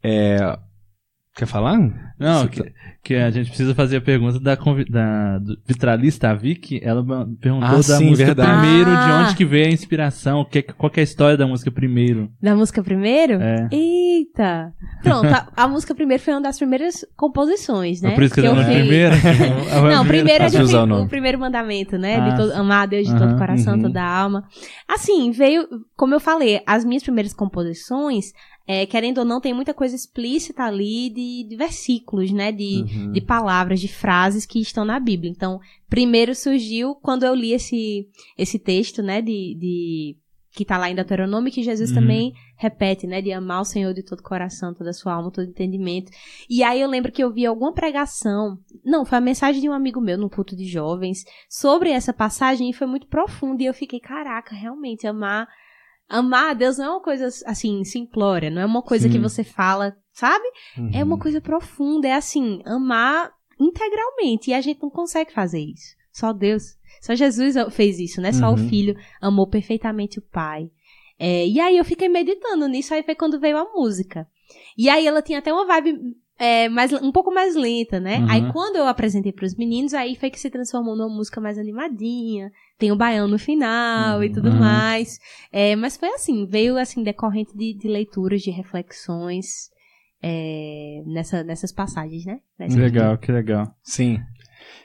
é, 0.04 0.58
Quer 1.40 1.46
falar? 1.46 1.78
Não, 2.20 2.42
Você 2.42 2.50
que, 2.50 2.64
tá- 2.64 2.70
que 3.02 3.16
a 3.16 3.30
gente 3.32 3.48
precisa 3.48 3.74
fazer 3.74 3.96
a 3.96 4.02
pergunta 4.02 4.42
da, 4.42 4.58
convi- 4.58 4.84
da 4.84 5.38
do 5.40 5.58
vitralista 5.66 6.32
a 6.32 6.34
Vicky. 6.34 6.82
Ela 6.84 7.02
perguntou 7.40 7.66
Ah, 7.70 7.76
da 7.78 7.82
sim, 7.82 8.08
música 8.10 8.26
verdade. 8.36 8.60
primeiro, 8.60 8.90
de 8.92 8.98
Ah. 8.98 9.24
onde 9.24 9.36
que 9.38 9.46
veio 9.46 9.68
a 9.68 9.72
inspiração, 9.72 10.44
que, 10.44 10.62
qual 10.62 10.90
que 10.90 11.00
é 11.00 11.02
a 11.02 11.04
história 11.06 11.38
da 11.38 11.48
música 11.48 11.72
primeiro. 11.72 12.30
Da 12.42 12.54
música 12.58 12.84
primeiro? 12.84 13.36
É. 13.42 13.70
Eita! 13.72 14.74
Pronto, 15.02 15.28
a, 15.28 15.48
a 15.64 15.68
música 15.70 15.96
primeiro 15.96 16.22
foi 16.22 16.34
uma 16.34 16.42
das 16.42 16.58
primeiras 16.58 17.06
composições, 17.16 18.02
né? 18.02 18.12
É 18.12 18.16
por 18.16 18.24
isso 18.26 18.34
que, 18.34 18.42
eu 18.42 18.46
eu 18.52 18.56
no 18.56 18.64
fiz. 18.66 18.74
primeiro. 18.76 19.16
Não, 19.96 20.06
primeiro 20.06 20.44
é 20.44 20.48
de 20.50 20.58
o 20.94 21.08
primeiro 21.08 21.40
mandamento, 21.40 21.98
né? 21.98 22.18
Ah, 22.18 22.30
de 22.32 22.36
todo, 22.36 22.52
amar 22.52 22.84
a 22.84 22.86
Deus 22.86 23.08
de 23.08 23.18
todo 23.18 23.34
o 23.34 23.38
coração, 23.38 23.76
uhum. 23.76 23.82
toda 23.84 24.02
a 24.04 24.18
alma. 24.24 24.44
Assim, 24.90 25.32
veio, 25.32 25.66
como 25.96 26.14
eu 26.14 26.20
falei, 26.20 26.60
as 26.68 26.84
minhas 26.84 27.02
primeiras 27.02 27.34
composições, 27.34 28.34
é, 28.72 28.86
querendo 28.86 29.18
ou 29.18 29.26
não, 29.26 29.42
tem 29.42 29.52
muita 29.52 29.74
coisa 29.74 29.96
explícita 29.96 30.62
ali 30.64 31.10
de, 31.10 31.44
de 31.50 31.56
versículos, 31.56 32.32
né? 32.32 32.52
De, 32.52 32.86
Uhum. 32.86 33.12
de 33.12 33.20
palavras, 33.20 33.80
de 33.80 33.88
frases 33.88 34.46
que 34.46 34.60
estão 34.62 34.86
na 34.86 35.00
Bíblia. 35.00 35.32
Então, 35.32 35.60
primeiro 35.90 36.36
surgiu 36.36 36.94
quando 36.94 37.24
eu 37.24 37.34
li 37.34 37.52
esse, 37.52 38.08
esse 38.38 38.60
texto, 38.60 39.02
né? 39.02 39.24
De, 39.24 39.56
de 39.60 40.18
que 40.52 40.64
tá 40.66 40.78
lá 40.78 40.88
em 40.90 40.94
Deuteronômio, 40.94 41.52
que 41.52 41.64
Jesus 41.64 41.90
Uhum. 41.90 41.96
também 41.96 42.34
repete, 42.58 43.08
né? 43.08 43.24
De 43.24 43.32
amar 43.32 43.62
o 43.62 43.66
Senhor 43.66 43.92
de 43.92 44.04
todo 44.04 44.22
coração, 44.22 44.72
toda 44.72 44.92
a 44.92 44.94
sua 44.94 45.14
alma, 45.14 45.32
todo 45.32 45.48
entendimento. 45.50 46.12
E 46.48 46.62
aí 46.62 46.80
eu 46.80 46.88
lembro 46.88 47.12
que 47.12 47.24
eu 47.24 47.34
vi 47.34 47.48
alguma 47.48 47.74
pregação, 47.74 48.56
não, 48.86 49.04
foi 49.04 49.18
a 49.18 49.22
mensagem 49.22 49.62
de 49.62 49.68
um 49.68 49.74
amigo 49.74 50.00
meu 50.00 50.16
no 50.18 50.30
culto 50.30 50.56
de 50.56 50.66
jovens, 50.66 51.24
sobre 51.50 51.90
essa 51.90 52.14
passagem 52.14 52.70
e 52.70 52.74
foi 52.74 52.86
muito 52.86 53.08
profunda. 53.08 53.64
E 53.64 53.66
eu 53.66 53.74
fiquei, 53.74 54.00
caraca, 54.00 54.54
realmente, 54.54 55.08
amar. 55.08 55.48
Amar 56.10 56.50
a 56.50 56.54
Deus 56.54 56.78
não 56.78 56.86
é 56.86 56.90
uma 56.90 57.02
coisa 57.02 57.28
assim, 57.46 57.84
simplória, 57.84 58.50
não 58.50 58.62
é 58.62 58.66
uma 58.66 58.82
coisa 58.82 59.08
Sim. 59.08 59.14
que 59.14 59.20
você 59.20 59.44
fala, 59.44 59.96
sabe? 60.12 60.46
Uhum. 60.76 60.90
É 60.92 61.04
uma 61.04 61.20
coisa 61.20 61.40
profunda, 61.40 62.08
é 62.08 62.14
assim, 62.14 62.62
amar 62.66 63.32
integralmente. 63.60 64.50
E 64.50 64.54
a 64.56 64.62
gente 64.62 64.82
não 64.82 64.90
consegue 64.90 65.32
fazer 65.32 65.60
isso. 65.60 65.96
Só 66.12 66.34
Deus. 66.34 66.78
Só 67.02 67.14
Jesus 67.14 67.56
fez 67.72 68.00
isso, 68.00 68.20
né? 68.20 68.32
Só 68.34 68.48
o 68.48 68.58
Uhum. 68.58 68.70
Filho 68.70 68.96
amou 69.22 69.48
perfeitamente 69.48 70.18
o 70.18 70.22
Pai. 70.24 70.72
É, 71.20 71.46
e 71.48 71.60
aí 71.60 71.78
eu 71.78 71.86
fiquei 71.86 72.10
meditando 72.10 72.68
nisso, 72.68 72.94
aí 72.94 73.04
foi 73.04 73.14
quando 73.14 73.40
veio 73.40 73.58
a 73.58 73.72
música. 73.74 74.28
E 74.78 74.90
aí 74.90 75.06
ela 75.06 75.22
tinha 75.22 75.40
até 75.40 75.54
uma 75.54 75.66
vibe 75.66 76.00
é, 76.40 76.70
mais, 76.70 76.94
um 76.94 77.12
pouco 77.12 77.32
mais 77.34 77.54
lenta, 77.56 78.00
né? 78.00 78.20
Uhum. 78.20 78.30
Aí 78.30 78.52
quando 78.54 78.78
eu 78.78 78.88
apresentei 78.88 79.32
pros 79.34 79.56
meninos, 79.56 79.94
aí 79.94 80.16
foi 80.16 80.30
que 80.32 80.40
se 80.40 80.50
transformou 80.50 80.96
numa 80.96 81.14
música 81.14 81.42
mais 81.42 81.58
animadinha. 81.60 82.50
Tem 82.78 82.92
o 82.92 82.96
baião 82.96 83.28
no 83.28 83.38
final 83.38 84.24
e 84.24 84.32
tudo 84.32 84.50
Uhum. 84.50 84.60
mais. 84.60 85.20
É, 85.52 85.76
mas 85.76 85.98
foi 85.98 86.10
assim, 86.14 86.46
veio 86.46 86.78
assim, 86.78 87.04
decorrente 87.04 87.56
de, 87.58 87.74
de 87.74 87.88
leituras, 87.90 88.42
de 88.42 88.52
reflexões 88.52 89.70
é, 90.24 91.02
nessa, 91.06 91.44
nessas 91.44 91.72
passagens, 91.72 92.26
né? 92.26 92.40
Nessa- 92.58 92.76
Que 92.76 92.82
legal, 92.82 93.18
que 93.18 93.32
legal. 93.32 93.74
Sim. 93.84 94.20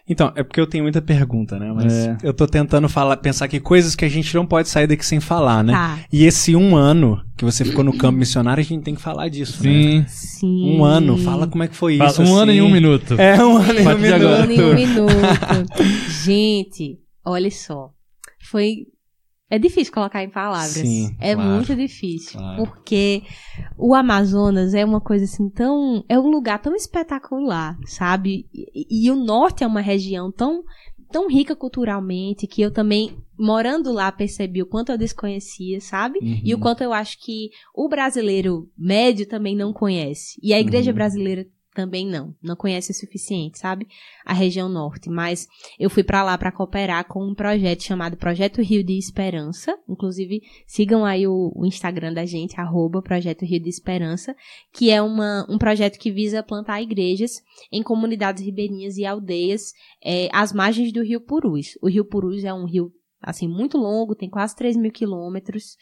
Então, 0.06 0.30
é 0.36 0.42
porque 0.42 0.60
eu 0.60 0.66
tenho 0.66 0.84
muita 0.84 1.00
pergunta, 1.00 1.58
né? 1.58 1.72
Mas 1.74 1.92
É. 2.06 2.16
eu 2.22 2.34
tô 2.34 2.46
tentando 2.46 2.88
falar, 2.90 3.16
pensar 3.16 3.48
que 3.48 3.58
coisas 3.58 3.94
que 3.96 4.04
a 4.04 4.08
gente 4.08 4.34
não 4.34 4.44
pode 4.44 4.68
sair 4.68 4.86
daqui 4.86 5.04
sem 5.04 5.18
falar, 5.18 5.64
né? 5.64 5.72
Tá. 5.72 5.98
E 6.12 6.24
esse 6.26 6.54
um 6.54 6.76
ano 6.76 7.22
que 7.36 7.44
você 7.44 7.64
ficou 7.64 7.82
no 7.82 7.96
campo 7.96 8.18
missionário, 8.18 8.60
a 8.60 8.64
gente 8.64 8.82
tem 8.84 8.94
que 8.94 9.00
falar 9.00 9.28
disso, 9.30 9.64
né? 9.64 9.70
Sim. 9.72 10.04
Sim. 10.06 10.76
Um 10.78 10.84
ano, 10.84 11.16
fala 11.16 11.46
como 11.46 11.62
é 11.62 11.68
que 11.68 11.74
foi 11.74 11.96
Fala- 11.96 12.10
isso. 12.10 12.22
um 12.22 12.34
ano 12.36 12.50
assim. 12.50 12.58
e 12.58 12.62
um 12.62 12.70
minuto. 12.70 13.14
É, 13.18 13.42
um 13.42 13.56
ano 13.56 13.72
e 13.80 13.82
um 13.82 13.98
minuto. 13.98 14.14
agora. 14.14 14.52
em 14.52 14.60
um 14.60 14.74
minuto. 14.74 15.82
Gente, 16.24 16.98
olha 17.24 17.50
só. 17.50 17.90
Foi. 18.50 18.76
É 19.54 19.58
difícil 19.58 19.92
colocar 19.92 20.22
em 20.24 20.28
palavras. 20.30 20.72
Sim, 20.72 21.14
é 21.20 21.34
claro, 21.34 21.50
muito 21.50 21.76
difícil. 21.76 22.40
claro. 22.40 22.64
Porque 22.64 23.22
o 23.78 23.94
Amazonas 23.94 24.74
é 24.74 24.84
uma 24.84 25.00
coisa 25.00 25.24
assim 25.24 25.48
tão. 25.48 26.04
É 26.08 26.18
um 26.18 26.28
lugar 26.28 26.60
tão 26.60 26.74
espetacular, 26.74 27.78
sabe? 27.86 28.46
E, 28.52 29.04
e 29.06 29.10
o 29.10 29.14
norte 29.16 29.62
é 29.62 29.66
uma 29.66 29.80
região 29.80 30.32
tão, 30.32 30.62
tão 31.12 31.28
rica 31.28 31.54
culturalmente 31.54 32.46
que 32.46 32.62
eu 32.62 32.70
também, 32.72 33.16
morando 33.38 33.92
lá, 33.92 34.10
percebi 34.10 34.60
o 34.62 34.66
quanto 34.66 34.90
eu 34.90 34.98
desconhecia, 34.98 35.80
sabe? 35.80 36.18
Uhum. 36.20 36.40
E 36.44 36.52
o 36.54 36.58
quanto 36.58 36.82
eu 36.82 36.92
acho 36.92 37.18
que 37.22 37.50
o 37.74 37.88
brasileiro 37.88 38.68
médio 38.76 39.26
também 39.26 39.54
não 39.54 39.72
conhece. 39.72 40.38
E 40.42 40.52
a 40.52 40.58
igreja 40.60 40.90
Uhum. 40.90 40.96
brasileira 40.96 41.46
também 41.74 42.06
não. 42.06 42.34
Não 42.40 42.56
conhece 42.56 42.92
o 42.92 42.94
suficiente, 42.94 43.58
sabe? 43.58 43.86
A 44.24 44.32
região 44.32 44.68
norte. 44.68 45.10
Mas 45.10 45.46
eu 45.78 45.90
fui 45.90 46.04
pra 46.04 46.22
lá 46.22 46.38
pra 46.38 46.52
cooperar 46.52 47.06
com 47.06 47.22
um 47.26 47.34
projeto 47.34 47.82
chamado 47.82 48.16
Projeto 48.16 48.62
Rio 48.62 48.84
de 48.84 48.96
Esperança. 48.96 49.76
Inclusive, 49.88 50.40
sigam 50.66 51.04
aí 51.04 51.26
o, 51.26 51.52
o 51.54 51.66
Instagram 51.66 52.14
da 52.14 52.24
gente, 52.24 52.58
arroba 52.58 53.02
Projeto 53.02 53.44
Rio 53.44 53.60
de 53.60 53.68
Esperança, 53.68 54.34
que 54.72 54.90
é 54.90 55.02
uma, 55.02 55.44
um 55.50 55.58
projeto 55.58 55.98
que 55.98 56.10
visa 56.10 56.42
plantar 56.42 56.80
igrejas 56.80 57.42
em 57.70 57.82
comunidades 57.82 58.44
ribeirinhas 58.44 58.96
e 58.96 59.04
aldeias 59.04 59.72
eh, 60.02 60.28
às 60.32 60.52
margens 60.52 60.92
do 60.92 61.02
Rio 61.02 61.20
Purus. 61.20 61.76
O 61.82 61.88
Rio 61.88 62.04
Purus 62.04 62.44
é 62.44 62.54
um 62.54 62.64
rio 62.64 62.92
assim, 63.24 63.48
muito 63.48 63.78
longo, 63.78 64.14
tem 64.14 64.28
quase 64.28 64.54
3 64.54 64.76
mil 64.76 64.92
quilômetros, 64.92 65.76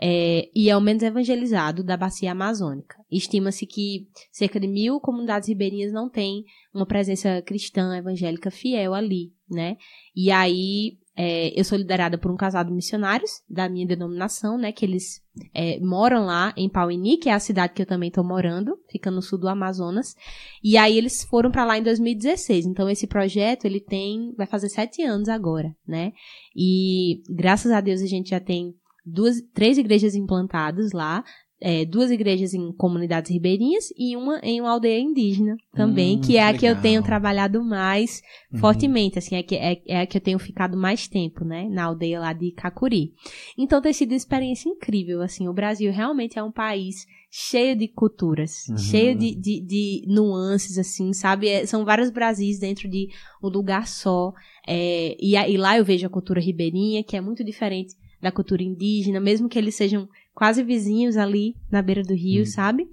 é, 0.00 0.48
e 0.54 0.70
é 0.70 0.76
o 0.76 0.80
menos 0.80 1.02
evangelizado 1.02 1.82
da 1.82 1.96
bacia 1.96 2.32
amazônica. 2.32 2.96
Estima-se 3.10 3.66
que 3.66 4.08
cerca 4.30 4.60
de 4.60 4.68
mil 4.68 5.00
comunidades 5.00 5.48
ribeirinhas 5.48 5.92
não 5.92 6.08
têm 6.08 6.44
uma 6.72 6.86
presença 6.86 7.42
cristã 7.42 7.96
evangélica 7.96 8.50
fiel 8.50 8.94
ali, 8.94 9.32
né? 9.50 9.76
E 10.14 10.30
aí 10.30 10.98
é, 11.16 11.58
eu 11.58 11.64
sou 11.64 11.76
liderada 11.76 12.16
por 12.16 12.30
um 12.30 12.36
casal 12.36 12.62
de 12.62 12.70
missionários 12.70 13.42
da 13.50 13.68
minha 13.68 13.84
denominação, 13.84 14.56
né? 14.56 14.70
Que 14.70 14.86
eles 14.86 15.20
é, 15.52 15.80
moram 15.80 16.24
lá 16.24 16.54
em 16.56 16.68
Pauini, 16.68 17.16
que 17.16 17.28
é 17.28 17.32
a 17.32 17.40
cidade 17.40 17.72
que 17.74 17.82
eu 17.82 17.86
também 17.86 18.08
tô 18.08 18.22
morando, 18.22 18.78
fica 18.88 19.10
no 19.10 19.20
sul 19.20 19.36
do 19.36 19.48
Amazonas. 19.48 20.14
E 20.62 20.76
aí 20.76 20.96
eles 20.96 21.24
foram 21.24 21.50
para 21.50 21.64
lá 21.64 21.76
em 21.76 21.82
2016. 21.82 22.66
Então 22.66 22.88
esse 22.88 23.08
projeto 23.08 23.64
ele 23.64 23.80
tem, 23.80 24.32
vai 24.36 24.46
fazer 24.46 24.68
sete 24.68 25.02
anos 25.02 25.28
agora, 25.28 25.74
né? 25.84 26.12
E 26.54 27.20
graças 27.28 27.72
a 27.72 27.80
Deus 27.80 28.00
a 28.00 28.06
gente 28.06 28.30
já 28.30 28.38
tem 28.38 28.76
duas, 29.12 29.36
três 29.54 29.78
igrejas 29.78 30.14
implantadas 30.14 30.92
lá, 30.92 31.24
é, 31.60 31.84
duas 31.84 32.12
igrejas 32.12 32.54
em 32.54 32.72
comunidades 32.72 33.32
ribeirinhas 33.32 33.86
e 33.98 34.16
uma 34.16 34.38
em 34.44 34.60
uma 34.60 34.70
aldeia 34.70 35.00
indígena 35.00 35.56
também, 35.74 36.16
Hum, 36.16 36.20
que 36.20 36.36
é 36.36 36.46
a 36.46 36.54
que 36.54 36.64
eu 36.64 36.80
tenho 36.80 37.02
trabalhado 37.02 37.64
mais 37.64 38.22
Uhum. 38.52 38.60
fortemente, 38.60 39.18
assim, 39.18 39.34
é, 39.34 39.42
que, 39.42 39.56
é, 39.56 39.82
é 39.88 40.00
a 40.02 40.06
que 40.06 40.16
eu 40.16 40.20
tenho 40.20 40.38
ficado 40.38 40.76
mais 40.76 41.08
tempo, 41.08 41.44
né, 41.44 41.68
na 41.68 41.84
aldeia 41.84 42.20
lá 42.20 42.32
de 42.32 42.52
Cacuri. 42.52 43.12
Então 43.58 43.82
tem 43.82 43.92
sido 43.92 44.12
uma 44.12 44.16
experiência 44.16 44.68
incrível, 44.68 45.20
assim, 45.20 45.48
o 45.48 45.52
Brasil 45.52 45.90
realmente 45.92 46.38
é 46.38 46.42
um 46.44 46.52
país 46.52 47.04
cheio 47.30 47.76
de 47.76 47.88
culturas, 47.88 48.68
Uhum. 48.70 48.78
cheio 48.78 49.18
de, 49.18 49.34
de, 49.34 49.60
de 49.60 50.04
nuances, 50.06 50.78
assim, 50.78 51.12
sabe? 51.12 51.48
É, 51.48 51.66
são 51.66 51.84
vários 51.84 52.10
Brasis 52.10 52.58
dentro 52.60 52.88
de 52.88 53.08
um 53.42 53.48
lugar 53.48 53.86
só, 53.88 54.32
é, 54.66 55.16
e, 55.20 55.36
aí 55.36 55.56
lá 55.56 55.76
eu 55.76 55.84
vejo 55.84 56.06
a 56.06 56.10
cultura 56.10 56.40
ribeirinha, 56.40 57.02
que 57.02 57.16
é 57.16 57.20
muito 57.20 57.42
diferente 57.44 57.94
da 58.20 58.32
cultura 58.32 58.62
indígena, 58.62 59.20
mesmo 59.20 59.48
que 59.48 59.58
eles 59.58 59.74
sejam 59.74 60.08
quase 60.34 60.62
vizinhos 60.62 61.16
ali 61.16 61.54
na 61.70 61.82
beira 61.82 62.02
do 62.02 62.14
rio, 62.14 62.42
Hum. 62.42 62.46
sabe? 62.46 62.88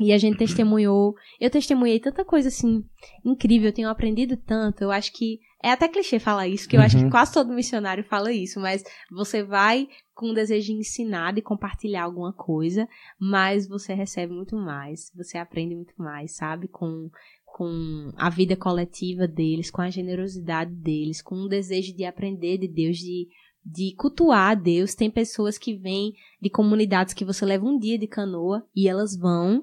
E 0.00 0.12
a 0.12 0.18
gente 0.18 0.36
testemunhou, 0.38 1.14
eu 1.40 1.50
testemunhei 1.50 1.98
tanta 2.00 2.24
coisa 2.24 2.48
assim 2.48 2.84
incrível, 3.24 3.68
eu 3.68 3.72
tenho 3.74 3.88
aprendido 3.88 4.36
tanto, 4.36 4.82
eu 4.82 4.90
acho 4.90 5.12
que 5.12 5.40
é 5.62 5.72
até 5.72 5.88
clichê 5.88 6.20
falar 6.20 6.46
isso, 6.46 6.68
que 6.68 6.76
eu 6.76 6.80
acho 6.80 6.96
Uhum. 6.98 7.04
que 7.04 7.10
quase 7.10 7.32
todo 7.32 7.52
missionário 7.52 8.04
fala 8.04 8.32
isso, 8.32 8.60
mas 8.60 8.84
você 9.10 9.42
vai 9.42 9.88
com 10.14 10.30
o 10.30 10.34
desejo 10.34 10.68
de 10.72 10.78
ensinar, 10.78 11.32
de 11.32 11.42
compartilhar 11.42 12.04
alguma 12.04 12.32
coisa, 12.32 12.88
mas 13.18 13.66
você 13.68 13.92
recebe 13.92 14.32
muito 14.32 14.54
mais, 14.56 15.10
você 15.16 15.36
aprende 15.36 15.74
muito 15.74 15.94
mais, 15.98 16.36
sabe? 16.36 16.68
Com 16.68 17.10
com 17.44 18.12
a 18.16 18.30
vida 18.30 18.54
coletiva 18.54 19.26
deles, 19.26 19.68
com 19.68 19.80
a 19.80 19.90
generosidade 19.90 20.70
deles, 20.72 21.20
com 21.20 21.34
o 21.34 21.48
desejo 21.48 21.92
de 21.96 22.04
aprender 22.04 22.56
de 22.58 22.68
Deus, 22.68 22.98
de 22.98 23.26
de 23.70 23.94
cultuar 23.96 24.50
a 24.50 24.54
Deus. 24.54 24.94
Tem 24.94 25.10
pessoas 25.10 25.58
que 25.58 25.74
vêm 25.74 26.14
de 26.40 26.48
comunidades 26.48 27.12
que 27.12 27.24
você 27.24 27.44
leva 27.44 27.66
um 27.66 27.78
dia 27.78 27.98
de 27.98 28.06
canoa 28.06 28.64
e 28.74 28.88
elas 28.88 29.16
vão 29.16 29.62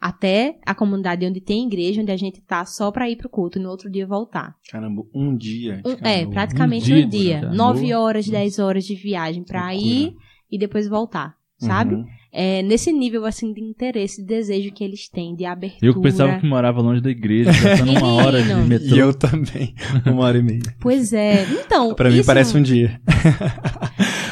até 0.00 0.58
a 0.66 0.74
comunidade 0.74 1.24
onde 1.26 1.40
tem 1.40 1.66
igreja, 1.66 2.02
onde 2.02 2.10
a 2.10 2.16
gente 2.16 2.40
tá 2.40 2.64
só 2.64 2.90
pra 2.90 3.08
ir 3.08 3.16
pro 3.16 3.28
culto 3.28 3.58
e 3.58 3.62
no 3.62 3.68
outro 3.70 3.88
dia 3.90 4.06
voltar. 4.06 4.56
Caramba, 4.70 5.04
um 5.14 5.36
dia. 5.36 5.80
de 5.82 5.88
Um- 5.90 5.96
é, 6.06 6.26
praticamente 6.26 6.92
Um 6.92 6.96
um 6.96 6.98
dia 6.98 7.06
dia. 7.06 7.34
de 7.36 7.40
canoa? 7.42 7.54
Nove 7.56 7.94
horas, 7.94 8.28
dez 8.28 8.58
horas 8.58 8.84
de 8.84 8.94
viagem 8.96 9.44
pra 9.44 9.70
Loucura. 9.70 9.86
ir 9.90 10.16
e 10.50 10.58
depois 10.58 10.88
voltar, 10.88 11.36
sabe? 11.66 11.94
Uhum. 11.96 12.06
É, 12.34 12.62
nesse 12.62 12.90
nível, 12.90 13.26
assim, 13.26 13.52
de 13.52 13.60
interesse, 13.60 14.22
de 14.22 14.26
desejo 14.26 14.72
que 14.72 14.82
eles 14.82 15.06
têm, 15.06 15.36
de 15.36 15.44
abertura. 15.44 15.84
Eu 15.84 15.94
que 15.94 16.00
pensava 16.00 16.38
que 16.38 16.46
morava 16.46 16.80
longe 16.80 17.02
da 17.02 17.10
igreja, 17.10 17.52
gastando 17.52 17.90
uma 17.92 18.14
hora 18.14 18.42
de 18.42 18.54
metrô. 18.54 18.96
E 18.96 18.98
eu 18.98 19.12
também. 19.12 19.74
Uma 20.06 20.24
hora 20.24 20.38
e 20.38 20.42
meia. 20.42 20.62
Pois 20.80 21.12
é. 21.12 21.44
Então, 21.44 21.94
Pra 21.94 22.10
mim 22.10 22.24
parece 22.24 22.56
um 22.56 22.62
dia. 22.62 22.98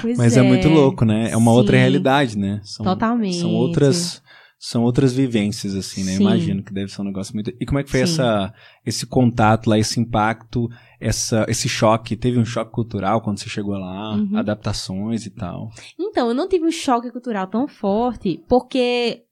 pois 0.01 0.17
Mas 0.17 0.35
é. 0.37 0.41
muito 0.43 0.67
louco, 0.71 1.05
né? 1.05 1.29
É 1.31 1.37
uma 1.37 1.53
outra 1.53 1.77
Sim. 1.77 1.81
realidade, 1.81 2.39
né? 2.39 2.61
São, 2.63 2.85
Totalmente. 2.87 3.37
São 3.37 3.51
outras, 3.55 4.23
são 4.63 4.83
outras 4.83 5.15
vivências, 5.15 5.75
assim, 5.75 6.05
né? 6.05 6.13
Sim. 6.13 6.23
Imagino 6.23 6.63
que 6.63 6.71
deve 6.71 6.93
ser 6.93 7.01
um 7.01 7.07
negócio 7.07 7.33
muito. 7.35 7.51
E 7.59 7.65
como 7.65 7.79
é 7.79 7.83
que 7.83 7.91
foi 7.91 8.05
Sim. 8.07 8.13
essa, 8.13 8.55
esse 8.85 9.07
contato 9.07 9.71
lá, 9.71 9.79
esse 9.79 9.99
impacto, 9.99 10.69
essa, 11.01 11.47
esse 11.49 11.67
choque? 11.67 12.15
Teve 12.15 12.39
um 12.39 12.45
choque 12.45 12.71
cultural 12.71 13.23
quando 13.23 13.39
você 13.39 13.49
chegou 13.49 13.79
lá? 13.79 14.17
Uhum. 14.17 14.37
Adaptações 14.37 15.25
e 15.25 15.31
tal? 15.31 15.71
Então, 15.99 16.29
eu 16.29 16.35
não 16.35 16.47
tive 16.47 16.67
um 16.67 16.71
choque 16.71 17.11
cultural 17.11 17.47
tão 17.47 17.67
forte, 17.67 18.45
porque 18.47 19.23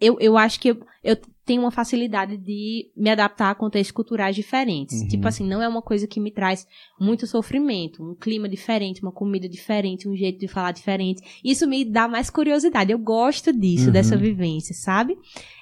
eu, 0.00 0.16
eu 0.18 0.38
acho 0.38 0.58
que 0.58 0.70
eu, 0.70 0.80
eu 1.02 1.16
tenho 1.44 1.62
uma 1.62 1.72
facilidade 1.72 2.36
de 2.36 2.92
me 2.96 3.10
adaptar 3.10 3.50
a 3.50 3.54
contextos 3.54 3.90
culturais 3.90 4.36
diferentes. 4.36 5.00
Uhum. 5.00 5.08
Tipo 5.08 5.26
assim, 5.26 5.44
não 5.44 5.60
é 5.60 5.66
uma 5.66 5.82
coisa 5.82 6.06
que 6.06 6.20
me 6.20 6.30
traz 6.30 6.64
muito 7.00 7.26
sofrimento. 7.26 8.02
Um 8.02 8.14
clima 8.14 8.48
diferente, 8.48 9.02
uma 9.02 9.10
comida 9.10 9.48
diferente, 9.48 10.08
um 10.08 10.14
jeito 10.14 10.38
de 10.38 10.46
falar 10.46 10.70
diferente. 10.70 11.20
Isso 11.44 11.66
me 11.66 11.84
dá 11.84 12.06
mais 12.06 12.30
curiosidade. 12.30 12.92
Eu 12.92 12.98
gosto 12.98 13.52
disso, 13.52 13.86
Uhum. 13.86 13.92
dessa 13.92 14.16
vivência, 14.16 14.74
sabe? 14.74 15.16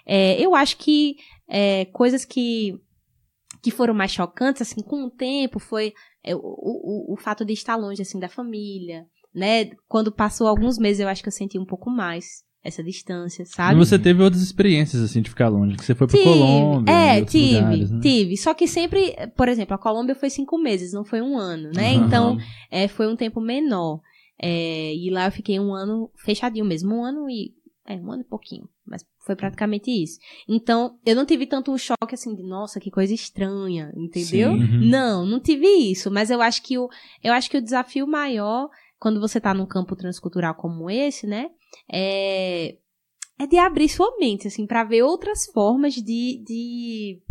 É, 0.05 0.39
eu 0.39 0.55
acho 0.55 0.77
que 0.77 1.17
é, 1.49 1.87
coisas 1.87 2.25
que 2.25 2.75
que 3.63 3.71
foram 3.71 3.93
mais 3.93 4.11
chocantes, 4.11 4.63
assim, 4.63 4.81
com 4.83 5.05
o 5.05 5.11
tempo, 5.11 5.59
foi 5.59 5.93
é, 6.25 6.35
o, 6.35 6.39
o, 6.41 7.13
o 7.13 7.17
fato 7.19 7.45
de 7.45 7.53
estar 7.53 7.77
longe, 7.77 8.01
assim, 8.01 8.19
da 8.19 8.29
família, 8.29 9.05
né? 9.35 9.71
Quando 9.87 10.11
passou 10.11 10.47
alguns 10.47 10.79
meses, 10.79 11.01
eu 11.01 11.09
acho 11.09 11.23
que 11.23 11.29
eu 11.29 11.33
senti 11.33 11.59
um 11.59 11.67
pouco 11.67 11.91
mais 11.91 12.43
essa 12.63 12.83
distância, 12.83 13.45
sabe? 13.47 13.75
E 13.75 13.79
você 13.79 13.99
teve 13.99 14.23
outras 14.23 14.43
experiências, 14.43 15.03
assim, 15.03 15.23
de 15.23 15.31
ficar 15.31 15.49
longe. 15.49 15.77
Que 15.77 15.85
você 15.85 15.95
foi 15.95 16.07
pra 16.07 16.17
Tive, 16.17 16.29
Colômbia. 16.29 16.93
É, 16.93 17.25
tive, 17.25 17.55
lugares, 17.57 17.91
né? 17.91 18.01
tive. 18.01 18.37
Só 18.37 18.53
que 18.53 18.69
sempre, 18.69 19.15
por 19.37 19.49
exemplo, 19.49 19.75
a 19.75 19.79
Colômbia 19.79 20.15
foi 20.15 20.29
cinco 20.29 20.59
meses, 20.59 20.93
não 20.93 21.05
foi 21.05 21.23
um 21.23 21.39
ano, 21.39 21.71
né? 21.75 21.95
Aham. 21.95 22.07
Então, 22.07 22.39
é, 22.71 22.87
foi 22.87 23.07
um 23.07 23.17
tempo 23.17 23.41
menor. 23.41 24.01
É, 24.43 24.95
e 24.95 25.11
lá 25.11 25.27
eu 25.27 25.33
fiquei 25.33 25.59
um 25.59 25.73
ano 25.73 26.11
fechadinho 26.17 26.65
mesmo, 26.65 26.95
um 26.95 27.05
ano 27.05 27.31
e. 27.31 27.55
É, 27.87 27.95
um 27.97 28.13
ano 28.13 28.23
e 28.23 28.29
pouquinho. 28.29 28.69
Mas 28.87 29.05
foi 29.25 29.35
praticamente 29.35 29.91
isso. 29.91 30.19
Então, 30.47 30.99
eu 31.05 31.17
não 31.17 31.25
tive 31.25 31.47
tanto 31.47 31.73
um 31.73 31.79
choque 31.79 32.15
assim 32.15 32.35
de, 32.35 32.43
nossa, 32.43 32.79
que 32.79 32.91
coisa 32.91 33.15
estranha, 33.15 33.91
entendeu? 33.97 34.53
Sim. 34.53 34.63
Uhum. 34.63 34.81
Não, 34.83 35.27
não 35.27 35.41
tive 35.41 35.67
isso. 35.67 36.11
Mas 36.11 36.31
eu 36.31 36.43
acho 36.43 36.63
que 36.63 36.79
o, 36.79 36.89
eu 37.25 37.33
acho 37.33 37.51
que 37.51 37.57
o 37.57 37.63
desafio 37.63 38.07
maior, 38.07 38.69
quando 38.99 39.19
você 39.19 39.41
tá 39.41 39.55
num 39.55 39.67
campo 39.67 39.97
transcultural 39.97 40.55
como 40.55 40.91
esse, 40.91 41.27
né? 41.27 41.49
É, 41.93 42.77
é 43.39 43.47
de 43.47 43.59
abrir 43.59 43.89
sua 43.89 44.17
mente, 44.19 44.49
assim, 44.49 44.67
pra 44.67 44.85
ver 44.85 45.03
outras 45.03 45.47
formas 45.47 45.95
de, 45.95 46.43
de. 46.47 47.23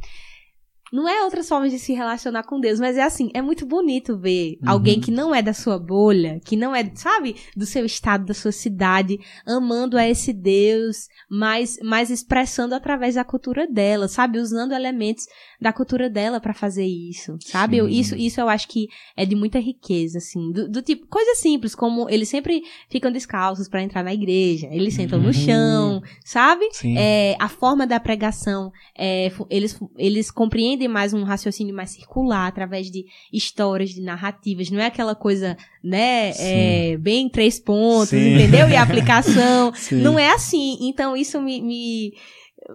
Não 0.91 1.07
é 1.07 1.23
outras 1.23 1.47
formas 1.47 1.71
de 1.71 1.79
se 1.79 1.93
relacionar 1.93 2.43
com 2.43 2.59
Deus, 2.59 2.79
mas 2.79 2.97
é 2.97 3.03
assim, 3.03 3.29
é 3.33 3.41
muito 3.41 3.65
bonito 3.65 4.17
ver 4.17 4.57
Uhum. 4.61 4.69
alguém 4.69 4.99
que 4.99 5.11
não 5.11 5.33
é 5.33 5.41
da 5.41 5.53
sua 5.53 5.77
bolha, 5.77 6.39
que 6.45 6.55
não 6.55 6.75
é, 6.75 6.89
sabe, 6.95 7.35
do 7.55 7.65
seu 7.65 7.85
estado, 7.85 8.25
da 8.25 8.33
sua 8.33 8.51
cidade, 8.51 9.19
amando 9.45 9.97
a 9.97 10.07
esse 10.07 10.33
Deus, 10.33 11.07
mas, 11.29 11.77
mas 11.83 12.09
expressando 12.09 12.73
através 12.73 13.15
da 13.15 13.23
cultura 13.23 13.67
dela, 13.67 14.07
sabe? 14.07 14.39
Usando 14.39 14.71
elementos 14.73 15.25
da 15.61 15.71
cultura 15.73 16.09
dela 16.09 16.39
pra 16.39 16.53
fazer 16.53 16.85
isso, 16.85 17.37
sabe? 17.45 17.77
Eu- 17.77 17.87
isso, 17.89 18.15
isso 18.15 18.39
eu 18.41 18.49
acho 18.49 18.67
que 18.67 18.87
é 19.15 19.25
de 19.25 19.35
muita 19.35 19.59
riqueza, 19.59 20.17
assim, 20.19 20.51
do, 20.51 20.69
do 20.69 20.81
tipo, 20.81 21.05
coisas 21.07 21.37
simples, 21.39 21.75
como 21.75 22.09
eles 22.09 22.29
sempre 22.29 22.63
ficam 22.89 23.11
descalços 23.11 23.67
pra 23.67 23.81
entrar 23.83 24.03
na 24.03 24.13
igreja, 24.13 24.67
eles 24.71 24.93
sentam 24.93 25.19
Uhum. 25.19 25.25
no 25.25 25.33
chão, 25.33 26.01
sabe? 26.25 26.65
É, 26.97 27.35
a 27.39 27.49
forma 27.49 27.85
da 27.85 27.99
pregação, 27.99 28.71
é, 28.97 29.31
eles, 29.49 29.77
eles 29.97 30.31
compreendem 30.31 30.78
mais 30.87 31.13
um 31.13 31.23
raciocínio 31.23 31.75
mais 31.75 31.89
circular, 31.91 32.47
através 32.47 32.89
de 32.89 33.05
histórias, 33.33 33.89
de 33.89 34.01
narrativas, 34.01 34.69
não 34.69 34.79
é 34.79 34.85
aquela 34.85 35.15
coisa, 35.15 35.57
né, 35.83 36.31
é, 36.37 36.97
bem 36.97 37.27
três 37.29 37.59
pontos, 37.59 38.09
Sim. 38.09 38.35
entendeu? 38.35 38.69
E 38.69 38.75
a 38.75 38.81
aplicação, 38.83 39.71
não 39.91 40.17
é 40.17 40.31
assim. 40.31 40.77
Então, 40.81 41.17
isso 41.17 41.41
me, 41.41 41.61
me- 41.61 42.13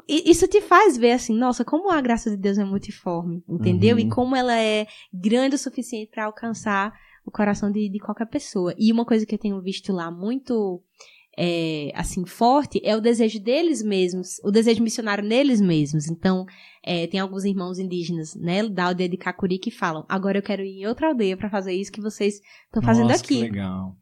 Isso 0.09 0.49
te 0.49 0.61
faz 0.61 0.97
ver 0.97 1.13
assim, 1.13 1.37
nossa, 1.37 1.65
como 1.65 1.91
a 1.91 2.01
graça 2.01 2.29
de 2.31 2.37
Deus 2.37 2.59
é 2.59 2.65
multiforme, 2.65 3.43
entendeu? 3.49 3.97
Uhum. 3.97 4.03
E 4.03 4.09
como 4.09 4.35
ela 4.35 4.59
é 4.59 4.87
grande 5.13 5.55
o 5.55 5.59
suficiente 5.59 6.11
para 6.11 6.25
alcançar 6.25 6.93
o 7.25 7.31
coração 7.31 7.71
de, 7.71 7.89
de 7.89 7.99
qualquer 7.99 8.27
pessoa. 8.27 8.75
E 8.79 8.93
uma 8.93 9.05
coisa 9.05 9.25
que 9.25 9.35
eu 9.35 9.39
tenho 9.39 9.61
visto 9.63 9.93
lá 9.93 10.11
muito 10.11 10.83
é, 11.37 11.91
assim 11.95 12.25
forte 12.25 12.81
é 12.85 12.97
o 12.97 13.01
desejo 13.01 13.41
deles 13.41 13.83
mesmos, 13.83 14.41
o 14.45 14.51
desejo 14.51 14.83
missionário 14.83 15.25
neles 15.25 15.61
mesmos. 15.61 16.09
Então, 16.09 16.45
é, 16.83 17.07
tem 17.07 17.19
alguns 17.21 17.45
irmãos 17.45 17.79
indígenas, 17.79 18.35
né, 18.35 18.69
da 18.69 18.85
aldeia 18.87 19.09
de 19.09 19.17
Cacuri 19.17 19.59
que 19.59 19.71
falam: 19.71 20.05
agora 20.09 20.39
eu 20.39 20.43
quero 20.43 20.63
ir 20.63 20.83
em 20.83 20.87
outra 20.87 21.09
aldeia 21.09 21.37
para 21.37 21.51
fazer 21.51 21.73
isso 21.73 21.91
que 21.93 22.01
vocês 22.01 22.41
estão 22.67 22.83
fazendo 22.83 23.09
Nossa, 23.09 23.23
aqui, 23.25 23.51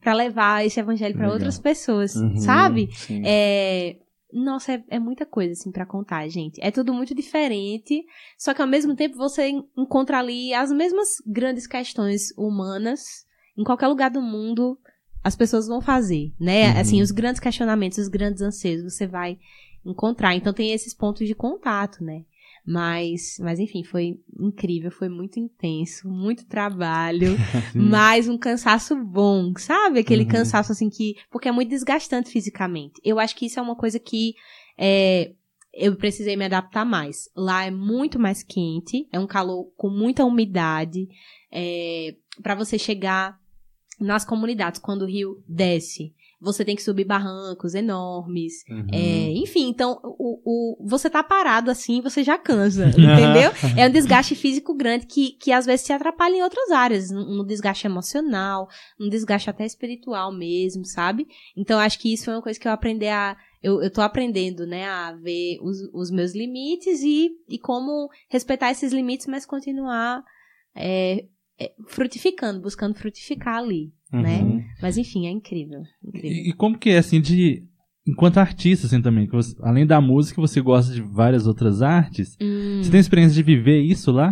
para 0.01 0.13
levar 0.13 0.65
esse 0.65 0.79
evangelho 0.79 1.15
para 1.15 1.31
outras 1.31 1.57
pessoas, 1.59 2.15
Uhum, 2.15 2.37
sabe? 2.37 2.89
É, 3.23 3.97
nossa, 4.31 4.73
é, 4.73 4.83
é 4.89 4.99
muita 4.99 5.25
coisa, 5.25 5.53
assim, 5.53 5.71
pra 5.71 5.85
contar, 5.85 6.27
gente. 6.27 6.59
É 6.61 6.71
tudo 6.71 6.93
muito 6.93 7.13
diferente, 7.15 8.03
só 8.37 8.53
que 8.53 8.61
ao 8.61 8.67
mesmo 8.67 8.95
tempo 8.95 9.15
você 9.15 9.47
en- 9.47 9.63
encontra 9.77 10.19
ali 10.19 10.53
as 10.53 10.71
mesmas 10.71 11.17
grandes 11.25 11.67
questões 11.67 12.35
humanas 12.37 13.01
em 13.57 13.63
qualquer 13.63 13.87
lugar 13.87 14.09
do 14.09 14.21
mundo 14.21 14.77
as 15.23 15.35
pessoas 15.35 15.67
vão 15.67 15.81
fazer, 15.81 16.31
né? 16.39 16.73
Uhum. 16.73 16.79
Assim, 16.79 17.01
os 17.01 17.11
grandes 17.11 17.39
questionamentos, 17.39 17.97
os 17.97 18.07
grandes 18.07 18.41
anseios 18.41 18.83
você 18.83 19.07
vai 19.07 19.37
encontrar. 19.85 20.35
Então 20.35 20.51
tem 20.53 20.71
esses 20.71 20.93
pontos 20.93 21.27
de 21.27 21.33
contato, 21.35 22.03
né? 22.03 22.23
Mas, 22.65 23.37
mas 23.41 23.59
enfim, 23.59 23.83
foi 23.83 24.17
incrível, 24.39 24.89
foi 24.89 25.09
muito 25.09 25.37
intenso, 25.37 26.07
muito 26.07 26.45
trabalho, 26.45 27.35
mas 27.75 28.29
um 28.29 28.37
cansaço 28.37 28.95
bom, 29.03 29.51
sabe? 29.57 29.99
Aquele 29.99 30.23
Uhum. 30.23 30.29
cansaço 30.29 30.71
assim 30.71 30.89
que. 30.89 31.15
Porque 31.29 31.49
é 31.49 31.51
muito 31.51 31.69
desgastante 31.69 32.29
fisicamente. 32.29 33.01
Eu 33.03 33.19
acho 33.19 33.35
que 33.35 33.45
isso 33.47 33.59
é 33.59 33.61
uma 33.61 33.75
coisa 33.75 33.99
que 33.99 34.33
é, 34.77 35.33
eu 35.73 35.95
precisei 35.97 36.37
me 36.37 36.45
adaptar 36.45 36.85
mais. 36.85 37.29
Lá 37.35 37.65
é 37.65 37.71
muito 37.71 38.17
mais 38.17 38.43
quente, 38.43 39.07
é 39.11 39.19
um 39.19 39.27
calor 39.27 39.69
com 39.75 39.89
muita 39.89 40.23
umidade. 40.23 41.07
É, 41.51 42.15
para 42.41 42.55
você 42.55 42.79
chegar 42.79 43.37
nas 44.03 44.25
comunidades, 44.25 44.79
quando 44.79 45.03
o 45.03 45.07
rio 45.07 45.43
desce, 45.47 46.13
você 46.43 46.65
tem 46.65 46.75
que 46.75 46.83
subir 46.83 47.05
barrancos 47.05 47.73
enormes. 47.73 48.65
Uhum. 48.69 48.87
É, 48.91 49.31
enfim, 49.31 49.69
então, 49.69 49.97
o, 50.03 50.41
o, 50.43 50.87
você 50.87 51.09
tá 51.09 51.23
parado 51.23 51.71
assim, 51.71 52.01
você 52.01 52.21
já 52.21 52.37
cansa, 52.37 52.87
entendeu? 52.91 53.51
É 53.77 53.87
um 53.87 53.91
desgaste 53.91 54.35
físico 54.35 54.75
grande 54.75 55.05
que, 55.05 55.31
que 55.31 55.53
às 55.53 55.65
vezes 55.65 55.85
te 55.85 55.93
atrapalha 55.93 56.35
em 56.35 56.43
outras 56.43 56.69
áreas, 56.69 57.11
um, 57.11 57.41
um 57.41 57.45
desgaste 57.45 57.87
emocional, 57.87 58.67
um 58.99 59.07
desgaste 59.07 59.49
até 59.49 59.65
espiritual 59.65 60.33
mesmo, 60.33 60.85
sabe? 60.85 61.25
Então, 61.55 61.79
acho 61.79 61.97
que 61.97 62.13
isso 62.13 62.25
foi 62.25 62.33
uma 62.33 62.41
coisa 62.41 62.59
que 62.59 62.67
eu 62.67 62.71
aprendi 62.73 63.07
a. 63.07 63.37
Eu, 63.61 63.81
eu 63.81 63.89
tô 63.89 64.01
aprendendo, 64.01 64.67
né, 64.67 64.85
a 64.85 65.13
ver 65.13 65.57
os, 65.61 65.77
os 65.93 66.11
meus 66.11 66.35
limites 66.35 67.01
e, 67.01 67.31
e 67.47 67.57
como 67.57 68.09
respeitar 68.29 68.69
esses 68.69 68.91
limites, 68.91 69.25
mas 69.25 69.45
continuar 69.45 70.21
é, 70.75 71.13
é, 71.15 71.25
frutificando, 71.87 72.61
buscando 72.61 72.95
frutificar 72.95 73.57
ali, 73.57 73.91
né? 74.11 74.41
Uhum. 74.41 74.63
Mas 74.81 74.97
enfim, 74.97 75.27
é 75.27 75.31
incrível. 75.31 75.81
incrível. 76.03 76.29
E, 76.31 76.49
e 76.49 76.53
como 76.53 76.77
que 76.77 76.89
é, 76.89 76.97
assim, 76.97 77.21
de... 77.21 77.63
Enquanto 78.05 78.37
artista, 78.37 78.85
assim, 78.85 79.01
também, 79.01 79.25
que 79.27 79.31
você- 79.33 79.55
além 79.61 79.85
da 79.87 80.01
música, 80.01 80.41
você 80.41 80.59
gosta 80.59 80.93
de 80.93 81.01
várias 81.01 81.47
outras 81.47 81.81
artes. 81.81 82.35
Hum, 82.41 82.81
Você 82.83 82.91
tem 82.91 82.99
experiência 82.99 83.33
de 83.33 83.41
viver 83.43 83.79
isso 83.81 84.11
lá, 84.11 84.31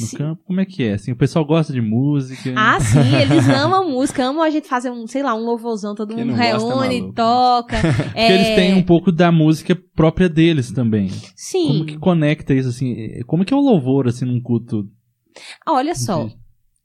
no 0.00 0.06
sim. 0.08 0.16
campo? 0.16 0.42
Como 0.44 0.60
é 0.60 0.64
que 0.64 0.82
é? 0.82 0.94
Assim, 0.94 1.12
o 1.12 1.16
pessoal 1.16 1.44
gosta 1.44 1.72
de 1.72 1.80
música? 1.80 2.52
Ah, 2.56 2.80
sim, 2.80 2.98
eles 3.14 3.48
amam 3.48 3.88
música, 3.92 4.24
amam 4.24 4.42
a 4.42 4.50
gente 4.50 4.66
fazer 4.66 4.90
um, 4.90 5.06
sei 5.06 5.22
lá, 5.22 5.36
um 5.36 5.44
louvorzão, 5.44 5.94
todo 5.94 6.16
Quem 6.16 6.24
mundo 6.24 6.34
reúne, 6.36 6.98
maluco? 7.00 7.12
toca. 7.14 7.76
Porque 8.10 8.18
eles 8.18 8.48
é, 8.48 8.54
têm 8.56 8.74
um 8.74 8.82
pouco 8.82 9.12
da 9.12 9.30
música 9.30 9.76
própria 9.94 10.28
deles 10.28 10.72
também. 10.72 11.10
Sim. 11.36 11.68
Como 11.68 11.84
que 11.86 11.96
conecta 11.96 12.52
isso, 12.54 12.70
assim? 12.70 13.22
Como 13.24 13.44
que 13.44 13.54
é 13.54 13.56
o 13.56 13.60
louvor, 13.60 14.08
assim, 14.08 14.24
num 14.24 14.40
culto? 14.40 14.90
Olha 15.66 15.94
só, 15.94 16.24
de- 16.24 16.38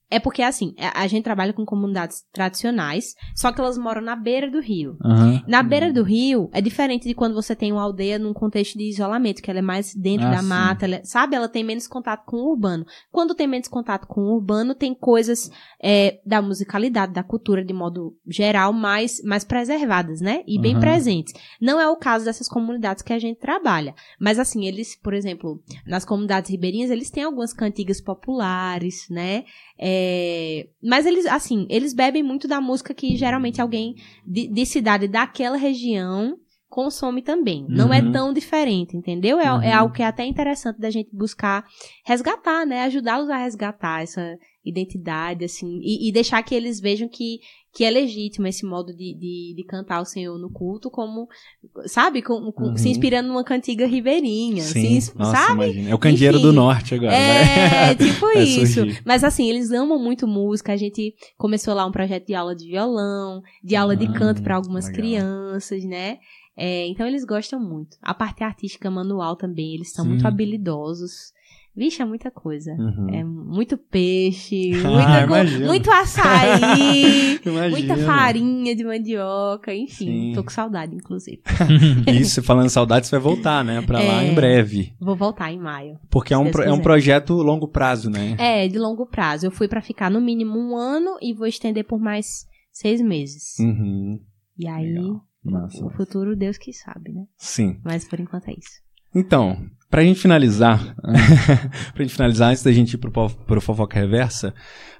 é 0.09 0.19
porque 0.19 0.41
assim, 0.41 0.73
a, 0.79 1.01
a 1.03 1.07
gente 1.07 1.23
trabalha 1.23 1.53
com 1.53 1.65
comunidades 1.65 2.23
tradicionais, 2.33 3.13
só 3.35 3.51
que 3.51 3.59
elas 3.61 3.77
moram 3.77 4.01
na 4.01 4.15
beira 4.15 4.49
do 4.49 4.59
rio. 4.59 4.97
Aham. 5.03 5.43
Na 5.47 5.61
beira 5.63 5.91
do 5.93 6.03
rio 6.03 6.49
é 6.53 6.61
diferente 6.61 7.07
de 7.07 7.13
quando 7.13 7.33
você 7.33 7.55
tem 7.55 7.71
uma 7.71 7.81
aldeia 7.83 8.17
num 8.19 8.33
contexto 8.33 8.77
de 8.77 8.85
isolamento, 8.89 9.41
que 9.41 9.49
ela 9.49 9.59
é 9.59 9.63
mais 9.63 9.93
dentro 9.95 10.27
Ah, 10.27 10.31
da 10.31 10.41
mata, 10.41 10.85
ela 10.85 10.95
é- 10.95 11.03
sabe? 11.03 11.35
Ela 11.35 11.47
tem 11.47 11.63
menos 11.63 11.87
contato 11.87 12.25
com 12.25 12.37
o 12.37 12.49
urbano. 12.51 12.85
Quando 13.11 13.35
tem 13.35 13.47
menos 13.47 13.67
contato 13.67 14.07
com 14.07 14.21
o 14.21 14.35
urbano, 14.35 14.73
tem 14.75 14.93
coisas 14.95 15.49
é, 15.81 16.19
da 16.25 16.41
musicalidade, 16.41 17.13
da 17.13 17.23
cultura 17.23 17.63
de 17.63 17.73
modo 17.73 18.15
geral, 18.27 18.73
mais, 18.73 19.21
mais 19.23 19.43
preservadas, 19.45 20.19
né? 20.21 20.43
E 20.47 20.59
bem 20.59 20.73
Aham. 20.73 20.81
presentes. 20.81 21.33
Não 21.61 21.79
é 21.79 21.87
o 21.87 21.95
caso 21.95 22.25
dessas 22.25 22.47
comunidades 22.49 23.01
que 23.03 23.13
a 23.13 23.19
gente 23.19 23.39
trabalha. 23.39 23.93
Mas 24.19 24.39
assim, 24.39 24.65
eles, 24.65 24.99
por 25.01 25.13
exemplo, 25.13 25.61
nas 25.85 26.03
comunidades 26.03 26.49
ribeirinhas, 26.51 26.91
eles 26.91 27.09
têm 27.09 27.23
algumas 27.23 27.53
cantigas 27.53 28.01
populares, 28.01 29.07
né? 29.09 29.43
É, 29.81 30.67
mas 30.83 31.05
eles, 31.05 31.25
assim, 31.25 31.65
eles 31.69 31.93
bebem 31.93 32.21
muito 32.21 32.47
da 32.47 32.59
música 32.59 32.93
que 32.93 33.15
geralmente 33.15 33.61
alguém 33.61 33.95
de, 34.25 34.47
de 34.47 34.65
cidade 34.65 35.07
daquela 35.07 35.55
região 35.57 36.35
consome 36.67 37.21
também. 37.21 37.65
Não 37.67 37.91
é 37.93 37.99
Uhum. 38.01 38.11
tão 38.11 38.33
diferente, 38.33 38.95
entendeu? 38.95 39.39
É, 39.39 39.51
Uhum. 39.51 39.61
é 39.61 39.71
algo 39.71 39.93
que 39.93 40.03
é 40.03 40.05
até 40.05 40.23
interessante 40.25 40.79
da 40.79 40.89
gente 40.91 41.09
buscar 41.11 41.65
resgatar, 42.05 42.65
né? 42.65 42.81
Ajudá-los 42.83 43.29
a 43.29 43.37
resgatar 43.37 44.03
essa, 44.03 44.35
identidade, 44.63 45.45
assim, 45.45 45.79
e, 45.81 46.09
e 46.09 46.11
deixar 46.11 46.43
que 46.43 46.53
eles 46.53 46.79
vejam 46.79 47.07
que, 47.07 47.39
que 47.73 47.83
é 47.83 47.89
legítimo 47.89 48.47
esse 48.47 48.65
modo 48.65 48.91
de, 48.95 49.13
de, 49.13 49.53
de 49.55 49.63
cantar 49.63 50.01
o 50.01 50.05
Senhor 50.05 50.37
no 50.39 50.49
culto, 50.49 50.89
como, 50.89 51.27
sabe, 51.85 52.21
com, 52.21 52.51
com- 52.51 52.69
Uhum. 52.69 52.77
se 52.77 52.89
inspirando 52.89 53.27
numa 53.29 53.43
cantiga 53.43 53.85
ribeirinha, 53.85 54.63
Sim, 54.63 54.71
se 54.81 54.87
ins- 54.87 55.13
nossa, 55.13 55.31
sabe? 55.37 55.53
imagina. 55.53 55.89
É 55.91 55.95
o 55.95 55.99
candeeiro 55.99 56.37
Enfim. 56.37 56.47
do 56.47 56.53
norte 56.53 56.95
agora. 56.95 57.13
É, 57.13 57.93
vai. 57.93 57.95
tipo 57.95 58.29
isso. 58.39 58.73
surgir. 58.73 59.01
Mas 59.05 59.23
assim, 59.23 59.49
eles 59.49 59.71
amam 59.71 59.99
muito 59.99 60.27
música. 60.27 60.73
A 60.73 60.77
gente 60.77 61.13
começou 61.37 61.73
lá 61.73 61.85
um 61.85 61.91
projeto 61.91 62.25
de 62.27 62.33
aula 62.33 62.55
de 62.55 62.67
violão, 62.67 63.41
de 63.63 63.75
aula 63.75 63.95
de 63.95 64.07
Ah, 64.07 64.13
canto 64.13 64.41
para 64.41 64.55
algumas 64.55 64.85
legal. 64.85 64.99
crianças, 65.01 65.83
né? 65.85 66.17
É, 66.57 66.87
então 66.87 67.07
eles 67.07 67.23
gostam 67.23 67.59
muito. 67.59 67.95
A 68.01 68.13
parte 68.13 68.43
artística 68.43 68.89
manual 68.91 69.35
também, 69.37 69.75
eles 69.75 69.93
são 69.93 70.03
Sim. 70.03 70.09
muito 70.11 70.27
habilidosos. 70.27 71.31
Vixe, 71.75 72.01
é 72.01 72.05
muita 72.05 72.29
coisa. 72.29 72.71
Uhum. 72.73 73.07
É 73.13 73.23
muito 73.23 73.77
peixe, 73.77 74.71
Ah, 74.85 75.25
muita 75.27 75.65
muito 75.67 75.89
açaí, 75.91 77.39
muita 77.71 77.95
farinha 77.97 78.75
de 78.75 78.83
mandioca, 78.83 79.73
enfim. 79.73 80.05
Sim. 80.05 80.31
Tô 80.33 80.43
com 80.43 80.49
saudade, 80.49 80.95
inclusive. 80.95 81.41
Isso, 82.19 82.43
falando 82.43 82.69
saudade, 82.69 83.07
você 83.07 83.11
vai 83.11 83.19
voltar, 83.21 83.63
né? 83.63 83.81
Pra 83.81 83.99
lá 83.99 84.23
É. 84.23 84.27
em 84.31 84.35
breve. 84.35 84.93
Vou 84.99 85.15
voltar 85.15 85.51
em 85.51 85.59
maio. 85.59 85.97
Porque 86.09 86.33
é 86.33 86.37
um, 86.37 86.51
pro- 86.51 86.63
é 86.63 86.73
um 86.73 86.81
projeto 86.81 87.33
longo 87.35 87.67
prazo, 87.67 88.09
né? 88.09 88.35
É, 88.37 88.67
de 88.67 88.77
longo 88.77 89.05
prazo. 89.05 89.45
Eu 89.45 89.51
fui 89.51 89.67
pra 89.67 89.81
ficar 89.81 90.09
no 90.11 90.19
mínimo 90.19 90.57
um 90.59 90.75
ano 90.75 91.17
e 91.21 91.33
vou 91.33 91.47
estender 91.47 91.85
por 91.85 91.99
mais 91.99 92.45
seis 92.71 92.99
meses. 93.01 93.57
Uhum. 93.59 94.19
E 94.57 94.67
aí, 94.67 94.91
Legal. 94.93 95.21
Massa. 95.41 95.85
o 95.85 95.89
futuro 95.91 96.35
Deus 96.35 96.57
que 96.57 96.73
sabe, 96.73 97.13
né? 97.13 97.23
Sim. 97.37 97.79
Mas 97.85 98.05
por 98.05 98.19
enquanto 98.19 98.49
é 98.49 98.51
isso. 98.53 98.81
Então, 99.13 99.57
pra 99.89 100.03
gente 100.03 100.19
finalizar, 100.19 100.95
pra 101.93 102.03
gente 102.03 102.13
finalizar, 102.13 102.51
antes 102.51 102.63
da 102.63 102.71
gente 102.71 102.93
ir 102.93 102.97
pro, 102.97 103.11
pro 103.11 103.61
Fofoca 103.61 103.99
Reversa, 103.99 104.53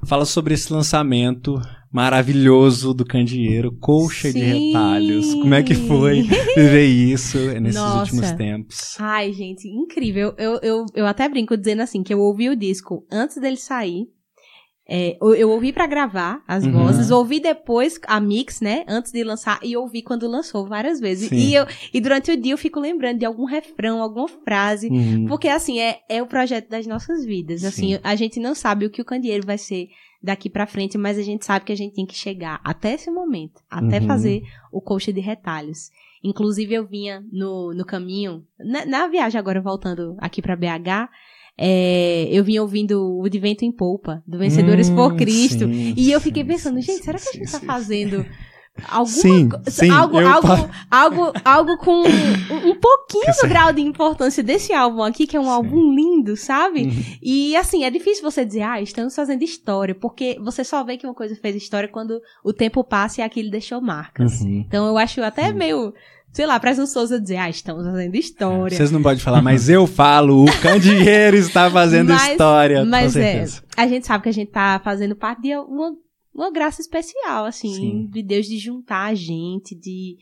fala 0.03 0.25
sobre 0.25 0.53
esse 0.53 0.73
lançamento 0.73 1.61
maravilhoso 1.91 2.93
do 2.93 3.05
Candeeiro, 3.05 3.71
Colcha 3.79 4.31
de 4.31 4.39
Sim. 4.39 4.67
Retalhos. 4.67 5.33
Como 5.35 5.53
é 5.53 5.63
que 5.63 5.75
foi 5.75 6.21
viver 6.55 6.85
isso 6.85 7.37
nesses 7.59 7.81
Nossa. 7.81 7.99
últimos 7.99 8.31
tempos? 8.31 8.95
Ai, 8.99 9.31
gente, 9.33 9.67
incrível. 9.67 10.33
Eu, 10.37 10.59
eu, 10.61 10.85
eu 10.93 11.05
até 11.05 11.27
brinco 11.27 11.57
dizendo 11.57 11.81
assim, 11.81 12.03
que 12.03 12.13
eu 12.13 12.19
ouvi 12.19 12.49
o 12.49 12.55
disco 12.55 13.05
antes 13.11 13.37
dele 13.37 13.57
sair. 13.57 14.07
É, 14.91 15.15
eu, 15.21 15.35
eu 15.35 15.49
ouvi 15.51 15.71
pra 15.71 15.85
gravar 15.85 16.41
as 16.47 16.65
Uhum. 16.65 16.71
vozes, 16.71 17.11
ouvi 17.11 17.39
depois 17.39 17.99
a 18.07 18.19
mix, 18.19 18.59
né, 18.59 18.83
antes 18.87 19.11
de 19.11 19.23
lançar, 19.23 19.59
e 19.63 19.77
ouvi 19.77 20.01
quando 20.01 20.27
lançou 20.27 20.65
várias 20.65 20.99
vezes. 20.99 21.29
Sim. 21.29 21.35
E, 21.35 21.53
eu, 21.53 21.65
e 21.93 22.01
durante 22.01 22.31
o 22.31 22.35
dia 22.35 22.53
eu 22.53 22.57
fico 22.57 22.79
lembrando 22.79 23.19
de 23.19 23.25
algum 23.25 23.45
refrão, 23.45 24.01
alguma 24.01 24.27
frase, 24.27 24.87
Uhum. 24.89 25.27
Porque, 25.27 25.47
assim, 25.47 25.79
é, 25.79 25.99
é 26.09 26.23
o 26.23 26.25
projeto 26.27 26.67
das 26.69 26.87
nossas 26.87 27.23
vidas. 27.23 27.63
Assim, 27.63 27.93
Sim. 27.95 27.99
a 28.03 28.15
gente 28.15 28.39
não 28.39 28.55
sabe 28.55 28.85
o 28.85 28.89
que 28.89 29.01
o 29.01 29.05
candeeiro 29.05 29.45
vai 29.45 29.57
ser 29.59 29.89
daqui 30.23 30.49
pra 30.49 30.65
frente, 30.65 30.97
mas 30.97 31.17
a 31.17 31.21
gente 31.21 31.45
sabe 31.45 31.65
que 31.65 31.71
a 31.71 31.77
gente 31.77 31.93
tem 31.93 32.05
que 32.05 32.15
chegar 32.15 32.59
até 32.63 32.93
esse 32.95 33.11
momento, 33.11 33.61
até 33.69 33.99
Uhum. 33.99 34.07
fazer 34.07 34.41
o 34.71 34.81
coxa 34.81 35.13
de 35.13 35.19
retalhos. 35.21 35.91
Inclusive, 36.23 36.73
eu 36.73 36.85
vinha 36.85 37.23
no, 37.31 37.73
no 37.73 37.85
caminho, 37.85 38.43
na, 38.59 38.85
na 38.85 39.07
viagem 39.07 39.39
agora, 39.39 39.61
voltando 39.61 40.17
aqui 40.19 40.41
pra 40.41 40.55
BH, 40.57 41.07
é, 41.61 42.27
eu 42.31 42.41
vinha 42.43 42.61
ouvindo 42.61 43.19
o 43.19 43.27
De 43.27 43.37
Vento 43.37 43.65
em 43.65 43.71
Polpa, 43.71 44.23
do 44.25 44.37
Vencedores 44.37 44.89
por 44.89 45.11
Hum, 45.11 45.17
Cristo. 45.17 45.65
sim, 45.65 45.93
E 45.97 46.09
eu 46.09 46.21
fiquei 46.21 46.43
pensando, 46.43 46.79
gente, 46.79 47.03
será 47.03 47.19
que 47.19 47.27
a 47.27 47.31
gente 47.33 47.51
tá 47.51 47.59
sim, 47.59 47.65
fazendo 47.65 48.25
alguma 48.87 49.07
Sim, 49.07 49.49
sim, 49.67 49.89
algo, 49.89 50.17
algo, 50.19 50.47
algo, 50.89 51.33
algo 51.43 51.77
com 51.77 52.01
um, 52.01 52.69
um 52.69 52.75
pouquinho 52.79 53.33
do 53.41 53.49
grau 53.49 53.73
de 53.73 53.81
importância 53.81 54.41
desse 54.41 54.71
álbum 54.71 55.03
aqui, 55.03 55.27
que 55.27 55.35
é 55.35 55.39
um 55.39 55.43
Sim. 55.43 55.49
álbum 55.49 55.93
lindo, 55.93 56.37
sabe? 56.37 56.83
Uhum. 56.83 57.03
E 57.21 57.57
assim, 57.57 57.83
é 57.83 57.89
difícil 57.91 58.23
você 58.23 58.45
dizer, 58.45 58.61
ah, 58.61 58.81
estamos 58.81 59.13
fazendo 59.13 59.43
história, 59.43 59.93
porque 59.93 60.37
você 60.41 60.63
só 60.63 60.81
vê 60.83 60.95
que 60.95 61.05
uma 61.05 61.13
coisa 61.13 61.35
fez 61.35 61.57
história 61.57 61.89
quando 61.89 62.21
o 62.41 62.53
tempo 62.53 62.81
passa 62.81 63.19
e 63.19 63.23
aquilo 63.23 63.51
deixou 63.51 63.81
marcas. 63.81 64.39
Uhum. 64.39 64.63
Então 64.65 64.87
eu 64.87 64.97
acho 64.97 65.21
até 65.21 65.51
meio, 65.51 65.93
sei 66.31 66.45
lá, 66.45 66.59
presunçoso 66.59 67.19
dizer, 67.19 67.37
ah, 67.37 67.49
estamos 67.49 67.85
fazendo 67.85 68.15
história. 68.15 68.75
Vocês 68.77 68.91
não 68.91 69.01
podem 69.01 69.19
falar, 69.19 69.41
mas 69.41 69.67
eu 69.69 69.85
falo, 69.87 70.43
o 70.45 70.61
Candeeiro 70.61 71.35
está 71.37 71.69
fazendo 71.69 72.09
Mas- 72.13 72.31
história, 72.31 72.85
Mas 72.85 73.13
com 73.13 73.19
é, 73.19 73.45
a 73.77 73.87
gente 73.87 74.05
sabe 74.07 74.23
que 74.23 74.29
a 74.29 74.33
gente 74.33 74.51
tá 74.51 74.79
fazendo 74.83 75.15
parte 75.15 75.41
de 75.41 75.55
uma, 75.57 75.93
uma 76.33 76.51
graça 76.51 76.81
especial, 76.81 77.45
assim, 77.45 77.73
Sim. 77.73 78.07
de 78.11 78.21
Deus 78.23 78.45
de 78.45 78.57
juntar 78.57 79.05
a 79.07 79.13
gente, 79.15 79.75
de, 79.75 80.17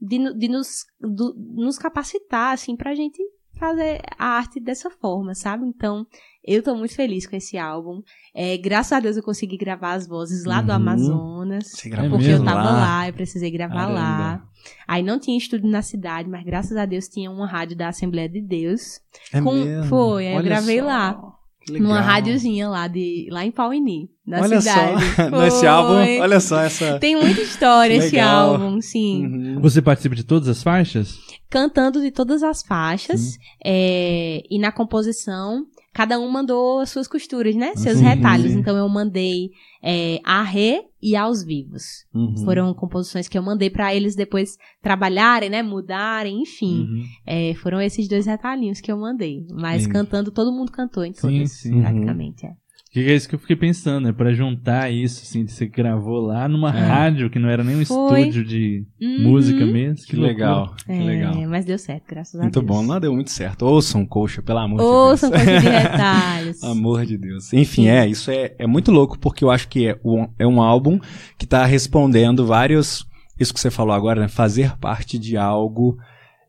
de, 0.00 0.34
de 0.38 0.48
nos, 0.48 0.84
do- 1.00 1.34
nos 1.56 1.76
capacitar, 1.78 2.52
assim, 2.54 2.76
pra 2.76 2.94
gente 2.94 3.18
fazer 3.58 4.00
a 4.18 4.26
arte 4.26 4.58
dessa 4.58 4.88
forma, 4.88 5.34
sabe? 5.34 5.66
Então, 5.66 6.06
eu 6.44 6.62
tô 6.62 6.74
muito 6.74 6.94
feliz 6.94 7.26
com 7.26 7.36
esse 7.36 7.56
álbum. 7.58 8.02
É, 8.34 8.56
graças 8.56 8.92
a 8.92 9.00
Deus 9.00 9.16
eu 9.16 9.22
consegui 9.22 9.56
gravar 9.56 9.92
as 9.92 10.06
vozes 10.06 10.44
lá 10.44 10.60
do 10.62 10.70
Uhum. 10.70 10.76
Amazonas. 10.76 11.68
Você 11.72 11.88
gravou 11.88 12.10
Porque 12.12 12.26
mesmo 12.28 12.42
eu 12.44 12.52
tava 12.52 12.62
lá? 12.70 12.72
lá, 12.80 13.08
eu 13.08 13.12
precisei 13.12 13.50
gravar 13.50 13.74
Caramba. 13.86 13.94
lá. 13.94 14.42
Aí 14.86 15.02
não 15.02 15.18
tinha 15.18 15.36
estúdio 15.38 15.68
na 15.70 15.82
cidade, 15.82 16.28
mas 16.28 16.44
graças 16.44 16.76
a 16.76 16.84
Deus 16.84 17.08
tinha 17.08 17.30
uma 17.30 17.46
rádio 17.46 17.76
da 17.76 17.88
Assembleia 17.88 18.28
de 18.28 18.40
Deus. 18.40 19.00
É 19.32 19.40
Com- 19.40 19.52
mesmo? 19.52 19.84
foi, 19.84 20.26
aí 20.28 20.34
eu 20.36 20.42
gravei 20.42 20.78
só, 20.80 20.84
lá. 20.86 21.08
legal. 21.10 21.36
Numa 21.70 22.00
rádiozinha 22.00 22.68
lá, 22.68 22.88
de, 22.88 23.28
lá 23.30 23.44
em 23.44 23.50
Pauini, 23.52 24.08
na 24.26 24.40
Olha 24.40 24.60
cidade. 24.60 25.04
só, 25.14 25.30
nesse 25.44 25.66
álbum, 25.66 25.94
olha 26.20 26.40
só 26.40 26.60
essa... 26.62 26.98
Tem 26.98 27.14
muita 27.14 27.40
história 27.42 27.94
esse 27.94 28.18
álbum, 28.18 28.80
sim. 28.80 29.26
Uhum. 29.26 29.60
Você 29.60 29.80
participa 29.80 30.16
de 30.16 30.24
todas 30.24 30.48
as 30.48 30.62
faixas? 30.62 31.16
Cantando 31.48 32.00
de 32.00 32.10
todas 32.10 32.42
as 32.42 32.62
faixas. 32.62 33.36
é, 33.64 34.42
e 34.50 34.58
na 34.58 34.72
composição, 34.72 35.64
cada 35.92 36.18
um 36.18 36.28
mandou 36.30 36.78
as 36.80 36.90
suas 36.90 37.08
costuras, 37.08 37.54
né? 37.54 37.74
Seus 37.76 37.98
Sim, 37.98 38.04
retalhos. 38.04 38.52
sim. 38.52 38.58
Então 38.58 38.76
eu 38.76 38.88
mandei 38.88 39.50
é, 39.82 40.20
a 40.24 40.42
Rê 40.42 40.84
e 41.02 41.16
aos 41.16 41.42
vivos. 41.42 42.04
Uhum. 42.14 42.36
Foram 42.44 42.72
composições 42.74 43.28
que 43.28 43.36
eu 43.36 43.42
mandei 43.42 43.70
pra 43.70 43.94
eles 43.94 44.14
depois 44.14 44.56
trabalharem, 44.82 45.50
né? 45.50 45.62
Mudarem, 45.62 46.42
enfim. 46.42 46.82
Uhum. 46.82 47.04
É, 47.26 47.54
foram 47.54 47.80
esses 47.80 48.08
dois 48.08 48.26
retalhinhos 48.26 48.80
que 48.80 48.90
eu 48.90 48.96
mandei. 48.96 49.46
Mas 49.50 49.82
Lindo. 49.82 49.92
cantando, 49.94 50.30
todo 50.30 50.52
mundo 50.52 50.70
cantou 50.70 51.04
em 51.04 51.12
Sim, 51.12 51.20
todas, 51.20 51.52
sim. 51.52 51.80
praticamente. 51.80 52.46
É. 52.46 52.52
Que 52.92 53.08
é 53.08 53.14
isso 53.14 53.28
que 53.28 53.36
eu 53.36 53.38
fiquei 53.38 53.54
pensando, 53.54 54.06
né? 54.06 54.12
Pra 54.12 54.32
juntar 54.32 54.90
isso, 54.92 55.22
assim, 55.22 55.44
de 55.44 55.52
você 55.52 55.64
gravou 55.64 56.20
lá 56.20 56.48
numa 56.48 56.70
É. 56.76 56.80
rádio 56.80 57.30
que 57.30 57.38
não 57.38 57.48
era 57.48 57.62
nem 57.62 57.76
um 57.76 57.86
Foi. 57.86 58.22
estúdio 58.22 58.44
de 58.44 58.84
Uhum. 59.00 59.22
música 59.30 59.64
mesmo. 59.64 60.04
Que 60.06 60.16
loucura. 60.16 60.32
legal, 60.32 60.74
que 60.84 60.90
É, 60.92 61.00
legal. 61.04 61.34
Mas 61.48 61.64
deu 61.64 61.78
certo, 61.78 62.02
graças 62.08 62.34
a 62.34 62.42
Muito 62.42 62.60
Deus. 62.60 62.66
bom, 62.66 62.82
não 62.82 62.98
deu 62.98 63.14
muito 63.14 63.30
certo. 63.30 63.62
Ouçam, 63.62 64.04
coxa, 64.04 64.42
pelo 64.42 64.58
amor 64.58 64.80
Ouçam 64.80 65.30
de 65.30 65.36
Deus. 65.36 65.46
coisa 65.46 65.60
de 65.60 65.68
retalhos. 65.70 66.64
Amor 66.64 67.06
de 67.06 67.16
Deus. 67.16 67.52
Enfim, 67.52 67.86
é, 67.86 68.08
isso 68.08 68.28
é, 68.28 68.56
é 68.58 68.66
muito 68.66 68.90
louco, 68.90 69.16
porque 69.20 69.44
eu 69.44 69.52
acho 69.52 69.68
que 69.68 69.86
é 69.86 69.96
um, 70.04 70.26
é 70.36 70.44
um 70.46 70.60
álbum 70.60 70.98
que 71.38 71.46
tá 71.46 71.64
respondendo 71.64 72.44
vários. 72.44 73.06
Isso 73.38 73.54
que 73.54 73.60
você 73.60 73.70
falou 73.70 73.94
agora, 73.94 74.20
né? 74.20 74.26
Fazer 74.28 74.76
parte 74.78 75.16
de 75.16 75.36
algo, 75.36 75.96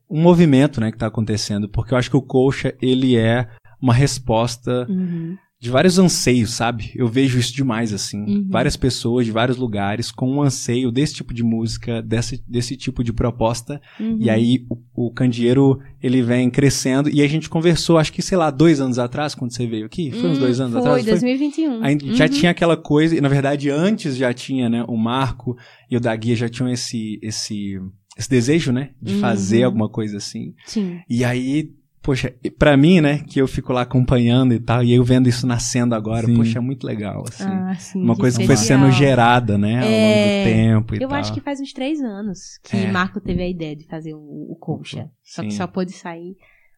um 0.10 0.20
movimento, 0.20 0.82
né, 0.82 0.92
que 0.92 0.98
tá 0.98 1.06
acontecendo. 1.06 1.70
Porque 1.70 1.94
eu 1.94 1.98
acho 2.00 2.10
que 2.10 2.18
o 2.18 2.22
Colcha, 2.22 2.74
ele 2.82 3.16
é 3.16 3.48
uma 3.80 3.94
resposta 3.94 4.88
Uhum. 4.90 5.38
De 5.62 5.70
vários 5.70 6.00
anseios, 6.00 6.54
sabe? 6.54 6.92
Eu 6.96 7.08
vejo 7.08 7.38
isso 7.38 7.54
demais, 7.54 7.94
assim. 7.94 8.18
Uhum. 8.22 8.48
Várias 8.50 8.76
pessoas 8.76 9.28
de 9.28 9.32
vários 9.32 9.58
lugares 9.58 10.12
com 10.12 10.28
um 10.28 10.42
anseio 10.42 10.92
desse 10.92 11.14
tipo 11.14 11.36
de 11.36 11.44
música, 11.44 12.02
desse, 12.02 12.44
desse 12.48 12.76
tipo 12.76 13.04
de 13.04 13.14
proposta. 13.14 13.80
Uhum. 14.00 14.18
E 14.20 14.28
aí 14.28 14.66
o, 14.68 15.06
o 15.08 15.12
Candeeiro, 15.12 15.80
ele 16.02 16.24
vem 16.24 16.50
crescendo. 16.50 17.10
E 17.12 17.22
a 17.22 17.28
gente 17.28 17.48
conversou, 17.48 18.00
acho 18.00 18.12
que, 18.12 18.24
sei 18.24 18.40
lá, 18.40 18.50
dois 18.50 18.82
anos 18.82 18.98
atrás, 18.98 19.36
quando 19.36 19.54
você 19.54 19.68
veio 19.68 19.86
aqui. 19.86 20.10
Foi 20.10 20.32
uns 20.32 20.38
Hum, 20.38 20.42
dois 20.42 20.60
anos 20.60 20.74
foi, 20.74 20.82
atrás? 20.82 21.06
2021. 21.06 21.84
Aí 21.84 21.98
já 22.16 22.26
Uhum. 22.26 22.32
tinha 22.32 22.50
aquela 22.52 22.76
coisa, 22.76 23.16
e 23.16 23.22
na 23.22 23.30
verdade 23.30 23.70
antes 23.70 24.18
já 24.18 24.34
tinha, 24.34 24.68
né, 24.68 24.84
o 24.88 24.98
Marco 24.98 25.56
e 25.92 25.96
o 25.96 26.00
Daguia 26.00 26.36
já 26.36 26.50
tinham 26.50 26.70
esse, 26.72 27.20
esse, 27.22 27.80
esse 28.18 28.28
desejo, 28.30 28.72
né, 28.72 28.90
de 29.00 29.14
Uhum. 29.14 29.20
fazer 29.20 29.62
alguma 29.62 29.88
coisa 29.88 30.18
assim. 30.18 30.56
Sim. 30.66 31.02
E 31.08 31.24
aí, 31.24 31.70
poxa, 32.02 32.34
pra 32.58 32.76
mim, 32.76 33.00
né, 33.02 33.20
que 33.20 33.40
eu 33.40 33.48
fico 33.48 33.72
lá 33.72 33.82
acompanhando 33.82 34.54
e 34.54 34.60
tal, 34.60 34.84
e 34.84 34.92
eu 34.94 35.04
vendo 35.04 35.30
isso 35.30 35.46
nascendo 35.46 35.94
agora, 35.96 36.26
Sim. 36.26 36.36
poxa, 36.36 36.58
é 36.58 36.62
muito 36.62 36.86
legal, 36.86 37.24
assim. 37.28 37.44
Ah, 37.48 37.76
sim. 37.76 38.02
Uma 38.02 38.16
coisa 38.16 38.40
que 38.40 38.48
foi 38.48 38.58
sendo 38.58 38.90
gerada, 38.92 39.58
né, 39.58 39.80
ao 39.82 39.88
É, 39.90 40.02
longo 40.08 40.28
do 40.28 40.44
tempo 40.44 40.96
e 40.96 41.02
Eu 41.04 41.10
tal. 41.10 41.18
acho 41.20 41.34
que 41.34 41.42
faz 41.42 41.60
uns 41.60 41.72
três 41.74 42.02
anos 42.02 42.58
que 42.64 42.76
É. 42.78 42.92
Marco 42.92 43.20
teve 43.22 43.42
a 43.44 43.48
ideia 43.48 43.76
de 43.76 43.86
fazer 43.88 44.14
o, 44.14 44.20
o 44.52 44.56
Colcha. 44.60 45.10
Só 45.24 45.44
que 45.44 45.52
só 45.54 45.68
pôde 45.68 45.92
sair 45.92 46.36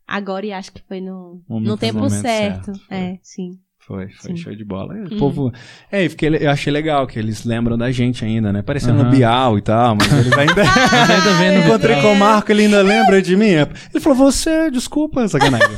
agora 0.07 0.45
e 0.45 0.51
acho 0.51 0.71
que 0.73 0.81
foi 0.87 0.99
no, 0.99 1.41
Momento- 1.47 1.69
no 1.69 1.77
tempo 1.77 2.09
certo. 2.09 2.65
certo. 2.75 2.81
É, 2.93 3.17
sim. 3.21 3.51
Foi, 3.85 4.07
foi 4.17 4.31
Sim. 4.31 4.37
show 4.37 4.55
de 4.55 4.63
bola. 4.63 4.93
O 4.93 5.13
Uhum. 5.13 5.19
povo. 5.19 5.53
É, 5.91 6.05
eu, 6.05 6.09
fiquei, 6.09 6.29
eu 6.29 6.49
achei 6.49 6.71
legal 6.71 7.05
que 7.05 7.19
eles 7.19 7.43
lembram 7.43 7.77
da 7.77 7.91
gente 7.91 8.23
ainda, 8.23 8.53
né? 8.53 8.61
Parecendo 8.61 9.01
o 9.01 9.05
Bial 9.09 9.57
e 9.57 9.61
tal, 9.61 9.95
mas 9.95 10.11
eles 10.13 10.31
ainda. 10.37 10.61
Ainda 10.61 11.33
vendo 11.37 11.55
Eu 11.55 11.67
encontrei 11.67 12.01
com 12.01 12.13
o 12.13 12.15
Marco, 12.15 12.49
ele 12.51 12.63
ainda 12.63 12.81
lembra 12.81 13.21
de 13.21 13.35
mim. 13.35 13.47
Ele 13.49 13.99
falou, 13.99 14.17
você, 14.17 14.71
desculpa, 14.71 15.27
sacanagem. 15.27 15.67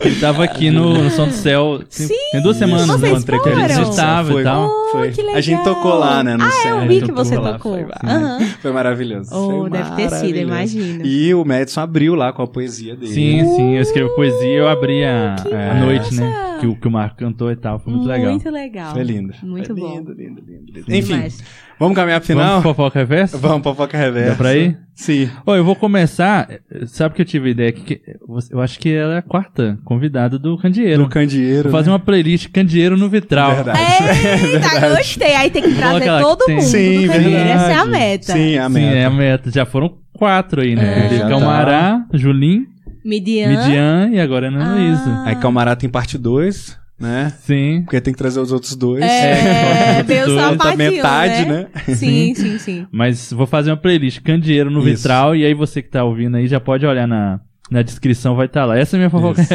Ele 0.00 0.16
tava 0.20 0.44
aqui 0.44 0.70
no, 0.70 1.02
no 1.04 1.10
Som 1.10 1.28
do 1.28 1.32
Céu 1.32 1.80
tem, 1.96 2.06
tem 2.32 2.42
duas 2.42 2.56
semanas, 2.58 2.86
Vocês 2.86 3.24
né? 3.24 3.38
Que 3.42 3.48
a 3.48 3.54
gente 3.68 3.74
foram? 3.74 3.90
estava 3.90 4.40
e 4.40 4.44
tal. 4.44 4.68
Foi 4.68 4.83
Foi. 4.98 5.10
que 5.10 5.20
legal. 5.22 5.36
A 5.36 5.40
gente 5.40 5.64
tocou 5.64 5.94
lá, 5.94 6.22
né? 6.24 6.36
No 6.36 6.44
Ah, 6.44 6.50
centro. 6.50 6.78
eu 6.82 6.88
vi 6.88 7.00
que 7.02 7.12
você 7.12 7.34
tocou 7.34 7.50
lá, 7.50 7.52
tocou. 7.58 7.72
Foi, 7.74 7.86
Aham. 8.10 8.38
foi 8.62 8.72
maravilhoso. 8.72 9.30
Oh, 9.32 9.60
Foi 9.60 9.70
deve 9.70 9.90
ter 9.90 10.02
sido, 10.10 10.10
maravilhoso. 10.10 10.46
imagino. 10.46 11.06
E 11.06 11.34
o 11.34 11.44
Madison 11.44 11.80
abriu 11.80 12.14
lá 12.14 12.32
com 12.32 12.42
a 12.42 12.46
poesia 12.46 12.94
dele. 12.96 13.12
Sim, 13.12 13.44
sim, 13.56 13.74
eu 13.76 13.82
escrevo 13.82 14.10
poesia 14.14 14.48
eu 14.48 14.68
abri 14.68 15.04
a, 15.04 15.34
a 15.34 15.74
massa! 15.74 15.74
noite, 15.84 16.14
né? 16.14 16.53
Que, 16.60 16.66
o- 16.66 16.76
que 16.76 16.88
o 16.88 16.90
Marco 16.90 17.16
cantou 17.16 17.50
e 17.50 17.56
tal, 17.56 17.78
foi 17.78 17.92
muito, 17.92 18.08
legal. 18.08 18.30
Muito 18.30 18.50
legal. 18.50 18.92
Foi 18.92 19.02
lindo. 19.02 19.32
Muito 19.42 19.66
Foi 19.66 19.76
bom. 19.76 19.96
Lindo, 19.98 20.12
lindo, 20.12 20.40
lindo, 20.46 20.72
lindo. 20.72 20.94
Enfim, 20.94 21.14
Demais. 21.14 21.42
vamos 21.78 21.96
caminhar 21.96 22.20
pro 22.20 22.26
final? 22.26 22.46
Vamos 22.46 22.62
pro 22.62 22.74
fofoca 22.74 22.98
reversa? 22.98 23.38
Vamos 23.38 23.62
fofoca 23.62 23.96
reversa. 23.98 24.30
Dá 24.30 24.36
pra 24.36 24.54
ir? 24.56 24.78
Sim. 24.94 25.28
Ô, 25.44 25.54
eu 25.54 25.64
vou 25.64 25.74
começar. 25.74 26.48
Sabe 26.86 27.14
que 27.16 27.22
eu 27.22 27.26
tive 27.26 27.48
a 27.48 27.50
ideia 27.50 27.68
aqui? 27.70 27.82
Que 27.82 28.02
eu 28.50 28.60
acho 28.60 28.78
que 28.78 28.92
ela 28.94 29.14
é 29.14 29.18
a 29.18 29.22
quarta 29.22 29.78
convidada 29.84 30.38
do 30.38 30.56
Candeeiro. 30.56 31.02
Do 31.02 31.08
candeeiro. 31.08 31.64
Vou 31.64 31.72
fazer 31.72 31.88
né? 31.88 31.92
uma 31.94 31.98
playlist 31.98 32.48
Candeeiro 32.52 32.96
no 32.96 33.08
Vitral. 33.08 33.54
Verdade. 33.56 33.78
Eita, 34.54 34.96
gostei. 34.96 35.34
Aí 35.34 35.50
tem 35.50 35.62
que 35.62 35.74
trazer 35.74 36.04
Coloca 36.04 36.20
todo 36.22 36.44
tem. 36.46 36.56
mundo 36.56 36.64
Sim, 36.66 37.06
verdade. 37.08 37.34
Essa 37.34 37.72
é 37.72 37.74
a 37.74 37.84
meta. 37.86 38.32
Sim, 38.32 38.58
a 38.58 38.66
Sim, 38.68 38.72
meta. 38.74 38.96
é 38.96 39.04
a 39.04 39.10
meta. 39.10 39.50
Já 39.50 39.66
foram 39.66 39.98
quatro 40.12 40.60
aí, 40.62 40.76
né? 40.76 41.06
É. 41.06 41.08
Teve 41.08 41.18
Já 41.18 41.28
Calmará, 41.28 42.06
Julim, 42.12 42.66
Midian. 43.04 43.48
Midian 43.48 44.10
e 44.12 44.20
agora 44.20 44.48
Ana 44.48 44.64
Ah. 44.64 44.74
Luísa. 44.74 45.22
Aí 45.26 45.36
Calmará 45.36 45.76
tem 45.76 45.88
parte 45.90 46.16
2, 46.16 46.78
né? 46.98 47.32
Sim. 47.40 47.82
Porque 47.82 48.00
tem 48.00 48.12
que 48.14 48.18
trazer 48.18 48.40
os 48.40 48.50
outros 48.52 48.74
dois. 48.76 49.02
É, 49.02 50.02
só 50.26 50.40
a 50.40 50.46
Dois, 50.48 50.56
Tá 50.56 50.56
parte 50.56 50.74
um, 50.74 50.76
metade, 50.78 51.46
né? 51.46 51.66
né? 51.86 51.94
Sim, 51.94 52.34
sim, 52.34 52.58
sim. 52.58 52.86
Mas 52.90 53.32
vou 53.32 53.46
fazer 53.46 53.70
uma 53.70 53.76
playlist 53.76 54.20
Candeeiro 54.22 54.70
no 54.70 54.78
Isso. 54.80 54.96
Vitral 55.02 55.36
e 55.36 55.44
aí 55.44 55.52
você 55.54 55.82
que 55.82 55.90
tá 55.90 56.02
ouvindo 56.04 56.36
aí 56.36 56.46
já 56.46 56.58
pode 56.60 56.86
olhar 56.86 57.06
na, 57.06 57.40
na 57.70 57.82
descrição, 57.82 58.34
vai 58.36 58.46
estar 58.46 58.64
lá. 58.64 58.78
Essa 58.78 58.96
é 58.96 58.98
a 58.98 59.00
minha 59.00 59.10
fofoca. 59.10 59.42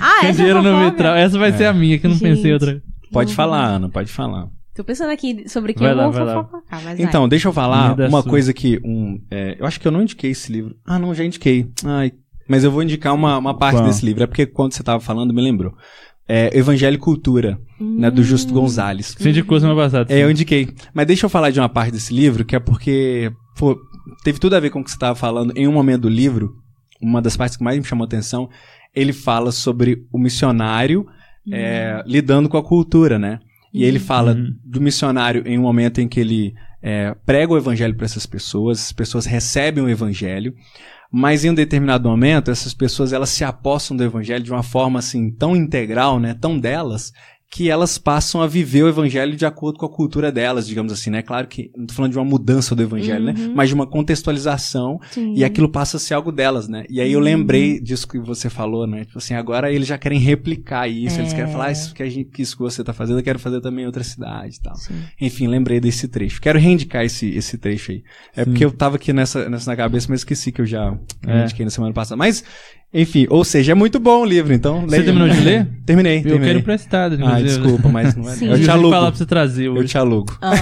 Ah, 0.00 0.26
essa 0.26 0.38
Candeeiro 0.38 0.62
no 0.62 0.70
fofoca? 0.70 0.90
Vitral. 0.90 1.16
Essa 1.16 1.38
vai 1.38 1.52
ser 1.52 1.64
a 1.66 1.72
minha, 1.72 1.98
que 1.98 2.06
eu 2.06 2.10
não 2.10 2.16
Gente. 2.18 2.36
pensei 2.36 2.52
outra. 2.52 2.82
Pode 3.12 3.34
falar, 3.34 3.64
Ana, 3.64 3.88
pode 3.88 4.10
falar. 4.12 4.48
Tô 4.78 4.84
pensando 4.84 5.10
aqui 5.10 5.42
sobre 5.48 5.74
quem 5.74 5.82
Vai 5.88 5.92
eu 5.92 5.96
lá, 5.96 6.08
vou 6.08 6.24
vai 6.24 6.34
fofocar, 6.36 6.84
mas 6.84 7.00
Então, 7.00 7.28
deixa 7.28 7.48
eu 7.48 7.52
falar 7.52 7.98
uma 7.98 8.22
sua. 8.22 8.30
coisa 8.30 8.52
que. 8.52 8.80
Um, 8.84 9.20
é, 9.28 9.56
eu 9.58 9.66
acho 9.66 9.80
que 9.80 9.88
eu 9.88 9.90
não 9.90 10.02
indiquei 10.02 10.30
esse 10.30 10.52
livro. 10.52 10.76
Ah, 10.86 11.00
não, 11.00 11.12
já 11.12 11.24
indiquei. 11.24 11.68
Ai, 11.84 12.12
mas 12.48 12.62
eu 12.62 12.70
vou 12.70 12.80
indicar 12.80 13.12
uma, 13.12 13.36
uma 13.38 13.58
parte 13.58 13.78
Qual? 13.78 13.86
desse 13.86 14.06
livro. 14.06 14.22
É 14.22 14.26
porque 14.28 14.46
quando 14.46 14.74
você 14.74 14.84
tava 14.84 15.00
falando, 15.00 15.34
me 15.34 15.42
lembrou. 15.42 15.74
É 16.28 16.56
Evangelho 16.56 16.94
e 16.94 16.98
Cultura, 16.98 17.58
né, 17.80 18.08
do 18.08 18.22
Justo 18.22 18.54
Gonzalez. 18.54 19.16
Você 19.18 19.30
indicou 19.30 19.58
semana 19.58 19.80
passada. 19.80 20.14
É, 20.14 20.22
eu 20.22 20.28
sim. 20.28 20.30
indiquei. 20.30 20.68
Mas 20.94 21.08
deixa 21.08 21.26
eu 21.26 21.30
falar 21.30 21.50
de 21.50 21.58
uma 21.58 21.68
parte 21.68 21.90
desse 21.90 22.14
livro, 22.14 22.44
que 22.44 22.54
é 22.54 22.60
porque 22.60 23.32
pô, 23.58 23.76
teve 24.22 24.38
tudo 24.38 24.54
a 24.54 24.60
ver 24.60 24.70
com 24.70 24.78
o 24.78 24.84
que 24.84 24.90
você 24.90 24.96
estava 24.96 25.16
falando. 25.16 25.52
Em 25.56 25.66
um 25.66 25.72
momento 25.72 26.02
do 26.02 26.08
livro, 26.08 26.54
uma 27.02 27.20
das 27.20 27.36
partes 27.36 27.56
que 27.56 27.64
mais 27.64 27.76
me 27.76 27.82
chamou 27.84 28.04
a 28.04 28.06
atenção, 28.06 28.48
ele 28.94 29.12
fala 29.12 29.50
sobre 29.50 30.06
o 30.12 30.20
missionário 30.20 31.04
é, 31.50 32.00
lidando 32.06 32.48
com 32.48 32.56
a 32.56 32.62
cultura, 32.62 33.18
né? 33.18 33.40
E 33.72 33.84
ele 33.84 33.98
fala 33.98 34.32
Uhum. 34.34 34.54
do 34.64 34.80
missionário 34.80 35.42
em 35.46 35.58
um 35.58 35.62
momento 35.62 36.00
em 36.00 36.08
que 36.08 36.20
ele 36.20 36.54
é, 36.82 37.14
prega 37.26 37.52
o 37.52 37.56
evangelho 37.56 37.94
para 37.94 38.04
essas 38.06 38.26
pessoas, 38.26 38.80
as 38.80 38.92
pessoas 38.92 39.26
recebem 39.26 39.82
o 39.84 39.88
evangelho, 39.88 40.54
mas 41.10 41.44
em 41.44 41.50
um 41.50 41.54
determinado 41.54 42.08
momento 42.08 42.50
essas 42.50 42.72
pessoas 42.74 43.12
elas 43.12 43.30
se 43.30 43.44
apossam 43.44 43.96
do 43.96 44.04
evangelho 44.04 44.44
de 44.44 44.50
uma 44.50 44.62
forma 44.62 44.98
assim 44.98 45.30
tão 45.30 45.56
integral, 45.56 46.20
né, 46.20 46.34
tão 46.34 46.58
delas, 46.58 47.12
que 47.50 47.70
elas 47.70 47.96
passam 47.96 48.42
a 48.42 48.46
viver 48.46 48.82
o 48.82 48.88
evangelho 48.88 49.34
de 49.34 49.46
acordo 49.46 49.78
com 49.78 49.86
a 49.86 49.88
cultura 49.88 50.30
delas, 50.30 50.66
digamos 50.66 50.92
assim, 50.92 51.08
né? 51.08 51.22
Claro 51.22 51.46
que 51.48 51.70
não 51.74 51.86
tô 51.86 51.94
falando 51.94 52.12
de 52.12 52.18
uma 52.18 52.24
mudança 52.24 52.74
do 52.74 52.82
evangelho, 52.82 53.24
né? 53.24 53.34
Uhum. 53.38 53.54
Mas 53.54 53.70
de 53.70 53.74
uma 53.74 53.86
contextualização 53.86 55.00
Sim. 55.10 55.32
e 55.34 55.42
aquilo 55.44 55.68
passa 55.68 55.96
a 55.96 56.00
ser 56.00 56.14
algo 56.14 56.30
delas, 56.30 56.68
né? 56.68 56.84
E 56.90 57.00
aí 57.00 57.10
eu 57.12 57.18
Uhum. 57.18 57.24
lembrei 57.24 57.80
disso 57.80 58.06
que 58.06 58.18
você 58.18 58.50
falou, 58.50 58.86
né? 58.86 59.04
Tipo 59.06 59.18
assim, 59.18 59.32
agora 59.34 59.72
eles 59.72 59.88
já 59.88 59.96
querem 59.96 60.18
replicar 60.18 60.86
isso, 60.88 61.18
eles 61.20 61.32
É. 61.32 61.36
querem 61.36 61.50
falar 61.52 61.66
"Ah, 61.66 61.72
isso 61.72 61.94
que, 61.94 62.02
a 62.02 62.08
gente, 62.10 62.30
que 62.30 62.42
isso 62.42 62.54
que 62.56 62.62
você 62.62 62.84
tá 62.84 62.92
fazendo, 62.92 63.18
eu 63.18 63.22
quero 63.24 63.38
fazer 63.38 63.60
também 63.62 63.84
em 63.84 63.86
outra 63.86 64.04
cidade 64.04 64.56
e 64.56 64.60
tal. 64.60 64.76
Sim. 64.76 64.94
Enfim, 65.20 65.46
lembrei 65.46 65.80
desse 65.80 66.06
trecho. 66.06 66.40
Quero 66.42 66.58
reindicar 66.58 67.02
esse, 67.04 67.28
esse 67.30 67.56
trecho 67.56 67.92
aí. 67.92 68.02
É 68.36 68.44
Sim. 68.44 68.50
porque 68.50 68.64
eu 68.64 68.70
tava 68.70 68.96
aqui 68.96 69.12
nessa, 69.12 69.48
nessa 69.48 69.70
na 69.70 69.76
cabeça, 69.76 70.06
mas 70.10 70.20
esqueci 70.20 70.52
que 70.52 70.60
eu 70.60 70.66
já 70.66 70.94
É. 71.26 71.44
indiquei 71.44 71.64
na 71.64 71.70
semana 71.70 71.94
passada. 71.94 72.16
Mas, 72.16 72.44
enfim, 72.92 73.26
ou 73.28 73.44
seja, 73.44 73.72
é 73.72 73.74
muito 73.74 74.00
bom 74.00 74.22
o 74.22 74.24
livro, 74.24 74.52
então. 74.52 74.80
Você 74.82 74.86
leia. 74.92 75.04
terminou 75.04 75.28
de 75.28 75.40
ler? 75.40 75.68
Terminei, 75.84 76.18
Eu 76.18 76.22
terminei. 76.22 76.46
quero 76.48 76.58
emprestado. 76.60 77.12
Ah, 77.14 77.16
inclusive. 77.40 77.44
desculpa, 77.44 77.88
mas 77.88 78.14
não 78.16 78.28
é. 78.28 78.32
Sim. 78.34 78.46
Eu 78.46 78.52
Eu 78.56 78.62
te 78.62 78.70
alugo. 78.70 78.90
falar 78.90 79.10
pra 79.10 79.18
você 79.18 79.26
trazer 79.26 79.66
Eu 79.66 79.74
hoje. 79.74 79.88
te 79.88 79.98
alugo. 79.98 80.36
Ah, 80.40 80.54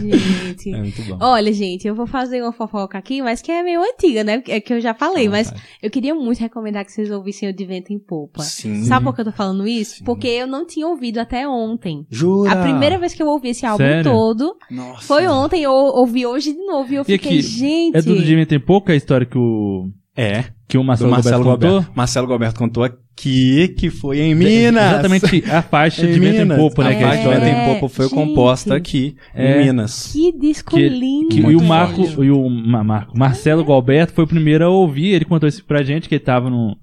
gente. 0.00 0.46
É 0.66 0.78
muito 0.78 1.00
bom. 1.02 1.18
Olha, 1.20 1.52
gente, 1.52 1.86
eu 1.86 1.94
vou 1.94 2.06
fazer 2.08 2.42
uma 2.42 2.52
fofoca 2.52 2.98
aqui, 2.98 3.22
mas 3.22 3.40
que 3.40 3.52
é 3.52 3.62
meio 3.62 3.80
antiga, 3.80 4.24
né? 4.24 4.42
É 4.48 4.60
que 4.60 4.72
eu 4.74 4.80
já 4.80 4.92
falei, 4.94 5.28
À 5.28 5.30
mas 5.30 5.46
vontade. 5.48 5.64
eu 5.80 5.90
queria 5.90 6.12
muito 6.14 6.40
recomendar 6.40 6.84
que 6.84 6.90
vocês 6.90 7.08
ouvissem 7.10 7.48
o 7.48 7.52
De 7.52 7.64
Vento 7.64 7.92
em 7.92 7.98
Popa. 8.00 8.42
Sim. 8.42 8.82
Sabe 8.84 9.04
por 9.04 9.14
que 9.14 9.20
eu 9.20 9.26
tô 9.26 9.32
falando 9.32 9.66
isso? 9.68 9.98
Sim. 9.98 10.04
Porque 10.04 10.26
eu 10.26 10.46
não 10.48 10.66
tinha 10.66 10.86
ouvido 10.88 11.18
até 11.18 11.46
ontem. 11.48 12.04
Jura? 12.10 12.50
A 12.50 12.56
primeira 12.62 12.98
vez 12.98 13.14
que 13.14 13.22
eu 13.22 13.28
ouvi 13.28 13.50
esse 13.50 13.64
álbum 13.64 13.84
Sério? 13.84 14.10
todo 14.10 14.56
Nossa. 14.68 15.02
foi 15.06 15.28
ontem, 15.28 15.62
eu 15.62 15.70
ouvi 15.72 16.26
hoje 16.26 16.52
de 16.52 16.64
novo 16.66 16.92
e 16.92 16.96
eu 16.96 17.02
E 17.02 17.04
fiquei, 17.04 17.38
aqui, 17.38 17.42
gente. 17.42 17.96
É 17.96 18.02
do 18.02 18.20
Jimmy 18.20 18.44
tem 18.44 18.58
pouca 18.58 18.92
história 18.94 19.24
que 19.24 19.38
o, 19.38 19.88
É, 20.16 20.46
que 20.76 21.04
o 21.04 21.06
do 21.06 21.10
Marcelo, 21.10 21.10
Marcelo 21.10 21.44
Roberto 21.44 21.74
contou? 21.76 21.94
Marcelo 21.94 22.28
Gilberto 22.28 22.58
contou 22.58 22.84
aqui 22.84 23.68
que 23.78 23.90
foi 23.90 24.20
em 24.20 24.34
Minas. 24.34 24.82
Exatamente 24.92 25.44
a 25.50 25.62
faixa 25.62 26.06
de 26.06 26.18
vento 26.18 26.36
em 26.36 26.40
Minas. 26.40 26.58
popa, 26.58 26.84
né? 26.84 26.90
A 26.90 26.94
que 26.96 27.02
é 27.02 27.06
a 27.06 27.08
faixa 27.10 27.22
de 27.22 27.28
vento 27.28 27.44
em 27.46 27.50
É, 27.50 27.74
popa 27.74 27.88
foi 27.88 28.04
gente. 28.06 28.14
composta 28.14 28.74
aqui, 28.76 29.16
É. 29.34 29.62
em 29.62 29.64
Minas. 29.66 30.12
Que 30.12 30.32
disco 30.38 30.76
Que- 30.76 30.88
lindo. 30.88 31.28
Que, 31.28 31.40
e 31.40 31.56
o 31.56 31.62
Marco, 31.62 32.02
e 32.24 32.30
o 32.30 32.48
Ma- 32.48 32.84
Marco, 32.84 33.16
Marcelo 33.18 33.64
Galberto 33.64 34.12
foi 34.12 34.24
o 34.24 34.28
primeiro 34.28 34.64
a 34.64 34.68
ouvir, 34.68 35.08
ele 35.14 35.24
contou 35.24 35.48
isso 35.48 35.64
pra 35.64 35.82
gente, 35.82 36.08
que 36.08 36.14
ele 36.16 36.24
tava 36.24 36.48
no. 36.50 36.76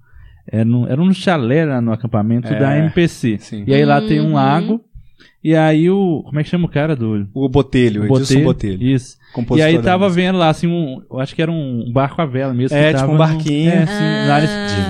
Era 0.51 0.65
num, 0.65 0.85
era 0.85 0.97
num 0.97 1.13
chalé 1.13 1.63
lá 1.65 1.79
no 1.79 1.93
acampamento 1.93 2.47
É, 2.53 2.59
da 2.59 2.77
MPC. 2.77 3.37
sim. 3.39 3.63
E 3.65 3.73
aí 3.73 3.85
lá 3.85 4.01
tem 4.01 4.19
um 4.19 4.25
Uhum. 4.27 4.33
lago. 4.33 4.81
E 5.43 5.55
aí 5.55 5.89
o. 5.89 6.21
Como 6.25 6.39
é 6.39 6.43
que 6.43 6.49
chama 6.49 6.65
o 6.65 6.69
cara 6.69 6.95
do. 6.95 7.27
O 7.33 7.49
Botelho, 7.49 8.03
o 8.03 8.05
Edilson 8.05 8.43
Botelho. 8.43 8.81
Isso. 8.81 9.17
E 9.55 9.61
aí 9.61 9.79
tava 9.79 10.07
vendo 10.09 10.37
lá, 10.37 10.49
assim, 10.49 10.67
um. 10.67 11.01
Eu 11.11 11.19
acho 11.19 11.35
que 11.35 11.41
era 11.41 11.51
um 11.51 11.91
barco 11.91 12.21
à 12.21 12.25
vela 12.25 12.53
mesmo. 12.53 12.77
É, 12.77 12.91
que 12.93 12.99
tipo 12.99 13.09
um 13.09 13.13
no- 13.13 13.17
barquinho. 13.17 13.71
é, 13.71 13.83
assim, 13.83 13.93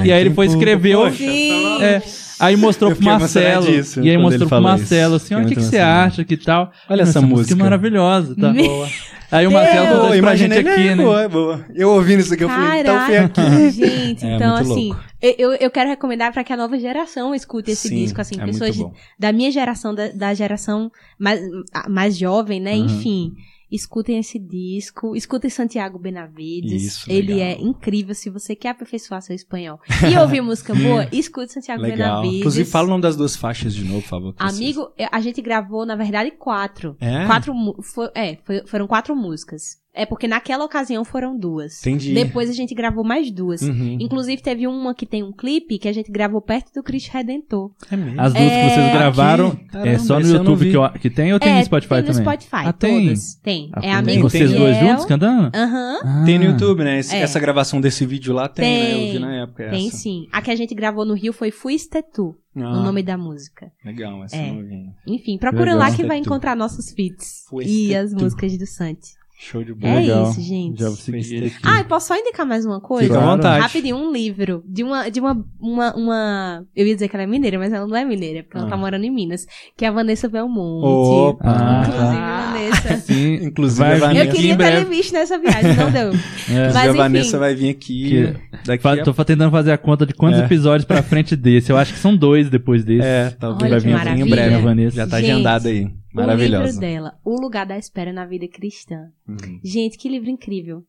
Ah. 0.02 0.06
E 0.06 0.12
aí 0.12 0.22
ele 0.22 0.30
foi 0.32 0.46
escrever. 0.46 0.96
Poxa, 0.96 1.16
Sim. 1.16 1.82
É, 1.82 2.02
aí 2.46 2.56
mostrou 2.56 2.96
pro 2.96 3.04
Marcelo. 3.04 3.68
E 4.04 4.10
aí 4.10 4.18
mostrou 4.18 4.48
pro 4.48 4.50
falou 4.50 4.64
Marcelo 4.70 5.16
isso. 5.18 5.26
assim: 5.34 5.36
o 5.44 5.46
que, 5.48 5.56
que 5.56 5.62
você 5.64 5.78
acha 5.80 6.24
que 6.24 6.38
tal? 6.38 6.72
Olha 6.90 7.02
Essa 7.02 7.12
essa 7.12 7.22
música 7.22 7.36
música. 7.56 7.56
maravilhosa, 7.64 8.36
tá? 8.36 8.52
Boa. 8.54 8.88
Aí 9.32 9.48
o 9.48 9.52
Marcelo 9.52 9.88
contou 9.88 10.14
isso 10.14 10.22
pra 10.22 10.36
gente 10.36 10.52
imaginei, 10.52 10.74
aqui, 10.74 10.88
é 10.90 10.96
né? 10.96 11.04
Boa, 11.04 11.22
é 11.24 11.28
boa. 11.28 11.66
Eu 11.74 11.90
ouvindo 11.90 12.20
isso 12.20 12.34
aqui, 12.36 12.44
eu 12.44 12.50
falei, 12.50 12.82
então 12.82 13.06
foi 13.06 13.18
aqui. 13.18 13.34
Caraca, 13.42 13.70
gente, 13.72 14.26
É, 14.26 14.36
então 14.36 14.56
assim, 14.56 14.90
louco. 14.90 15.04
eu, 15.22 15.54
eu- 15.54 15.72
quero 15.72 15.90
recomendar 15.90 16.32
pra 16.32 16.44
que 16.44 16.54
a 16.54 16.58
nova 16.58 16.78
geração 16.78 17.34
escute 17.34 17.72
esse 17.72 17.88
Sim, 17.90 17.96
disco, 17.96 18.22
assim, 18.22 18.40
é 18.40 18.46
pessoas 18.46 18.78
da 19.20 19.32
minha 19.34 19.50
geração, 19.50 19.96
da, 19.96 20.10
da 20.10 20.34
geração 20.36 20.92
mais, 21.18 21.42
mais 21.90 22.16
jovem, 22.16 22.60
né? 22.60 22.74
Uhum. 22.76 22.86
Enfim, 22.86 23.34
escutem 23.74 24.20
esse 24.20 24.38
disco, 24.40 25.16
escutem 25.16 25.50
Santiago 25.50 25.98
Benavides. 26.00 26.84
Isso, 26.84 27.12
Ele 27.12 27.34
legal. 27.34 27.48
é 27.48 27.62
incrível 27.62 28.14
se 28.16 28.30
você 28.30 28.56
quer 28.56 28.70
aperfeiçoar 28.70 29.22
seu 29.22 29.36
espanhol 29.36 29.80
e 30.12 30.18
ouvir 30.18 30.40
música 30.42 30.74
boa, 30.76 31.08
escute 31.12 31.52
Santiago 31.52 31.82
Legal. 31.82 31.98
Benavides. 32.22 32.40
Inclusive, 32.40 32.70
fala 32.70 32.88
o 32.88 32.90
nome 32.92 33.02
das 33.04 33.16
duas 33.16 33.36
faixas 33.36 33.74
de 33.74 33.84
novo, 33.84 34.02
por 34.02 34.08
favor. 34.10 34.34
que 34.34 34.44
vocês- 34.44 34.56
Amigo, 34.58 34.92
a 35.12 35.20
gente 35.22 35.42
gravou, 35.42 35.86
na 35.86 35.96
verdade, 35.96 36.32
quatro. 36.32 36.96
É? 37.00 37.26
Quatro, 37.26 37.54
mu- 37.54 37.76
fo- 37.82 38.12
é, 38.16 38.38
foi- 38.44 38.66
foram 38.66 38.88
quatro 38.88 39.16
músicas. 39.16 39.82
É 39.96 40.08
porque 40.08 40.28
naquela 40.28 40.66
ocasião 40.66 41.06
foram 41.06 41.38
duas. 41.38 41.80
Entendi. 41.82 42.16
Depois 42.16 42.50
a 42.50 42.54
gente 42.54 42.74
gravou 42.74 43.04
mais 43.04 43.30
duas. 43.30 43.62
Uhum. 43.62 43.98
Inclusive, 44.00 44.42
teve 44.42 44.66
uma 44.68 44.96
que 44.96 45.06
tem 45.06 45.22
um 45.22 45.32
clipe 45.32 45.78
que 45.78 45.88
a 45.88 45.94
gente 45.94 46.12
gravou 46.12 46.42
perto 46.42 46.74
do 46.74 46.82
Cristo 46.82 47.12
Redentor. 47.14 47.70
É 47.92 47.96
mesmo. 47.96 48.20
As 48.20 48.34
duas 48.34 48.44
que 48.46 48.52
É, 48.56 48.70
vocês 48.70 48.92
gravaram 48.94 49.48
é 49.50 49.72
caramba, 49.72 50.00
só 50.00 50.20
no 50.20 50.26
YouTube 50.28 50.72
que, 50.72 50.76
eu- 50.78 50.90
que 51.00 51.10
tem 51.12 51.32
ou 51.32 51.40
tem 51.40 51.52
é, 51.54 51.60
no 51.60 51.66
Spotify 51.66 51.90
tem 51.90 52.02
no 52.02 52.08
também? 52.08 52.24
Spotify, 52.24 52.64
Ah, 52.68 52.74
tem? 52.74 53.06
todas. 53.06 53.36
Tem. 53.36 53.70
Ah, 53.72 53.80
é 53.80 53.82
tem. 53.82 53.92
amigo 53.94 54.30
Vocês 54.30 54.52
dois 54.52 54.78
juntos 54.80 55.06
cantando? 55.06 55.52
Aham. 55.56 56.00
Ah. 56.04 56.24
Tem 56.26 56.40
no 56.40 56.46
YouTube, 56.46 56.84
né? 56.84 56.98
Esse- 56.98 57.16
É. 57.16 57.20
Essa 57.22 57.40
gravação 57.40 57.80
desse 57.80 58.04
vídeo 58.04 58.34
lá 58.34 58.50
tem, 58.50 58.66
né? 58.66 58.92
Eu 58.94 58.98
Tem. 58.98 59.12
vi 59.12 59.20
na 59.20 59.44
época 59.44 59.70
Tem 59.70 59.88
essa. 59.90 59.98
sim. 59.98 60.28
A 60.32 60.42
que 60.42 60.50
a 60.50 60.56
gente 60.56 60.74
gravou 60.74 61.06
no 61.06 61.14
Rio 61.14 61.32
foi 61.34 61.52
Fuiste 61.52 62.02
Tu, 62.02 62.36
Ah, 62.56 62.80
o 62.80 62.84
nome 62.84 63.04
da 63.04 63.16
música. 63.18 63.72
Legal, 63.86 64.24
essa 64.24 64.36
É. 64.38 64.52
vi. 64.54 64.90
Enfim, 65.08 65.38
procura 65.38 65.74
Legal. 65.74 65.78
lá 65.90 65.96
que 65.96 66.04
vai 66.04 66.18
encontrar 66.18 66.56
nossos 66.56 66.92
feats. 66.92 67.46
Fuiste 67.48 67.72
E 67.90 67.96
as 67.96 68.12
Tu. 68.12 68.20
músicas 68.24 68.58
do 68.58 68.66
Santi. 68.66 69.22
Show 69.44 69.64
de 69.64 69.74
bola. 69.74 69.94
É 69.96 70.00
Legal. 70.00 70.32
isso, 70.32 70.42
gente. 70.42 70.80
Já 70.80 70.88
vou 70.88 70.96
seguir 70.96 71.46
aqui. 71.48 71.56
Ah, 71.64 71.82
e 71.82 71.84
posso 71.84 72.08
só 72.08 72.16
indicar 72.16 72.46
mais 72.46 72.66
uma 72.66 72.80
coisa? 72.80 73.08
Fica 73.14 73.20
à 73.20 73.36
vontade. 73.36 73.62
Rapidinho, 73.62 73.98
um 73.98 74.12
livro 74.12 74.64
de 74.66 74.84
uma, 74.84 75.10
de 75.10 75.20
uma, 75.20 75.46
uma, 75.60 75.94
uma- 75.96 76.66
Eu 76.76 76.88
ia 76.88 76.94
dizer 76.94 77.10
que 77.10 77.16
ela 77.16 77.24
é 77.24 77.28
mineira, 77.28 77.60
mas 77.60 77.74
ela 77.74 77.86
não 77.86 77.96
é 77.98 78.06
mineira, 78.06 78.44
porque 78.44 78.58
ela 78.58 78.68
Ah. 78.68 78.70
tá 78.70 78.78
morando 78.78 79.04
em 79.04 79.12
Minas. 79.12 79.46
Que 79.78 79.84
é 79.84 79.90
a 79.90 79.92
Vanessa 79.92 80.30
Belmonte. 80.30 80.88
Opa! 80.88 81.44
Ah, 81.46 81.84
Inclusive, 81.84 82.18
tá. 82.22 82.52
Vanessa. 82.54 82.98
Sim, 83.02 83.34
Inclusive, 83.46 83.80
vai 83.90 84.00
Vanessa- 84.00 84.26
Eu 84.26 84.32
queria 84.34 84.54
em 84.54 84.80
lhe 84.80 84.86
visto 84.86 85.14
nessa 85.14 85.38
viagem, 85.38 85.76
não 85.76 85.92
deu. 85.92 86.12
É. 86.50 86.68
Inclusive, 86.68 86.74
Mas, 86.74 86.76
a 86.76 86.86
enfim. 86.88 86.98
Vanessa 86.98 87.40
vai 87.40 87.56
vir 87.56 87.70
aqui 87.70 88.10
Que- 88.10 88.34
daqui 88.66 88.84
Fa- 88.84 88.94
a... 88.94 89.04
Tô 89.04 89.14
tentando 89.26 89.52
fazer 89.52 89.72
a 89.72 89.78
conta 89.78 90.06
de 90.06 90.14
quantos 90.14 90.40
É. 90.40 90.46
episódios 90.46 90.86
pra 90.86 91.02
frente 91.04 91.36
desse. 91.36 91.72
Eu 91.72 91.78
acho 91.78 91.94
que 91.94 92.00
são 92.00 92.16
dois 92.16 92.50
depois 92.50 92.84
desse. 92.84 93.06
É, 93.06 93.30
talvez 93.40 93.72
Olha 93.72 93.80
vai 93.82 94.00
vir 94.16 94.22
em 94.26 94.30
breve. 94.30 94.56
A 94.56 94.60
Vanessa. 94.60 94.96
Já 94.96 95.08
tá 95.08 95.20
Gente, 95.20 95.32
agendada 95.32 95.70
aí. 95.70 95.88
O 96.14 96.20
livro 96.20 96.28
Maravilhosa. 96.28 96.80
dela, 96.80 97.20
O 97.24 97.40
Lugar 97.40 97.66
da 97.66 97.78
Espera 97.78 98.14
na 98.14 98.26
Vida 98.26 98.48
Cristã. 98.48 99.12
Uhum. 99.28 99.60
Gente, 99.64 99.98
que 99.98 100.08
livro 100.10 100.30
incrível. 100.30 100.84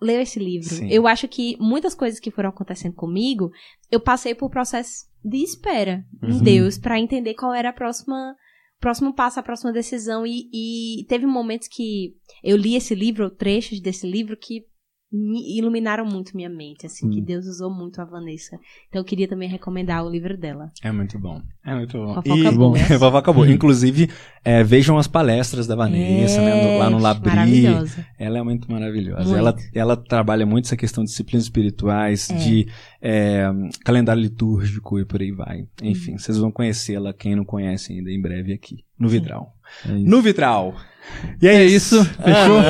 Leia 0.00 0.22
esse 0.22 0.38
livro. 0.38 0.68
Sim. 0.68 0.88
Eu 0.90 1.06
acho 1.06 1.28
que 1.28 1.56
muitas 1.60 1.94
coisas 1.94 2.18
que 2.18 2.30
foram 2.30 2.48
acontecendo 2.48 2.94
comigo, 2.94 3.50
eu 3.90 4.00
passei 4.00 4.34
por 4.34 4.50
processo 4.50 5.06
de 5.24 5.38
espera 5.38 6.04
em 6.22 6.32
Uhum. 6.32 6.42
Deus 6.42 6.76
pra 6.78 6.98
entender 6.98 7.34
qual 7.34 7.54
era 7.54 7.68
a 7.68 7.72
próxima 7.72 8.34
próximo 8.80 9.14
passo, 9.14 9.38
a 9.38 9.42
próxima 9.44 9.72
decisão. 9.72 10.26
E, 10.26 10.48
e 10.52 11.04
teve 11.04 11.24
momentos 11.24 11.68
que 11.68 12.16
eu 12.42 12.56
li 12.56 12.74
esse 12.74 12.96
livro, 12.96 13.24
ou 13.24 13.30
trechos 13.30 13.78
desse 13.80 14.10
livro, 14.10 14.36
que 14.36 14.66
iluminaram 15.12 16.04
muito 16.06 16.34
minha 16.36 16.48
mente, 16.48 16.86
assim, 16.86 17.10
que 17.10 17.20
Hum. 17.20 17.24
Deus 17.24 17.46
usou 17.46 17.70
muito 17.70 18.00
a 18.00 18.04
Vanessa. 18.04 18.58
Então 18.88 19.00
eu 19.00 19.04
queria 19.04 19.28
também 19.28 19.48
recomendar 19.48 20.04
o 20.04 20.10
livro 20.10 20.36
dela. 20.36 20.70
É 20.82 20.90
muito 20.90 21.18
bom. 21.18 21.42
É 21.64 21.74
muito 21.74 21.98
bom. 21.98 22.14
Fofoca 22.14 22.32
e, 22.34 22.50
boa. 22.56 22.78
fofoca 22.98 23.32
boa. 23.32 23.50
Inclusive, 23.50 24.08
é, 24.44 24.64
vejam 24.64 24.96
as 24.98 25.06
palestras 25.06 25.66
da 25.66 25.76
Vanessa, 25.76 26.40
né, 26.40 26.72
no- 26.72 26.78
lá 26.78 26.90
no 26.90 26.98
Labri. 26.98 27.28
Maravilhosa. 27.28 28.06
Ela 28.18 28.38
é 28.38 28.42
muito 28.42 28.70
maravilhosa. 28.70 29.24
Muito. 29.24 29.36
Ela, 29.36 29.56
ela 29.74 29.96
trabalha 29.96 30.46
muito 30.46 30.64
essa 30.66 30.76
questão 30.76 31.04
de 31.04 31.10
disciplinas 31.10 31.44
espirituais, 31.44 32.30
É. 32.30 32.34
de 32.34 32.68
é, 33.00 33.44
calendário 33.84 34.22
litúrgico 34.22 34.98
e 34.98 35.04
por 35.04 35.20
aí 35.20 35.32
vai. 35.32 35.66
Enfim, 35.82 36.16
vocês 36.16 36.38
vão 36.38 36.50
conhecê-la, 36.50 37.12
quem 37.12 37.34
não 37.36 37.44
conhece 37.44 37.92
ainda, 37.92 38.10
em 38.10 38.20
breve 38.20 38.52
aqui, 38.52 38.84
no 38.98 39.08
Vitral. 39.08 39.54
É 39.86 39.92
isso. 39.92 40.08
No 40.08 40.20
Vitral! 40.22 40.74
E 41.40 41.46
É 41.48 41.64
isso, 41.64 42.04
fechou? 42.04 42.60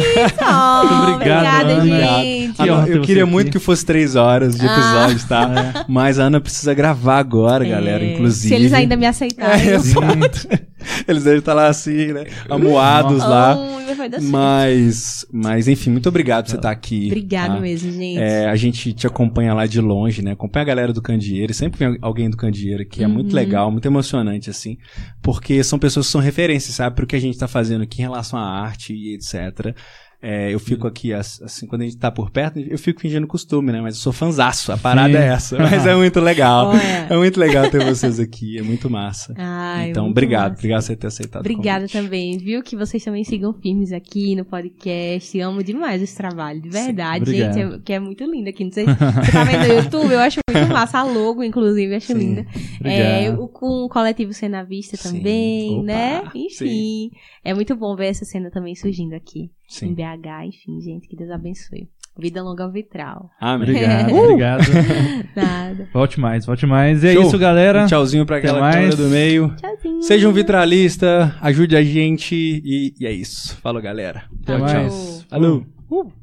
Oh, 0.43 1.13
obrigado, 1.15 1.15
obrigada, 1.15 1.73
Ana. 1.75 1.85
gente. 2.23 2.57
Ter 2.57 2.69
eu 2.97 3.03
queria 3.03 3.23
aqui. 3.25 3.33
muito 3.33 3.51
que 3.51 3.59
fosse 3.59 3.85
três 3.85 4.17
horas 4.17 4.57
de 4.57 4.67
Ah. 4.67 4.73
episódio, 4.73 5.29
tá? 5.29 5.85
Mas 5.89 6.19
a 6.19 6.25
Ana 6.25 6.41
precisa 6.41 6.75
gravar 6.75 7.19
agora, 7.19 7.65
galera, 7.65 8.03
É, 8.05 8.15
inclusive. 8.15 8.49
Se 8.49 8.55
eles 8.55 8.73
ainda 8.73 8.97
me 8.97 9.07
aceitarem. 9.07 9.69
É, 9.71 9.75
exato. 9.75 10.49
Eles 11.07 11.25
devem 11.25 11.39
estar 11.39 11.55
lá 11.55 11.69
assim, 11.69 12.13
né? 12.13 12.27
Amuados 12.49 13.19
lá. 13.19 13.57
Oh, 13.57 13.95
certo. 13.95 14.23
Mas, 14.23 15.27
mas, 15.33 15.69
enfim, 15.69 15.91
muito 15.91 16.09
obrigado 16.09 16.45
por 16.45 16.51
você 16.51 16.57
estar 16.57 16.71
aqui. 16.71 17.07
Obrigada 17.07 17.55
tá? 17.55 17.61
mesmo, 17.61 17.93
gente. 17.93 18.19
É, 18.19 18.49
a 18.49 18.57
gente 18.57 18.93
te 18.93 19.07
acompanha 19.07 19.55
lá 19.55 19.67
de 19.67 19.81
longe, 19.81 20.23
né? 20.23 20.33
Acompanha 20.33 20.63
a 20.63 20.67
galera 20.67 20.93
do 20.93 21.03
Candeeiro. 21.03 21.53
Sempre 21.55 21.79
vem 21.79 21.99
alguém 22.01 22.29
do 22.31 22.37
Candeeiro 22.37 22.85
que 22.87 23.03
é 23.03 23.07
muito 23.07 23.31
Uhum. 23.31 23.37
legal, 23.37 23.71
muito 23.71 23.87
emocionante, 23.87 24.51
assim. 24.51 24.77
Porque 25.23 25.63
são 25.63 25.79
pessoas 25.79 26.07
que 26.07 26.13
são 26.13 26.21
referências, 26.21 26.75
sabe? 26.75 26.97
Pro 26.97 27.07
que 27.07 27.17
a 27.17 27.21
gente 27.21 27.39
tá 27.39 27.47
fazendo 27.49 27.83
aqui 27.83 28.01
em 28.01 28.05
relação 28.05 28.39
à 28.39 28.43
arte 28.43 28.93
e 28.95 29.15
etc. 29.15 29.75
É, 30.25 30.55
eu 30.55 30.61
fico 30.61 30.87
aqui, 30.87 31.13
as- 31.13 31.43
assim, 31.43 31.67
quando 31.67 31.83
a 31.83 31.85
gente 31.85 31.97
tá 31.97 32.09
por 32.09 32.31
perto, 32.31 32.57
eu 32.61 32.79
fico 32.79 33.01
fingindo 33.01 33.27
costume, 33.27 33.73
né? 33.73 33.81
Mas 33.81 33.97
eu 33.97 34.01
sou 34.01 34.13
fanzaço, 34.13 34.71
a 34.71 34.77
parada 34.79 35.19
Sim. 35.19 35.25
é 35.25 35.27
essa. 35.27 35.59
Mas 35.59 35.85
é 35.85 35.97
muito 35.97 36.21
legal. 36.21 36.69
Olha. 36.69 36.81
É 37.11 37.17
muito 37.17 37.41
legal 37.41 37.69
ter 37.69 37.85
vocês 37.85 38.21
aqui, 38.21 38.57
é 38.57 38.63
muito 38.63 38.89
massa. 38.89 39.35
Ai, 39.37 39.91
então, 39.91 40.05
muito 40.05 40.13
obrigado, 40.17 40.51
massa. 40.51 40.59
obrigado 40.61 40.79
por 40.81 40.87
você 40.87 40.97
ter 40.97 41.07
aceitado. 41.09 41.41
Obrigada 41.41 41.89
também, 41.89 42.39
viu? 42.39 42.63
Que 42.63 42.77
vocês 42.77 43.03
também 43.03 43.25
sigam 43.25 43.53
firmes 43.53 43.91
aqui 43.93 44.37
no 44.37 44.45
podcast. 44.45 45.41
Amo 45.41 45.63
demais 45.65 46.01
esse 46.01 46.17
trabalho, 46.17 46.61
de 46.63 46.69
verdade, 46.69 47.23
obrigado. 47.25 47.55
gente. 47.55 47.75
É, 47.75 47.79
que 47.85 47.93
é 47.93 47.99
muito 47.99 48.25
lindo 48.25 48.49
aqui. 48.49 48.65
Não 48.65 48.71
sei 48.73 48.85
se 48.87 48.95
você 48.95 49.33
tá 49.33 49.43
vendo 49.45 49.67
no 49.67 49.75
YouTube, 49.75 50.13
eu 50.13 50.21
acho 50.21 50.39
muito 50.49 50.73
massa. 50.73 50.99
A 50.99 51.03
logo, 51.03 51.43
inclusive, 51.43 51.95
acho 51.97 52.07
Sim. 52.09 52.15
linda. 52.15 52.47
É, 52.85 53.31
o- 53.31 53.49
com 53.49 53.85
o 53.85 53.89
coletivo 53.89 54.33
Cena 54.33 54.63
Vista 54.63 54.97
Sim. 54.97 55.17
também, 55.19 55.73
Opa, 55.79 55.83
né? 55.83 56.23
sim. 56.33 56.47
Enfim. 56.47 57.11
É 57.45 57.53
muito 57.55 57.75
bom 57.75 57.97
ver 57.97 58.07
essa 58.07 58.25
cena 58.25 58.51
também 58.51 58.75
surgindo 58.75 59.15
aqui 59.15 59.41
em 59.45 59.51
Sim. 59.69 59.95
BH. 59.95 60.45
Enfim, 60.47 60.81
gente, 60.81 61.09
que 61.09 61.17
Deus 61.17 61.31
abençoe. 61.31 61.89
Vida 62.19 62.43
longa 62.43 62.63
ao 62.65 62.71
vitral. 62.71 63.31
Amém. 63.41 63.69
Obrigado, 63.71 64.13
Uh! 64.13 64.25
obrigado. 64.25 64.63
Nada. 65.35 65.89
Volte 65.93 66.21
mais, 66.21 66.45
volte 66.47 66.67
mais. 66.67 67.03
E 67.03 67.09
é 67.09 67.13
Show. 67.15 67.23
isso, 67.23 67.39
galera. 67.39 67.85
Um 67.85 67.87
tchauzinho 67.87 68.27
pra 68.27 68.37
aquela 68.37 68.71
câmera 68.71 68.95
do 68.95 69.09
meio. 69.09 69.49
Tchauzinho. 69.57 70.03
Seja 70.03 70.29
um 70.29 70.33
vitralista, 70.33 71.35
ajude 71.41 71.75
a 71.75 71.83
gente 71.83 72.35
e, 72.37 72.95
e 73.01 73.07
é 73.07 73.13
isso. 73.13 73.57
Falou, 73.57 73.81
galera. 73.81 74.25
Até 74.43 74.53
Tchau, 74.53 74.59
mais. 74.61 74.93
tchau. 74.95 75.27
Falou. 75.31 75.67
Uh. 75.91 76.22